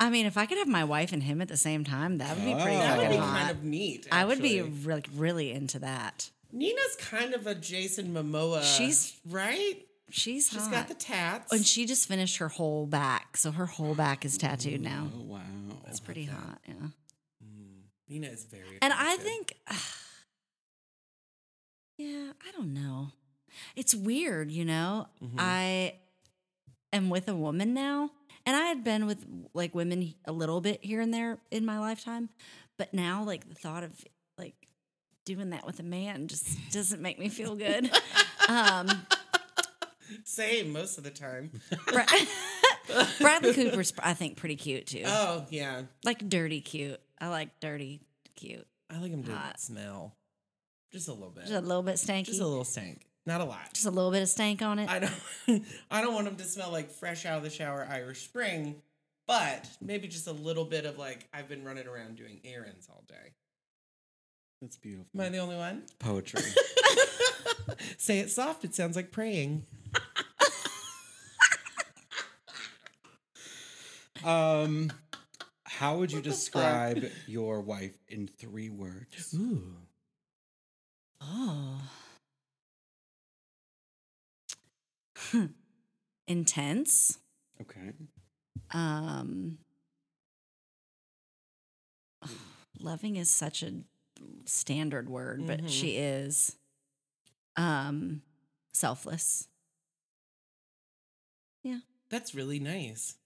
I 0.00 0.10
mean, 0.10 0.26
if 0.26 0.36
I 0.36 0.46
could 0.46 0.58
have 0.58 0.68
my 0.68 0.84
wife 0.84 1.12
and 1.12 1.22
him 1.22 1.40
at 1.40 1.48
the 1.48 1.56
same 1.56 1.84
time, 1.84 2.18
that 2.18 2.36
would 2.36 2.44
be 2.44 2.52
pretty 2.52 2.76
Oh. 2.76 2.80
That 2.80 2.98
would 2.98 3.10
be 3.10 3.16
hot. 3.16 3.38
kind 3.38 3.50
of 3.50 3.62
neat. 3.64 4.06
I 4.10 4.24
would 4.24 4.42
be 4.42 4.58
actually. 4.60 4.92
like 4.92 5.08
really 5.14 5.52
into 5.52 5.78
that. 5.80 6.30
Nina's 6.52 6.96
kind 6.98 7.32
of 7.34 7.46
a 7.46 7.54
Jason 7.54 8.12
Momoa. 8.12 8.62
She's- 8.62 9.16
right. 9.28 9.76
She's 10.10 10.48
She's 10.48 10.60
hot. 10.62 10.70
got 10.70 10.88
the 10.88 10.94
tats. 10.94 11.52
and 11.52 11.64
she 11.66 11.86
just 11.86 12.06
finished 12.06 12.36
her 12.36 12.48
whole 12.48 12.86
back, 12.86 13.36
so 13.36 13.50
her 13.50 13.66
whole 13.66 13.94
back 13.94 14.24
is 14.24 14.36
tattooed 14.36 14.80
now. 14.80 15.08
Oh 15.16 15.22
wow. 15.22 15.40
It's 15.88 15.98
pretty 15.98 16.24
hot, 16.24 16.60
yeah. 16.68 16.74
Hmm. 17.42 17.80
Nina 18.08 18.26
is 18.28 18.44
very. 18.44 18.78
And 18.82 18.92
I 18.92 19.16
think, 19.16 19.56
yeah, 21.96 22.32
I 22.46 22.50
don't 22.56 22.72
know. 22.74 23.08
It's 23.76 23.94
weird, 23.94 24.50
you 24.50 24.64
know. 24.64 25.06
Mm-hmm. 25.22 25.36
I 25.38 25.94
am 26.92 27.10
with 27.10 27.28
a 27.28 27.34
woman 27.34 27.74
now, 27.74 28.10
and 28.46 28.56
I 28.56 28.66
had 28.66 28.82
been 28.84 29.06
with 29.06 29.24
like 29.54 29.74
women 29.74 30.14
a 30.24 30.32
little 30.32 30.60
bit 30.60 30.84
here 30.84 31.00
and 31.00 31.12
there 31.12 31.38
in 31.50 31.64
my 31.64 31.78
lifetime, 31.78 32.30
but 32.76 32.92
now 32.92 33.22
like 33.24 33.48
the 33.48 33.54
thought 33.54 33.84
of 33.84 33.92
like 34.38 34.54
doing 35.24 35.50
that 35.50 35.66
with 35.66 35.80
a 35.80 35.84
man 35.84 36.28
just 36.28 36.58
doesn't 36.72 37.00
make 37.00 37.18
me 37.18 37.28
feel 37.28 37.54
good. 37.54 37.90
um, 38.48 38.88
same 40.24 40.72
most 40.72 40.98
of 40.98 41.04
the 41.04 41.10
time. 41.10 41.52
Bra- 41.92 42.06
Bradley 43.20 43.54
Cooper's, 43.54 43.92
I 43.98 44.14
think, 44.14 44.36
pretty 44.36 44.56
cute 44.56 44.86
too. 44.86 45.02
Oh 45.06 45.46
yeah, 45.50 45.82
like 46.04 46.28
dirty 46.28 46.60
cute. 46.60 47.00
I 47.20 47.28
like 47.28 47.60
dirty 47.60 48.00
cute. 48.34 48.66
I 48.90 48.98
like 48.98 49.10
him 49.10 49.22
to 49.24 49.34
Hot. 49.34 49.58
smell 49.58 50.14
just 50.94 51.08
a 51.08 51.12
little 51.12 51.30
bit. 51.30 51.46
Just 51.46 51.54
a 51.54 51.60
little 51.60 51.82
bit 51.82 51.96
stanky. 51.96 52.26
Just 52.26 52.40
a 52.40 52.46
little 52.46 52.64
stank, 52.64 53.00
not 53.26 53.40
a 53.40 53.44
lot. 53.44 53.74
Just 53.74 53.84
a 53.84 53.90
little 53.90 54.12
bit 54.12 54.22
of 54.22 54.28
stank 54.28 54.62
on 54.62 54.78
it. 54.78 54.88
I 54.88 55.00
don't. 55.00 55.64
I 55.90 56.00
don't 56.00 56.14
want 56.14 56.26
them 56.26 56.36
to 56.36 56.44
smell 56.44 56.70
like 56.70 56.88
fresh 56.88 57.26
out 57.26 57.36
of 57.36 57.42
the 57.42 57.50
shower 57.50 57.84
Irish 57.90 58.22
Spring, 58.22 58.76
but 59.26 59.68
maybe 59.80 60.06
just 60.06 60.28
a 60.28 60.32
little 60.32 60.64
bit 60.64 60.86
of 60.86 60.96
like 60.96 61.26
I've 61.34 61.48
been 61.48 61.64
running 61.64 61.88
around 61.88 62.14
doing 62.16 62.40
errands 62.44 62.88
all 62.88 63.02
day. 63.08 63.32
That's 64.62 64.76
beautiful. 64.76 65.08
Am 65.16 65.20
I 65.20 65.30
the 65.30 65.38
only 65.38 65.56
one? 65.56 65.82
Poetry. 65.98 66.42
Say 67.98 68.20
it 68.20 68.30
soft. 68.30 68.64
It 68.64 68.72
sounds 68.72 68.94
like 68.94 69.10
praying. 69.10 69.66
um, 74.24 74.92
how 75.64 75.96
would 75.96 76.12
you 76.12 76.20
describe 76.20 77.04
your 77.26 77.60
wife 77.60 77.98
in 78.08 78.28
three 78.28 78.70
words? 78.70 79.34
Ooh. 79.34 79.74
Oh. 81.26 81.80
Intense. 86.26 87.18
Okay. 87.60 87.92
Um 88.70 89.58
loving 92.80 93.16
is 93.16 93.30
such 93.30 93.62
a 93.62 93.72
standard 94.46 95.08
word, 95.08 95.46
but 95.46 95.60
Mhm. 95.62 95.68
she 95.68 95.96
is 95.96 96.56
um 97.56 98.22
selfless. 98.72 99.48
Yeah. 101.62 101.80
That's 102.10 102.34
really 102.34 102.58
nice. 102.60 103.16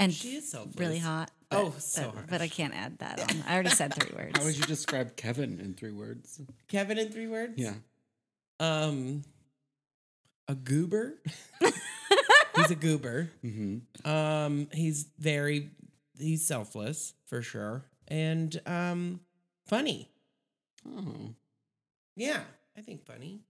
And 0.00 0.12
She 0.12 0.34
is 0.36 0.50
selfless. 0.50 0.76
really 0.76 0.98
hot. 0.98 1.30
Oh, 1.52 1.70
but- 1.70 1.82
so 1.82 2.12
but, 2.14 2.26
but 2.28 2.40
I 2.42 2.48
can't 2.48 2.74
add 2.74 2.98
that 2.98 3.20
on. 3.20 3.42
I 3.46 3.54
already 3.54 3.70
said 3.70 3.94
three 3.94 4.10
words. 4.16 4.38
How 4.38 4.44
would 4.44 4.56
you 4.56 4.64
describe 4.64 5.14
Kevin 5.16 5.60
in 5.60 5.74
three 5.74 5.92
words? 5.92 6.40
Kevin 6.68 6.98
in 6.98 7.10
three 7.10 7.26
words? 7.28 7.52
Yeah. 7.56 7.74
Um, 8.58 9.22
a 10.48 10.54
goober. 10.54 11.20
he's 12.56 12.70
a 12.70 12.74
goober. 12.74 13.30
Mm-hmm. 13.44 14.08
Um, 14.10 14.68
he's 14.72 15.06
very 15.18 15.70
he's 16.18 16.46
selfless 16.46 17.14
for 17.26 17.42
sure, 17.42 17.84
and 18.08 18.58
um, 18.66 19.20
funny. 19.66 20.08
Oh, 20.86 21.34
Yeah, 22.16 22.40
I 22.76 22.80
think 22.82 23.04
funny. 23.06 23.40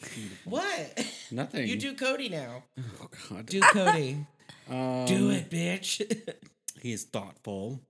beautiful. 0.00 0.52
What? 0.52 1.06
Nothing. 1.30 1.66
You 1.68 1.76
do 1.76 1.94
Cody 1.94 2.28
now. 2.28 2.64
Oh 3.00 3.08
God. 3.30 3.46
Do 3.46 3.60
Cody. 3.60 4.26
Um, 4.70 5.04
do 5.06 5.30
it, 5.30 5.50
bitch. 5.50 6.02
He 6.80 6.92
is 6.92 7.04
thoughtful. 7.04 7.80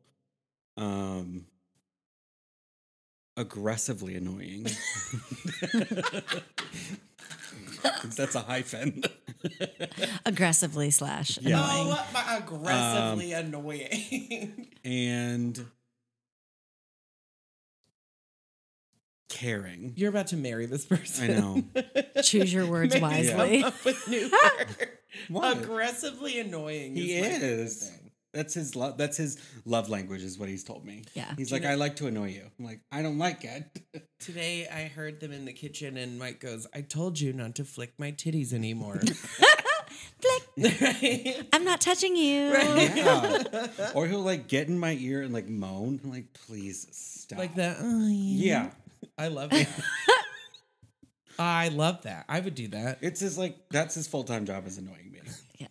Um. 0.76 1.46
Aggressively 3.38 4.16
annoying. 4.16 4.64
That's 8.16 8.34
a 8.34 8.40
hyphen. 8.40 9.02
Aggressively 10.26 10.90
slash 10.90 11.38
Yeah. 11.40 11.58
annoying. 11.64 11.96
my 12.12 12.36
aggressively 12.36 13.32
annoying. 13.32 14.68
and 14.84 15.66
caring. 19.42 19.92
You're 19.96 20.10
about 20.10 20.28
to 20.28 20.36
marry 20.36 20.66
this 20.66 20.84
person. 20.84 21.30
I 21.30 21.38
know. 21.38 21.64
Choose 22.22 22.52
your 22.52 22.66
words 22.66 22.94
Maybe 22.94 23.02
wisely. 23.02 23.58
come 23.62 23.68
up 23.68 23.84
with 23.84 24.08
new 24.08 24.30
ah! 24.32 24.50
words. 25.30 25.60
Aggressively 25.62 26.38
annoying. 26.40 26.94
He 26.96 27.20
my 27.20 27.28
favorite 27.28 27.42
is. 27.42 27.92
That's 28.32 28.54
his 28.54 28.74
love. 28.74 28.96
That's 28.96 29.18
his 29.18 29.36
love 29.66 29.90
language, 29.90 30.22
is 30.22 30.38
what 30.38 30.48
he's 30.48 30.64
told 30.64 30.86
me. 30.86 31.02
Yeah. 31.12 31.34
He's 31.36 31.48
Do 31.48 31.54
you 31.54 31.56
like, 31.56 31.64
know- 31.64 31.70
I 31.72 31.74
like 31.74 31.96
to 31.96 32.06
annoy 32.06 32.30
you. 32.30 32.44
I'm 32.58 32.64
like, 32.64 32.80
I 32.90 33.02
don't 33.02 33.18
like 33.18 33.44
it. 33.44 33.64
Today 34.20 34.66
I 34.72 34.84
heard 34.84 35.20
them 35.20 35.32
in 35.32 35.44
the 35.44 35.52
kitchen 35.52 35.98
and 35.98 36.18
Mike 36.18 36.40
goes, 36.40 36.66
I 36.74 36.80
told 36.80 37.20
you 37.20 37.34
not 37.34 37.56
to 37.56 37.64
flick 37.64 37.92
my 37.98 38.12
titties 38.12 38.54
anymore. 38.54 39.00
Flick. 40.20 40.80
right? 40.80 41.46
I'm 41.52 41.64
not 41.64 41.80
touching 41.82 42.16
you. 42.16 42.52
yeah. 42.52 43.90
or 43.94 44.06
he'll 44.06 44.20
like 44.22 44.48
get 44.48 44.68
in 44.68 44.78
my 44.78 44.96
ear 44.98 45.20
and 45.22 45.34
like 45.34 45.48
moan. 45.48 46.00
I'm 46.02 46.10
like, 46.10 46.32
please 46.32 46.86
stop. 46.92 47.38
Like 47.38 47.54
that. 47.56 47.76
Oh, 47.80 48.08
yeah. 48.08 48.62
Yeah. 48.64 48.70
I 49.22 49.28
love 49.28 49.50
that. 49.50 49.68
I 51.38 51.68
love 51.68 52.02
that. 52.02 52.24
I 52.28 52.40
would 52.40 52.54
do 52.54 52.68
that. 52.68 52.98
It's 53.00 53.20
his 53.20 53.38
like 53.38 53.56
that's 53.70 53.94
his 53.94 54.06
full 54.08 54.24
time 54.24 54.44
job 54.46 54.66
is 54.66 54.78
annoying 54.78 55.10
me. 55.12 55.20
Yeah. 55.58 55.66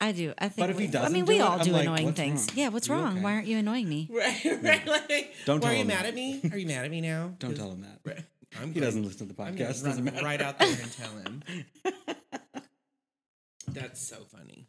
I 0.00 0.12
do. 0.12 0.32
I 0.38 0.48
think. 0.48 0.56
But 0.56 0.70
if 0.70 0.78
he 0.78 0.84
we- 0.86 0.88
I 0.88 0.90
doesn't 0.92 1.12
mean, 1.12 1.24
do 1.24 1.32
we 1.32 1.38
it, 1.38 1.42
all 1.42 1.58
I'm 1.58 1.64
do 1.64 1.72
like, 1.72 1.82
annoying 1.82 2.12
things. 2.14 2.46
wrong? 2.48 2.56
Yeah. 2.58 2.68
What's 2.68 2.88
You 2.88 2.94
wrong? 2.94 3.12
okay? 3.14 3.20
Why 3.22 3.32
aren't 3.34 3.46
you 3.46 3.58
annoying 3.58 3.88
me? 3.88 4.08
Right, 4.12 4.44
right. 4.62 4.86
Like, 4.86 5.32
Don't 5.44 5.60
Why 5.60 5.68
tell 5.68 5.70
are 5.70 5.74
you 5.74 5.80
him 5.82 5.86
mad 5.88 5.98
that. 6.04 6.06
at 6.06 6.14
me? 6.14 6.40
Are 6.52 6.58
you 6.58 6.66
mad 6.66 6.84
at 6.84 6.90
me 6.90 7.00
now? 7.00 7.34
Don't 7.38 7.56
tell 7.56 7.70
him 7.70 7.82
that. 7.82 8.00
Right. 8.04 8.24
I'm 8.60 8.68
He 8.68 8.74
going- 8.74 8.84
doesn't 8.84 9.02
listen 9.04 9.28
to 9.28 9.34
the 9.34 9.42
I'm 9.42 9.54
gonna 9.56 9.70
podcast. 9.70 9.82
run 9.82 9.90
Doesn't 9.90 10.04
matter. 10.04 10.24
right 10.24 10.40
out 10.40 10.58
there 10.58 10.68
and 10.68 10.92
tell 10.96 11.10
him. 11.18 11.42
That's 13.68 14.00
so 14.00 14.16
funny. 14.36 14.68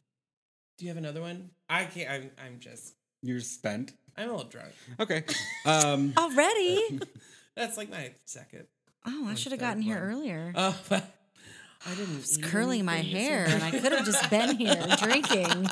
Do 0.77 0.85
you 0.85 0.89
have 0.89 0.97
another 0.97 1.21
one? 1.21 1.49
I 1.69 1.85
can't. 1.85 2.09
I'm. 2.09 2.31
I'm 2.45 2.59
just. 2.59 2.93
You're 3.21 3.39
spent. 3.39 3.93
I'm 4.17 4.29
a 4.29 4.31
little 4.33 4.49
drunk. 4.49 4.69
Okay. 4.99 5.23
Um 5.65 6.13
Already? 6.17 6.99
That's 7.55 7.77
like 7.77 7.89
my 7.89 8.11
second. 8.25 8.65
Oh, 9.05 9.27
I 9.27 9.35
should 9.35 9.51
have 9.51 9.59
third 9.59 9.67
gotten 9.67 9.81
here 9.81 9.99
earlier. 9.99 10.53
Oh, 10.55 10.77
but 10.89 11.03
I 11.85 11.93
didn't. 11.95 12.15
I 12.15 12.17
was 12.17 12.37
curling 12.41 12.85
my 12.85 12.97
hair, 13.01 13.45
and 13.47 13.61
I 13.63 13.71
could 13.71 13.91
have 13.91 14.05
just 14.05 14.29
been 14.29 14.55
here 14.57 14.75
drinking. 14.97 15.67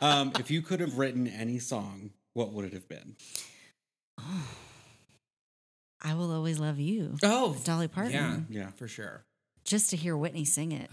um 0.00 0.32
if 0.38 0.50
you 0.50 0.60
could 0.62 0.80
have 0.80 0.98
written 0.98 1.26
any 1.28 1.58
song, 1.58 2.10
what 2.34 2.52
would 2.52 2.64
it 2.64 2.72
have 2.72 2.88
been? 2.88 3.16
I 6.00 6.14
will 6.14 6.30
always 6.32 6.58
love 6.60 6.78
you, 6.78 7.16
Oh, 7.24 7.56
Dolly 7.64 7.88
Parton. 7.88 8.12
yeah, 8.12 8.38
Yeah. 8.48 8.70
for 8.72 8.86
sure. 8.86 9.24
Just 9.64 9.90
to 9.90 9.96
hear 9.96 10.16
Whitney 10.16 10.44
sing 10.44 10.72
it 10.72 10.90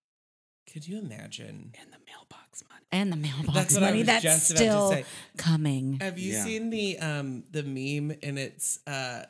Could 0.72 0.86
you 0.88 0.98
imagine? 0.98 1.72
And 1.80 1.92
the 1.92 1.98
mailbox 2.06 2.62
money. 2.68 2.84
and 2.90 3.12
the 3.12 3.16
mailbox 3.16 3.54
That's 3.54 3.78
money 3.80 4.02
that's 4.02 4.22
just 4.22 4.48
still 4.48 5.02
coming. 5.36 5.98
Have 6.00 6.18
you 6.18 6.32
Yeah. 6.32 6.44
seen 6.44 6.70
the 6.70 6.98
um 6.98 7.44
the 7.50 7.62
meme 7.62 8.16
and 8.22 8.38
it's 8.38 8.78
uh 8.86 9.24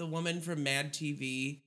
the 0.00 0.06
woman 0.06 0.40
from 0.40 0.62
Mad 0.64 0.94
TV? 0.94 1.60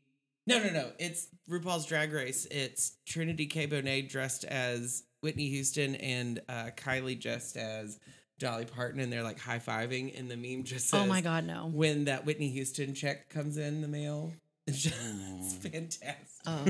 No, 0.48 0.58
no, 0.62 0.72
no. 0.72 0.90
It's 0.98 1.28
RuPaul's 1.48 1.86
Drag 1.86 2.12
Race. 2.12 2.46
It's 2.50 2.98
Trinity 3.06 3.46
K. 3.46 3.68
Bonet 3.68 4.10
dressed 4.10 4.44
as 4.44 5.04
Whitney 5.22 5.50
Houston 5.50 5.96
and 5.96 6.42
uh, 6.50 6.72
Kylie 6.76 7.18
dressed 7.22 7.56
as 7.56 8.00
Dolly 8.40 8.66
Parton, 8.66 9.00
and 9.00 9.14
they're 9.14 9.24
like 9.24 9.40
high 9.40 9.60
fiving. 9.60 10.20
And 10.20 10.30
the 10.30 10.36
meme 10.36 10.64
just 10.64 10.90
says, 10.90 11.00
Oh 11.00 11.06
my 11.06 11.22
God, 11.22 11.46
no. 11.46 11.70
When 11.72 12.06
that 12.06 12.26
Whitney 12.26 12.50
Houston 12.50 12.96
check 12.96 13.30
comes 13.30 13.58
in 13.58 13.82
the 13.82 13.88
mail, 13.88 14.34
it's 14.68 14.82
just 14.82 15.62
fantastic. 15.62 16.18
Oh, 16.48 16.66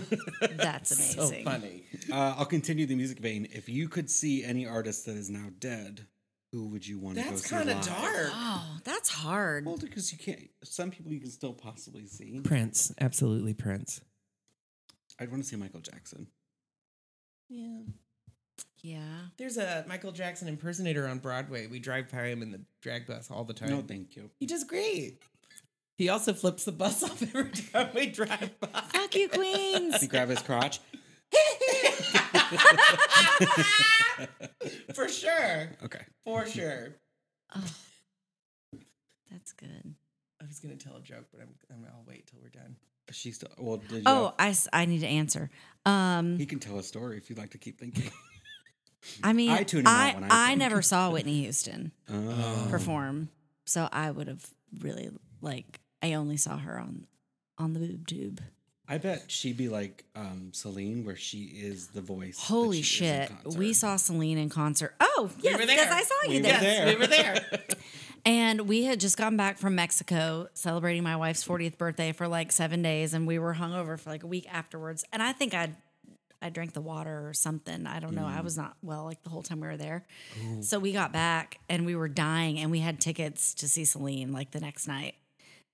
that's 0.58 1.14
so 1.16 1.24
amazing. 1.24 1.46
funny. 1.46 1.84
Uh, 2.12 2.36
I'll 2.38 2.46
continue 2.46 2.86
the 2.86 2.96
music 2.96 3.20
vein. 3.20 3.48
If 3.52 3.70
you 3.70 3.88
could 3.88 4.12
see 4.12 4.44
any 4.44 4.68
artist 4.68 5.06
that 5.06 5.16
is 5.16 5.30
now 5.30 5.48
dead, 5.60 6.08
who 6.54 6.68
would 6.68 6.88
you 6.88 7.00
want 7.00 7.18
to 7.18 7.24
go 7.24 7.30
see? 7.30 7.34
That's 7.36 7.50
kind 7.50 7.70
of 7.70 7.82
dark. 7.84 8.30
Oh, 8.32 8.78
that's 8.84 9.10
hard. 9.10 9.66
Well, 9.66 9.76
because 9.76 10.12
you 10.12 10.20
can't. 10.20 10.40
Some 10.64 10.92
people 10.92 11.12
you 11.12 11.20
can 11.20 11.32
still 11.32 11.52
possibly 11.52 12.06
see. 12.06 12.40
Prince, 12.44 12.94
absolutely 13.02 13.56
Prince. 13.56 14.02
I'd 15.20 15.32
want 15.32 15.42
to 15.44 15.50
see 15.50 15.56
Michael 15.56 15.80
Jackson. 15.80 16.28
Yeah. 17.50 17.80
Yeah. 18.84 19.00
There's 19.38 19.58
a 19.58 19.84
Michael 19.88 20.12
Jackson 20.12 20.48
impersonator 20.48 21.08
on 21.08 21.18
Broadway. 21.18 21.66
We 21.66 21.80
drive 21.80 22.12
by 22.12 22.26
him 22.28 22.44
in 22.44 22.52
the 22.52 22.62
drag 22.82 23.08
bus 23.08 23.32
all 23.32 23.46
the 23.46 23.54
time. 23.54 23.70
No, 23.70 23.82
thank 23.82 24.16
you. 24.16 24.30
he 24.40 24.46
does 24.46 24.64
great. 24.64 25.24
He 25.98 26.10
also 26.10 26.34
flips 26.34 26.66
the 26.66 26.72
bus 26.72 27.02
off 27.04 27.22
every 27.24 27.50
time 27.50 27.90
we 27.96 28.08
drive 28.08 28.52
by. 28.60 28.68
Fuck 28.92 29.16
you, 29.16 29.28
Queens. 29.28 30.02
He 30.02 30.08
grab 30.08 30.30
his 30.30 30.42
crotch. 30.44 30.80
For 34.94 35.08
sure. 35.10 35.70
Okay. 35.84 36.02
For 36.24 36.46
sure. 36.46 36.96
Oh, 37.56 37.66
that's 39.32 39.54
good. 39.54 39.96
I 40.42 40.46
was 40.46 40.60
gonna 40.60 40.76
tell 40.76 40.96
a 40.98 41.02
joke, 41.02 41.26
but 41.32 41.42
I'm, 41.42 41.50
I'm 41.72 41.86
I'll 41.94 42.04
wait 42.08 42.28
till 42.28 42.40
we're 42.42 42.50
done. 42.50 42.76
She's 43.12 43.36
still. 43.36 43.50
Well, 43.58 43.78
did 43.78 43.92
you 43.98 44.04
Oh, 44.06 44.34
I, 44.40 44.50
s- 44.50 44.68
I 44.72 44.86
need 44.86 45.00
to 45.02 45.08
answer. 45.08 45.50
Um, 45.86 46.38
he 46.38 46.46
can 46.46 46.60
tell 46.60 46.78
a 46.80 46.84
story 46.84 47.18
if 47.18 47.30
you'd 47.30 47.40
like 47.40 47.52
to 47.52 47.58
keep 47.58 47.80
thinking. 47.80 48.12
I 49.24 49.34
mean, 49.34 49.52
I 49.52 49.60
I 49.60 49.64
tune 49.64 49.82
him 49.82 49.88
out 49.88 50.16
when 50.16 50.24
I 50.32 50.52
I, 50.52 50.56
never 50.56 50.82
saw 50.82 51.10
Whitney 51.12 51.42
Houston 51.42 51.92
Oh. 52.10 52.68
perform, 52.70 53.30
so 53.66 53.90
I 53.92 54.12
would 54.12 54.28
have 54.28 54.46
really 54.80 55.10
like. 55.42 55.80
I 56.02 56.14
only 56.14 56.38
saw 56.38 56.58
her 56.58 56.80
on 56.80 57.08
on 57.58 57.74
the 57.74 57.80
boob 57.80 58.08
tube. 58.08 58.42
I 58.88 58.98
bet 58.98 59.32
she'd 59.32 59.56
be 59.58 59.70
like 59.70 60.04
um, 60.16 60.50
Celine, 60.52 61.06
where 61.06 61.16
she 61.16 61.44
is 61.44 61.88
the 61.88 62.02
voice. 62.02 62.38
Holy 62.38 62.82
she 62.82 63.06
is 63.06 63.30
in 63.30 63.38
shit! 63.46 63.58
We 63.58 63.74
saw 63.74 63.96
Celine 63.96 64.38
in 64.38 64.50
concert. 64.50 64.94
Oh, 65.00 65.30
yes, 65.42 65.54
were 65.54 65.66
because 65.66 65.88
there. 65.88 65.94
I 65.94 66.04
saw 66.04 66.16
We 66.28 66.34
you 66.36 66.40
were 66.42 66.48
there. 66.50 66.60
there. 66.60 66.86
We 66.88 66.96
were 66.96 67.08
there. 67.08 67.46
And 68.26 68.62
we 68.70 68.86
had 68.86 69.02
just 69.02 69.18
gotten 69.18 69.36
back 69.36 69.58
from 69.58 69.76
Mexico 69.76 70.48
celebrating 70.54 71.04
my 71.04 71.18
wife's 71.18 71.46
40th 71.46 71.78
birthday 71.78 72.14
for 72.14 72.26
like 72.26 72.54
seven 72.54 72.82
days, 72.82 73.14
and 73.14 73.28
we 73.28 73.38
were 73.38 73.54
hungover 73.54 74.00
for 74.00 74.12
like 74.12 74.24
a 74.24 74.28
week 74.28 74.48
afterwards. 74.50 75.04
And 75.12 75.22
I 75.22 75.34
think 75.34 75.54
I'd 75.54 75.76
I 76.42 76.50
drank 76.50 76.72
the 76.74 76.80
water 76.82 77.28
or 77.28 77.34
something. 77.34 77.86
I 77.86 78.00
don't 78.00 78.16
know. 78.16 78.26
I 78.26 78.40
was 78.40 78.56
not 78.58 78.76
well 78.82 79.04
like 79.06 79.22
the 79.24 79.30
whole 79.30 79.44
time 79.44 79.60
we 79.60 79.68
were 79.68 79.76
there. 79.78 80.06
So 80.62 80.80
we 80.80 80.92
got 80.94 81.12
back 81.12 81.60
and 81.70 81.86
we 81.86 81.96
were 81.98 82.08
dying, 82.08 82.60
and 82.60 82.72
we 82.72 82.80
had 82.80 83.02
tickets 83.02 83.54
to 83.56 83.68
see 83.68 83.84
Celine 83.84 84.32
like 84.32 84.52
the 84.52 84.60
next 84.62 84.88
night. 84.88 85.16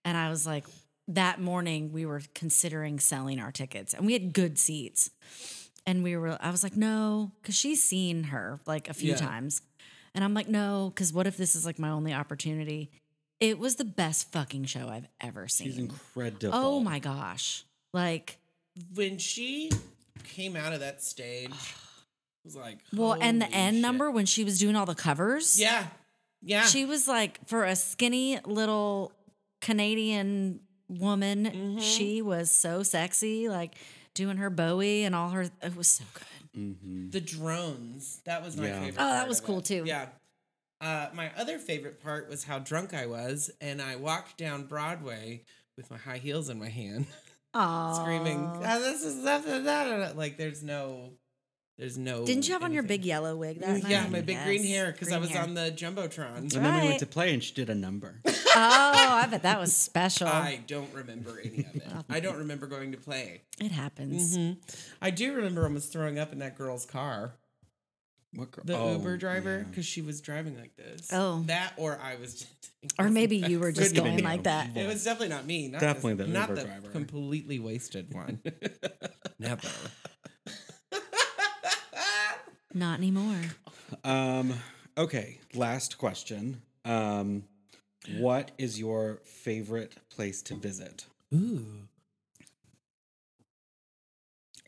And 0.03 0.17
I 0.17 0.31
was 0.31 0.47
like, 0.47 0.65
that 1.09 1.41
morning 1.41 1.91
we 1.91 2.05
were 2.05 2.21
considering 2.33 2.99
selling 2.99 3.39
our 3.39 3.51
tickets, 3.51 3.93
and 3.93 4.05
we 4.05 4.13
had 4.13 4.33
good 4.33 4.57
seats. 4.57 5.09
And 5.85 6.03
we 6.03 6.15
were, 6.15 6.37
I 6.39 6.51
was 6.51 6.61
like, 6.61 6.75
no, 6.77 7.31
because 7.41 7.55
she's 7.55 7.81
seen 7.81 8.25
her 8.25 8.59
like 8.67 8.89
a 8.89 8.93
few 8.93 9.11
Yeah. 9.11 9.17
times. 9.17 9.61
And 10.13 10.23
I'm 10.23 10.33
like, 10.33 10.47
no, 10.47 10.91
because 10.93 11.11
what 11.11 11.25
if 11.25 11.35
this 11.37 11.55
is 11.55 11.65
like 11.65 11.79
my 11.79 11.89
only 11.89 12.13
opportunity? 12.13 12.91
It 13.39 13.57
was 13.57 13.75
the 13.75 13.85
best 13.85 14.31
fucking 14.31 14.65
show 14.65 14.87
I've 14.89 15.07
ever 15.21 15.47
seen. 15.47 15.67
She's 15.67 15.77
incredible. 15.77 16.51
oh 16.53 16.79
my 16.79 16.99
gosh. 16.99 17.63
Like, 17.93 18.37
when 18.93 19.17
she 19.17 19.71
came 20.25 20.55
out 20.55 20.73
of 20.73 20.81
that 20.81 21.01
stage, 21.01 21.49
it 21.49 22.45
was 22.45 22.55
like 22.55 22.79
well, 22.93 23.13
and 23.19 23.41
the 23.41 23.49
end 23.51 23.77
shit. 23.77 23.81
number 23.81 24.11
when 24.11 24.25
she 24.27 24.43
was 24.43 24.59
doing 24.59 24.75
all 24.75 24.85
the 24.85 24.93
covers. 24.95 25.59
Yeah. 25.59 25.87
Yeah. 26.41 26.63
She 26.65 26.85
was 26.85 27.07
like, 27.07 27.39
for 27.47 27.63
a 27.63 27.75
skinny 27.75 28.39
little 28.45 29.11
Canadian 29.61 30.59
woman, 30.89 31.45
Mm-hmm. 31.45 31.79
she 31.79 32.21
was 32.21 32.51
so 32.51 32.83
sexy, 32.83 33.47
like 33.47 33.75
doing 34.13 34.37
her 34.37 34.49
Bowie 34.49 35.03
and 35.03 35.15
all 35.15 35.29
her. 35.29 35.43
It 35.61 35.75
was 35.77 35.87
so 35.87 36.03
good. 36.13 36.23
hmm 36.53 37.09
the 37.11 37.21
drones. 37.21 38.21
That 38.25 38.43
was 38.43 38.57
my 38.57 38.67
Yeah. 38.67 38.79
favorite. 38.79 39.01
Oh, 39.01 39.07
that 39.09 39.17
part 39.19 39.27
was 39.29 39.39
of 39.39 39.45
cool 39.45 39.59
it. 39.59 39.65
too. 39.65 39.83
Yeah. 39.85 40.07
Uh, 40.81 41.09
my 41.13 41.31
other 41.37 41.59
favorite 41.59 42.01
part 42.01 42.29
was 42.29 42.43
how 42.45 42.57
drunk 42.59 42.93
I 42.93 43.05
was, 43.05 43.51
and 43.61 43.81
I 43.81 43.95
walked 43.97 44.37
down 44.37 44.63
Broadway 44.65 45.43
with 45.75 45.91
my 45.91 45.97
high 45.97 46.17
heels 46.19 46.49
in 46.49 46.57
my 46.59 46.69
hand, 46.69 47.05
Aww. 47.53 47.93
screaming, 48.01 48.55
"Ah, 48.63 48.77
"This 48.79 49.03
is 49.03 49.15
nothing!" 49.23 49.65
Like 50.15 50.37
there's 50.37 50.63
no, 50.63 51.11
there's 51.79 51.97
no. 51.97 52.25
Didn't 52.25 52.45
you 52.45 52.53
have 52.53 52.63
on 52.63 52.73
your 52.73 52.81
anything. 52.81 52.97
big 52.97 53.05
yellow 53.05 53.37
wig 53.37 53.61
that 53.61 53.69
mm, 53.69 53.83
night? 53.83 53.89
Yeah, 53.89 54.05
my 54.07 54.19
big 54.19 54.43
green 54.43 54.65
hair 54.65 54.91
because 54.91 55.07
I 55.07 55.11
green 55.11 55.21
was 55.21 55.29
hair. 55.29 55.43
on 55.43 55.53
the 55.53 55.71
jumbotron. 55.71 56.37
And 56.39 56.51
then 56.51 56.61
we 56.61 56.69
right. 56.69 56.83
went 56.83 56.99
to 56.99 57.05
play, 57.05 57.33
and 57.33 57.41
she 57.41 57.53
did 57.53 57.69
a 57.69 57.75
number. 57.75 58.21
Oh, 58.61 59.13
I 59.13 59.27
bet 59.27 59.43
that 59.43 59.59
was 59.59 59.73
special. 59.75 60.27
I 60.27 60.59
don't 60.67 60.91
remember 60.93 61.39
any 61.39 61.59
of 61.59 61.75
it. 61.75 61.83
I 62.09 62.19
don't 62.19 62.39
remember 62.39 62.65
going 62.67 62.91
to 62.91 62.97
play. 62.97 63.43
it 63.61 63.71
happens. 63.71 64.35
Mm-hmm. 64.35 64.59
I 65.01 65.11
do 65.11 65.33
remember 65.33 65.63
almost 65.63 65.93
throwing 65.93 66.19
up 66.19 66.33
in 66.33 66.39
that 66.39 66.57
girl's 66.57 66.85
car, 66.85 67.35
What 68.33 68.51
girl? 68.51 68.63
the 68.65 68.75
oh, 68.77 68.93
Uber 68.93 69.17
driver, 69.17 69.59
yeah. 69.59 69.63
because 69.63 69.85
she 69.85 70.01
was 70.01 70.19
driving 70.19 70.57
like 70.57 70.75
this. 70.75 71.09
Oh. 71.13 71.43
that 71.45 71.73
or 71.77 71.99
I 72.03 72.15
was. 72.15 72.45
Or 72.97 73.09
maybe 73.09 73.37
you 73.37 73.59
were 73.59 73.71
just 73.71 73.93
Couldn't 73.93 73.95
have 73.97 74.05
going 74.05 74.15
been 74.17 74.25
like 74.25 74.39
you. 74.39 74.43
that. 74.43 74.75
It 74.75 74.87
was 74.87 75.03
definitely 75.03 75.29
not 75.29 75.45
me. 75.45 75.67
Not 75.69 75.79
Definitely 75.79 76.15
the, 76.15 76.23
the 76.23 76.29
not 76.29 76.49
Uber 76.49 76.61
the 76.61 76.67
driver. 76.67 76.89
completely 76.89 77.59
wasted 77.59 78.13
one. 78.13 78.41
Never. 79.39 79.69
Not 82.73 82.99
anymore. 82.99 83.41
Um, 84.03 84.53
okay, 84.97 85.39
last 85.53 85.97
question. 85.97 86.61
Um, 86.85 87.43
what 88.17 88.51
is 88.57 88.79
your 88.79 89.19
favorite 89.25 89.95
place 90.09 90.41
to 90.43 90.55
visit? 90.55 91.05
Ooh. 91.33 91.65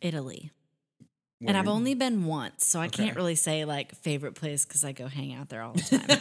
Italy. 0.01 0.51
And 1.45 1.57
I've 1.57 1.65
Where- 1.65 1.73
only 1.75 1.93
been 1.95 2.25
once, 2.25 2.65
so 2.67 2.79
I 2.79 2.85
Okay. 2.87 3.05
can't 3.05 3.15
really 3.15 3.35
say 3.35 3.65
like 3.65 3.95
favorite 3.95 4.35
place 4.35 4.65
because 4.65 4.83
I 4.83 4.91
go 4.91 5.07
hang 5.07 5.33
out 5.33 5.49
there 5.49 5.61
all 5.63 5.73
the 5.73 5.81
time. 5.81 6.19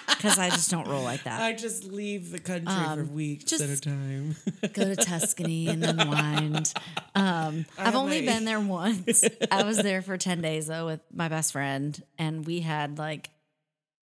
Because 0.24 0.38
I 0.38 0.48
just 0.50 0.70
don't 0.70 0.88
roll 0.88 1.02
like 1.02 1.24
that. 1.24 1.40
I 1.42 1.52
just 1.52 1.84
leave 1.84 2.30
the 2.30 2.38
country 2.38 2.66
for 2.74 2.80
Um, 3.00 3.12
weeks 3.14 3.52
at 3.52 3.60
a 3.68 3.78
time. 3.80 4.36
Go 4.72 4.84
to 4.84 4.96
Tuscany 4.96 5.68
and 5.68 5.82
then 5.82 5.96
wind. 6.08 6.72
Um, 7.14 7.66
I've 7.78 7.94
only 7.94 8.20
my- 8.20 8.32
been 8.32 8.44
there 8.46 8.58
once. 8.60 9.22
I 9.50 9.62
was 9.64 9.76
there 9.78 10.00
for 10.02 10.16
10 10.16 10.40
days 10.40 10.66
though 10.66 10.86
with 10.86 11.00
my 11.12 11.28
best 11.28 11.52
friend, 11.52 12.02
and 12.18 12.46
we 12.46 12.60
had 12.60 12.98
like 12.98 13.28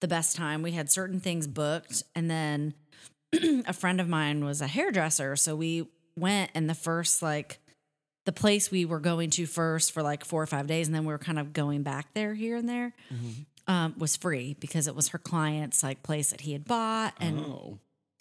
the 0.01 0.09
best 0.09 0.37
time. 0.37 0.63
We 0.63 0.73
had 0.73 0.91
certain 0.91 1.19
things 1.21 1.47
booked, 1.47 2.03
and 2.15 2.31
then 2.31 2.75
a 3.67 3.73
friend 3.73 4.01
of 4.01 4.09
mine 4.09 4.45
was 4.45 4.61
a 4.61 4.67
hairdresser. 4.69 5.35
So 5.37 5.57
we 5.57 5.89
went, 6.17 6.51
and 6.55 6.71
the 6.71 6.75
first 6.75 7.21
like 7.23 7.59
the 8.27 8.33
place 8.33 8.71
we 8.71 8.85
were 8.85 9.01
going 9.01 9.31
to 9.31 9.47
first 9.47 9.91
for 9.91 10.01
like 10.03 10.25
four 10.25 10.41
or 10.43 10.47
five 10.47 10.69
days, 10.69 10.87
and 10.87 10.95
then 10.95 11.05
we 11.05 11.13
were 11.13 11.19
kind 11.19 11.41
of 11.41 11.53
going 11.53 11.83
back 11.83 12.15
there 12.15 12.35
here 12.35 12.55
and 12.57 12.69
there. 12.69 12.95
Um, 13.69 13.95
was 13.97 14.17
free 14.17 14.57
because 14.59 14.89
it 14.89 14.95
was 14.97 15.09
her 15.09 15.19
client's 15.19 15.83
like 15.85 16.03
place 16.03 16.31
that 16.31 16.41
he 16.41 16.53
had 16.53 16.65
bought, 16.65 17.15
and 17.21 17.39
Oh, 17.39 17.79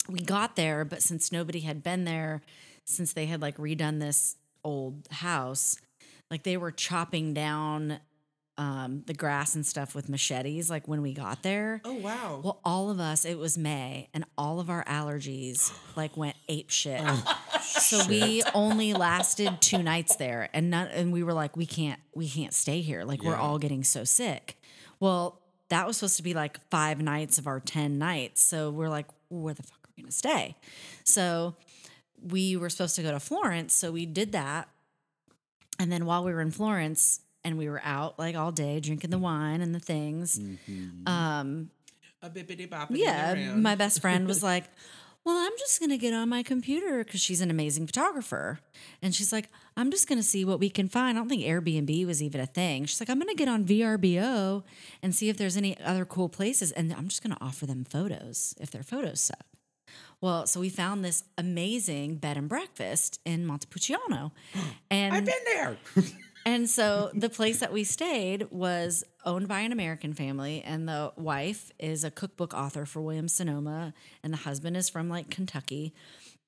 we 0.08 0.20
got 0.20 0.54
there, 0.54 0.84
but 0.84 1.02
since 1.02 1.32
nobody 1.32 1.60
had 1.60 1.82
been 1.82 2.04
there, 2.04 2.42
since 2.84 3.12
they 3.12 3.26
had 3.26 3.42
like 3.42 3.56
redone 3.56 3.98
this 3.98 4.36
old 4.62 5.08
house, 5.10 5.76
like 6.30 6.44
they 6.44 6.56
were 6.56 6.70
chopping 6.70 7.34
down 7.34 7.98
um, 8.58 9.02
the 9.06 9.14
grass 9.14 9.54
and 9.56 9.66
stuff 9.66 9.94
with 9.96 10.08
machetes, 10.08 10.70
like 10.70 10.86
when 10.86 11.02
we 11.02 11.12
got 11.12 11.42
there. 11.42 11.80
oh 11.84 11.94
wow. 11.94 12.40
Well, 12.44 12.60
all 12.64 12.90
of 12.90 13.00
us, 13.00 13.24
it 13.24 13.36
was 13.38 13.58
May, 13.58 14.08
and 14.14 14.24
all 14.38 14.60
of 14.60 14.70
our 14.70 14.84
allergies 14.84 15.72
like 15.96 16.16
went 16.16 16.36
ape 16.48 16.70
shit. 16.70 17.02
so 17.62 18.06
we 18.06 18.42
only 18.54 18.92
lasted 18.92 19.60
two 19.60 19.82
nights 19.82 20.14
there, 20.16 20.48
and 20.52 20.70
none, 20.70 20.86
and 20.88 21.12
we 21.12 21.22
were 21.24 21.32
like, 21.32 21.56
we 21.56 21.66
can't, 21.66 21.98
we 22.14 22.28
can't 22.28 22.54
stay 22.54 22.80
here. 22.80 23.02
Like 23.04 23.22
we're 23.24 23.36
all 23.36 23.58
getting 23.58 23.82
so 23.82 24.04
sick. 24.04 24.56
Well, 25.02 25.40
that 25.68 25.84
was 25.84 25.96
supposed 25.96 26.16
to 26.18 26.22
be 26.22 26.32
like 26.32 26.60
five 26.70 27.02
nights 27.02 27.36
of 27.36 27.48
our 27.48 27.58
ten 27.58 27.98
nights. 27.98 28.40
So 28.40 28.70
we're 28.70 28.88
like, 28.88 29.06
where 29.30 29.52
the 29.52 29.64
fuck 29.64 29.78
are 29.78 29.90
we 29.96 30.04
gonna 30.04 30.12
stay? 30.12 30.54
So 31.02 31.56
we 32.22 32.56
were 32.56 32.70
supposed 32.70 32.94
to 32.94 33.02
go 33.02 33.10
to 33.10 33.18
Florence, 33.18 33.74
so 33.74 33.90
we 33.90 34.06
did 34.06 34.30
that, 34.30 34.68
and 35.80 35.90
then 35.90 36.06
while 36.06 36.22
we 36.22 36.32
were 36.32 36.40
in 36.40 36.52
Florence. 36.52 37.20
And 37.44 37.58
we 37.58 37.68
were 37.68 37.82
out 37.82 38.20
like 38.20 38.36
all 38.36 38.52
day 38.52 38.78
drinking 38.78 39.10
the 39.10 39.18
wine 39.18 39.62
and 39.62 39.74
the 39.74 39.80
things. 39.80 40.38
Um, 41.06 41.70
a 42.22 42.30
bippity 42.30 42.68
boppity 42.68 42.98
yeah, 42.98 43.32
around. 43.32 43.60
my 43.60 43.74
best 43.74 44.00
friend 44.00 44.28
was 44.28 44.42
like, 44.52 44.66
"Well, 45.24 45.36
I'm 45.36 45.50
just 45.58 45.80
gonna 45.80 45.98
get 45.98 46.14
on 46.14 46.28
my 46.28 46.44
computer 46.44 47.02
because 47.02 47.20
she's 47.20 47.40
an 47.40 47.50
amazing 47.50 47.88
photographer." 47.88 48.60
And 49.02 49.12
she's 49.12 49.32
like, 49.32 49.48
"I'm 49.76 49.90
just 49.90 50.08
gonna 50.08 50.22
see 50.22 50.44
what 50.44 50.60
we 50.60 50.70
can 50.70 50.88
find." 50.88 51.16
I 51.16 51.20
don't 51.20 51.28
think 51.28 51.42
Airbnb 51.42 52.06
was 52.06 52.22
even 52.22 52.40
a 52.40 52.46
thing. 52.46 52.84
She's 52.84 53.00
like, 53.00 53.10
"I'm 53.10 53.18
gonna 53.18 53.34
get 53.34 53.48
on 53.48 53.64
VRBO 53.64 54.62
and 55.02 55.14
see 55.14 55.28
if 55.28 55.36
there's 55.36 55.56
any 55.56 55.78
other 55.80 56.04
cool 56.04 56.28
places, 56.28 56.72
and 56.72 56.92
I'm 56.92 57.08
just 57.08 57.22
gonna 57.22 57.38
offer 57.40 57.66
them 57.66 57.84
photos 57.84 58.54
if 58.60 58.70
their 58.70 58.82
photos 58.82 59.20
suck." 59.20 59.46
Well, 60.20 60.46
so 60.46 60.60
we 60.60 60.68
found 60.68 61.04
this 61.04 61.24
amazing 61.36 62.16
bed 62.16 62.36
and 62.36 62.48
breakfast 62.48 63.20
in 63.24 63.44
Montepulciano, 63.44 64.32
and 64.90 65.14
I've 65.14 65.24
been 65.24 65.34
there. 65.44 65.76
and 66.46 66.68
so 66.68 67.10
the 67.14 67.28
place 67.28 67.60
that 67.60 67.72
we 67.72 67.84
stayed 67.84 68.46
was 68.50 69.04
owned 69.24 69.48
by 69.48 69.60
an 69.60 69.72
American 69.72 70.14
family, 70.14 70.62
and 70.64 70.88
the 70.88 71.12
wife 71.16 71.72
is 71.78 72.04
a 72.04 72.10
cookbook 72.10 72.54
author 72.54 72.86
for 72.86 73.00
William 73.00 73.28
Sonoma, 73.28 73.94
and 74.22 74.32
the 74.32 74.38
husband 74.38 74.76
is 74.76 74.88
from 74.88 75.08
like 75.08 75.30
Kentucky. 75.30 75.92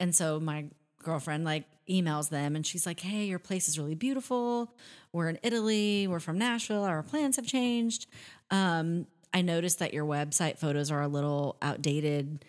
And 0.00 0.14
so 0.14 0.40
my 0.40 0.66
girlfriend 1.04 1.44
like 1.44 1.64
emails 1.88 2.30
them 2.30 2.56
and 2.56 2.66
she's 2.66 2.86
like, 2.86 3.00
Hey, 3.00 3.24
your 3.24 3.38
place 3.38 3.68
is 3.68 3.78
really 3.78 3.94
beautiful. 3.94 4.74
We're 5.12 5.28
in 5.28 5.38
Italy, 5.42 6.06
we're 6.06 6.20
from 6.20 6.38
Nashville, 6.38 6.84
our 6.84 7.02
plans 7.02 7.36
have 7.36 7.46
changed. 7.46 8.06
Um, 8.50 9.06
I 9.32 9.42
noticed 9.42 9.80
that 9.80 9.92
your 9.92 10.04
website 10.04 10.58
photos 10.58 10.90
are 10.90 11.02
a 11.02 11.08
little 11.08 11.56
outdated. 11.60 12.44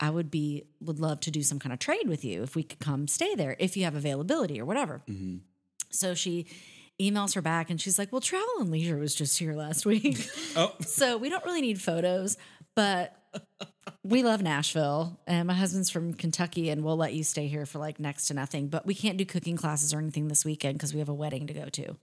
I 0.00 0.10
would 0.10 0.30
be 0.30 0.64
would 0.80 0.98
love 0.98 1.20
to 1.20 1.30
do 1.30 1.42
some 1.42 1.58
kind 1.58 1.72
of 1.72 1.78
trade 1.78 2.08
with 2.08 2.24
you 2.24 2.42
if 2.42 2.56
we 2.56 2.62
could 2.62 2.80
come 2.80 3.06
stay 3.08 3.34
there 3.34 3.56
if 3.58 3.76
you 3.76 3.84
have 3.84 3.94
availability 3.94 4.60
or 4.60 4.64
whatever. 4.64 5.02
So 5.90 6.14
she 6.14 6.46
emails 7.00 7.34
her 7.34 7.42
back 7.42 7.70
and 7.70 7.80
she's 7.80 7.98
like, 7.98 8.10
Well, 8.10 8.20
Travel 8.20 8.54
and 8.58 8.70
Leisure 8.70 8.96
was 8.96 9.14
just 9.14 9.38
here 9.38 9.54
last 9.54 9.86
week. 9.92 10.28
Oh, 10.56 10.72
so 10.80 11.16
we 11.16 11.28
don't 11.28 11.44
really 11.44 11.60
need 11.60 11.80
photos, 11.80 12.36
but 12.74 13.16
we 14.02 14.22
love 14.22 14.42
Nashville. 14.42 15.18
And 15.26 15.46
my 15.46 15.54
husband's 15.54 15.90
from 15.90 16.14
Kentucky 16.14 16.70
and 16.70 16.84
we'll 16.84 16.96
let 16.96 17.14
you 17.14 17.24
stay 17.24 17.46
here 17.46 17.66
for 17.66 17.78
like 17.78 17.98
next 17.98 18.26
to 18.26 18.34
nothing. 18.34 18.68
But 18.68 18.86
we 18.86 18.94
can't 18.94 19.16
do 19.16 19.24
cooking 19.24 19.56
classes 19.56 19.94
or 19.94 19.98
anything 19.98 20.28
this 20.28 20.44
weekend 20.44 20.78
because 20.78 20.92
we 20.92 21.00
have 21.00 21.08
a 21.08 21.14
wedding 21.14 21.46
to 21.46 21.54
go 21.54 21.66
to. 21.66 21.96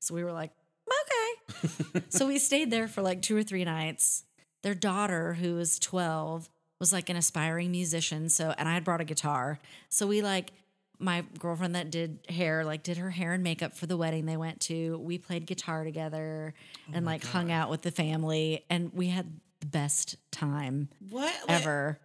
So 0.00 0.14
we 0.14 0.24
were 0.24 0.32
like, 0.32 0.52
Okay. 0.88 2.02
so 2.08 2.26
we 2.26 2.38
stayed 2.38 2.70
there 2.70 2.88
for 2.88 3.02
like 3.02 3.22
two 3.22 3.36
or 3.36 3.42
three 3.42 3.64
nights. 3.64 4.24
Their 4.62 4.74
daughter, 4.74 5.34
who 5.34 5.54
was 5.54 5.78
12, 5.78 6.48
was 6.80 6.92
like 6.92 7.08
an 7.08 7.16
aspiring 7.16 7.70
musician. 7.70 8.28
So, 8.28 8.54
and 8.56 8.68
I 8.68 8.74
had 8.74 8.84
brought 8.84 9.00
a 9.00 9.04
guitar. 9.04 9.58
So 9.88 10.06
we 10.06 10.22
like, 10.22 10.52
my 11.00 11.24
girlfriend 11.38 11.76
that 11.76 11.90
did 11.90 12.18
hair, 12.28 12.64
like 12.64 12.82
did 12.82 12.98
her 12.98 13.10
hair 13.10 13.32
and 13.32 13.44
makeup 13.44 13.76
for 13.76 13.86
the 13.86 13.96
wedding 13.96 14.26
they 14.26 14.36
went 14.36 14.58
to. 14.62 14.98
We 14.98 15.16
played 15.16 15.46
guitar 15.46 15.84
together 15.84 16.54
oh 16.88 16.92
and 16.92 17.06
like 17.06 17.24
hung 17.24 17.52
out 17.52 17.70
with 17.70 17.82
the 17.82 17.92
family. 17.92 18.64
And 18.68 18.92
we 18.92 19.08
had 19.08 19.40
the 19.60 19.66
best 19.66 20.16
time 20.30 20.88
what 21.10 21.34
ever. 21.48 21.98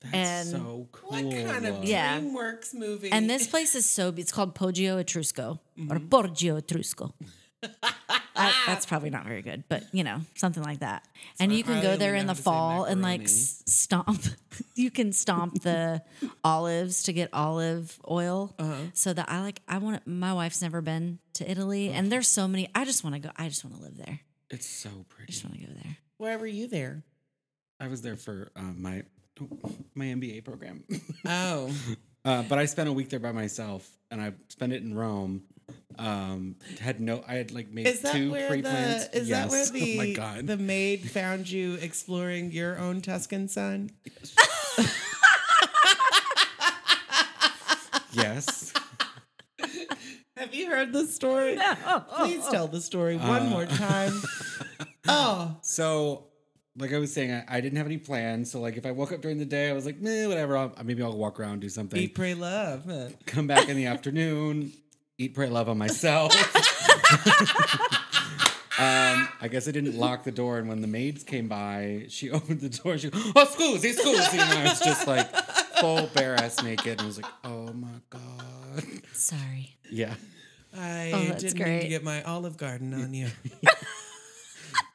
that's 0.00 0.14
And 0.14 0.48
so 0.48 0.88
cool. 0.92 1.10
What 1.10 1.22
kind 1.46 1.66
of 1.66 1.84
Yeah. 1.84 2.20
DreamWorks 2.20 2.74
movie? 2.74 3.10
And 3.12 3.28
this 3.28 3.46
place 3.46 3.74
is 3.74 3.88
so 3.88 4.12
it's 4.16 4.32
called 4.32 4.54
Poggio 4.54 5.02
Etrusco 5.02 5.58
or 5.90 5.98
Poggio 5.98 6.60
Etrusco. 6.60 7.12
I, 8.40 8.52
that's 8.68 8.86
probably 8.86 9.10
not 9.10 9.24
very 9.26 9.42
good, 9.42 9.64
but 9.68 9.82
you 9.92 10.04
know, 10.04 10.20
something 10.36 10.62
like 10.62 10.78
that. 10.78 11.02
and 11.40 11.52
you 11.52 11.64
can 11.64 11.82
go 11.82 11.96
there 11.96 12.14
in 12.14 12.28
the 12.28 12.34
fall 12.36 12.84
and 12.84 13.02
like 13.02 13.22
s- 13.24 13.64
stomp. 13.66 14.22
you 14.76 14.92
can 14.92 15.12
stomp 15.12 15.62
the 15.62 16.00
olives 16.44 17.02
to 17.04 17.12
get 17.12 17.30
olive 17.32 17.98
oil. 18.08 18.54
Uh-huh. 18.60 18.74
So 18.94 19.12
that 19.12 19.28
I 19.28 19.40
like, 19.40 19.60
I 19.66 19.78
want. 19.78 20.06
My 20.06 20.32
wife's 20.34 20.62
never 20.62 20.80
been 20.80 21.18
to 21.34 21.50
Italy, 21.50 21.88
Uh-huh. 21.88 21.98
and 21.98 22.12
there's 22.12 22.28
so 22.28 22.46
many. 22.46 22.68
I 22.76 22.84
just 22.84 23.02
want 23.02 23.14
to 23.16 23.20
go. 23.20 23.30
I 23.36 23.48
just 23.48 23.64
want 23.64 23.76
to 23.76 23.82
live 23.82 23.96
there. 23.96 24.20
It's 24.50 24.66
so 24.66 24.88
pretty. 24.90 25.00
I 25.00 25.14
pretty. 25.16 25.32
just 25.32 25.44
want 25.44 25.58
to 25.60 25.66
go 25.66 25.72
there. 25.82 25.96
Why 26.18 26.36
were 26.36 26.46
you 26.46 26.66
there? 26.66 27.02
I 27.80 27.86
was 27.88 28.02
there 28.02 28.16
for 28.16 28.50
uh, 28.56 28.62
my 28.76 29.02
my 29.94 30.06
MBA 30.06 30.44
program, 30.44 30.82
Oh, 31.24 31.70
uh, 32.24 32.42
but 32.48 32.58
I 32.58 32.66
spent 32.66 32.88
a 32.88 32.92
week 32.92 33.08
there 33.08 33.20
by 33.20 33.30
myself, 33.30 33.88
and 34.10 34.20
I 34.20 34.32
spent 34.48 34.72
it 34.72 34.82
in 34.82 34.94
Rome. 34.94 35.42
Um, 35.96 36.56
had 36.80 37.00
no, 37.00 37.22
I 37.26 37.34
had 37.34 37.52
like 37.52 37.70
made 37.70 37.86
is 37.86 38.00
that 38.00 38.12
two 38.14 38.32
where 38.32 38.48
pre-plans. 38.48 39.08
the 39.10 39.18
is 39.18 39.28
that 39.28 39.48
where 39.50 39.64
the 39.66 39.94
oh 39.94 39.96
my 39.98 40.12
god, 40.12 40.46
the 40.48 40.56
maid 40.56 41.08
found 41.08 41.48
you 41.48 41.74
exploring 41.74 42.50
your 42.50 42.78
own 42.78 43.00
Tuscan 43.00 43.46
son? 43.48 43.90
yes. 48.12 48.72
Have 50.36 50.54
you 50.54 50.70
heard 50.70 50.92
the 50.92 51.06
story? 51.06 51.56
No. 51.56 52.04
Please 52.16 52.46
tell 52.48 52.68
the 52.68 52.80
story 52.80 53.16
one 53.16 53.42
Uh. 53.46 53.50
more 53.50 53.66
time. 53.66 54.20
Oh, 55.08 55.56
So, 55.62 56.24
like 56.76 56.92
I 56.92 56.98
was 56.98 57.12
saying, 57.12 57.32
I, 57.32 57.44
I 57.48 57.60
didn't 57.60 57.78
have 57.78 57.86
any 57.86 57.98
plans. 57.98 58.50
So, 58.52 58.60
like, 58.60 58.76
if 58.76 58.86
I 58.86 58.92
woke 58.92 59.12
up 59.12 59.20
during 59.20 59.38
the 59.38 59.44
day, 59.44 59.68
I 59.68 59.72
was 59.72 59.84
like, 59.86 60.00
meh, 60.00 60.26
whatever. 60.26 60.56
I'll, 60.56 60.72
maybe 60.84 61.02
I'll 61.02 61.16
walk 61.16 61.40
around, 61.40 61.60
do 61.60 61.68
something. 61.68 62.00
eat, 62.00 62.14
pray, 62.14 62.34
love. 62.34 62.90
Come 63.26 63.46
back 63.46 63.68
in 63.68 63.76
the 63.76 63.86
afternoon, 63.86 64.72
eat, 65.18 65.34
pray, 65.34 65.48
love 65.48 65.68
on 65.68 65.78
myself. 65.78 66.32
um, 68.78 69.28
I 69.40 69.48
guess 69.50 69.66
I 69.66 69.72
didn't 69.72 69.96
lock 69.98 70.22
the 70.24 70.30
door, 70.30 70.58
and 70.58 70.68
when 70.68 70.80
the 70.80 70.86
maids 70.86 71.24
came 71.24 71.48
by, 71.48 72.06
she 72.08 72.30
opened 72.30 72.60
the 72.60 72.68
door. 72.68 72.96
She, 72.98 73.08
oh, 73.12 73.46
scusi, 73.46 73.94
scusi, 73.96 74.34
and 74.38 74.58
I 74.58 74.64
was 74.68 74.78
just 74.80 75.06
like 75.08 75.28
full 75.80 76.06
bare 76.14 76.34
ass 76.36 76.62
naked, 76.62 76.92
and 76.92 77.00
I 77.00 77.06
was 77.06 77.16
like, 77.20 77.30
oh 77.44 77.72
my 77.72 77.88
god, 78.10 78.84
Sorry. 79.12 79.76
yeah. 79.90 80.14
I 80.76 81.10
Oh, 81.12 81.38
didn't 81.38 81.58
mean 81.58 81.80
to 81.80 81.88
get 81.88 82.04
my 82.04 82.22
Olive 82.22 82.56
Garden 82.56 82.94
on 82.94 83.12
you. 83.14 83.28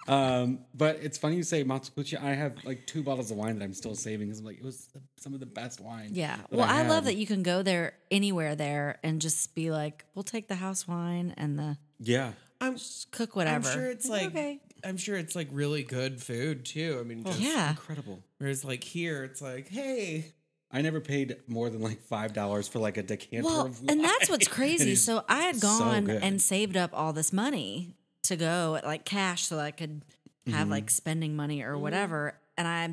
Um, 0.07 0.59
but 0.73 0.97
it's 1.01 1.17
funny 1.17 1.35
you 1.37 1.43
say 1.43 1.63
Montepulciano. 1.63 2.25
I 2.25 2.31
have 2.33 2.55
like 2.65 2.85
two 2.85 3.03
bottles 3.03 3.31
of 3.31 3.37
wine 3.37 3.57
that 3.57 3.63
I'm 3.63 3.73
still 3.73 3.95
saving 3.95 4.27
because 4.27 4.39
I'm 4.39 4.45
like, 4.45 4.57
it 4.57 4.63
was 4.63 4.87
the, 4.87 5.01
some 5.17 5.33
of 5.33 5.39
the 5.39 5.45
best 5.45 5.79
wine. 5.79 6.09
Yeah. 6.11 6.37
Well, 6.51 6.67
I, 6.69 6.85
love 6.87 7.05
that 7.05 7.15
you 7.15 7.25
can 7.25 7.41
go 7.43 7.63
there 7.63 7.93
anywhere 8.11 8.55
there 8.55 8.99
and 9.03 9.21
just 9.21 9.55
be 9.55 9.71
like, 9.71 10.05
we'll 10.13 10.23
take 10.23 10.47
the 10.47 10.55
house 10.55 10.87
wine 10.87 11.33
and 11.37 11.57
the 11.57 11.77
Yeah. 11.99 12.33
I'm 12.59 12.77
cook 13.11 13.35
whatever. 13.35 13.67
I'm 13.69 13.73
sure 13.75 13.89
it's 13.89 14.07
like 14.07 14.27
okay. 14.27 14.59
I'm 14.85 14.97
sure 14.97 15.15
it's 15.17 15.35
like 15.35 15.47
really 15.51 15.83
good 15.83 16.21
food 16.21 16.65
too. 16.65 16.97
I 16.99 17.03
mean, 17.03 17.23
just, 17.23 17.39
Yeah. 17.39 17.69
Incredible. 17.71 18.23
Whereas 18.39 18.65
like 18.65 18.83
here, 18.83 19.23
it's 19.23 19.41
like, 19.41 19.69
hey, 19.69 20.33
I 20.71 20.81
never 20.81 20.99
paid 20.99 21.37
more 21.47 21.69
than 21.69 21.81
like 21.81 22.01
five 22.01 22.33
dollars 22.33 22.67
for 22.67 22.79
like 22.79 22.97
a 22.97 23.03
decanter 23.03 23.45
Well, 23.45 23.65
of 23.67 23.79
wine. 23.81 23.89
and 23.89 24.03
that's 24.03 24.29
what's 24.29 24.47
crazy. 24.49 24.95
So 24.95 25.23
I 25.29 25.43
had 25.43 25.59
gone 25.61 26.05
good. 26.05 26.23
and 26.23 26.41
saved 26.41 26.75
up 26.75 26.91
all 26.93 27.13
this 27.13 27.31
money 27.31 27.95
to 28.24 28.36
go 28.36 28.76
at 28.76 28.86
like 28.86 29.05
cash 29.05 29.45
so 29.47 29.55
that 29.57 29.65
I 29.65 29.71
could 29.71 30.01
have 30.47 30.63
Mm-hmm. 30.63 30.71
like 30.71 30.89
spending 30.89 31.36
money 31.36 31.61
or 31.61 31.78
whatever. 31.78 32.38
And 32.57 32.67
I 32.67 32.89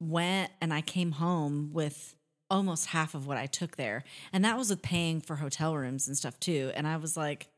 went 0.00 0.52
and 0.60 0.72
I 0.72 0.80
came 0.82 1.12
home 1.12 1.70
with 1.72 2.14
almost 2.48 2.86
half 2.86 3.14
of 3.16 3.26
what 3.26 3.36
I 3.36 3.46
took 3.46 3.76
there. 3.76 4.04
And 4.32 4.44
that 4.44 4.56
was 4.56 4.70
with 4.70 4.82
paying 4.82 5.20
for 5.20 5.36
hotel 5.36 5.76
rooms 5.76 6.06
and 6.06 6.16
stuff 6.16 6.38
too. 6.38 6.70
And 6.76 6.86
I 6.86 6.96
was 6.98 7.16
like, 7.16 7.48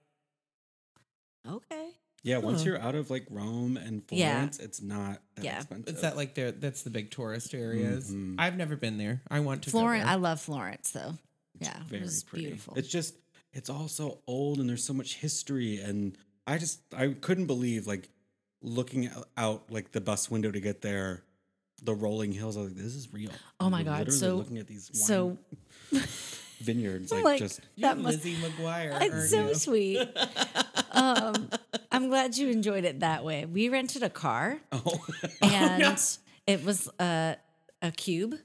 okay. 1.46 1.90
yeah, 2.22 2.38
once 2.38 2.64
you're 2.64 2.80
out 2.80 2.94
of 2.94 3.10
like 3.10 3.26
Rome 3.30 3.76
and 3.76 4.02
Yeah. 4.10 4.32
Florence, 4.36 4.58
it's 4.58 4.80
not 4.82 5.20
that 5.36 5.44
Yeah. 5.44 5.56
expensive. 5.58 5.88
it's 5.92 6.00
that 6.02 6.16
like 6.16 6.34
there 6.34 6.52
that's 6.52 6.82
the 6.82 6.90
big 6.90 7.10
tourist 7.10 7.54
areas. 7.54 8.10
Mhm. 8.12 8.36
I've 8.38 8.56
never 8.56 8.76
been 8.76 8.98
there. 8.98 9.22
I 9.30 9.40
want 9.40 9.62
to. 9.64 9.70
Florence. 9.70 10.06
I 10.06 10.14
love 10.16 10.40
Florence 10.40 10.90
though. 10.90 11.14
Yeah, 11.60 11.76
it 11.80 11.82
very 11.86 12.02
was 12.02 12.22
pretty. 12.24 12.46
beautiful. 12.46 12.74
It's 12.76 12.88
just 12.88 13.14
it's 13.52 13.68
all 13.70 13.88
so 13.88 14.20
old 14.26 14.58
and 14.58 14.68
there's 14.68 14.84
so 14.84 14.92
much 14.94 15.16
history 15.16 15.78
and 15.80 16.16
I 16.48 16.56
just 16.58 16.80
I 16.96 17.08
couldn't 17.20 17.46
believe 17.46 17.86
like 17.86 18.08
looking 18.62 19.10
out 19.36 19.70
like 19.70 19.92
the 19.92 20.00
bus 20.00 20.30
window 20.30 20.50
to 20.50 20.60
get 20.60 20.80
there, 20.80 21.22
the 21.82 21.94
rolling 21.94 22.32
hills. 22.32 22.56
I 22.56 22.60
was 22.62 22.70
like, 22.70 22.82
this 22.82 22.94
is 22.94 23.12
real. 23.12 23.30
Oh 23.60 23.68
my 23.68 23.80
We're 23.80 23.84
God, 24.04 24.12
so- 24.12 24.36
looking 24.36 24.56
at 24.58 24.66
these 24.66 24.90
wine 24.94 25.04
so 25.04 25.38
vineyards, 26.60 27.12
like, 27.12 27.24
like, 27.24 27.38
just 27.38 27.60
that 27.78 27.98
must 27.98 28.24
Lizzie 28.24 28.36
McGuire. 28.36 28.98
It's 29.02 29.30
so 29.30 29.48
you? 29.48 29.54
sweet. 29.66 30.08
um, 30.92 31.50
I'm 31.92 32.08
glad 32.08 32.36
you 32.36 32.48
enjoyed 32.48 32.84
it 32.84 33.00
that 33.00 33.24
way. 33.24 33.44
We 33.44 33.68
rented 33.68 34.02
a 34.02 34.10
car, 34.10 34.58
oh 34.72 35.04
and 35.42 35.98
it 36.46 36.64
was 36.64 36.88
a 36.98 37.36
a 37.82 37.90
cube, 37.90 38.36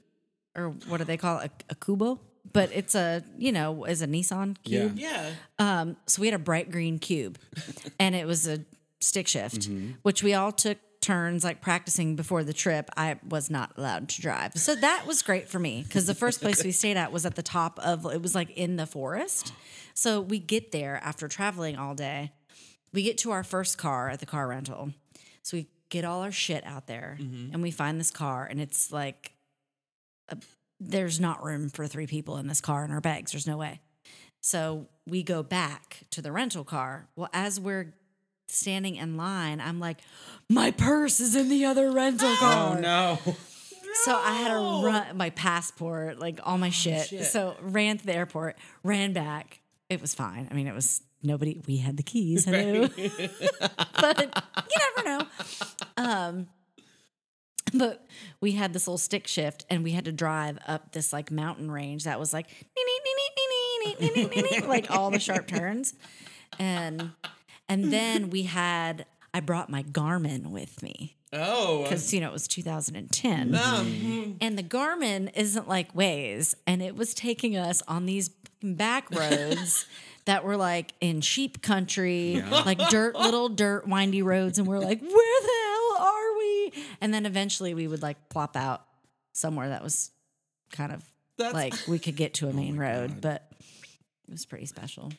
or 0.54 0.68
what 0.88 0.98
do 0.98 1.04
they 1.04 1.16
call 1.16 1.38
it? 1.38 1.50
A, 1.70 1.72
a 1.72 1.74
cubo. 1.74 2.18
But 2.52 2.70
it's 2.72 2.94
a 2.94 3.22
you 3.38 3.52
know 3.52 3.84
is 3.84 4.02
a 4.02 4.06
Nissan 4.06 4.56
cube. 4.62 4.98
Yeah. 4.98 5.30
Um, 5.58 5.96
so 6.06 6.20
we 6.20 6.28
had 6.28 6.34
a 6.34 6.42
bright 6.42 6.70
green 6.70 6.98
cube, 6.98 7.38
and 7.98 8.14
it 8.14 8.26
was 8.26 8.46
a 8.46 8.60
stick 9.00 9.26
shift, 9.28 9.68
which 10.02 10.22
we 10.22 10.34
all 10.34 10.52
took 10.52 10.78
turns 11.00 11.44
like 11.44 11.60
practicing 11.60 12.16
before 12.16 12.44
the 12.44 12.52
trip. 12.52 12.90
I 12.96 13.16
was 13.28 13.50
not 13.50 13.72
allowed 13.76 14.08
to 14.10 14.20
drive, 14.20 14.54
so 14.54 14.74
that 14.74 15.04
was 15.06 15.22
great 15.22 15.48
for 15.48 15.58
me 15.58 15.82
because 15.86 16.06
the 16.06 16.14
first 16.14 16.40
place 16.40 16.62
we 16.62 16.70
stayed 16.82 16.96
at 16.96 17.12
was 17.12 17.26
at 17.26 17.34
the 17.34 17.42
top 17.42 17.78
of 17.80 18.06
it 18.06 18.22
was 18.22 18.34
like 18.34 18.50
in 18.50 18.76
the 18.76 18.86
forest. 18.86 19.52
So 19.94 20.20
we 20.20 20.38
get 20.38 20.72
there 20.72 21.00
after 21.02 21.28
traveling 21.28 21.76
all 21.76 21.94
day. 21.94 22.32
We 22.92 23.02
get 23.02 23.18
to 23.18 23.32
our 23.32 23.42
first 23.42 23.78
car 23.78 24.10
at 24.10 24.20
the 24.20 24.26
car 24.26 24.46
rental, 24.46 24.92
so 25.42 25.56
we 25.56 25.66
get 25.88 26.04
all 26.04 26.22
our 26.22 26.32
shit 26.32 26.64
out 26.64 26.86
there, 26.86 27.16
and 27.52 27.62
we 27.62 27.70
find 27.70 27.98
this 27.98 28.10
car, 28.10 28.46
and 28.48 28.60
it's 28.60 28.92
like 28.92 29.32
a, 30.28 30.36
there's 30.90 31.20
not 31.20 31.42
room 31.42 31.68
for 31.68 31.86
three 31.86 32.06
people 32.06 32.36
in 32.36 32.46
this 32.46 32.60
car 32.60 32.84
and 32.84 32.92
our 32.92 33.00
bags. 33.00 33.32
There's 33.32 33.46
no 33.46 33.56
way. 33.56 33.80
So 34.40 34.88
we 35.06 35.22
go 35.22 35.42
back 35.42 36.00
to 36.10 36.20
the 36.20 36.30
rental 36.30 36.64
car. 36.64 37.08
Well, 37.16 37.30
as 37.32 37.58
we're 37.58 37.94
standing 38.48 38.96
in 38.96 39.16
line, 39.16 39.60
I'm 39.60 39.80
like, 39.80 39.98
my 40.48 40.70
purse 40.70 41.20
is 41.20 41.34
in 41.34 41.48
the 41.48 41.64
other 41.64 41.90
rental 41.90 42.34
car. 42.36 42.76
Oh 42.76 42.80
no. 42.80 43.18
So 44.02 44.14
I 44.14 44.32
had 44.32 44.48
to 44.48 44.84
run 44.84 45.16
my 45.16 45.30
passport, 45.30 46.18
like 46.18 46.40
all 46.42 46.58
my 46.58 46.70
shit. 46.70 47.08
shit. 47.08 47.24
So 47.26 47.56
ran 47.62 47.98
to 47.98 48.04
the 48.04 48.14
airport, 48.14 48.56
ran 48.82 49.12
back. 49.12 49.60
It 49.88 50.00
was 50.00 50.14
fine. 50.14 50.48
I 50.50 50.54
mean, 50.54 50.66
it 50.66 50.74
was 50.74 51.02
nobody. 51.22 51.62
We 51.66 51.78
had 51.78 51.96
the 51.96 52.02
keys. 52.02 52.44
Hello, 52.44 52.88
but 54.00 54.20
you 54.20 54.76
never 54.96 55.08
know. 55.08 55.26
Um, 55.96 56.48
but 57.74 58.06
we 58.40 58.52
had 58.52 58.72
this 58.72 58.86
little 58.86 58.98
stick 58.98 59.26
shift, 59.26 59.66
and 59.68 59.84
we 59.84 59.92
had 59.92 60.04
to 60.06 60.12
drive 60.12 60.58
up 60.66 60.92
this 60.92 61.12
like 61.12 61.30
mountain 61.30 61.70
range 61.70 62.04
that 62.04 62.18
was 62.18 62.32
like 62.32 62.46
like 64.66 64.90
all 64.90 65.10
the 65.10 65.18
sharp 65.18 65.46
turns, 65.46 65.94
and 66.58 67.10
and 67.68 67.92
then 67.92 68.30
we 68.30 68.44
had. 68.44 69.06
I 69.36 69.40
brought 69.40 69.68
my 69.68 69.82
Garmin 69.82 70.50
with 70.52 70.80
me 70.80 71.16
Oh. 71.32 71.82
because 71.82 72.14
you 72.14 72.20
know 72.20 72.28
it 72.28 72.32
was 72.32 72.46
2010 72.46 73.52
Um, 73.56 74.36
and 74.40 74.56
the 74.56 74.62
Garmin 74.62 75.28
isn't 75.34 75.66
like 75.68 75.92
Waze, 75.92 76.54
and 76.68 76.80
it 76.80 76.94
was 76.94 77.14
taking 77.14 77.56
us 77.56 77.82
on 77.88 78.06
these 78.06 78.28
back 78.62 79.10
roads 79.12 79.86
that 80.26 80.44
were 80.44 80.56
like 80.56 80.92
in 81.00 81.20
sheep 81.20 81.62
country, 81.62 82.40
like 82.48 82.78
dirt, 82.90 83.16
little 83.16 83.48
dirt, 83.48 83.88
windy 83.88 84.22
roads, 84.22 84.58
and 84.60 84.68
we're 84.68 84.78
like, 84.78 85.00
where 85.00 85.10
the 85.10 85.12
hell 85.12 85.18
are 85.18 85.42
we? 85.42 85.53
And 87.00 87.12
then 87.12 87.26
eventually 87.26 87.74
we 87.74 87.86
would 87.88 88.02
like 88.02 88.28
plop 88.28 88.56
out 88.56 88.84
somewhere 89.32 89.68
that 89.70 89.82
was 89.82 90.10
kind 90.72 90.92
of 90.92 91.02
That's- 91.38 91.54
like 91.54 91.74
we 91.88 91.98
could 91.98 92.16
get 92.16 92.34
to 92.34 92.46
a 92.46 92.50
oh 92.50 92.52
main 92.52 92.76
road, 92.76 93.20
but 93.20 93.50
it 94.28 94.32
was 94.32 94.46
pretty 94.46 94.66
special. 94.66 95.12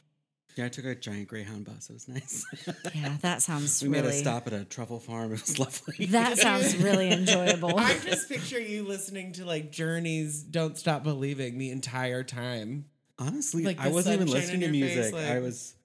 Yeah, 0.55 0.65
I 0.65 0.69
took 0.69 0.85
a 0.85 0.95
giant 0.95 1.27
Greyhound 1.27 1.65
bus. 1.65 1.89
It 1.89 1.93
was 1.93 2.07
nice. 2.07 2.45
Yeah, 2.95 3.17
that 3.21 3.41
sounds 3.41 3.81
we 3.83 3.89
really. 3.89 4.03
made 4.03 4.09
a 4.09 4.13
stop 4.13 4.47
at 4.47 4.53
a 4.53 4.63
truffle 4.63 4.99
farm. 5.01 5.33
It 5.33 5.41
was 5.41 5.59
lovely. 5.59 6.05
That 6.07 6.37
sounds 6.37 6.77
really 6.77 7.11
enjoyable. 7.11 7.77
I 7.77 7.93
just 7.99 8.29
picture 8.29 8.59
you 8.59 8.83
listening 8.87 9.33
to 9.33 9.43
like 9.45 9.69
Journey's 9.71 10.41
"Don't 10.43 10.77
Stop 10.77 11.03
Believing" 11.03 11.57
the 11.57 11.71
entire 11.71 12.23
time. 12.23 12.85
Honestly, 13.19 13.63
Like 13.63 13.79
I 13.81 13.89
wasn't 13.89 14.15
even 14.15 14.27
sunshine 14.29 14.41
listening 14.41 14.59
to 14.61 14.65
in 14.67 14.73
your 14.75 14.87
face, 14.87 14.95
music. 14.97 15.13
like- 15.13 15.25
I 15.31 15.39
was 15.41 15.75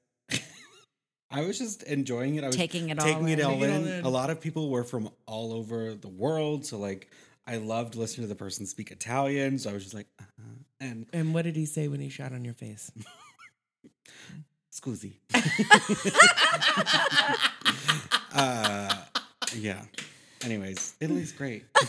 I 1.31 1.43
was 1.43 1.59
just 1.59 1.83
enjoying 1.85 2.35
it. 2.37 2.45
I 2.45 2.49
was 2.49 2.57
Taking 2.57 2.91
it 2.91 2.99
all 2.99 3.27
it 3.27 3.39
in. 3.39 3.45
all 3.45 3.55
all 3.55 3.63
in. 3.63 3.87
in. 3.87 4.05
A 4.05 4.09
lot 4.09 4.31
of 4.31 4.41
people 4.41 4.69
were 4.69 4.85
from 4.85 5.11
all 5.27 5.53
over 5.53 5.95
the 5.95 6.09
world, 6.09 6.67
so 6.67 6.79
like 6.79 7.11
I 7.47 7.57
loved 7.59 7.95
listening 7.95 8.27
to 8.27 8.29
the 8.29 8.35
person 8.39 8.67
speak 8.67 8.91
Italian. 8.91 9.59
So 9.59 9.71
I 9.71 9.73
was 9.73 9.83
just 9.85 9.95
like, 9.95 10.07
uh-huh. 10.19 10.43
and 10.81 11.07
And 11.13 11.33
what 11.35 11.43
did 11.43 11.57
he 11.57 11.67
say 11.67 11.89
when 11.89 12.01
he 12.01 12.09
shot 12.09 12.33
on 12.33 12.45
your 12.45 12.55
face? 12.55 12.91
scusi. 14.73 15.15
uh, 18.33 18.95
yeah. 19.57 19.83
Anyways, 20.43 20.95
Italy's 21.01 21.33
great. 21.33 21.65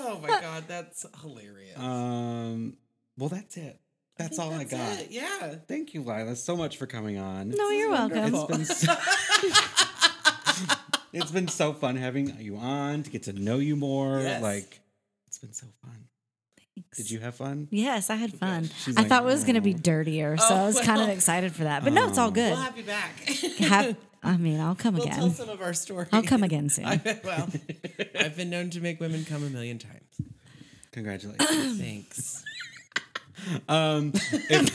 Oh 0.00 0.20
my 0.20 0.28
god, 0.28 0.64
that's 0.68 1.04
hilarious. 1.22 1.76
Um, 1.78 2.76
well, 3.18 3.28
that's 3.28 3.56
it. 3.58 3.78
That's 4.18 4.36
think 4.36 4.40
all 4.40 4.52
I 4.52 4.64
got. 4.64 5.00
it, 5.00 5.10
Yeah. 5.10 5.54
Thank 5.68 5.94
you, 5.94 6.02
Lila, 6.02 6.34
so 6.36 6.56
much 6.56 6.76
for 6.76 6.86
coming 6.86 7.18
on. 7.18 7.50
no, 7.50 7.70
you're 7.70 7.90
welcome. 7.90 8.34
It's 8.34 8.44
been 8.46 8.64
so, 8.64 8.92
it's 11.12 11.30
been 11.30 11.48
so 11.48 11.72
fun 11.72 11.96
having 11.96 12.38
you 12.40 12.56
on 12.56 13.02
to 13.04 13.10
get 13.10 13.24
to 13.24 13.32
know 13.32 13.58
you 13.58 13.76
more. 13.76 14.20
Yes. 14.20 14.42
Like 14.42 14.80
it's 15.26 15.38
been 15.38 15.52
so 15.52 15.66
fun. 15.82 16.04
Thanks. 16.74 16.98
Did 16.98 17.10
you 17.10 17.20
have 17.20 17.34
fun? 17.34 17.68
Yes, 17.70 18.10
I 18.10 18.16
had 18.16 18.32
fun. 18.34 18.68
She's 18.84 18.96
I 18.96 19.00
like, 19.00 19.08
thought 19.08 19.22
it 19.22 19.26
was 19.26 19.42
going 19.44 19.54
to 19.56 19.60
be 19.60 19.74
"Oh." 19.74 19.78
dirtier, 19.78 20.36
so 20.36 20.46
oh, 20.50 20.54
I 20.56 20.60
Oh, 20.62 20.66
was 20.66 20.80
kind 20.80 21.00
of 21.02 21.08
excited 21.08 21.52
for 21.54 21.64
that. 21.64 21.84
But 21.84 21.92
no, 21.92 22.08
it's 22.08 22.18
all 22.18 22.28
Oh. 22.28 22.32
good. 22.32 22.52
We'll 22.52 22.62
have 22.62 22.76
you 22.76 22.84
back. 22.84 23.18
Have, 23.58 23.96
I 24.22 24.36
mean, 24.36 24.60
I'll 24.60 24.74
come 24.74 24.94
we'll 24.94 25.06
tell 25.06 25.24
again. 25.26 25.34
some 25.34 25.48
of 25.48 25.60
our 25.60 25.72
stories. 25.72 26.08
I'll 26.12 26.22
come 26.22 26.42
again 26.42 26.68
soon. 26.68 26.84
I, 26.86 27.00
well, 27.24 27.48
I've 28.20 28.36
been 28.36 28.50
known 28.50 28.70
to 28.70 28.80
make 28.80 29.00
women 29.00 29.24
come 29.24 29.44
a 29.44 29.50
million 29.50 29.78
times. 29.78 29.94
Congratulations. 30.92 31.40
Thanks. 31.80 32.44
Um, 33.68 34.12
if, 34.14 34.74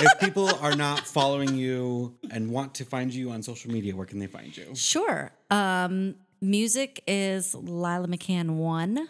if 0.00 0.20
people 0.20 0.48
are 0.60 0.76
not 0.76 1.00
following 1.00 1.56
you 1.56 2.14
and 2.30 2.50
want 2.50 2.74
to 2.76 2.84
find 2.84 3.12
you 3.12 3.30
on 3.30 3.42
social 3.42 3.70
media, 3.70 3.94
where 3.96 4.06
can 4.06 4.18
they 4.18 4.26
find 4.26 4.56
you? 4.56 4.74
Sure. 4.74 5.32
Um, 5.50 6.16
music 6.40 7.02
is 7.06 7.54
Lila 7.54 8.06
McCann 8.06 8.56
one 8.56 9.08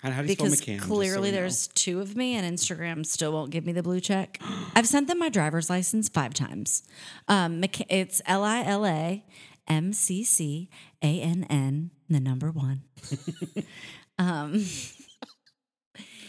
How, 0.00 0.10
how 0.10 0.22
do 0.22 0.28
you 0.28 0.36
because 0.36 0.58
spell 0.58 0.74
McCann? 0.74 0.78
just 0.78 0.88
so 0.88 0.94
clearly 0.94 1.30
know? 1.30 1.36
there's 1.38 1.66
two 1.68 2.00
of 2.00 2.16
me, 2.16 2.34
and 2.34 2.56
Instagram 2.56 3.04
still 3.04 3.32
won't 3.32 3.50
give 3.50 3.66
me 3.66 3.72
the 3.72 3.82
blue 3.82 4.00
check. 4.00 4.38
I've 4.74 4.86
sent 4.86 5.08
them 5.08 5.18
my 5.18 5.28
driver's 5.28 5.68
license 5.70 6.08
five 6.08 6.34
times. 6.34 6.82
Um, 7.28 7.64
it's 7.88 8.22
L 8.26 8.44
I 8.44 8.62
L 8.64 8.86
A 8.86 9.24
M 9.68 9.92
C 9.92 10.24
C 10.24 10.68
A 11.02 11.20
N 11.20 11.46
N, 11.48 11.90
the 12.08 12.20
number 12.20 12.50
one. 12.50 12.82
um, 14.18 14.64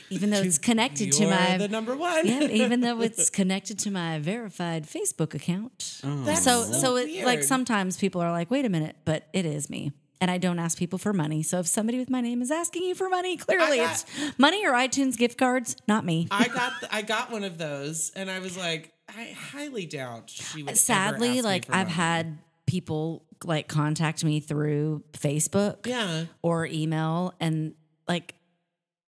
even 0.09 0.29
though 0.29 0.41
it's 0.41 0.57
connected 0.57 1.11
to 1.13 1.27
my 1.27 1.57
the 1.57 1.67
number 1.67 1.95
one. 1.95 2.25
yeah, 2.27 2.41
even 2.43 2.81
though 2.81 3.01
it's 3.07 3.29
connected 3.29 3.79
to 3.79 3.91
my 3.91 4.19
verified 4.19 4.85
Facebook 4.87 5.33
account. 5.33 5.99
Oh. 6.03 6.23
That's 6.23 6.43
So, 6.43 6.63
so 6.63 6.73
so, 6.79 6.95
it, 6.97 7.25
like 7.25 7.43
sometimes 7.43 7.97
people 7.97 8.21
are 8.21 8.31
like, 8.31 8.49
"Wait 8.51 8.65
a 8.65 8.69
minute," 8.69 8.95
but 9.05 9.27
it 9.33 9.45
is 9.45 9.69
me, 9.69 9.91
and 10.21 10.29
I 10.31 10.37
don't 10.37 10.59
ask 10.59 10.77
people 10.77 10.99
for 10.99 11.13
money. 11.13 11.43
So 11.43 11.59
if 11.59 11.67
somebody 11.67 11.97
with 11.99 12.09
my 12.09 12.21
name 12.21 12.41
is 12.41 12.51
asking 12.51 12.83
you 12.83 12.95
for 12.95 13.09
money, 13.09 13.37
clearly 13.45 13.77
got- 13.77 13.91
it's 14.17 14.39
money 14.39 14.65
or 14.65 14.71
iTunes 14.73 15.17
gift 15.17 15.37
cards, 15.37 15.75
not 15.87 16.05
me. 16.05 16.27
I 16.31 16.47
got 16.47 16.73
I 16.91 17.01
got 17.01 17.31
one 17.31 17.43
of 17.43 17.57
those, 17.57 18.11
and 18.15 18.29
I 18.29 18.39
was 18.39 18.57
like, 18.57 18.91
I 19.09 19.35
highly 19.51 19.85
doubt 19.85 20.29
she 20.29 20.63
would. 20.63 20.77
Sadly, 20.77 21.41
like 21.41 21.65
I've 21.69 21.87
money. 21.87 21.91
had 21.91 22.37
people 22.65 23.25
like 23.43 23.67
contact 23.67 24.23
me 24.23 24.39
through 24.39 25.03
Facebook 25.11 25.85
Yeah. 25.85 26.25
or 26.41 26.65
email 26.65 27.33
and 27.41 27.73
like 28.07 28.35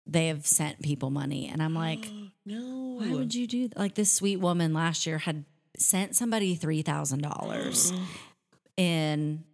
they 0.07 0.29
have 0.29 0.47
sent 0.47 0.83
people 0.83 1.11
money 1.11 1.49
and 1.49 1.63
I'm 1.63 1.75
like 1.75 2.11
no. 2.47 2.97
why 3.01 3.11
would 3.13 3.35
you 3.35 3.47
do 3.47 3.69
that? 3.69 3.79
Like 3.79 3.95
this 3.95 4.13
sweet 4.13 4.37
woman 4.39 4.73
last 4.75 5.07
year 5.07 5.19
had 5.19 5.45
sent 5.77 6.15
somebody 6.15 6.57
$3,000 6.57 7.99
in 8.77 9.45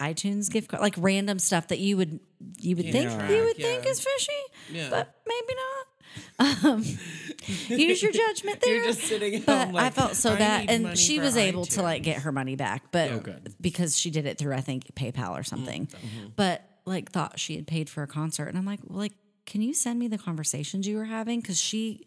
iTunes 0.00 0.50
gift 0.50 0.68
card, 0.70 0.80
like 0.80 0.94
random 0.96 1.38
stuff 1.38 1.68
that 1.68 1.78
you 1.78 1.96
would 1.96 2.20
you 2.58 2.74
would 2.76 2.90
think 2.90 3.10
you 3.30 3.44
would 3.44 3.58
Yeah. 3.58 3.66
think 3.66 3.86
is 3.86 4.00
fishy, 4.00 4.32
Yeah. 4.72 4.88
but 4.90 5.14
maybe 5.26 5.54
not. 5.54 6.64
Um, 6.64 6.82
use 7.68 8.02
your 8.02 8.10
judgment 8.10 8.60
there. 8.62 8.76
You're 8.76 8.86
just 8.86 9.02
sitting 9.02 9.42
but 9.42 9.66
home 9.66 9.76
I 9.76 9.90
felt 9.90 10.16
so 10.16 10.32
"I 10.32 10.36
bad, 10.38 10.70
and 10.70 10.98
she 10.98 11.20
was 11.20 11.36
able 11.36 11.66
to 11.66 11.82
like 11.82 12.02
get 12.02 12.22
her 12.22 12.32
money 12.32 12.56
back, 12.56 12.84
but 12.90 13.10
Oh, 13.10 13.22
because 13.60 13.96
she 13.98 14.10
did 14.10 14.24
it 14.26 14.38
through 14.38 14.54
I 14.54 14.60
think 14.62 14.94
PayPal 14.94 15.38
or 15.38 15.42
something. 15.42 15.86
But 16.34 16.64
like 16.90 17.10
thought 17.10 17.38
she 17.40 17.56
had 17.56 17.66
paid 17.66 17.88
for 17.88 18.02
a 18.02 18.06
concert, 18.06 18.48
and 18.48 18.58
I'm 18.58 18.66
like, 18.66 18.80
well, 18.86 18.98
like, 18.98 19.14
can 19.46 19.62
you 19.62 19.72
send 19.72 19.98
me 19.98 20.08
the 20.08 20.18
conversations 20.18 20.86
you 20.86 20.96
were 20.96 21.04
having? 21.06 21.40
Because 21.40 21.58
she 21.60 22.06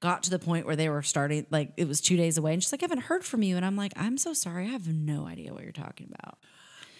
got 0.00 0.22
to 0.22 0.30
the 0.30 0.38
point 0.38 0.64
where 0.64 0.76
they 0.76 0.88
were 0.88 1.02
starting, 1.02 1.44
like 1.50 1.72
it 1.76 1.86
was 1.86 2.00
two 2.00 2.16
days 2.16 2.38
away, 2.38 2.54
and 2.54 2.62
she's 2.62 2.72
like, 2.72 2.82
I 2.82 2.84
haven't 2.84 3.02
heard 3.02 3.24
from 3.24 3.42
you, 3.42 3.56
and 3.56 3.64
I'm 3.66 3.76
like, 3.76 3.92
I'm 3.96 4.16
so 4.16 4.32
sorry, 4.32 4.64
I 4.64 4.68
have 4.70 4.88
no 4.88 5.26
idea 5.26 5.52
what 5.52 5.62
you're 5.62 5.72
talking 5.72 6.10
about. 6.18 6.38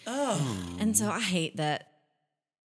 Oh. 0.07 0.74
And 0.78 0.97
so 0.97 1.09
I 1.11 1.20
hate 1.20 1.57
that. 1.57 1.86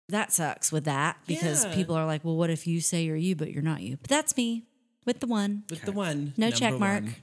That 0.09 0.33
sucks 0.33 0.73
with 0.73 0.83
that 0.85 1.17
because 1.25 1.63
Yeah. 1.63 1.73
people 1.73 1.95
are 1.95 2.05
like, 2.05 2.25
well, 2.25 2.35
what 2.35 2.49
if 2.49 2.67
you 2.67 2.81
say 2.81 3.03
you're 3.03 3.15
you, 3.15 3.33
but 3.35 3.49
you're 3.51 3.63
not 3.63 3.81
you? 3.81 3.95
But 3.95 4.09
that's 4.09 4.35
me 4.35 4.65
with 5.05 5.21
the 5.21 5.27
one. 5.27 5.63
With 5.69 5.83
the 5.83 5.93
one. 5.93 6.33
No 6.35 6.47
number 6.47 6.57
check 6.57 6.77
mark. 6.77 7.03
one. 7.03 7.15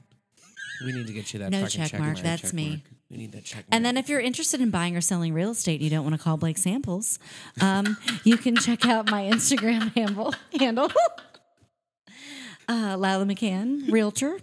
We 0.83 0.93
need 0.93 1.05
to 1.05 1.13
get 1.13 1.31
you 1.31 1.39
that 1.39 1.51
No 1.51 1.61
fucking 1.65 1.81
check 1.87 1.99
mark. 1.99 2.13
mark. 2.13 2.23
That's 2.23 2.41
check 2.41 2.53
me. 2.53 2.69
mark. 2.69 2.79
We 3.11 3.17
need 3.17 3.31
that 3.31 3.43
check 3.43 3.65
And 3.71 3.83
mark. 3.83 3.95
then 3.95 3.97
if 3.97 4.07
you're 4.09 4.19
interested 4.19 4.61
in 4.61 4.69
buying 4.69 4.95
or 4.95 5.01
selling 5.01 5.33
real 5.33 5.49
estate 5.51 5.75
and 5.75 5.83
you 5.83 5.89
don't 5.89 6.03
want 6.03 6.15
to 6.15 6.21
call 6.21 6.37
Blake 6.37 6.57
Samples, 6.59 7.17
um, 7.59 7.97
you 8.23 8.37
can 8.37 8.55
check 8.55 8.85
out 8.85 9.09
my 9.09 9.23
Instagram 9.23 9.93
handle 9.95 10.33
handle. 10.59 10.91
Uh, 12.67 12.95
Lila 12.97 13.25
McCann, 13.25 13.91
realtor. 13.91 14.39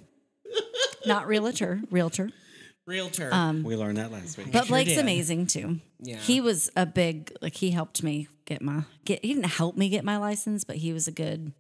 Not 1.06 1.26
realtor, 1.28 1.80
realtor. 1.90 2.30
Realtor. 2.86 3.30
Um, 3.32 3.62
We 3.62 3.76
learned 3.76 3.98
that 3.98 4.10
last 4.12 4.36
week. 4.38 4.52
But 4.52 4.60
sure 4.64 4.68
Blake's 4.68 4.90
did. 4.90 4.98
amazing 4.98 5.47
too. 5.47 5.80
Yeah. 6.01 6.16
He 6.18 6.40
was 6.40 6.70
a 6.76 6.86
big 6.86 7.32
like 7.40 7.55
he 7.56 7.70
helped 7.70 8.02
me 8.02 8.28
get 8.44 8.62
my 8.62 8.82
get 9.05 9.24
he 9.24 9.34
didn't 9.34 9.51
help 9.51 9.76
me 9.76 9.88
get 9.88 10.05
my 10.05 10.16
license, 10.16 10.64
but 10.64 10.76
he 10.76 10.93
was 10.93 11.06
a 11.09 11.12
good 11.12 11.52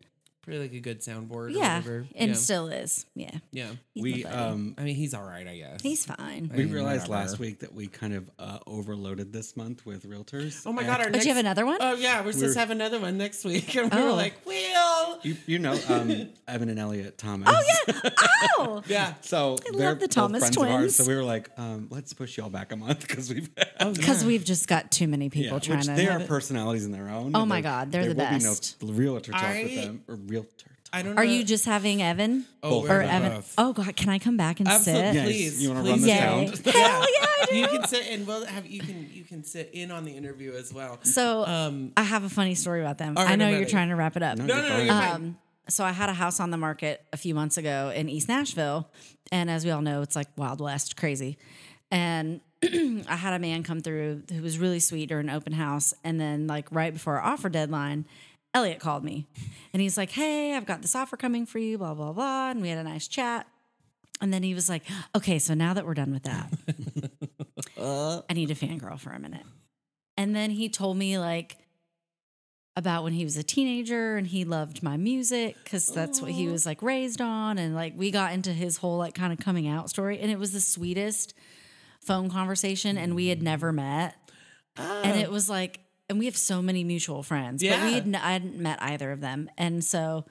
Pretty 0.46 0.60
like 0.60 0.72
a 0.74 0.80
good 0.80 1.00
soundboard 1.00 1.32
or 1.46 1.48
yeah, 1.50 1.78
whatever. 1.78 2.06
and 2.14 2.28
yeah. 2.30 2.36
still 2.36 2.68
is. 2.68 3.04
Yeah. 3.16 3.32
yeah. 3.50 3.70
He's 3.94 4.02
we 4.04 4.24
um 4.24 4.74
I 4.78 4.82
mean, 4.84 4.94
he's 4.94 5.12
all 5.12 5.24
right, 5.24 5.44
I 5.46 5.56
guess. 5.56 5.82
he's 5.82 6.06
fine. 6.06 6.48
we 6.54 6.64
mean, 6.64 6.72
realized 6.72 7.08
whatever. 7.08 7.28
last 7.30 7.38
week 7.40 7.58
that 7.60 7.74
we 7.74 7.88
kind 7.88 8.14
of 8.14 8.30
uh, 8.38 8.58
overloaded 8.64 9.32
this 9.32 9.56
month 9.56 9.84
with 9.84 10.08
realtors. 10.08 10.62
Oh 10.64 10.72
my 10.72 10.84
god! 10.84 11.00
Our 11.00 11.06
Oh, 11.08 11.10
next, 11.10 11.24
do 11.24 11.28
you 11.30 11.34
have 11.34 11.44
another 11.44 11.66
one? 11.66 11.78
Oh 11.80 11.94
yeah, 11.94 12.20
we're 12.20 12.30
supposed 12.30 12.42
We're- 12.42 12.52
to 12.54 12.60
have 12.60 12.70
another 12.70 13.00
one 13.00 13.18
next 13.18 13.44
week, 13.44 13.74
and 13.76 13.92
we 13.92 14.00
were 14.00 14.10
Oh. 14.10 14.14
like, 14.14 14.34
"Well, 14.46 14.95
You, 15.22 15.36
you 15.46 15.58
know, 15.58 15.78
um, 15.88 16.28
Evan 16.48 16.68
and 16.68 16.78
Elliot 16.78 17.18
Thomas. 17.18 17.48
Oh 17.50 17.62
yeah. 17.88 18.10
Oh. 18.58 18.82
yeah." 18.88 19.14
So 19.22 19.54
I 19.54 19.76
they're 19.76 19.88
love 19.90 19.98
the 20.00 20.06
both 20.06 20.14
Thomas 20.14 20.40
friends 20.40 20.56
of 20.56 20.62
ours. 20.64 20.68
twins. 20.78 20.96
So 20.96 21.04
we 21.06 21.14
were 21.16 21.24
like, 21.24 21.50
um, 21.58 21.88
let's 21.90 22.12
push 22.12 22.36
y'all 22.36 22.50
back 22.50 22.72
a 22.72 22.76
month 22.76 23.00
because 23.06 23.32
we've 23.32 23.48
had, 23.56 23.94
Because 23.94 24.24
we've 24.24 24.44
just 24.44 24.68
got 24.68 24.90
too 24.90 25.08
many 25.08 25.28
people 25.30 25.54
yeah, 25.54 25.58
trying 25.60 25.78
which 25.78 25.86
to. 25.88 25.94
they 25.94 26.04
have 26.04 26.20
are 26.20 26.24
it. 26.24 26.28
personalities 26.28 26.84
in 26.84 26.92
their 26.92 27.08
own. 27.08 27.34
Oh 27.34 27.40
and 27.40 27.48
my 27.48 27.60
there- 27.60 27.70
God, 27.70 27.92
they're 27.92 28.02
there 28.02 28.14
the 28.14 28.20
will 28.22 28.30
best. 28.48 28.78
Be 28.80 28.86
no 28.86 28.92
realtor 28.92 29.32
talk 29.32 29.42
I- 29.42 29.62
with 29.64 29.74
them 29.84 30.02
or 30.08 30.14
realtor. 30.16 30.70
Talk. 30.96 31.04
I 31.04 31.08
don't. 31.08 31.18
Are 31.18 31.24
know. 31.24 31.30
you 31.30 31.44
just 31.44 31.64
having 31.64 32.02
Evan? 32.02 32.44
Oh, 32.62 32.70
Both. 32.80 32.88
we're 32.88 32.98
or 32.98 33.02
both. 33.02 33.10
Evan? 33.12 33.42
Oh 33.58 33.72
God, 33.72 33.96
can 33.96 34.08
I 34.08 34.18
come 34.18 34.36
back 34.36 34.60
and 34.60 34.68
Absolutely, 34.68 35.04
sit? 35.06 35.14
Yes. 35.14 35.24
please. 35.26 35.62
You 35.62 35.68
wanna 35.70 35.80
please 35.82 35.90
run 35.90 36.00
this 36.00 36.60
do. 36.60 36.70
down? 36.72 36.74
Hell 36.82 37.00
yeah, 37.00 37.26
I 37.42 37.46
do. 37.50 37.56
You 37.56 37.68
can 37.68 37.84
sit 37.86 38.06
and 38.10 38.26
we'll 38.26 38.46
have 38.46 38.66
you 38.66 38.80
can 38.80 39.10
you 39.12 39.24
can 39.24 39.44
sit 39.44 39.70
in 39.72 39.90
on 39.90 40.04
the 40.04 40.12
interview 40.16 40.52
as 40.54 40.72
well. 40.72 40.98
So 41.02 41.44
Um, 41.46 41.92
I 41.96 42.02
have 42.02 42.24
a 42.24 42.28
funny 42.28 42.54
story 42.54 42.80
about 42.80 42.98
them. 42.98 43.16
All 43.16 43.24
right, 43.24 43.32
I 43.32 43.36
know 43.36 43.46
I'm 43.46 43.50
you're 43.52 43.60
ready. 43.60 43.70
trying 43.70 43.88
to 43.90 43.96
wrap 43.96 44.16
it 44.16 44.22
up. 44.22 44.38
No, 44.38 44.44
no, 44.46 44.54
no, 44.54 44.60
you're 44.60 44.68
no, 44.68 44.78
you're 44.84 44.86
fine. 44.92 45.12
Um, 45.12 45.38
so 45.68 45.84
I 45.84 45.90
had 45.92 46.08
a 46.08 46.14
house 46.14 46.38
on 46.40 46.50
the 46.50 46.56
market 46.56 47.02
a 47.12 47.16
few 47.16 47.34
months 47.34 47.56
ago 47.58 47.92
in 47.94 48.08
East 48.08 48.28
Nashville, 48.28 48.88
and 49.32 49.50
as 49.50 49.64
we 49.64 49.70
all 49.72 49.82
know, 49.82 50.00
it's 50.02 50.14
like 50.14 50.28
Wild 50.36 50.60
West, 50.60 50.96
crazy. 50.96 51.38
And 51.90 52.40
I 52.62 53.16
had 53.16 53.32
a 53.34 53.38
man 53.40 53.62
come 53.64 53.80
through 53.80 54.22
who 54.32 54.42
was 54.42 54.58
really 54.58 54.78
sweet 54.80 55.08
during 55.08 55.28
an 55.28 55.34
open 55.34 55.52
house, 55.52 55.92
and 56.04 56.20
then 56.20 56.46
like 56.46 56.68
right 56.70 56.92
before 56.92 57.18
our 57.20 57.32
offer 57.32 57.48
deadline, 57.48 58.06
Elliot 58.56 58.80
called 58.80 59.04
me, 59.04 59.26
and 59.72 59.82
he's 59.82 59.98
like, 59.98 60.10
"Hey, 60.10 60.56
I've 60.56 60.64
got 60.64 60.80
this 60.80 60.96
offer 60.96 61.16
coming 61.16 61.44
for 61.44 61.58
you," 61.58 61.76
blah 61.76 61.92
blah 61.92 62.12
blah, 62.12 62.50
and 62.50 62.62
we 62.62 62.70
had 62.70 62.78
a 62.78 62.84
nice 62.84 63.06
chat. 63.06 63.46
And 64.20 64.32
then 64.32 64.42
he 64.42 64.54
was 64.54 64.68
like, 64.70 64.82
"Okay, 65.14 65.38
so 65.38 65.52
now 65.52 65.74
that 65.74 65.84
we're 65.84 65.92
done 65.92 66.10
with 66.10 66.22
that, 66.22 66.50
uh. 67.78 68.22
I 68.30 68.32
need 68.32 68.50
a 68.50 68.54
fangirl 68.54 68.98
for 68.98 69.10
a 69.10 69.18
minute." 69.18 69.44
And 70.16 70.34
then 70.34 70.50
he 70.50 70.70
told 70.70 70.96
me 70.96 71.18
like 71.18 71.58
about 72.76 73.02
when 73.02 73.12
he 73.12 73.24
was 73.24 73.36
a 73.36 73.42
teenager 73.42 74.16
and 74.16 74.26
he 74.26 74.44
loved 74.44 74.82
my 74.82 74.96
music 74.96 75.56
because 75.64 75.88
that's 75.88 76.20
what 76.20 76.30
he 76.30 76.46
was 76.46 76.66
like 76.66 76.82
raised 76.82 77.20
on. 77.20 77.58
And 77.58 77.74
like 77.74 77.94
we 77.96 78.10
got 78.10 78.32
into 78.32 78.52
his 78.52 78.76
whole 78.76 78.98
like 78.98 79.14
kind 79.14 79.32
of 79.32 79.38
coming 79.38 79.66
out 79.66 79.88
story. 79.88 80.18
And 80.20 80.30
it 80.30 80.38
was 80.38 80.52
the 80.52 80.60
sweetest 80.60 81.34
phone 82.00 82.30
conversation. 82.30 82.98
And 82.98 83.14
we 83.14 83.28
had 83.28 83.42
never 83.42 83.72
met. 83.72 84.16
And 84.76 85.12
ah. 85.12 85.22
it 85.22 85.30
was 85.30 85.48
like, 85.48 85.80
and 86.08 86.18
we 86.18 86.26
have 86.26 86.36
so 86.36 86.62
many 86.62 86.84
mutual 86.84 87.22
friends, 87.22 87.62
but 87.62 87.66
we 87.82 87.90
Yeah. 87.90 87.90
had, 87.90 88.14
I 88.14 88.32
hadn't 88.32 88.56
met 88.56 88.82
either 88.82 89.12
of 89.12 89.20
them. 89.20 89.50
And 89.58 89.84
so 89.84 90.24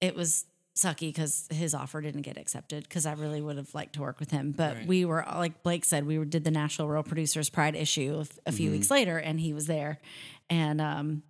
it 0.00 0.14
was 0.14 0.46
sucky 0.76 1.08
because 1.08 1.46
his 1.50 1.74
offer 1.74 2.00
didn't 2.00 2.22
get 2.22 2.38
accepted 2.38 2.84
because 2.84 3.04
I 3.04 3.12
really 3.12 3.40
would 3.42 3.56
have 3.56 3.74
liked 3.74 3.94
to 3.94 4.00
work 4.00 4.18
with 4.20 4.30
him. 4.30 4.52
But 4.52 4.76
Right. 4.76 4.86
we 4.86 5.04
were, 5.04 5.24
like 5.34 5.62
Blake 5.62 5.84
said, 5.84 6.06
we 6.06 6.18
were, 6.18 6.24
did 6.24 6.44
the 6.44 6.50
Nashville 6.50 6.88
Real 6.88 7.02
Producers 7.02 7.50
Pride 7.50 7.74
issue 7.74 8.24
a 8.46 8.52
few 8.52 8.70
weeks 8.70 8.90
later 8.90 9.18
and 9.18 9.38
he 9.40 9.52
was 9.52 9.66
there. 9.66 9.98
And 10.48 10.80
um, 10.80 11.22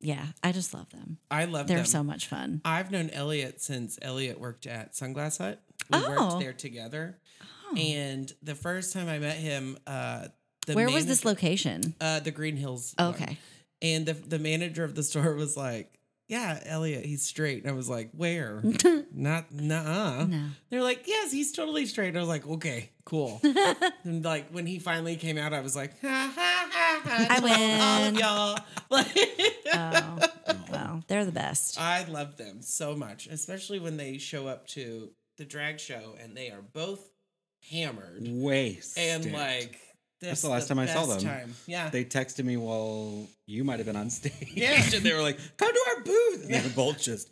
yeah, 0.00 0.26
I 0.42 0.52
just 0.52 0.74
love 0.74 0.90
them. 0.90 1.18
I 1.30 1.44
love 1.44 1.66
them. 1.68 1.76
They're 1.76 1.84
so 1.84 2.02
much 2.02 2.26
fun. 2.26 2.62
I've 2.64 2.90
known 2.90 3.10
Elliot 3.10 3.60
since 3.62 3.98
Elliot 4.02 4.40
worked 4.40 4.66
at 4.66 4.94
Sunglass 4.94 5.38
Hut. 5.38 5.62
We 5.90 5.98
Oh. 5.98 6.28
worked 6.28 6.40
there 6.40 6.52
together. 6.52 7.18
Oh. 7.70 7.76
And 7.76 8.32
the 8.42 8.54
first 8.54 8.92
time 8.92 9.08
I 9.08 9.18
met 9.18 9.36
him, 9.36 9.76
uh, 9.86 10.28
the 10.66 10.74
Where 10.74 10.90
was 10.90 11.06
this 11.06 11.24
location? 11.24 11.94
Uh, 12.00 12.20
the 12.20 12.30
Green 12.30 12.56
Hills. 12.56 12.94
one. 12.98 13.08
Okay. 13.14 13.38
And 13.82 14.06
the 14.06 14.12
the 14.14 14.38
manager 14.38 14.84
of 14.84 14.94
the 14.94 15.02
store 15.02 15.34
was 15.34 15.56
like, 15.56 15.98
"Yeah, 16.28 16.58
Elliot, 16.64 17.04
he's 17.04 17.22
straight." 17.22 17.62
And 17.62 17.70
I 17.70 17.74
was 17.74 17.88
like, 17.90 18.10
"Where? 18.12 18.62
Not, 19.12 19.52
nah." 19.52 20.24
No. 20.24 20.44
They're 20.70 20.82
like, 20.82 21.06
"Yes, 21.06 21.30
he's 21.30 21.52
totally 21.52 21.84
straight." 21.86 22.16
I 22.16 22.20
was 22.20 22.28
like, 22.28 22.46
"Okay, 22.46 22.90
cool." 23.04 23.40
and 24.04 24.24
like 24.24 24.48
when 24.50 24.66
he 24.66 24.78
finally 24.78 25.16
came 25.16 25.36
out, 25.38 25.52
I 25.52 25.60
was 25.60 25.76
like, 25.76 25.92
"Ha 26.00 26.32
ha 26.34 26.68
ha 26.72 27.00
ha!" 27.04 27.26
I 27.30 27.40
to 27.40 27.82
all 27.82 28.04
of 28.04 28.12
win. 28.12 28.14
y'all. 28.16 28.58
Like, 28.90 29.18
Oh, 29.74 30.18
well, 30.70 31.02
they're 31.08 31.24
the 31.24 31.32
best. 31.32 31.78
I 31.78 32.04
love 32.04 32.36
them 32.36 32.62
so 32.62 32.94
much, 32.94 33.26
especially 33.26 33.78
when 33.80 33.96
they 33.96 34.16
show 34.18 34.46
up 34.46 34.66
to 34.68 35.10
the 35.38 35.44
drag 35.44 35.80
show 35.80 36.14
and 36.22 36.36
they 36.36 36.50
are 36.50 36.62
both 36.72 37.06
hammered 37.70 38.22
Waste. 38.26 38.96
and 38.98 39.32
like. 39.32 39.78
That's 40.20 40.42
the 40.42 40.48
last 40.48 40.68
time 40.68 40.78
I 40.78 40.86
saw 40.86 41.04
them. 41.06 41.20
Time. 41.20 41.54
Yeah. 41.66 41.90
they 41.90 42.04
texted 42.04 42.44
me 42.44 42.56
while 42.56 43.26
you 43.46 43.64
might 43.64 43.78
have 43.78 43.86
been 43.86 43.96
on 43.96 44.10
stage. 44.10 44.50
Yeah. 44.54 44.72
and 44.94 45.04
they 45.04 45.12
were 45.12 45.20
like, 45.22 45.38
"Come 45.56 45.72
to 45.72 45.80
our 45.96 46.02
booth." 46.02 46.44
And 46.44 46.54
they 46.54 46.60
were 46.62 46.74
both 46.74 47.00
just 47.00 47.30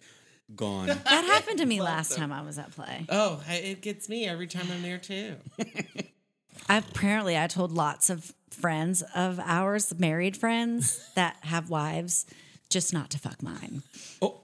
gone. 0.55 0.89
That 0.89 1.06
happened 1.06 1.59
to 1.59 1.66
me 1.66 1.81
last 1.81 2.11
them. 2.11 2.19
time 2.31 2.32
I 2.32 2.43
was 2.43 2.59
at 2.59 2.70
play. 2.73 3.06
oh, 3.09 3.43
it 3.48 3.81
gets 3.81 4.09
me 4.09 4.27
every 4.27 4.47
time 4.47 4.66
I'm 4.70 4.82
there 4.82 4.98
too. 4.98 5.36
I, 6.69 6.77
apparently, 6.78 7.36
I 7.39 7.47
told 7.47 7.73
lots 7.73 8.11
of 8.11 8.32
friends 8.51 9.02
of 9.15 9.40
ours, 9.40 9.93
married 9.98 10.36
friends 10.36 11.11
that 11.15 11.36
have 11.43 11.69
wives, 11.70 12.27
just 12.70 12.93
not 12.93 13.11
to 13.11 13.19
fuck 13.19 13.43
mine. 13.43 13.82
oh, 14.23 14.40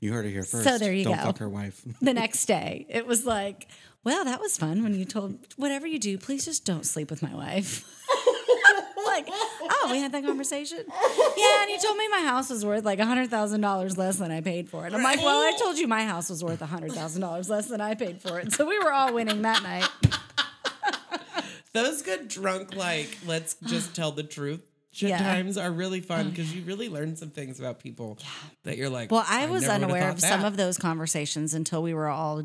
you 0.00 0.12
heard 0.12 0.26
it 0.26 0.30
here 0.32 0.42
first. 0.44 0.64
So 0.64 0.78
there 0.78 0.92
you 0.92 1.04
Don't 1.04 1.16
go. 1.16 1.22
fuck 1.24 1.38
her 1.38 1.48
wife. 1.48 1.82
The 2.00 2.12
next 2.14 2.44
day, 2.46 2.86
it 2.90 3.06
was 3.06 3.24
like, 3.24 3.68
well, 4.04 4.24
that 4.24 4.40
was 4.40 4.56
fun 4.56 4.82
when 4.82 4.94
you 4.94 5.04
told, 5.04 5.38
whatever 5.56 5.86
you 5.86 5.98
do, 5.98 6.18
please 6.18 6.44
just 6.44 6.64
don't 6.64 6.84
sleep 6.84 7.10
with 7.10 7.22
my 7.22 7.34
wife. 7.34 7.84
like, 9.06 9.26
oh, 9.28 9.88
we 9.90 9.98
had 9.98 10.12
that 10.12 10.24
conversation. 10.24 10.78
Yeah, 10.78 11.62
and 11.62 11.70
you 11.70 11.78
told 11.82 11.96
me 11.96 12.08
my 12.08 12.20
house 12.20 12.50
was 12.50 12.64
worth 12.64 12.84
like 12.84 12.98
$100,000 12.98 13.96
less 13.96 14.16
than 14.16 14.30
I 14.30 14.40
paid 14.40 14.68
for 14.68 14.86
it. 14.86 14.92
I'm 14.92 15.02
like, 15.02 15.18
well, 15.20 15.40
I 15.40 15.56
told 15.58 15.78
you 15.78 15.88
my 15.88 16.04
house 16.04 16.28
was 16.30 16.44
worth 16.44 16.60
$100,000 16.60 17.48
less 17.48 17.68
than 17.68 17.80
I 17.80 17.94
paid 17.94 18.20
for 18.20 18.38
it. 18.38 18.52
So 18.52 18.66
we 18.66 18.78
were 18.78 18.92
all 18.92 19.12
winning 19.12 19.42
that 19.42 19.62
night. 19.62 19.88
Those 21.72 22.02
good 22.02 22.28
drunk, 22.28 22.76
like, 22.76 23.18
let's 23.26 23.56
just 23.64 23.96
tell 23.96 24.12
the 24.12 24.22
truth. 24.22 24.70
Yeah. 24.92 25.18
times 25.18 25.58
are 25.58 25.72
really 25.72 26.00
fun 26.00 26.26
mm. 26.26 26.30
because 26.30 26.54
you 26.54 26.62
really 26.62 26.88
learn 26.88 27.16
some 27.16 27.30
things 27.30 27.58
about 27.58 27.80
people 27.80 28.16
that 28.62 28.76
you're 28.76 28.88
like. 28.88 29.10
Well, 29.10 29.24
I 29.28 29.46
was 29.46 29.62
never 29.62 29.86
unaware 29.86 30.08
of 30.08 30.20
some 30.20 30.44
of 30.44 30.56
those 30.56 30.78
conversations 30.78 31.52
until 31.52 31.82
we 31.82 31.94
were 31.94 32.06
all 32.06 32.44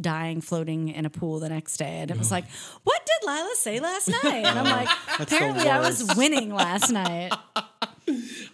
dying 0.00 0.40
floating 0.40 0.88
in 0.88 1.06
a 1.06 1.10
pool 1.10 1.38
the 1.40 1.48
next 1.48 1.76
day. 1.76 1.98
And 2.00 2.10
it 2.10 2.18
was 2.18 2.30
like, 2.30 2.44
what 2.82 3.00
did 3.06 3.26
Lila 3.28 3.54
say 3.56 3.80
last 3.80 4.08
night? 4.24 4.44
And 4.44 4.58
I'm 4.58 4.64
like, 4.64 4.88
apparently 5.20 5.68
I 5.68 5.80
was 5.80 6.14
winning 6.16 6.52
last 6.54 6.90
night. 6.90 7.32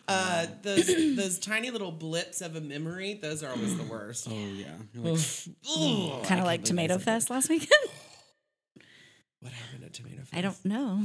Uh, 0.07 0.47
those 0.63 0.87
those 1.17 1.39
tiny 1.39 1.71
little 1.71 1.93
blips 1.93 2.41
of 2.41 2.57
a 2.57 2.61
memory. 2.61 3.15
Those 3.15 3.43
are 3.45 3.51
always 3.51 3.77
the 3.77 3.85
worst. 3.85 4.27
Oh 4.29 4.35
yeah. 4.35 4.67
You're 4.93 5.13
like, 5.15 5.21
Ugh, 5.77 6.25
Kind 6.25 6.41
of 6.41 6.47
like 6.47 6.65
can't 6.65 6.77
believe 6.77 6.91
I 6.91 6.95
Tomato 6.95 6.95
said 6.95 7.01
that. 7.01 7.05
Fest 7.05 7.31
last 7.31 7.49
weekend. 7.49 7.71
What 9.41 9.53
happened 9.53 9.81
tomato 9.93 10.23
face? 10.23 10.29
I 10.33 10.41
don't 10.43 10.65
know. 10.65 11.03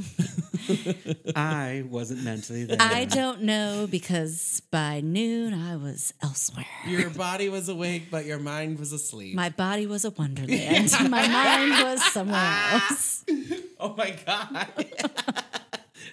I 1.36 1.84
wasn't 1.88 2.22
mentally 2.22 2.64
there. 2.64 2.76
I 2.80 3.04
don't 3.04 3.42
know 3.42 3.86
because 3.90 4.60
by 4.70 5.00
noon 5.00 5.54
I 5.54 5.76
was 5.76 6.12
elsewhere. 6.22 6.66
Your 6.86 7.10
body 7.10 7.48
was 7.48 7.68
awake, 7.68 8.10
but 8.10 8.26
your 8.26 8.38
mind 8.38 8.78
was 8.78 8.92
asleep. 8.92 9.34
My 9.34 9.48
body 9.48 9.86
was 9.86 10.04
a 10.04 10.10
wonderland. 10.10 10.92
My 11.10 11.26
mind 11.26 11.82
was 11.82 12.04
somewhere 12.12 12.36
ah! 12.38 12.88
else. 12.90 13.24
oh 13.80 13.94
my 13.96 14.14
god, 14.26 14.68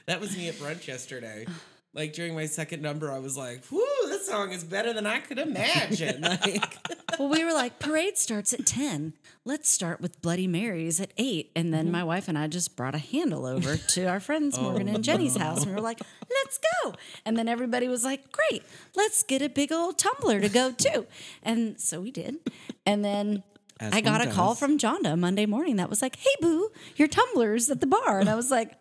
that 0.06 0.20
was 0.20 0.36
me 0.38 0.48
at 0.48 0.56
brunch 0.56 0.88
yesterday. 0.88 1.46
Like 1.94 2.14
during 2.14 2.34
my 2.34 2.48
second 2.48 2.82
number, 2.82 3.12
I 3.12 3.20
was 3.20 3.38
like, 3.38 3.64
"Whoo, 3.72 3.86
this 4.06 4.26
song 4.28 4.52
is 4.52 4.64
better 4.64 4.94
than 4.94 5.06
I 5.06 5.20
could 5.20 5.40
imagine." 5.40 6.22
Like, 6.44 6.78
Well, 7.20 7.30
we 7.30 7.44
were 7.44 7.54
like, 7.54 7.80
parade 7.80 8.18
starts 8.18 8.54
at 8.54 8.66
10. 8.66 9.14
Let's 9.46 9.70
start 9.70 10.02
with 10.02 10.22
Bloody 10.22 10.48
Marys 10.48 11.00
at 11.00 11.12
8. 11.18 11.52
And 11.56 11.74
then 11.74 11.86
mm-hmm. 11.86 11.92
my 11.92 12.04
wife 12.04 12.28
and 12.28 12.38
I 12.38 12.48
just 12.48 12.76
brought 12.76 12.96
a 12.96 13.00
handle 13.00 13.46
over 13.46 13.78
to 13.78 14.06
our 14.06 14.20
friends 14.20 14.58
oh, 14.58 14.64
Morgan 14.64 14.88
and 14.88 15.04
Jenny's 15.04 15.38
house. 15.38 15.60
And 15.60 15.68
we 15.68 15.76
were 15.76 15.82
like, 15.82 16.02
let's 16.30 16.60
go. 16.82 16.94
And 17.26 17.38
then 17.38 17.48
everybody 17.48 17.88
was 17.88 18.04
like, 18.04 18.32
great, 18.32 18.64
let's 18.96 19.24
get 19.24 19.42
a 19.42 19.50
big 19.50 19.72
old 19.72 19.98
tumbler 19.98 20.40
to 20.40 20.50
go 20.50 20.72
too. 20.72 21.06
And 21.44 21.80
so 21.80 22.02
we 22.02 22.12
did. 22.12 22.38
And 22.86 23.04
then 23.04 23.44
As 23.80 23.94
I 23.94 24.02
got 24.02 24.26
a 24.26 24.32
call 24.32 24.56
from 24.56 24.78
Jonda 24.78 25.18
Monday 25.18 25.46
morning 25.46 25.76
that 25.76 25.90
was 25.90 26.02
like, 26.02 26.16
hey, 26.16 26.36
boo, 26.42 26.70
your 26.96 27.08
tumbler's 27.08 27.70
at 27.70 27.80
the 27.80 27.88
bar. 27.88 28.20
And 28.20 28.30
I 28.30 28.36
was 28.36 28.50
like, 28.50 28.74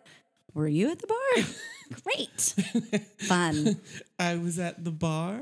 were 0.53 0.67
you 0.67 0.91
at 0.91 0.99
the 0.99 1.07
bar? 1.07 1.45
Great. 2.03 2.41
Fun. 3.19 3.79
I 4.19 4.35
was 4.35 4.59
at 4.59 4.83
the 4.83 4.91
bar. 4.91 5.41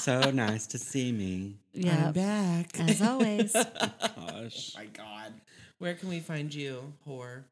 so 0.00 0.30
nice 0.30 0.66
to 0.68 0.78
see 0.78 1.12
me. 1.12 1.56
Yeah. 1.72 2.06
I'm 2.06 2.12
back. 2.12 2.78
As 2.80 3.02
always. 3.02 3.52
Gosh. 4.16 4.74
my 4.76 4.86
god, 4.86 5.32
where 5.78 5.94
can 5.94 6.08
we 6.08 6.20
find 6.20 6.54
you, 6.54 6.92
whore? 7.06 7.44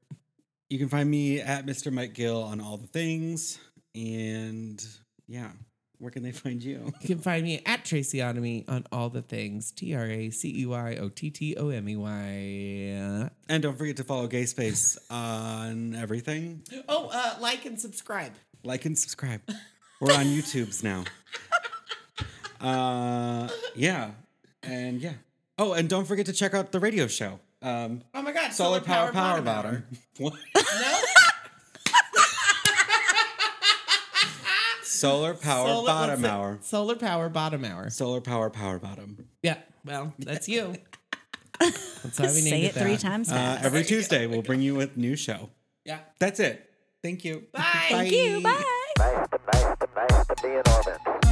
You 0.70 0.78
can 0.78 0.88
find 0.88 1.10
me 1.10 1.40
at 1.40 1.66
Mr. 1.66 1.92
Mike 1.92 2.14
Gill 2.14 2.42
on 2.42 2.60
all 2.60 2.76
the 2.76 2.86
things. 2.86 3.58
And 3.94 4.84
yeah, 5.28 5.50
where 5.98 6.10
can 6.10 6.22
they 6.22 6.32
find 6.32 6.62
you? 6.62 6.92
You 7.00 7.06
can 7.06 7.18
find 7.18 7.44
me 7.44 7.62
at 7.64 7.84
Traceyottomey 7.84 8.68
on 8.68 8.84
all 8.92 9.08
the 9.10 9.22
things. 9.22 9.70
T 9.72 9.94
R 9.94 10.04
A 10.06 10.30
C 10.30 10.62
E 10.62 10.66
Y 10.66 10.96
O 10.96 11.08
T 11.08 11.30
T 11.30 11.56
O 11.56 11.68
M 11.70 11.88
E 11.88 11.96
Y. 11.96 13.30
And 13.48 13.62
don't 13.62 13.76
forget 13.78 13.96
to 13.98 14.04
follow 14.04 14.26
Gay 14.26 14.46
Space 14.46 14.98
on 15.10 15.94
everything. 15.94 16.62
Oh, 16.88 17.10
uh, 17.12 17.36
like 17.40 17.64
and 17.64 17.80
subscribe. 17.80 18.32
Like 18.62 18.84
and 18.84 18.98
subscribe. 18.98 19.40
We're 20.00 20.12
on 20.14 20.24
YouTube's 20.26 20.82
now. 20.82 21.04
Uh, 22.60 23.48
yeah, 23.74 24.10
and 24.62 25.00
yeah. 25.00 25.12
Oh, 25.58 25.72
and 25.74 25.88
don't 25.88 26.06
forget 26.06 26.26
to 26.26 26.32
check 26.32 26.54
out 26.54 26.72
the 26.72 26.80
radio 26.80 27.06
show. 27.06 27.38
Um, 27.62 28.02
Oh 28.14 28.22
my 28.22 28.32
god, 28.32 28.52
Solar, 28.52 28.80
Power 28.80 29.12
Power 29.12 29.40
Bottom. 29.42 29.84
Bottom. 29.84 29.84
What? 30.18 30.34
No? 30.54 31.00
Solar 35.04 35.34
Power 35.34 35.68
Solar- 35.68 35.86
Bottom? 35.86 36.24
Hour. 36.24 36.58
Solar 36.62 36.96
Power 36.96 37.28
Bottom 37.28 37.64
Hour. 37.64 37.90
Solar 37.90 38.20
Power 38.20 38.50
Power 38.50 38.78
Bottom. 38.78 39.28
Yeah, 39.42 39.58
well, 39.84 40.12
that's 40.18 40.48
you. 40.48 40.76
That's 41.60 42.18
why 42.18 42.26
we 42.26 42.32
named 42.42 42.42
Say 42.44 42.62
it 42.64 42.74
three 42.74 42.92
that. 42.92 43.00
times 43.00 43.30
Uh, 43.30 43.58
every 43.62 43.84
Tuesday, 43.84 44.26
we'll 44.26 44.42
bring 44.42 44.60
you 44.60 44.80
a 44.80 44.88
new 44.96 45.14
show. 45.16 45.50
Yeah. 45.84 45.98
That's 46.18 46.40
it. 46.40 46.68
Thank 47.02 47.24
you. 47.24 47.44
Bye. 47.52 47.62
Thank 47.90 48.12
you. 48.12 48.40
Bye. 48.40 48.64
Nice 48.98 49.28
to, 49.28 49.38
nice 49.52 49.78
to, 49.78 49.88
nice 49.94 50.26
to 50.26 50.34
be 50.42 50.48
in 50.48 50.62
orbit. 50.66 51.23